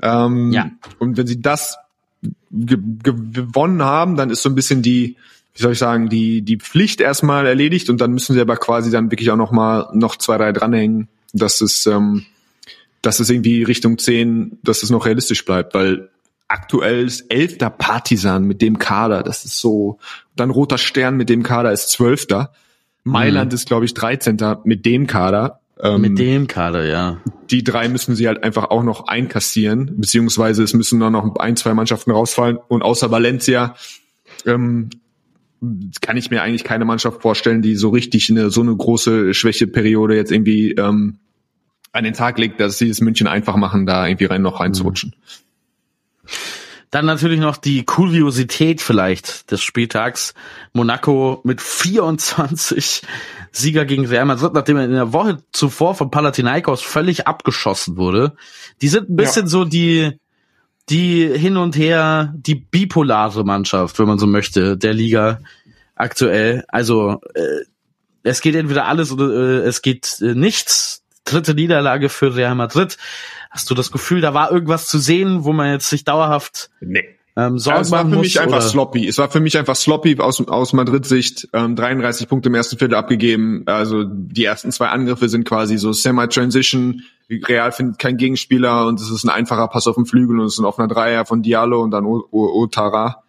Ähm, 0.00 0.52
Ja. 0.52 0.70
Und 1.00 1.16
wenn 1.16 1.26
sie 1.26 1.40
das 1.40 1.78
ge 2.50 2.78
ge 3.02 3.14
gewonnen 3.32 3.82
haben, 3.82 4.16
dann 4.16 4.30
ist 4.30 4.42
so 4.42 4.48
ein 4.48 4.54
bisschen 4.54 4.82
die, 4.82 5.16
wie 5.54 5.62
soll 5.62 5.72
ich 5.72 5.78
sagen, 5.78 6.08
die, 6.08 6.42
die 6.42 6.58
Pflicht 6.58 7.00
erstmal 7.00 7.46
erledigt 7.46 7.90
und 7.90 8.00
dann 8.00 8.12
müssen 8.12 8.34
sie 8.34 8.40
aber 8.40 8.56
quasi 8.56 8.90
dann 8.90 9.10
wirklich 9.10 9.30
auch 9.30 9.36
noch 9.36 9.52
mal 9.52 9.88
noch 9.92 10.16
zwei, 10.16 10.38
drei 10.38 10.52
dranhängen, 10.52 11.08
dass 11.32 11.60
es, 11.60 11.86
ähm, 11.86 12.24
dass 13.02 13.20
es 13.20 13.30
irgendwie 13.30 13.62
Richtung 13.62 13.98
10, 13.98 14.58
dass 14.62 14.82
es 14.82 14.90
noch 14.90 15.06
realistisch 15.06 15.44
bleibt, 15.44 15.74
weil 15.74 16.10
aktuell 16.48 17.06
ist 17.06 17.30
elfter 17.30 17.70
Partisan 17.70 18.44
mit 18.44 18.62
dem 18.62 18.78
Kader, 18.78 19.22
das 19.22 19.44
ist 19.44 19.58
so, 19.58 19.98
dann 20.36 20.50
Roter 20.50 20.78
Stern 20.78 21.16
mit 21.16 21.28
dem 21.28 21.42
Kader 21.42 21.72
ist 21.72 21.88
zwölfter, 21.88 22.52
Mailand 23.04 23.52
ist 23.52 23.66
glaube 23.66 23.84
ich 23.84 23.94
13. 23.94 24.38
mit 24.64 24.86
dem 24.86 25.06
Kader. 25.06 25.61
Ähm, 25.82 26.00
Mit 26.00 26.18
dem 26.18 26.46
Kader, 26.46 26.86
ja. 26.86 27.20
die 27.50 27.64
drei 27.64 27.88
müssen 27.88 28.14
sie 28.14 28.28
halt 28.28 28.44
einfach 28.44 28.70
auch 28.70 28.84
noch 28.84 29.08
einkassieren, 29.08 29.96
beziehungsweise 29.96 30.62
es 30.62 30.74
müssen 30.74 31.00
dann 31.00 31.12
noch 31.12 31.34
ein, 31.36 31.56
zwei 31.56 31.74
Mannschaften 31.74 32.12
rausfallen 32.12 32.56
und 32.68 32.82
außer 32.82 33.10
Valencia 33.10 33.74
ähm, 34.46 34.90
kann 36.00 36.16
ich 36.16 36.30
mir 36.30 36.42
eigentlich 36.42 36.62
keine 36.62 36.84
Mannschaft 36.84 37.20
vorstellen, 37.22 37.62
die 37.62 37.74
so 37.74 37.90
richtig 37.90 38.30
eine 38.30 38.50
so 38.50 38.60
eine 38.60 38.76
große 38.76 39.34
Schwächeperiode 39.34 40.14
jetzt 40.14 40.30
irgendwie 40.30 40.70
ähm, 40.72 41.18
an 41.90 42.04
den 42.04 42.14
Tag 42.14 42.38
legt, 42.38 42.60
dass 42.60 42.78
sie 42.78 42.88
es 42.88 43.00
München 43.00 43.26
einfach 43.26 43.56
machen, 43.56 43.84
da 43.84 44.06
irgendwie 44.06 44.26
rein 44.26 44.42
noch 44.42 44.60
reinzurutschen. 44.60 45.16
Dann 46.92 47.06
natürlich 47.06 47.40
noch 47.40 47.56
die 47.56 47.84
Kuriosität 47.84 48.82
vielleicht 48.82 49.50
des 49.50 49.62
Spieltags. 49.62 50.34
Monaco 50.74 51.40
mit 51.42 51.62
24 51.62 53.00
Sieger 53.50 53.86
gegen 53.86 54.04
Real 54.04 54.26
Madrid, 54.26 54.52
nachdem 54.52 54.76
er 54.76 54.84
in 54.84 54.92
der 54.92 55.14
Woche 55.14 55.38
zuvor 55.52 55.94
von 55.94 56.10
Palatinaios 56.10 56.82
völlig 56.82 57.26
abgeschossen 57.26 57.96
wurde. 57.96 58.34
Die 58.82 58.88
sind 58.88 59.08
ein 59.08 59.16
bisschen 59.16 59.48
so 59.48 59.64
die, 59.64 60.20
die 60.90 61.26
hin 61.26 61.56
und 61.56 61.76
her, 61.76 62.34
die 62.36 62.56
bipolare 62.56 63.42
Mannschaft, 63.42 63.98
wenn 63.98 64.06
man 64.06 64.18
so 64.18 64.26
möchte, 64.26 64.76
der 64.76 64.92
Liga 64.92 65.40
aktuell. 65.94 66.62
Also 66.68 67.22
äh, 67.32 67.64
es 68.22 68.42
geht 68.42 68.54
entweder 68.54 68.84
alles 68.84 69.10
oder 69.10 69.30
äh, 69.30 69.66
es 69.66 69.80
geht 69.80 70.18
äh, 70.20 70.34
nichts. 70.34 71.01
Dritte 71.24 71.54
Niederlage 71.54 72.08
für 72.08 72.34
Real 72.34 72.54
Madrid. 72.54 72.96
Hast 73.50 73.70
du 73.70 73.74
das 73.74 73.92
Gefühl, 73.92 74.20
da 74.20 74.34
war 74.34 74.50
irgendwas 74.50 74.86
zu 74.86 74.98
sehen, 74.98 75.44
wo 75.44 75.52
man 75.52 75.70
jetzt 75.70 75.88
sich 75.88 76.04
dauerhaft 76.04 76.70
Nee. 76.80 77.04
ähm, 77.36 77.58
Sorgen 77.58 77.76
Ja, 77.76 77.82
es 77.82 77.90
war 77.90 78.00
für 78.00 78.06
muss? 78.08 78.18
mich 78.18 78.40
einfach 78.40 78.56
oder? 78.58 78.62
sloppy. 78.68 79.06
Es 79.06 79.18
war 79.18 79.30
für 79.30 79.40
mich 79.40 79.56
einfach 79.58 79.76
sloppy 79.76 80.18
aus, 80.18 80.40
aus 80.48 80.72
Madrid-Sicht. 80.72 81.48
Ähm, 81.52 81.76
33 81.76 82.28
Punkte 82.28 82.48
im 82.48 82.54
ersten 82.54 82.78
Viertel 82.78 82.94
abgegeben. 82.96 83.62
Also 83.66 84.04
die 84.04 84.44
ersten 84.44 84.72
zwei 84.72 84.88
Angriffe 84.88 85.28
sind 85.28 85.44
quasi 85.44 85.76
so 85.78 85.92
Semi-Transition. 85.92 87.02
Real 87.30 87.72
findet 87.72 87.98
keinen 87.98 88.16
Gegenspieler 88.16 88.86
und 88.86 89.00
es 89.00 89.10
ist 89.10 89.24
ein 89.24 89.30
einfacher 89.30 89.68
Pass 89.68 89.86
auf 89.86 89.94
den 89.94 90.06
Flügel 90.06 90.40
und 90.40 90.46
es 90.46 90.54
ist 90.54 90.58
ein 90.58 90.64
offener 90.66 90.88
Dreier 90.88 91.24
von 91.24 91.42
Diallo 91.42 91.82
und 91.82 91.90
dann 91.92 92.04
Otara. 92.04 93.22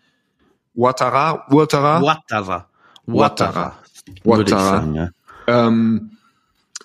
Ouattara? 0.75 1.45
Ouattara? 1.51 2.01
Ouattara. 2.01 2.67
Ouattara. 3.07 3.75
Würde 4.23 4.43
ich 4.43 4.53
Ouattara. 4.53 4.69
sagen, 4.69 4.95
ja. 4.95 5.09
Ähm, 5.47 6.12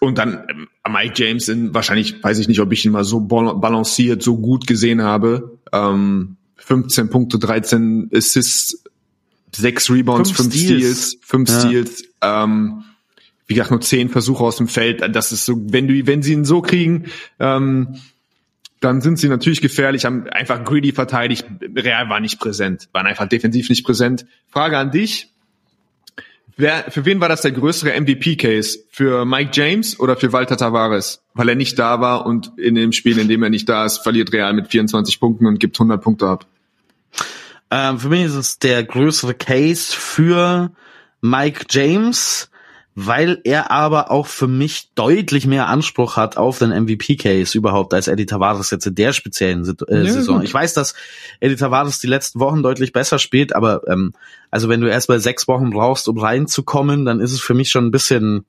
und 0.00 0.18
dann 0.18 0.44
ähm, 0.48 0.68
Mike 0.92 1.14
James 1.16 1.48
in, 1.48 1.74
wahrscheinlich, 1.74 2.22
weiß 2.22 2.38
ich 2.38 2.48
nicht, 2.48 2.60
ob 2.60 2.72
ich 2.72 2.84
ihn 2.84 2.92
mal 2.92 3.04
so 3.04 3.20
bal- 3.20 3.56
balanciert, 3.56 4.22
so 4.22 4.36
gut 4.38 4.66
gesehen 4.66 5.02
habe. 5.02 5.58
Ähm, 5.72 6.36
15 6.56 7.10
Punkte, 7.10 7.38
13 7.38 8.10
Assists, 8.14 8.84
6 9.56 9.90
Rebounds, 9.90 10.30
Fünf 10.30 10.52
5 10.52 10.54
Steals. 10.54 10.82
Steals, 10.82 11.18
5 11.22 11.48
Ja. 11.50 11.60
Steals. 11.60 12.04
Ähm, 12.22 12.84
wie 13.46 13.54
gesagt, 13.54 13.70
nur 13.70 13.80
10 13.80 14.10
Versuche 14.10 14.44
aus 14.44 14.56
dem 14.56 14.68
Feld. 14.68 15.02
Das 15.14 15.32
ist 15.32 15.46
so, 15.46 15.58
wenn 15.72 15.88
du, 15.88 16.06
wenn 16.06 16.22
sie 16.22 16.34
ihn 16.34 16.44
so 16.44 16.60
kriegen, 16.60 17.06
ähm, 17.38 17.96
dann 18.80 19.00
sind 19.00 19.18
sie 19.18 19.28
natürlich 19.28 19.60
gefährlich, 19.60 20.04
haben 20.04 20.28
einfach 20.28 20.62
greedy 20.64 20.92
verteidigt. 20.92 21.46
Real 21.74 22.08
war 22.10 22.20
nicht 22.20 22.38
präsent, 22.38 22.88
waren 22.92 23.06
einfach 23.06 23.26
defensiv 23.28 23.68
nicht 23.70 23.84
präsent. 23.84 24.26
Frage 24.48 24.76
an 24.78 24.90
dich. 24.90 25.32
Wer, 26.60 26.90
für 26.90 27.04
wen 27.04 27.20
war 27.20 27.28
das 27.28 27.42
der 27.42 27.52
größere 27.52 27.98
MVP-Case? 28.00 28.80
Für 28.90 29.24
Mike 29.24 29.52
James 29.52 30.00
oder 30.00 30.16
für 30.16 30.32
Walter 30.32 30.56
Tavares? 30.56 31.22
Weil 31.32 31.50
er 31.50 31.54
nicht 31.54 31.78
da 31.78 32.00
war 32.00 32.26
und 32.26 32.50
in 32.58 32.74
dem 32.74 32.90
Spiel, 32.90 33.16
in 33.18 33.28
dem 33.28 33.44
er 33.44 33.48
nicht 33.48 33.68
da 33.68 33.84
ist, 33.84 33.98
verliert 33.98 34.32
Real 34.32 34.52
mit 34.54 34.66
24 34.66 35.20
Punkten 35.20 35.46
und 35.46 35.60
gibt 35.60 35.76
100 35.76 36.02
Punkte 36.02 36.26
ab. 36.26 36.46
Ähm, 37.70 38.00
für 38.00 38.08
mich 38.08 38.24
ist 38.24 38.34
es 38.34 38.58
der 38.58 38.82
größere 38.82 39.34
Case 39.34 39.94
für 39.94 40.72
Mike 41.20 41.66
James, 41.70 42.47
weil 43.00 43.40
er 43.44 43.70
aber 43.70 44.10
auch 44.10 44.26
für 44.26 44.48
mich 44.48 44.88
deutlich 44.96 45.46
mehr 45.46 45.68
Anspruch 45.68 46.16
hat 46.16 46.36
auf 46.36 46.58
den 46.58 46.70
MVP-Case 46.70 47.56
überhaupt 47.56 47.94
als 47.94 48.08
Eddie 48.08 48.26
Tavares 48.26 48.72
jetzt 48.72 48.86
in 48.88 48.96
der 48.96 49.12
speziellen 49.12 49.64
äh, 49.88 50.04
Ja, 50.04 50.12
Saison. 50.12 50.36
gut. 50.38 50.44
Ich 50.44 50.52
weiß, 50.52 50.74
dass 50.74 50.94
Eddie 51.38 51.54
Tavares 51.54 52.00
die 52.00 52.08
letzten 52.08 52.40
Wochen 52.40 52.60
deutlich 52.60 52.92
besser 52.92 53.20
spielt, 53.20 53.54
aber 53.54 53.82
ähm, 53.86 54.14
also 54.50 54.68
wenn 54.68 54.80
du 54.80 54.88
erst 54.90 55.08
mal 55.08 55.20
sechs 55.20 55.46
Wochen 55.46 55.70
brauchst, 55.70 56.08
um 56.08 56.18
reinzukommen, 56.18 57.04
dann 57.04 57.20
ist 57.20 57.30
es 57.30 57.40
für 57.40 57.54
mich 57.54 57.70
schon 57.70 57.86
ein 57.86 57.92
bisschen 57.92 58.44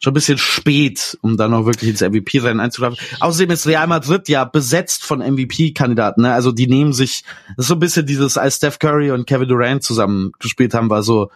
schon 0.00 0.10
ein 0.10 0.14
bisschen 0.14 0.38
spät, 0.38 1.16
um 1.22 1.36
dann 1.36 1.52
noch 1.52 1.64
wirklich 1.64 1.88
ins 1.90 2.00
MVP-Rennen 2.00 2.58
einzulaufen. 2.58 2.98
Außerdem 3.20 3.52
ist 3.52 3.66
Real 3.66 3.86
Madrid 3.86 4.28
ja 4.28 4.44
besetzt 4.44 5.04
von 5.04 5.20
MVP-Kandidaten. 5.20 6.22
Ne? 6.22 6.34
Also 6.34 6.50
die 6.50 6.66
nehmen 6.66 6.92
sich, 6.92 7.22
das 7.56 7.66
ist 7.66 7.68
so 7.68 7.74
ein 7.74 7.80
bisschen 7.80 8.06
dieses, 8.06 8.36
als 8.36 8.56
Steph 8.56 8.80
Curry 8.80 9.12
und 9.12 9.26
Kevin 9.28 9.48
Durant 9.48 9.84
zusammen 9.84 10.32
gespielt 10.40 10.74
haben, 10.74 10.90
war 10.90 11.04
so 11.04 11.30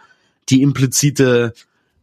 die 0.49 0.61
implizite, 0.61 1.53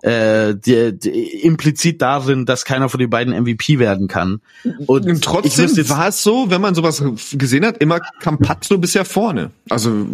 äh, 0.02 0.54
die, 0.54 0.98
die, 0.98 1.42
implizit 1.42 2.02
darin, 2.02 2.46
dass 2.46 2.64
keiner 2.64 2.88
von 2.88 3.00
den 3.00 3.10
beiden 3.10 3.34
MVP 3.34 3.78
werden 3.78 4.08
kann. 4.08 4.40
Und, 4.86 5.06
Und 5.06 5.24
trotzdem 5.24 5.70
war 5.88 6.08
es 6.08 6.22
so, 6.22 6.50
wenn 6.50 6.60
man 6.60 6.74
sowas 6.74 7.02
gesehen 7.32 7.64
hat, 7.64 7.78
immer 7.78 8.00
Campazzo 8.20 8.78
bisher 8.78 9.04
vorne. 9.04 9.50
Also, 9.68 10.06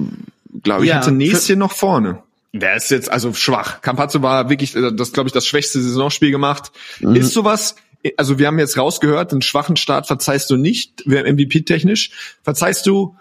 glaube 0.63 0.85
ich, 0.85 0.91
Ja, 0.91 0.97
hatte 0.97 1.13
Näschen 1.13 1.59
noch 1.59 1.73
vorne. 1.73 2.23
Der 2.53 2.77
ist 2.77 2.91
jetzt 2.91 3.11
also 3.11 3.33
schwach. 3.33 3.81
Campazzo 3.81 4.23
war 4.23 4.51
wirklich, 4.51 4.77
äh, 4.77 4.93
das 4.95 5.13
glaube 5.13 5.29
ich, 5.29 5.33
das 5.33 5.47
schwächste 5.47 5.81
Saisonspiel 5.81 6.31
gemacht. 6.31 6.71
Mhm. 7.01 7.17
Ist 7.17 7.33
sowas, 7.33 7.77
also 8.17 8.39
wir 8.39 8.47
haben 8.47 8.59
jetzt 8.59 8.77
rausgehört, 8.77 9.33
einen 9.33 9.43
schwachen 9.43 9.77
Start 9.77 10.07
verzeihst 10.07 10.51
du 10.51 10.57
nicht, 10.57 11.07
MVP-technisch. 11.07 12.11
Verzeihst 12.43 12.87
du, 12.87 13.17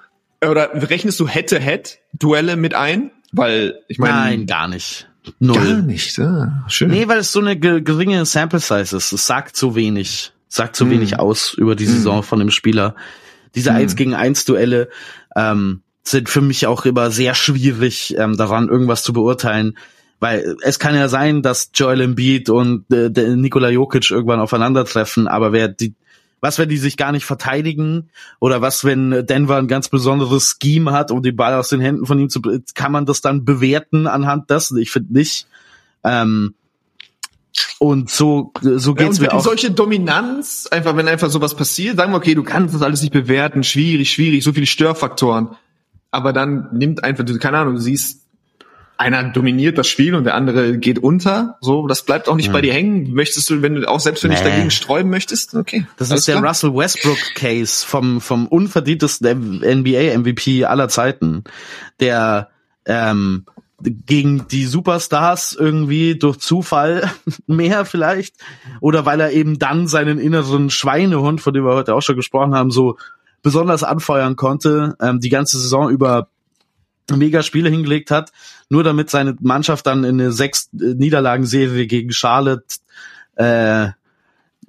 oder 0.45 0.71
rechnest 0.73 1.19
du 1.19 1.27
Head-to-Head-Duelle 1.27 2.55
mit 2.55 2.73
ein? 2.73 3.11
Weil, 3.31 3.79
ich 3.87 3.97
meine. 3.97 4.13
nein, 4.13 4.45
gar 4.45 4.67
nicht. 4.67 5.07
Null. 5.39 5.55
Gar 5.55 5.81
nicht, 5.81 6.17
ah, 6.19 6.65
schön. 6.67 6.89
Nee, 6.89 7.07
weil 7.07 7.19
es 7.19 7.31
so 7.31 7.39
eine 7.39 7.55
ge 7.55 7.81
geringe 7.81 8.25
Sample 8.25 8.59
Size 8.59 8.95
ist. 8.97 9.11
Es 9.11 9.27
sagt 9.27 9.55
so 9.55 9.75
wenig. 9.75 10.31
Sagt 10.47 10.79
Hm. 10.79 10.87
so 10.87 10.91
wenig 10.91 11.19
aus 11.19 11.53
über 11.53 11.75
die 11.75 11.85
Saison 11.85 12.23
von 12.23 12.39
dem 12.39 12.51
Spieler. 12.51 12.95
Diese 13.55 13.73
1 13.73 13.95
gegen 13.95 14.13
1 14.15 14.45
Duelle 14.45 14.89
ähm, 15.35 15.81
sind 16.03 16.29
für 16.29 16.41
mich 16.41 16.67
auch 16.67 16.85
immer 16.85 17.11
sehr 17.11 17.35
schwierig, 17.35 18.15
ähm, 18.17 18.37
daran 18.37 18.69
irgendwas 18.69 19.03
zu 19.03 19.13
beurteilen. 19.13 19.77
Weil 20.19 20.55
es 20.61 20.77
kann 20.77 20.95
ja 20.95 21.07
sein, 21.07 21.41
dass 21.41 21.71
Joel 21.73 22.01
Embiid 22.01 22.49
und 22.49 22.85
äh, 22.91 23.09
Nikola 23.35 23.69
Jokic 23.69 24.11
irgendwann 24.11 24.39
aufeinandertreffen, 24.39 25.27
aber 25.27 25.51
wer 25.51 25.67
die, 25.67 25.95
was, 26.41 26.57
wenn 26.59 26.67
die 26.69 26.77
sich 26.77 26.97
gar 26.97 27.11
nicht 27.11 27.25
verteidigen? 27.25 28.09
Oder 28.39 28.61
was, 28.61 28.83
wenn 28.83 29.25
Denver 29.25 29.57
ein 29.57 29.67
ganz 29.67 29.87
besonderes 29.89 30.57
Scheme 30.61 30.91
hat, 30.91 31.11
um 31.11 31.21
den 31.23 31.35
Ball 31.35 31.53
aus 31.53 31.69
den 31.69 31.79
Händen 31.81 32.05
von 32.05 32.19
ihm 32.19 32.29
zu, 32.29 32.41
kann 32.73 32.91
man 32.91 33.05
das 33.05 33.21
dann 33.21 33.45
bewerten 33.45 34.07
anhand 34.07 34.49
dessen? 34.49 34.77
Ich 34.77 34.91
finde 34.91 35.13
nicht. 35.13 35.47
Ähm, 36.03 36.55
und 37.79 38.09
so, 38.09 38.51
so 38.61 38.91
Ja, 38.95 39.03
geht's 39.03 39.19
und 39.19 39.25
mir 39.25 39.33
auch. 39.33 39.43
solche 39.43 39.71
Dominanz, 39.71 40.67
einfach 40.71 40.95
wenn 40.95 41.07
einfach 41.07 41.29
sowas 41.29 41.55
passiert, 41.55 41.97
sagen 41.97 42.11
wir, 42.11 42.17
okay, 42.17 42.33
du 42.35 42.43
kannst 42.43 42.73
das 42.73 42.81
alles 42.81 43.01
nicht 43.01 43.13
bewerten, 43.13 43.63
schwierig, 43.63 44.11
schwierig, 44.11 44.43
so 44.43 44.53
viele 44.53 44.65
Störfaktoren. 44.67 45.49
Aber 46.11 46.33
dann 46.33 46.69
nimmt 46.73 47.03
einfach, 47.03 47.23
du- 47.23 47.37
keine 47.39 47.57
Ahnung, 47.59 47.75
du 47.75 47.81
siehst 47.81 48.20
einer 49.01 49.23
dominiert 49.31 49.77
das 49.77 49.87
Spiel 49.87 50.15
und 50.15 50.23
der 50.23 50.35
andere 50.35 50.77
geht 50.77 50.99
unter. 50.99 51.57
So, 51.61 51.87
das 51.87 52.03
bleibt 52.03 52.29
auch 52.29 52.35
nicht 52.35 52.47
Ja. 52.47 52.53
bei 52.53 52.61
dir 52.61 52.73
hängen. 52.73 53.13
Möchtest 53.13 53.49
du, 53.49 53.61
wenn 53.61 53.75
du 53.75 53.89
auch 53.89 53.99
selbst 53.99 54.23
wenn 54.23 54.31
du 54.31 54.37
dich 54.37 54.43
Nee. 54.45 54.51
dagegen 54.51 54.71
sträuben 54.71 55.09
möchtest, 55.11 55.53
okay. 55.55 55.85
Das 55.97 56.11
ist 56.11 56.27
der 56.27 56.37
klar. 56.37 56.49
Russell 56.49 56.73
Westbrook 56.73 57.17
Case 57.35 57.85
vom 57.85 58.21
vom 58.21 58.47
unverdientesten 58.47 59.61
NBA 59.63 60.17
MVP 60.17 60.65
aller 60.65 60.87
Zeiten, 60.87 61.43
der 61.99 62.49
ähm, 62.85 63.45
gegen 63.83 64.47
die 64.47 64.65
Superstars 64.65 65.53
irgendwie 65.59 66.15
durch 66.17 66.37
Zufall 66.37 67.09
mehr 67.47 67.83
vielleicht 67.85 68.35
oder 68.79 69.05
weil 69.05 69.19
er 69.19 69.31
eben 69.31 69.57
dann 69.59 69.87
seinen 69.87 70.19
inneren 70.19 70.69
Schweinehund, 70.69 71.41
von 71.41 71.53
dem 71.53 71.65
wir 71.65 71.73
heute 71.73 71.95
auch 71.95 72.01
schon 72.01 72.15
gesprochen 72.15 72.53
haben, 72.55 72.71
so 72.71 72.97
besonders 73.41 73.83
anfeuern 73.83 74.35
konnte, 74.35 74.95
ähm, 75.01 75.19
die 75.19 75.29
ganze 75.29 75.57
Saison 75.59 75.89
über 75.89 76.27
mega 77.17 77.43
Spiele 77.43 77.69
hingelegt 77.69 78.11
hat, 78.11 78.31
nur 78.69 78.83
damit 78.83 79.09
seine 79.09 79.35
Mannschaft 79.41 79.85
dann 79.87 80.03
in 80.03 80.19
eine 80.19 80.31
sechs 80.31 80.69
äh, 80.73 80.93
Niederlagenserie 80.95 81.87
gegen 81.87 82.11
Charlotte 82.11 82.65
äh, 83.35 83.89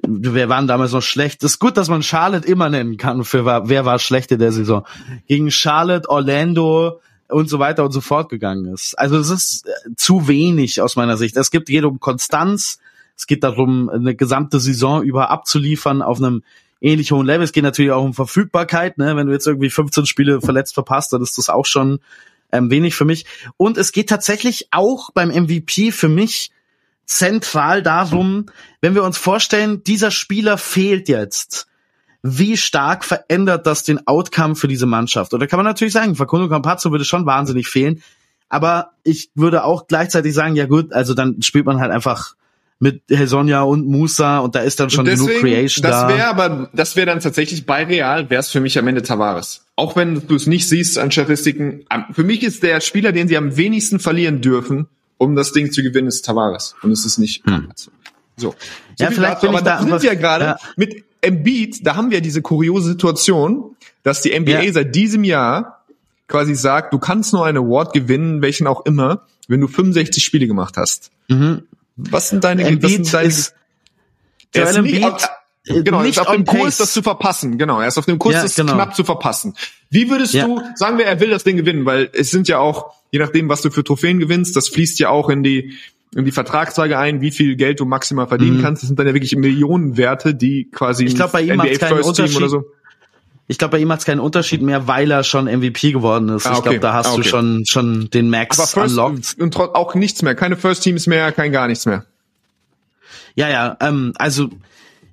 wir 0.05 0.49
waren 0.49 0.67
damals 0.67 0.93
noch 0.93 1.03
schlecht. 1.03 1.45
ist 1.45 1.59
gut, 1.59 1.77
dass 1.77 1.89
man 1.89 2.03
Charlotte 2.03 2.47
immer 2.47 2.69
nennen 2.69 2.97
kann 2.97 3.25
für 3.25 3.45
wer 3.45 3.85
war 3.85 3.99
schlecht 3.99 4.33
in 4.33 4.39
der 4.39 4.53
Saison. 4.53 4.85
Gegen 5.29 5.51
Charlotte, 5.51 6.09
Orlando 6.09 7.01
und 7.29 7.49
so 7.49 7.59
weiter 7.59 7.85
und 7.85 7.93
so 7.93 8.01
fort 8.01 8.29
gegangen 8.29 8.67
ist. 8.67 8.99
Also 8.99 9.17
es 9.17 9.31
ist 9.31 9.67
äh, 9.67 9.95
zu 9.97 10.29
wenig 10.29 10.81
aus 10.81 10.97
meiner 10.97 11.17
Sicht. 11.17 11.37
Es 11.37 11.51
geht 11.51 11.67
geht 11.67 11.85
um 11.85 12.01
Konstanz. 12.01 12.79
Es 13.17 13.27
geht 13.27 13.45
darum, 13.45 13.89
eine 13.91 14.15
gesamte 14.15 14.59
Saison 14.59 15.03
über 15.03 15.31
abzuliefern 15.31 16.03
auf 16.03 16.19
einem 16.19 16.43
ähnlich 16.81 17.13
hohen 17.13 17.27
Level. 17.27 17.45
Es 17.45 17.53
geht 17.53 17.63
natürlich 17.63 17.93
auch 17.93 18.05
um 18.05 18.15
Verfügbarkeit. 18.15 18.99
Ne? 18.99 19.15
Wenn 19.17 19.29
du 19.29 19.33
jetzt 19.33 19.47
irgendwie 19.47 19.71
15 19.71 20.07
Spiele 20.07 20.41
verletzt 20.41 20.75
verpasst, 20.75 21.13
dann 21.13 21.23
ist 21.23 21.39
das 21.39 21.49
auch 21.49 21.67
schon 21.67 22.01
ähm, 22.53 22.71
wenig 22.71 22.95
für 22.95 23.05
mich. 23.05 23.27
Und 23.57 23.79
es 23.79 23.93
geht 23.93 24.09
tatsächlich 24.09 24.69
auch 24.71 25.11
beim 25.11 25.31
MVP 25.31 25.91
für 25.93 26.09
mich 26.09 26.51
zentral 27.05 27.83
darum, 27.83 28.47
wenn 28.81 28.95
wir 28.95 29.03
uns 29.03 29.19
vorstellen, 29.19 29.83
dieser 29.85 30.11
Spieler 30.11 30.59
fehlt 30.59 31.09
jetzt. 31.09 31.67
Wie 32.23 32.57
stark 32.57 33.05
verändert 33.05 33.67
das 33.67 33.83
den 33.83 34.07
Outcome 34.07 34.55
für 34.55 34.69
diese 34.69 34.87
Mannschaft? 34.87 35.33
Da 35.33 35.47
kann 35.47 35.59
man 35.59 35.67
natürlich 35.67 35.93
sagen, 35.93 36.15
Facundo 36.15 36.49
Campazzo 36.49 36.93
würde 36.93 37.05
schon 37.05 37.27
wahnsinnig 37.27 37.67
fehlen. 37.67 38.03
Aber 38.49 38.93
ich 39.03 39.31
würde 39.35 39.65
auch 39.65 39.87
gleichzeitig 39.89 40.35
sagen, 40.35 40.55
ja 40.55 40.67
gut, 40.67 40.93
also 40.93 41.15
dann 41.15 41.43
spielt 41.43 41.67
man 41.67 41.81
halt 41.81 41.91
einfach 41.91 42.35
mit 42.83 43.03
Hesonja 43.09 43.63
und 43.63 43.87
Musa 43.87 44.41
und 44.41 44.57
da 44.57 44.61
ist 44.61 44.81
dann 44.81 44.91
schon 44.91 45.07
Und 45.07 45.15
genug 45.15 45.31
Creation 45.41 45.85
das 45.85 46.01
da. 46.01 46.09
wäre 46.09 46.27
aber, 46.27 46.69
das 46.73 46.97
wäre 46.97 47.07
dann 47.07 47.21
tatsächlich 47.21 47.65
bei 47.65 47.85
Real, 47.85 48.29
wäre 48.29 48.41
es 48.41 48.49
für 48.49 48.59
mich 48.59 48.77
am 48.77 48.89
Ende 48.89 49.03
Tavares. 49.03 49.65
Auch 49.77 49.95
wenn 49.95 50.27
du 50.27 50.35
es 50.35 50.49
nicht 50.49 50.69
siehst 50.69 50.99
an 50.99 51.13
Statistiken, 51.13 51.85
für 52.11 52.25
mich 52.25 52.43
ist 52.43 52.65
der 52.65 52.81
Spieler, 52.81 53.13
den 53.13 53.29
sie 53.29 53.37
am 53.37 53.57
wenigsten 53.57 54.01
verlieren 54.01 54.41
dürfen, 54.41 54.89
um 55.17 55.37
das 55.37 55.53
Ding 55.53 55.71
zu 55.71 55.81
gewinnen, 55.85 56.09
ist 56.09 56.25
Tavares. 56.25 56.75
Und 56.83 56.91
es 56.91 57.07
ist 57.07 57.19
nicht. 57.19 57.45
So. 57.77 57.93
So 58.37 58.51
Hm. 58.51 58.57
Ja, 58.99 59.07
viel 59.07 59.17
vielleicht 59.17 59.35
dazu, 59.37 59.49
aber 59.51 59.63
da 59.63 59.77
da 59.77 59.83
sind 59.99 60.03
wir 60.03 60.17
gerade 60.17 60.45
ja. 60.45 60.57
mit 60.77 61.05
Embiid, 61.21 61.87
da 61.87 61.95
haben 61.95 62.11
wir 62.11 62.21
diese 62.21 62.43
kuriose 62.43 62.89
Situation, 62.91 63.77
dass 64.03 64.23
die 64.23 64.37
NBA 64.37 64.61
Ja. 64.61 64.73
seit 64.73 64.93
diesem 64.97 65.23
Jahr 65.23 65.85
quasi 66.27 66.57
sagt, 66.57 66.93
du 66.93 66.99
kannst 66.99 67.33
nur 67.33 67.47
einen 67.47 67.59
Award 67.59 67.93
gewinnen, 67.93 68.43
welchen 68.43 68.67
auch 68.67 68.85
immer, 68.87 69.23
wenn 69.47 69.61
du 69.61 69.69
65 69.69 70.25
Spiele 70.25 70.49
gemacht 70.49 70.77
hast. 70.77 71.13
Was 71.97 72.29
sind 72.31 72.45
deine, 72.45 72.63
was 72.63 72.71
Mhm. 72.71 72.77
Embiid 72.77 72.91
sind 73.07 73.15
deine 73.15 73.29
ist 73.29 73.55
er 74.55 74.69
ist 74.71 74.81
nicht, 74.83 75.05
auf, 75.05 75.29
äh, 75.67 75.83
genau, 75.83 76.03
nicht 76.03 76.11
ist 76.13 76.19
auf 76.19 76.27
dem 76.27 76.41
on 76.41 76.45
Kurs, 76.45 76.63
pace. 76.65 76.77
das 76.79 76.93
zu 76.93 77.03
verpassen. 77.03 77.57
Genau, 77.59 77.81
er 77.81 77.89
ist 77.89 77.97
auf 77.99 78.05
dem 78.07 78.19
Kurs, 78.19 78.35
Ja, 78.35 78.43
das 78.43 78.55
genau. 78.55 78.75
knapp 78.75 78.95
zu 78.95 79.05
verpassen. 79.05 79.55
Wie 79.89 80.11
würdest 80.11 80.35
Ja. 80.35 80.47
du, 80.47 80.61
sagen 80.75 80.99
wir, 80.99 81.07
er 81.07 81.21
will 81.21 81.31
das 81.31 81.45
Ding 81.45 81.57
gewinnen, 81.57 81.87
weil 81.87 82.11
es 82.13 82.31
sind 82.31 82.49
ja 82.49 82.59
auch, 82.59 82.93
je 83.11 83.19
nachdem, 83.19 83.49
was 83.49 83.63
du 83.63 83.71
für 83.71 83.83
Trophäen 83.85 84.19
gewinnst, 84.19 84.55
das 84.57 84.69
fließt 84.69 84.99
ja 84.99 85.09
auch 85.11 85.29
in 85.31 85.43
die 85.43 85.73
in 86.15 86.27
die 86.27 86.31
Vertragstage 86.33 86.99
ein, 86.99 87.23
wie 87.23 87.31
viel 87.31 87.57
Geld 87.57 87.81
du 87.81 87.87
maximal 87.87 88.27
verdienen 88.29 88.61
kannst. 88.61 88.83
Das 88.83 88.89
sind 88.89 88.99
dann 88.99 89.07
ja 89.07 89.15
wirklich 89.15 89.35
Millionenwerte, 89.35 90.35
die 90.35 90.69
quasi 90.71 91.05
Mhm. 91.05 91.09
Ich 91.09 91.15
glaub, 91.15 91.33
bei 91.33 91.41
ihm 91.41 91.53
NBA 91.59 91.87
First 91.87 92.17
Team 92.17 92.37
oder 92.37 92.51
so. 92.51 92.65
Ich 93.49 93.59
glaube, 93.59 93.73
bei 93.73 93.79
ihm 93.79 93.91
hat 93.93 93.99
es 94.01 94.05
keinen 94.05 94.21
Unterschied 94.21 94.63
mehr, 94.63 94.87
weil 94.87 95.11
er 95.11 95.25
schon 95.25 95.45
MVP 95.47 95.93
geworden 95.93 96.29
ist. 96.31 96.47
Ah, 96.47 96.53
Ich 96.53 96.59
okay. 96.59 96.69
glaube, 96.71 96.81
da 96.81 96.93
hast 96.95 97.09
Ah, 97.09 97.15
du 97.15 97.19
okay. 97.21 97.29
schon 97.29 97.67
schon 97.67 98.09
den 98.11 98.31
Max 98.31 98.59
Aber 98.59 98.69
First 98.69 98.99
unlocked. 98.99 99.37
und 99.41 99.57
auch 99.57 99.95
nichts 99.95 100.23
mehr, 100.23 100.35
keine 100.35 100.57
First 100.57 100.83
Teams 100.85 101.07
mehr, 101.07 101.33
kein 101.33 101.53
gar 101.53 101.67
nichts 101.69 101.85
mehr. 101.87 102.05
Ja, 103.35 103.49
ja, 103.49 103.77
ähm, 103.81 104.13
also 104.17 104.51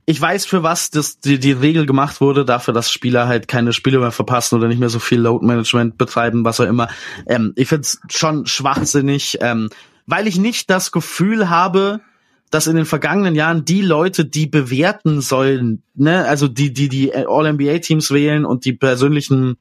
ich 0.06 0.20
weiß, 0.20 0.46
für 0.48 0.64
was 0.64 0.90
das, 0.90 1.20
die, 1.20 1.40
die 1.40 1.52
Regel 1.52 1.86
gemacht 1.86 2.20
wurde, 2.20 2.44
dafür, 2.44 2.74
dass 2.74 2.92
Spieler 2.92 3.28
halt 3.28 3.48
keine 3.48 3.74
Spiele 3.74 4.00
mehr 4.00 4.12
verpassen 4.12 4.56
oder 4.56 4.68
nicht 4.68 4.80
mehr 4.80 4.90
so 4.90 5.00
viel 5.00 5.20
Load 5.20 5.46
Management 5.46 5.98
betreiben, 5.98 6.44
was 6.46 6.60
auch 6.60 6.66
immer. 6.66 6.88
Ähm, 7.28 7.54
ich 7.56 7.68
find's 7.68 8.00
schon 8.10 8.46
schwachsinnig, 8.48 9.38
ähm, 9.42 9.70
weil 10.08 10.28
ich 10.28 10.38
nicht 10.40 10.70
das 10.70 10.92
Gefühl 10.92 11.50
habe, 11.50 12.02
dass 12.50 12.68
in 12.68 12.76
den 12.76 12.86
vergangenen 12.86 13.36
Jahren 13.36 13.66
die 13.66 13.82
Leute, 13.82 14.26
die 14.26 14.48
bewerten 14.48 15.22
sollen, 15.22 15.84
ne, 15.96 16.26
also 16.26 16.48
die, 16.48 16.74
die 16.74 16.90
die 16.90 17.14
All-NBA-Teams 17.14 18.12
wählen 18.12 18.46
und 18.46 18.66
die 18.66 18.74
persönlichen 18.74 19.58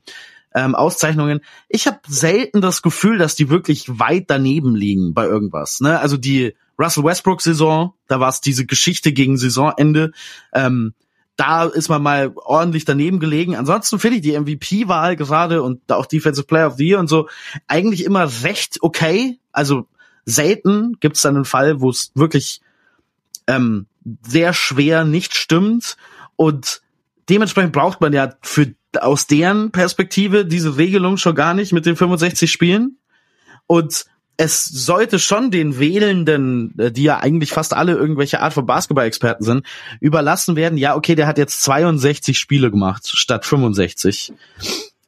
ähm, 0.54 0.74
Auszeichnungen, 0.74 1.40
ich 1.68 1.86
habe 1.86 1.98
selten 2.08 2.60
das 2.60 2.82
Gefühl, 2.82 3.18
dass 3.18 3.34
die 3.34 3.50
wirklich 3.50 3.98
weit 3.98 4.24
daneben 4.28 4.74
liegen 4.74 5.14
bei 5.14 5.26
irgendwas. 5.26 5.80
Ne? 5.80 5.98
Also 6.00 6.16
die 6.16 6.54
Russell 6.78 7.04
Westbrook-Saison, 7.04 7.92
da 8.06 8.20
war 8.20 8.28
es 8.28 8.40
diese 8.40 8.64
Geschichte 8.64 9.12
gegen 9.12 9.36
Saisonende. 9.36 10.12
Ähm, 10.52 10.94
da 11.36 11.64
ist 11.66 11.88
man 11.88 12.02
mal 12.02 12.32
ordentlich 12.34 12.84
daneben 12.84 13.20
gelegen. 13.20 13.54
Ansonsten 13.54 13.98
finde 13.98 14.16
ich 14.16 14.22
die 14.22 14.38
MVP-Wahl 14.38 15.14
gerade 15.14 15.62
und 15.62 15.92
auch 15.92 16.06
Defensive 16.06 16.46
Player 16.46 16.66
of 16.66 16.76
the 16.76 16.88
Year 16.88 16.98
und 16.98 17.08
so 17.08 17.28
eigentlich 17.68 18.04
immer 18.04 18.28
recht 18.42 18.78
okay. 18.80 19.38
Also 19.52 19.86
selten 20.24 20.96
gibt 20.98 21.16
es 21.16 21.22
dann 21.22 21.36
einen 21.36 21.44
Fall, 21.44 21.80
wo 21.80 21.90
es 21.90 22.10
wirklich 22.14 22.60
ähm, 23.48 23.86
sehr 24.22 24.52
schwer 24.54 25.04
nicht 25.04 25.34
stimmt 25.34 25.96
und 26.36 26.82
dementsprechend 27.28 27.72
braucht 27.72 28.00
man 28.00 28.12
ja 28.12 28.34
für 28.42 28.74
aus 29.00 29.26
deren 29.26 29.70
Perspektive 29.70 30.46
diese 30.46 30.76
Regelung 30.76 31.16
schon 31.16 31.34
gar 31.34 31.54
nicht 31.54 31.72
mit 31.72 31.84
den 31.84 31.96
65 31.96 32.50
Spielen 32.50 32.98
und 33.66 34.06
es 34.40 34.64
sollte 34.64 35.18
schon 35.18 35.50
den 35.50 35.80
Wählenden, 35.80 36.72
äh, 36.78 36.92
die 36.92 37.02
ja 37.02 37.18
eigentlich 37.18 37.50
fast 37.50 37.74
alle 37.74 37.94
irgendwelche 37.94 38.40
Art 38.40 38.52
von 38.54 38.66
Basketball-Experten 38.66 39.42
sind, 39.44 39.66
überlassen 40.00 40.54
werden. 40.54 40.78
Ja, 40.78 40.94
okay, 40.94 41.16
der 41.16 41.26
hat 41.26 41.38
jetzt 41.38 41.60
62 41.62 42.38
Spiele 42.38 42.70
gemacht 42.70 43.08
statt 43.12 43.44
65. 43.44 44.32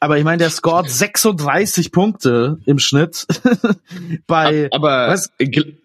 Aber 0.02 0.16
ich 0.16 0.24
meine, 0.24 0.38
der 0.38 0.48
scored 0.50 0.88
36 0.90 1.92
Punkte 1.92 2.58
im 2.64 2.78
Schnitt 2.78 3.26
bei 4.26 4.68
Aber 4.72 5.08
was? 5.08 5.30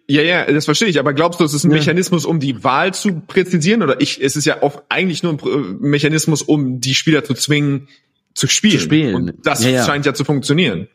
ja, 0.08 0.22
ja, 0.22 0.46
das 0.52 0.64
verstehe 0.66 0.88
ich. 0.88 1.00
Aber 1.00 1.14
glaubst 1.14 1.42
du, 1.42 1.44
es 1.44 1.54
ist 1.54 1.66
ein 1.66 1.72
Ja. 1.72 1.78
Mechanismus, 1.78 2.26
um 2.26 2.40
die 2.40 2.64
Wahl 2.64 2.94
zu 2.94 3.20
präzisieren? 3.28 3.84
Oder 3.84 4.00
ich, 4.00 4.24
es 4.24 4.38
ist 4.38 4.46
ja 4.46 4.64
auch 4.64 4.82
eigentlich 4.88 5.22
nur 5.22 5.34
ein 5.34 5.78
Mechanismus, 5.82 6.42
um 6.42 6.80
die 6.80 6.96
Spieler 6.96 7.26
zu 7.26 7.34
zwingen, 7.34 7.90
zu 8.34 8.48
spielen. 8.48 8.80
Zu 8.80 8.86
spielen. 8.86 9.16
Und 9.16 9.34
das 9.46 9.64
Ja, 9.64 9.70
ja. 9.72 9.86
scheint 9.86 10.06
ja 10.06 10.14
zu 10.14 10.24
funktionieren. 10.24 10.88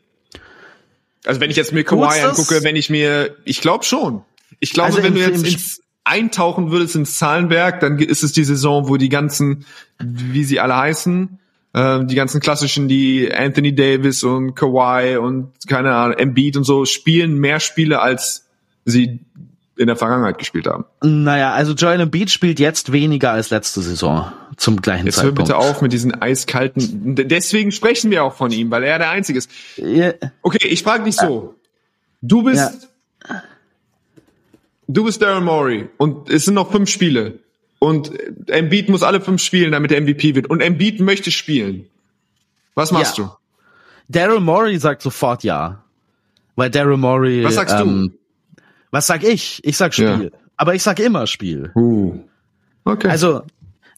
Also 1.23 1.39
wenn 1.39 1.51
ich 1.51 1.57
jetzt 1.57 1.73
mir 1.73 1.83
Kawhi 1.83 2.21
angucke, 2.21 2.63
wenn 2.63 2.75
ich 2.75 2.89
mir, 2.89 3.35
ich 3.45 3.61
glaube 3.61 3.83
schon. 3.83 4.23
Ich 4.59 4.73
glaube, 4.73 4.87
Also 4.89 5.03
wenn 5.03 5.13
du 5.13 5.21
jetzt 5.21 5.45
ins 5.45 5.81
eintauchen 6.03 6.71
würdest 6.71 6.95
ins 6.95 7.17
Zahlenwerk, 7.19 7.79
dann 7.81 7.99
ist 7.99 8.23
es 8.23 8.31
die 8.31 8.43
Saison, 8.43 8.89
wo 8.89 8.97
die 8.97 9.09
ganzen, 9.09 9.65
wie 9.99 10.43
sie 10.43 10.59
alle 10.59 10.75
heißen, 10.75 11.37
äh, 11.73 12.05
die 12.05 12.15
ganzen 12.15 12.41
klassischen, 12.41 12.87
die 12.87 13.31
Anthony 13.33 13.73
Davis 13.73 14.23
und 14.23 14.55
Kawhi 14.55 15.17
und 15.17 15.51
keine 15.67 15.93
Ahnung, 15.93 16.17
Embiid 16.17 16.57
und 16.57 16.63
so 16.63 16.85
spielen 16.85 17.37
mehr 17.37 17.59
Spiele, 17.59 18.01
als 18.01 18.47
sie 18.85 19.19
in 19.77 19.87
der 19.87 19.95
Vergangenheit 19.95 20.37
gespielt 20.37 20.67
haben. 20.67 20.85
Naja, 21.01 21.53
also 21.53 21.73
Joel 21.73 21.99
Embiid 22.01 22.29
spielt 22.29 22.59
jetzt 22.59 22.91
weniger 22.91 23.31
als 23.31 23.49
letzte 23.49 23.81
Saison 23.81 24.31
zum 24.57 24.81
gleichen 24.81 25.05
Jetzt 25.07 25.17
hör 25.17 25.29
Zeitpunkt. 25.29 25.47
bitte 25.49 25.57
auf 25.57 25.81
mit 25.81 25.91
diesen 25.91 26.21
eiskalten. 26.21 27.15
Deswegen 27.15 27.71
sprechen 27.71 28.11
wir 28.11 28.23
auch 28.23 28.35
von 28.35 28.51
ihm, 28.51 28.69
weil 28.69 28.83
er 28.83 28.99
der 28.99 29.09
Einzige 29.09 29.39
ist. 29.39 29.49
Ja, 29.77 30.13
Okay, 30.43 30.67
ich 30.67 30.83
frage 30.83 31.05
dich 31.05 31.15
so. 31.15 31.55
Du 32.21 32.43
bist, 32.43 32.89
du 34.87 35.03
bist 35.03 35.21
Daryl 35.21 35.41
Morey 35.41 35.89
und 35.97 36.29
es 36.29 36.45
sind 36.45 36.53
noch 36.53 36.71
fünf 36.71 36.89
Spiele. 36.89 37.39
Und 37.83 38.11
Embiid 38.47 38.89
muss 38.89 39.01
alle 39.01 39.21
fünf 39.21 39.41
spielen, 39.41 39.71
damit 39.71 39.91
er 39.91 39.99
MVP 39.99 40.35
wird. 40.35 40.47
Und 40.47 40.61
Embiid 40.61 40.99
möchte 40.99 41.31
spielen. 41.31 41.87
Was 42.75 42.91
machst 42.91 43.17
Ja. 43.17 43.37
Daryl 44.07 44.39
Morey 44.39 44.77
sagt 44.77 45.01
sofort 45.01 45.43
ja. 45.43 45.83
Weil 46.55 46.69
Daryl 46.69 46.97
Morey. 46.97 47.43
Was 47.43 47.55
sagst 47.55 47.79
du? 47.79 47.83
ähm, 47.83 48.13
Was 48.91 49.07
sag 49.07 49.23
ich? 49.23 49.61
Ich 49.63 49.77
sag 49.77 49.95
Spiel. 49.95 50.29
Ja. 50.31 50.39
Aber 50.57 50.75
ich 50.75 50.83
sag 50.83 50.99
immer 50.99 51.25
Spiel. 51.25 51.71
du? 51.73 51.79
Uh. 51.79 52.19
Okay. 52.83 53.07
Also, 53.07 53.41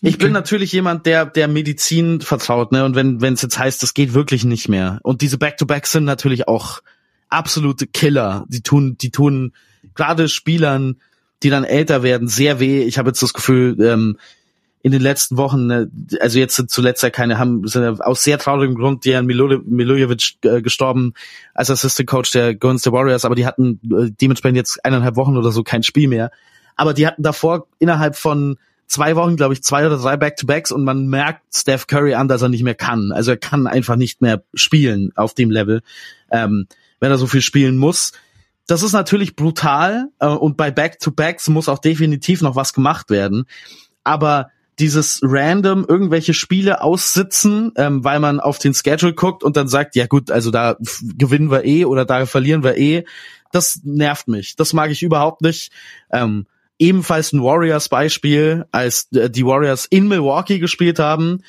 ich 0.02 0.18
bin 0.18 0.32
natürlich 0.32 0.72
jemand, 0.72 1.06
der 1.06 1.26
der 1.26 1.50
Medizin 1.50 2.22
vertraut, 2.22 2.72
ne? 2.72 2.86
Und 2.86 2.96
wenn 2.96 3.20
wenn 3.20 3.34
es 3.34 3.42
jetzt 3.42 3.60
heißt, 3.60 3.84
das 3.84 3.94
geht 3.94 4.14
wirklich 4.14 4.46
nicht 4.46 4.70
mehr. 4.70 5.00
Und 5.04 5.22
diese 5.22 5.38
Back-to-Backs 5.38 5.92
sind 5.92 6.06
natürlich 6.06 6.48
auch 6.48 6.80
absolute 7.28 7.86
Killer. 7.86 8.46
Die 8.48 8.62
tun, 8.62 8.98
die 8.98 9.12
tun 9.12 9.52
gerade 9.94 10.30
Spielern, 10.30 10.96
die 11.44 11.50
dann 11.50 11.64
älter 11.64 12.04
werden, 12.04 12.28
sehr 12.28 12.60
weh. 12.60 12.84
Ich 12.84 12.98
habe 12.98 13.10
jetzt 13.10 13.22
das 13.22 13.34
Gefühl, 13.34 13.80
ähm, 13.82 14.18
in 14.84 14.92
den 14.92 15.02
letzten 15.02 15.38
Wochen, 15.38 15.66
ne, 15.68 15.90
also 16.20 16.40
jetzt 16.40 16.58
sind 16.58 16.70
zuletzt 16.70 17.02
ja 17.04 17.10
keine, 17.10 17.40
haben 17.40 17.66
sind 17.66 18.02
aus 18.02 18.22
sehr 18.22 18.38
traurigem 18.38 18.76
Grund 18.76 19.06
Dejan 19.06 19.26
Milo, 19.26 19.62
Milojevic 19.66 20.36
äh, 20.44 20.62
gestorben 20.62 21.14
als 21.54 21.72
Assistant 21.72 22.10
Coach 22.10 22.32
der 22.32 22.54
Golden 22.54 22.80
State 22.80 22.94
Warriors, 22.94 23.24
aber 23.24 23.36
die 23.36 23.46
hatten 23.46 23.80
äh, 23.86 24.12
dementsprechend 24.12 24.58
jetzt 24.58 24.84
eineinhalb 24.84 25.16
Wochen 25.16 25.38
oder 25.38 25.54
so 25.54 25.64
kein 25.64 25.84
Spiel 25.84 26.10
mehr. 26.10 26.32
Aber 26.76 26.94
die 26.94 27.08
hatten 27.08 27.24
davor 27.24 27.68
innerhalb 27.80 28.18
von 28.18 28.58
zwei 28.88 29.16
Wochen, 29.16 29.38
glaube 29.38 29.54
ich, 29.54 29.64
zwei 29.64 29.86
oder 29.86 29.98
drei 29.98 30.18
Back-to-Backs 30.18 30.74
und 30.74 30.84
man 30.84 31.08
merkt 31.08 31.44
Steph 31.56 31.88
Curry 31.88 32.16
an, 32.16 32.28
dass 32.28 32.42
er 32.42 32.50
nicht 32.50 32.64
mehr 32.64 32.76
kann. 32.76 33.14
Also 33.14 33.32
er 33.32 33.38
kann 33.38 33.68
einfach 33.68 33.96
nicht 33.96 34.22
mehr 34.22 34.44
spielen 34.54 35.14
auf 35.16 35.34
dem 35.34 35.50
Level, 35.50 35.82
ähm, 36.30 36.68
wenn 37.00 37.10
er 37.10 37.18
so 37.18 37.28
viel 37.28 37.42
spielen 37.42 37.78
muss. 37.78 38.12
Das 38.68 38.84
ist 38.84 38.94
natürlich 38.94 39.36
brutal 39.36 40.10
äh, 40.20 40.28
und 40.28 40.58
bei 40.58 40.72
Back-to-Backs 40.72 41.50
muss 41.50 41.70
auch 41.70 41.80
definitiv 41.80 42.42
noch 42.42 42.56
was 42.56 42.74
gemacht 42.74 43.10
werden. 43.10 43.46
Aber 44.04 44.50
dieses 44.80 45.20
random 45.22 45.86
irgendwelche 45.88 46.34
Spiele 46.34 46.82
aussitzen, 46.82 47.72
ähm, 47.76 48.04
weil 48.04 48.20
man 48.20 48.40
auf 48.40 48.58
den 48.58 48.74
Schedule 48.74 49.14
guckt 49.14 49.44
und 49.44 49.56
dann 49.56 49.68
sagt, 49.68 49.96
ja 49.96 50.08
gut, 50.08 50.32
also 50.32 50.50
da 50.50 50.78
gewinnen 51.18 51.52
wir 51.52 51.66
eh 51.66 51.86
oder 51.86 52.06
da 52.06 52.26
verlieren 52.26 52.64
wir 52.64 52.78
eh, 52.78 53.06
das 53.52 53.82
nervt 53.84 54.28
mich. 54.28 54.56
Das 54.56 54.74
mag 54.74 54.90
ich 54.90 55.04
überhaupt 55.04 55.42
nicht. 55.42 55.72
Ähm, 56.12 56.48
ebenfalls 56.80 57.34
ein 57.34 57.44
Warriors-Beispiel, 57.44 58.66
als 58.72 59.10
äh, 59.12 59.30
die 59.30 59.46
Warriors 59.46 59.86
in 59.86 60.08
Milwaukee 60.08 60.60
gespielt 60.60 61.00
haben 61.00 61.44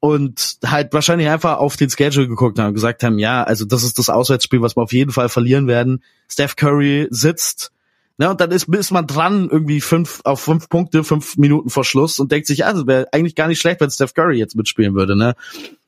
und 0.00 0.58
halt 0.64 0.92
wahrscheinlich 0.94 1.28
einfach 1.28 1.58
auf 1.58 1.76
den 1.76 1.90
Schedule 1.90 2.26
geguckt 2.26 2.58
haben 2.58 2.68
und 2.68 2.74
gesagt 2.74 3.02
haben, 3.02 3.18
ja, 3.18 3.44
also 3.44 3.66
das 3.66 3.82
ist 3.82 3.98
das 3.98 4.08
Auswärtsspiel, 4.08 4.62
was 4.62 4.76
wir 4.76 4.82
auf 4.82 4.92
jeden 4.92 5.12
Fall 5.12 5.28
verlieren 5.28 5.66
werden. 5.66 6.02
Steph 6.28 6.56
Curry 6.56 7.06
sitzt, 7.10 7.70
ne, 8.16 8.30
und 8.30 8.40
dann 8.40 8.50
ist, 8.50 8.68
ist 8.68 8.90
man 8.90 9.06
dran 9.06 9.48
irgendwie 9.50 9.82
fünf 9.82 10.20
auf 10.24 10.40
fünf 10.40 10.70
Punkte, 10.70 11.04
fünf 11.04 11.36
Minuten 11.36 11.68
vor 11.68 11.84
Schluss 11.84 12.18
und 12.18 12.32
denkt 12.32 12.46
sich, 12.46 12.58
das 12.58 12.86
wäre 12.86 13.08
eigentlich 13.12 13.34
gar 13.34 13.46
nicht 13.46 13.60
schlecht, 13.60 13.80
wenn 13.80 13.90
Steph 13.90 14.14
Curry 14.14 14.38
jetzt 14.38 14.56
mitspielen 14.56 14.94
würde, 14.94 15.16
ne. 15.16 15.34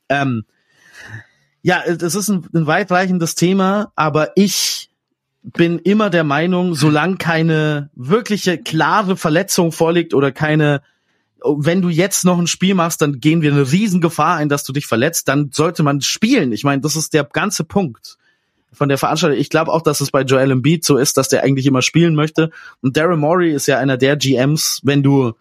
Ähm, 0.09 0.45
ja, 1.63 1.81
es 1.85 2.13
ist 2.13 2.29
ein, 2.29 2.45
ein 2.53 2.67
weitreichendes 2.67 3.35
Thema, 3.35 3.93
aber 3.95 4.31
ich 4.35 4.89
bin 5.43 5.79
immer 5.79 6.09
der 6.09 6.23
Meinung, 6.23 6.75
solange 6.75 7.17
keine 7.17 7.89
wirkliche 7.95 8.57
klare 8.57 9.17
Verletzung 9.17 9.71
vorliegt 9.71 10.13
oder 10.13 10.31
keine, 10.31 10.81
wenn 11.43 11.81
du 11.81 11.89
jetzt 11.89 12.25
noch 12.25 12.39
ein 12.39 12.47
Spiel 12.47 12.75
machst, 12.75 13.01
dann 13.01 13.19
gehen 13.19 13.41
wir 13.41 13.51
eine 13.51 13.71
Riesengefahr 13.71 14.37
ein, 14.37 14.49
dass 14.49 14.63
du 14.63 14.73
dich 14.73 14.87
verletzt, 14.87 15.27
dann 15.27 15.51
sollte 15.51 15.83
man 15.83 16.01
spielen. 16.01 16.51
Ich 16.51 16.63
meine, 16.63 16.81
das 16.81 16.95
ist 16.95 17.13
der 17.13 17.23
ganze 17.23 17.63
Punkt 17.63 18.17
von 18.71 18.89
der 18.89 18.97
Veranstaltung. 18.97 19.39
Ich 19.39 19.49
glaube 19.49 19.71
auch, 19.71 19.81
dass 19.81 20.01
es 20.01 20.11
bei 20.11 20.21
Joel 20.21 20.51
Embiid 20.51 20.83
so 20.83 20.97
ist, 20.97 21.17
dass 21.17 21.29
der 21.29 21.43
eigentlich 21.43 21.65
immer 21.65 21.81
spielen 21.81 22.15
möchte. 22.15 22.49
Und 22.81 22.97
Daryl 22.97 23.17
Morey 23.17 23.51
ist 23.51 23.67
ja 23.67 23.77
einer 23.77 23.97
der 23.97 24.15
GMs, 24.17 24.81
wenn 24.83 25.03
du 25.03 25.33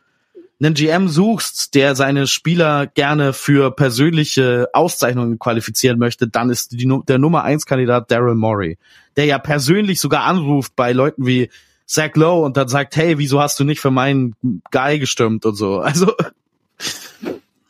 einen 0.61 0.74
GM 0.74 1.09
suchst, 1.09 1.74
der 1.74 1.96
seine 1.96 2.26
Spieler 2.26 2.86
gerne 2.86 3.32
für 3.32 3.72
persönliche 3.72 4.68
Auszeichnungen 4.72 5.38
qualifizieren 5.38 5.98
möchte, 5.98 6.28
dann 6.28 6.50
ist 6.50 6.72
die, 6.72 6.88
der 7.09 7.18
Nummer 7.18 7.42
eins 7.42 7.66
Kandidat 7.66 8.11
Daryl 8.11 8.36
Morey, 8.36 8.78
der 9.16 9.24
ja 9.24 9.38
persönlich 9.38 9.98
sogar 9.98 10.24
anruft 10.24 10.76
bei 10.76 10.92
Leuten 10.92 11.26
wie 11.26 11.50
Zach 11.87 12.14
Lowe 12.14 12.45
und 12.45 12.57
dann 12.57 12.68
sagt, 12.68 12.97
hey, 12.97 13.18
wieso 13.18 13.41
hast 13.41 13.59
du 13.61 13.64
nicht 13.64 13.80
für 13.80 13.91
meinen 13.91 14.35
Guy 14.70 14.99
gestimmt 14.99 15.45
und 15.47 15.55
so. 15.55 15.83
Also 15.93 16.12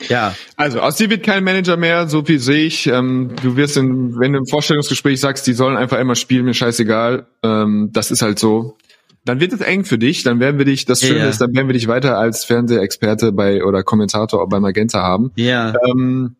ja. 0.09 0.35
Also 0.57 0.81
aus 0.81 0.97
dir 0.97 1.11
wird 1.11 1.23
kein 1.23 1.45
Manager 1.45 1.77
mehr, 1.77 2.09
so 2.09 2.25
viel 2.25 2.41
sehe 2.41 2.65
ich. 2.65 2.89
Ähm, 2.89 3.31
du 3.41 3.57
wirst, 3.57 3.77
in, 3.77 4.19
wenn 4.19 4.33
du 4.33 4.39
im 4.41 4.47
Vorstellungsgespräch 4.47 5.21
sagst, 5.21 5.47
die 5.47 5.53
sollen 5.53 5.77
einfach 5.77 5.99
immer 5.99 6.17
spielen, 6.17 6.45
mir 6.45 6.55
scheißegal. 6.55 7.27
Ähm, 7.45 7.91
das 7.93 8.11
ist 8.11 8.21
halt 8.21 8.41
so 8.41 8.77
dann 9.25 9.41
wird 9.41 9.53
es 9.53 9.61
eng 9.61 9.85
für 9.85 9.99
dich, 9.99 10.23
dann 10.23 10.41
werden 10.41 10.59
wir 10.59 10.65
dich, 10.65 10.85
das 10.85 11.01
Schöne 11.01 11.21
ja. 11.21 11.29
ist, 11.29 11.41
dann 11.41 11.55
werden 11.55 11.69
wir 11.69 11.75
dich 11.75 11.87
weiter 11.87 12.19
als 12.19 12.45
Fernsehexperte 12.45 13.33
bei 13.33 13.65
oder 13.65 13.83
Kommentator 13.83 14.49
bei 14.49 14.59
Magenta 14.59 15.01
haben. 15.01 15.31
Ja. 15.37 15.75
Ähm, 15.87 16.35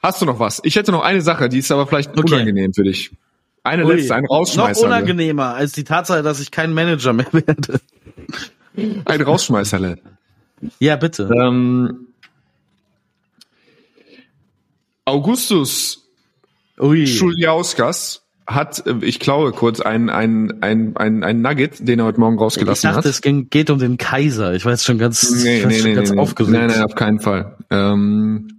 hast 0.00 0.22
du 0.22 0.26
noch 0.26 0.38
was? 0.38 0.60
Ich 0.62 0.76
hätte 0.76 0.92
noch 0.92 1.02
eine 1.02 1.20
Sache, 1.20 1.48
die 1.48 1.58
ist 1.58 1.72
aber 1.72 1.86
vielleicht 1.86 2.16
okay. 2.16 2.34
unangenehm 2.34 2.72
für 2.72 2.84
dich. 2.84 3.10
Eine 3.62 3.84
Ui, 3.84 3.96
letzte, 3.96 4.14
ein 4.14 4.26
Rausschmeißer. 4.26 4.80
Noch 4.80 4.86
unangenehmer 4.86 5.54
als 5.54 5.72
die 5.72 5.84
Tatsache, 5.84 6.22
dass 6.22 6.40
ich 6.40 6.50
kein 6.50 6.72
Manager 6.72 7.12
mehr 7.12 7.26
werde. 7.32 7.80
Ein 9.04 9.20
Rausschmeißerle. 9.20 9.98
Ja, 10.78 10.96
bitte. 10.96 11.30
Ähm, 11.34 12.08
Augustus 15.04 16.08
Ui. 16.78 17.06
Schuljauskas 17.06 18.22
hat, 18.46 18.86
äh, 18.86 18.94
ich 19.02 19.20
klaue 19.20 19.52
kurz, 19.52 19.80
ein, 19.80 20.10
ein, 20.10 20.62
ein, 20.62 20.96
ein, 20.96 21.24
ein 21.24 21.42
Nugget, 21.42 21.86
den 21.86 21.98
er 21.98 22.06
heute 22.06 22.20
Morgen 22.20 22.38
rausgelassen 22.38 22.88
hat. 22.88 22.92
Ich 22.92 22.96
dachte, 22.96 23.08
hat. 23.08 23.14
es 23.14 23.22
ging, 23.22 23.48
geht 23.50 23.70
um 23.70 23.78
den 23.78 23.96
Kaiser. 23.98 24.54
Ich 24.54 24.64
war 24.64 24.72
jetzt 24.72 24.84
schon 24.84 24.98
ganz, 24.98 25.30
nee, 25.30 25.64
nee, 25.66 25.82
nee, 25.82 25.94
ganz 25.94 26.10
nee, 26.10 26.18
aufgeregt. 26.18 26.52
Nein, 26.52 26.68
nein, 26.68 26.82
auf 26.82 26.94
keinen 26.94 27.20
Fall. 27.20 27.56
Ähm, 27.70 28.58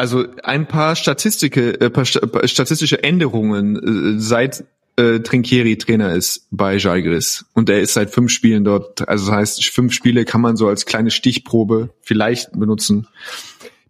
also 0.00 0.24
ein 0.44 0.66
paar 0.66 0.96
Statistike, 0.96 1.78
äh, 1.78 1.90
paar 1.90 2.06
statistische 2.06 3.02
Änderungen 3.02 4.16
äh, 4.16 4.18
seit 4.18 4.64
äh, 4.96 5.20
Trinkieri 5.20 5.76
Trainer 5.76 6.14
ist 6.14 6.46
bei 6.50 6.76
Jalgiris 6.76 7.44
und 7.52 7.68
er 7.68 7.82
ist 7.82 7.92
seit 7.92 8.10
fünf 8.10 8.32
Spielen 8.32 8.64
dort. 8.64 9.06
Also 9.06 9.26
das 9.26 9.34
heißt, 9.34 9.64
fünf 9.66 9.92
Spiele 9.92 10.24
kann 10.24 10.40
man 10.40 10.56
so 10.56 10.68
als 10.68 10.86
kleine 10.86 11.10
Stichprobe 11.10 11.90
vielleicht 12.00 12.58
benutzen. 12.58 13.08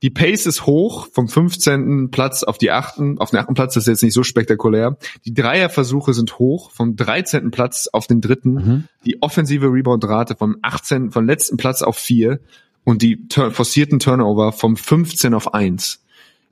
Die 0.02 0.10
Pace 0.10 0.46
ist 0.46 0.66
hoch 0.66 1.06
vom 1.12 1.28
15. 1.28 2.10
Platz 2.10 2.42
auf 2.42 2.58
die 2.58 2.72
8. 2.72 3.18
auf 3.18 3.30
den 3.30 3.38
8. 3.38 3.54
Platz, 3.54 3.74
das 3.74 3.84
ist 3.84 3.88
jetzt 3.88 4.02
nicht 4.02 4.14
so 4.14 4.24
spektakulär. 4.24 4.96
Die 5.24 5.34
Dreierversuche 5.34 6.12
sind 6.12 6.40
hoch 6.40 6.72
vom 6.72 6.96
13. 6.96 7.52
Platz 7.52 7.86
auf 7.86 8.08
den 8.08 8.20
3. 8.20 8.36
Mhm. 8.42 8.84
Die 9.04 9.22
offensive 9.22 9.66
Rebound-Rate 9.66 10.34
vom 10.34 10.56
18. 10.62 11.12
von 11.12 11.24
letzten 11.26 11.56
Platz 11.56 11.82
auf 11.82 11.98
4 11.98 12.40
und 12.84 13.02
die 13.02 13.18
forcierten 13.30 13.98
Turnover 13.98 14.52
vom 14.52 14.76
15 14.76 15.34
auf 15.34 15.54
1. 15.54 16.02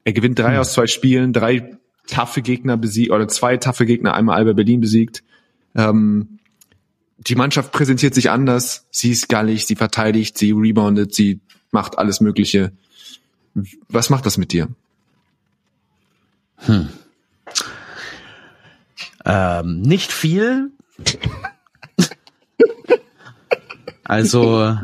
Er 0.04 0.12
gewinnt 0.12 0.38
drei 0.38 0.54
mhm. 0.54 0.60
aus 0.60 0.72
zwei 0.72 0.86
Spielen, 0.86 1.32
drei 1.32 1.76
taffe 2.06 2.42
Gegner 2.42 2.76
besiegt 2.76 3.10
oder 3.10 3.28
zwei 3.28 3.56
taffe 3.56 3.86
Gegner, 3.86 4.14
einmal 4.14 4.36
Alba 4.36 4.54
Berlin 4.54 4.80
besiegt. 4.80 5.22
Ähm, 5.74 6.38
die 7.18 7.34
Mannschaft 7.34 7.72
präsentiert 7.72 8.14
sich 8.14 8.30
anders. 8.30 8.86
Sie 8.90 9.10
ist 9.10 9.28
gallig, 9.28 9.66
sie 9.66 9.76
verteidigt, 9.76 10.38
sie 10.38 10.52
reboundet, 10.52 11.14
sie 11.14 11.40
macht 11.70 11.98
alles 11.98 12.20
Mögliche. 12.20 12.72
Was 13.88 14.08
macht 14.08 14.24
das 14.24 14.38
mit 14.38 14.52
dir? 14.52 14.68
Hm. 16.58 16.88
Ähm, 19.24 19.82
nicht 19.82 20.12
viel. 20.12 20.70
also, 24.04 24.78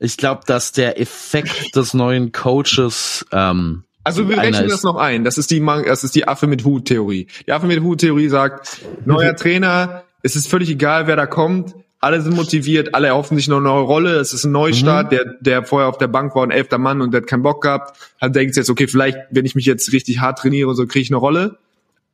ich 0.00 0.16
glaube, 0.16 0.42
dass 0.46 0.72
der 0.72 1.00
Effekt 1.00 1.76
des 1.76 1.94
neuen 1.94 2.32
Coaches 2.32 3.24
ähm, 3.32 3.84
also 4.02 4.28
wir 4.30 4.38
rechnen 4.38 4.68
das 4.68 4.82
noch 4.82 4.96
ein. 4.96 5.24
Das 5.24 5.36
ist 5.36 5.50
die, 5.50 5.60
das 5.60 6.04
ist 6.04 6.14
die 6.14 6.26
Affe 6.26 6.46
mit 6.46 6.64
Hut-Theorie. 6.64 7.26
Die 7.46 7.52
Affe 7.52 7.66
mit 7.66 7.82
Hut-Theorie 7.82 8.28
sagt, 8.28 8.80
neuer 9.04 9.36
Trainer, 9.36 10.04
es 10.22 10.36
ist 10.36 10.48
völlig 10.48 10.70
egal, 10.70 11.06
wer 11.06 11.16
da 11.16 11.26
kommt 11.26 11.74
alle 12.00 12.22
sind 12.22 12.34
motiviert, 12.34 12.94
alle 12.94 13.08
erhoffen 13.08 13.36
sich 13.36 13.46
noch 13.46 13.58
eine 13.58 13.66
neue 13.66 13.82
Rolle, 13.82 14.16
es 14.16 14.32
ist 14.32 14.44
ein 14.44 14.52
Neustart, 14.52 15.12
mhm. 15.12 15.16
der, 15.16 15.24
der 15.40 15.64
vorher 15.64 15.88
auf 15.88 15.98
der 15.98 16.08
Bank 16.08 16.34
war 16.34 16.42
ein 16.42 16.50
elfter 16.50 16.78
Mann 16.78 17.02
und 17.02 17.12
der 17.12 17.20
hat 17.20 17.28
keinen 17.28 17.42
Bock 17.42 17.62
gehabt, 17.62 17.98
hat 18.18 18.34
denkt 18.34 18.56
jetzt, 18.56 18.70
okay, 18.70 18.88
vielleicht, 18.88 19.18
wenn 19.30 19.44
ich 19.44 19.54
mich 19.54 19.66
jetzt 19.66 19.92
richtig 19.92 20.20
hart 20.20 20.38
trainiere, 20.38 20.74
so 20.74 20.86
kriege 20.86 21.02
ich 21.02 21.10
eine 21.10 21.18
Rolle. 21.18 21.58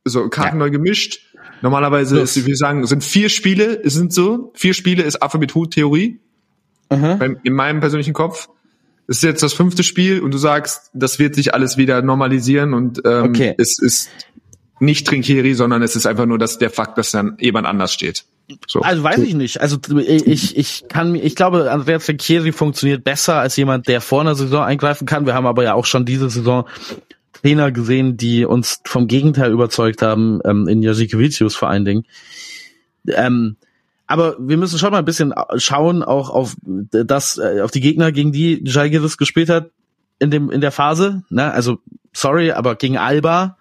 So, 0.03 0.27
Karten 0.29 0.57
ja. 0.57 0.65
neu 0.65 0.69
gemischt. 0.71 1.21
Normalerweise 1.61 2.19
ist, 2.19 2.45
wir 2.45 2.55
sagen, 2.55 2.85
sind 2.85 3.03
vier 3.03 3.29
Spiele, 3.29 3.81
es 3.83 3.93
sind 3.93 4.13
so, 4.13 4.51
vier 4.55 4.73
Spiele 4.73 5.03
ist 5.03 5.21
Affe 5.23 5.37
mit 5.37 5.55
Hut-Theorie. 5.55 6.19
Mhm. 6.91 7.37
In 7.43 7.53
meinem 7.53 7.79
persönlichen 7.79 8.13
Kopf. 8.13 8.49
Es 9.07 9.17
ist 9.17 9.23
jetzt 9.23 9.43
das 9.43 9.53
fünfte 9.53 9.83
Spiel 9.83 10.19
und 10.19 10.33
du 10.33 10.37
sagst, 10.37 10.91
das 10.93 11.17
wird 11.17 11.35
sich 11.35 11.53
alles 11.53 11.77
wieder 11.77 12.01
normalisieren 12.01 12.73
und 12.73 13.01
ähm, 13.05 13.23
okay. 13.29 13.55
es 13.57 13.79
ist 13.79 14.09
nicht 14.79 15.07
Trinkeri, 15.07 15.53
sondern 15.53 15.81
es 15.81 15.95
ist 15.95 16.05
einfach 16.05 16.25
nur 16.25 16.37
dass 16.37 16.57
der 16.57 16.69
Fakt, 16.69 16.97
dass 16.97 17.11
dann 17.11 17.37
jemand 17.39 17.67
anders 17.67 17.93
steht. 17.93 18.25
So. 18.67 18.81
Also 18.81 19.03
weiß 19.03 19.19
ich 19.19 19.33
nicht. 19.33 19.59
Also 19.59 19.77
ich, 19.97 20.57
ich 20.57 20.85
kann 20.87 21.11
mir, 21.11 21.23
ich 21.23 21.35
glaube, 21.35 21.69
Andrea 21.69 21.99
Trinchieri 21.99 22.51
funktioniert 22.51 23.03
besser 23.03 23.35
als 23.35 23.57
jemand, 23.57 23.87
der 23.87 23.99
vor 23.99 24.21
einer 24.21 24.35
Saison 24.35 24.63
eingreifen 24.63 25.05
kann. 25.05 25.25
Wir 25.25 25.33
haben 25.33 25.45
aber 25.45 25.63
ja 25.63 25.73
auch 25.73 25.85
schon 25.85 26.05
diese 26.05 26.29
Saison 26.29 26.65
Trainer 27.33 27.71
gesehen, 27.71 28.17
die 28.17 28.45
uns 28.45 28.81
vom 28.85 29.07
Gegenteil 29.07 29.51
überzeugt 29.51 30.01
haben, 30.01 30.39
ähm, 30.45 30.67
in 30.67 30.81
Jasikevicius 30.81 31.55
vor 31.55 31.69
allen 31.69 31.85
Dingen. 31.85 32.05
Ähm, 33.07 33.57
aber 34.07 34.37
wir 34.39 34.57
müssen 34.57 34.79
schon 34.79 34.91
mal 34.91 34.99
ein 34.99 35.05
bisschen 35.05 35.33
schauen, 35.57 36.01
auch 36.01 36.29
auf 36.29 36.55
das, 36.63 37.37
äh, 37.37 37.61
auf 37.61 37.71
die 37.71 37.81
Gegner, 37.81 38.11
gegen 38.11 38.31
die 38.31 38.63
Jalgiris 38.65 39.17
gespielt 39.17 39.49
hat 39.49 39.69
in 40.19 40.31
dem 40.31 40.49
in 40.49 40.61
der 40.61 40.71
Phase. 40.71 41.23
Ne? 41.29 41.51
Also 41.51 41.79
sorry, 42.13 42.51
aber 42.51 42.75
gegen 42.75 42.97
Alba, 42.97 43.57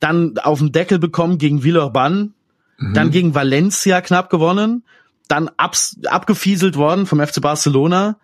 dann 0.00 0.36
auf 0.38 0.58
den 0.58 0.72
Deckel 0.72 0.98
bekommen 0.98 1.38
gegen 1.38 1.62
Villeurbanne, 1.62 2.30
mhm. 2.78 2.94
dann 2.94 3.10
gegen 3.10 3.34
Valencia 3.34 4.00
knapp 4.00 4.30
gewonnen, 4.30 4.84
dann 5.28 5.48
abs 5.56 5.96
abgefieselt 6.06 6.76
worden 6.76 7.06
vom 7.06 7.24
FC 7.24 7.40
Barcelona 7.40 8.16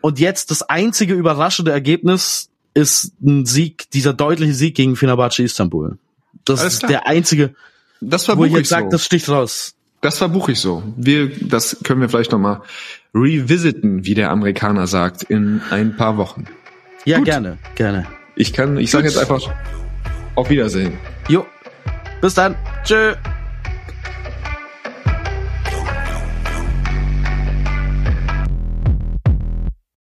und 0.00 0.18
jetzt 0.20 0.50
das 0.50 0.62
einzige 0.62 1.14
überraschende 1.14 1.72
Ergebnis 1.72 2.50
ist 2.74 3.12
ein 3.20 3.46
Sieg, 3.46 3.90
dieser 3.90 4.14
deutliche 4.14 4.54
Sieg 4.54 4.74
gegen 4.74 4.96
Fenerbahce 4.96 5.42
Istanbul. 5.42 5.98
Das 6.44 6.64
ist 6.64 6.88
der 6.88 7.06
einzige, 7.06 7.54
das 8.00 8.28
war 8.28 8.38
wo 8.38 8.44
ich 8.44 8.52
jetzt 8.52 8.68
sage, 8.68 8.86
so. 8.86 8.90
das 8.90 9.04
sticht 9.04 9.28
raus. 9.28 9.74
Das 10.02 10.18
verbuche 10.18 10.52
ich 10.52 10.58
so. 10.58 10.82
Wir, 10.96 11.30
das 11.40 11.78
können 11.84 12.00
wir 12.00 12.08
vielleicht 12.08 12.32
nochmal 12.32 12.60
revisiten, 13.14 14.04
wie 14.04 14.14
der 14.14 14.30
Amerikaner 14.30 14.88
sagt, 14.88 15.22
in 15.22 15.62
ein 15.70 15.96
paar 15.96 16.16
Wochen. 16.16 16.44
Ja, 17.04 17.18
Gut. 17.18 17.26
gerne, 17.26 17.58
gerne. 17.76 18.06
Ich 18.34 18.52
kann, 18.52 18.76
ich 18.78 18.90
sage 18.90 19.06
jetzt 19.06 19.16
einfach 19.16 19.48
auf 20.34 20.50
Wiedersehen. 20.50 20.98
Jo. 21.28 21.46
Bis 22.20 22.34
dann. 22.34 22.56
Tschö. 22.84 23.14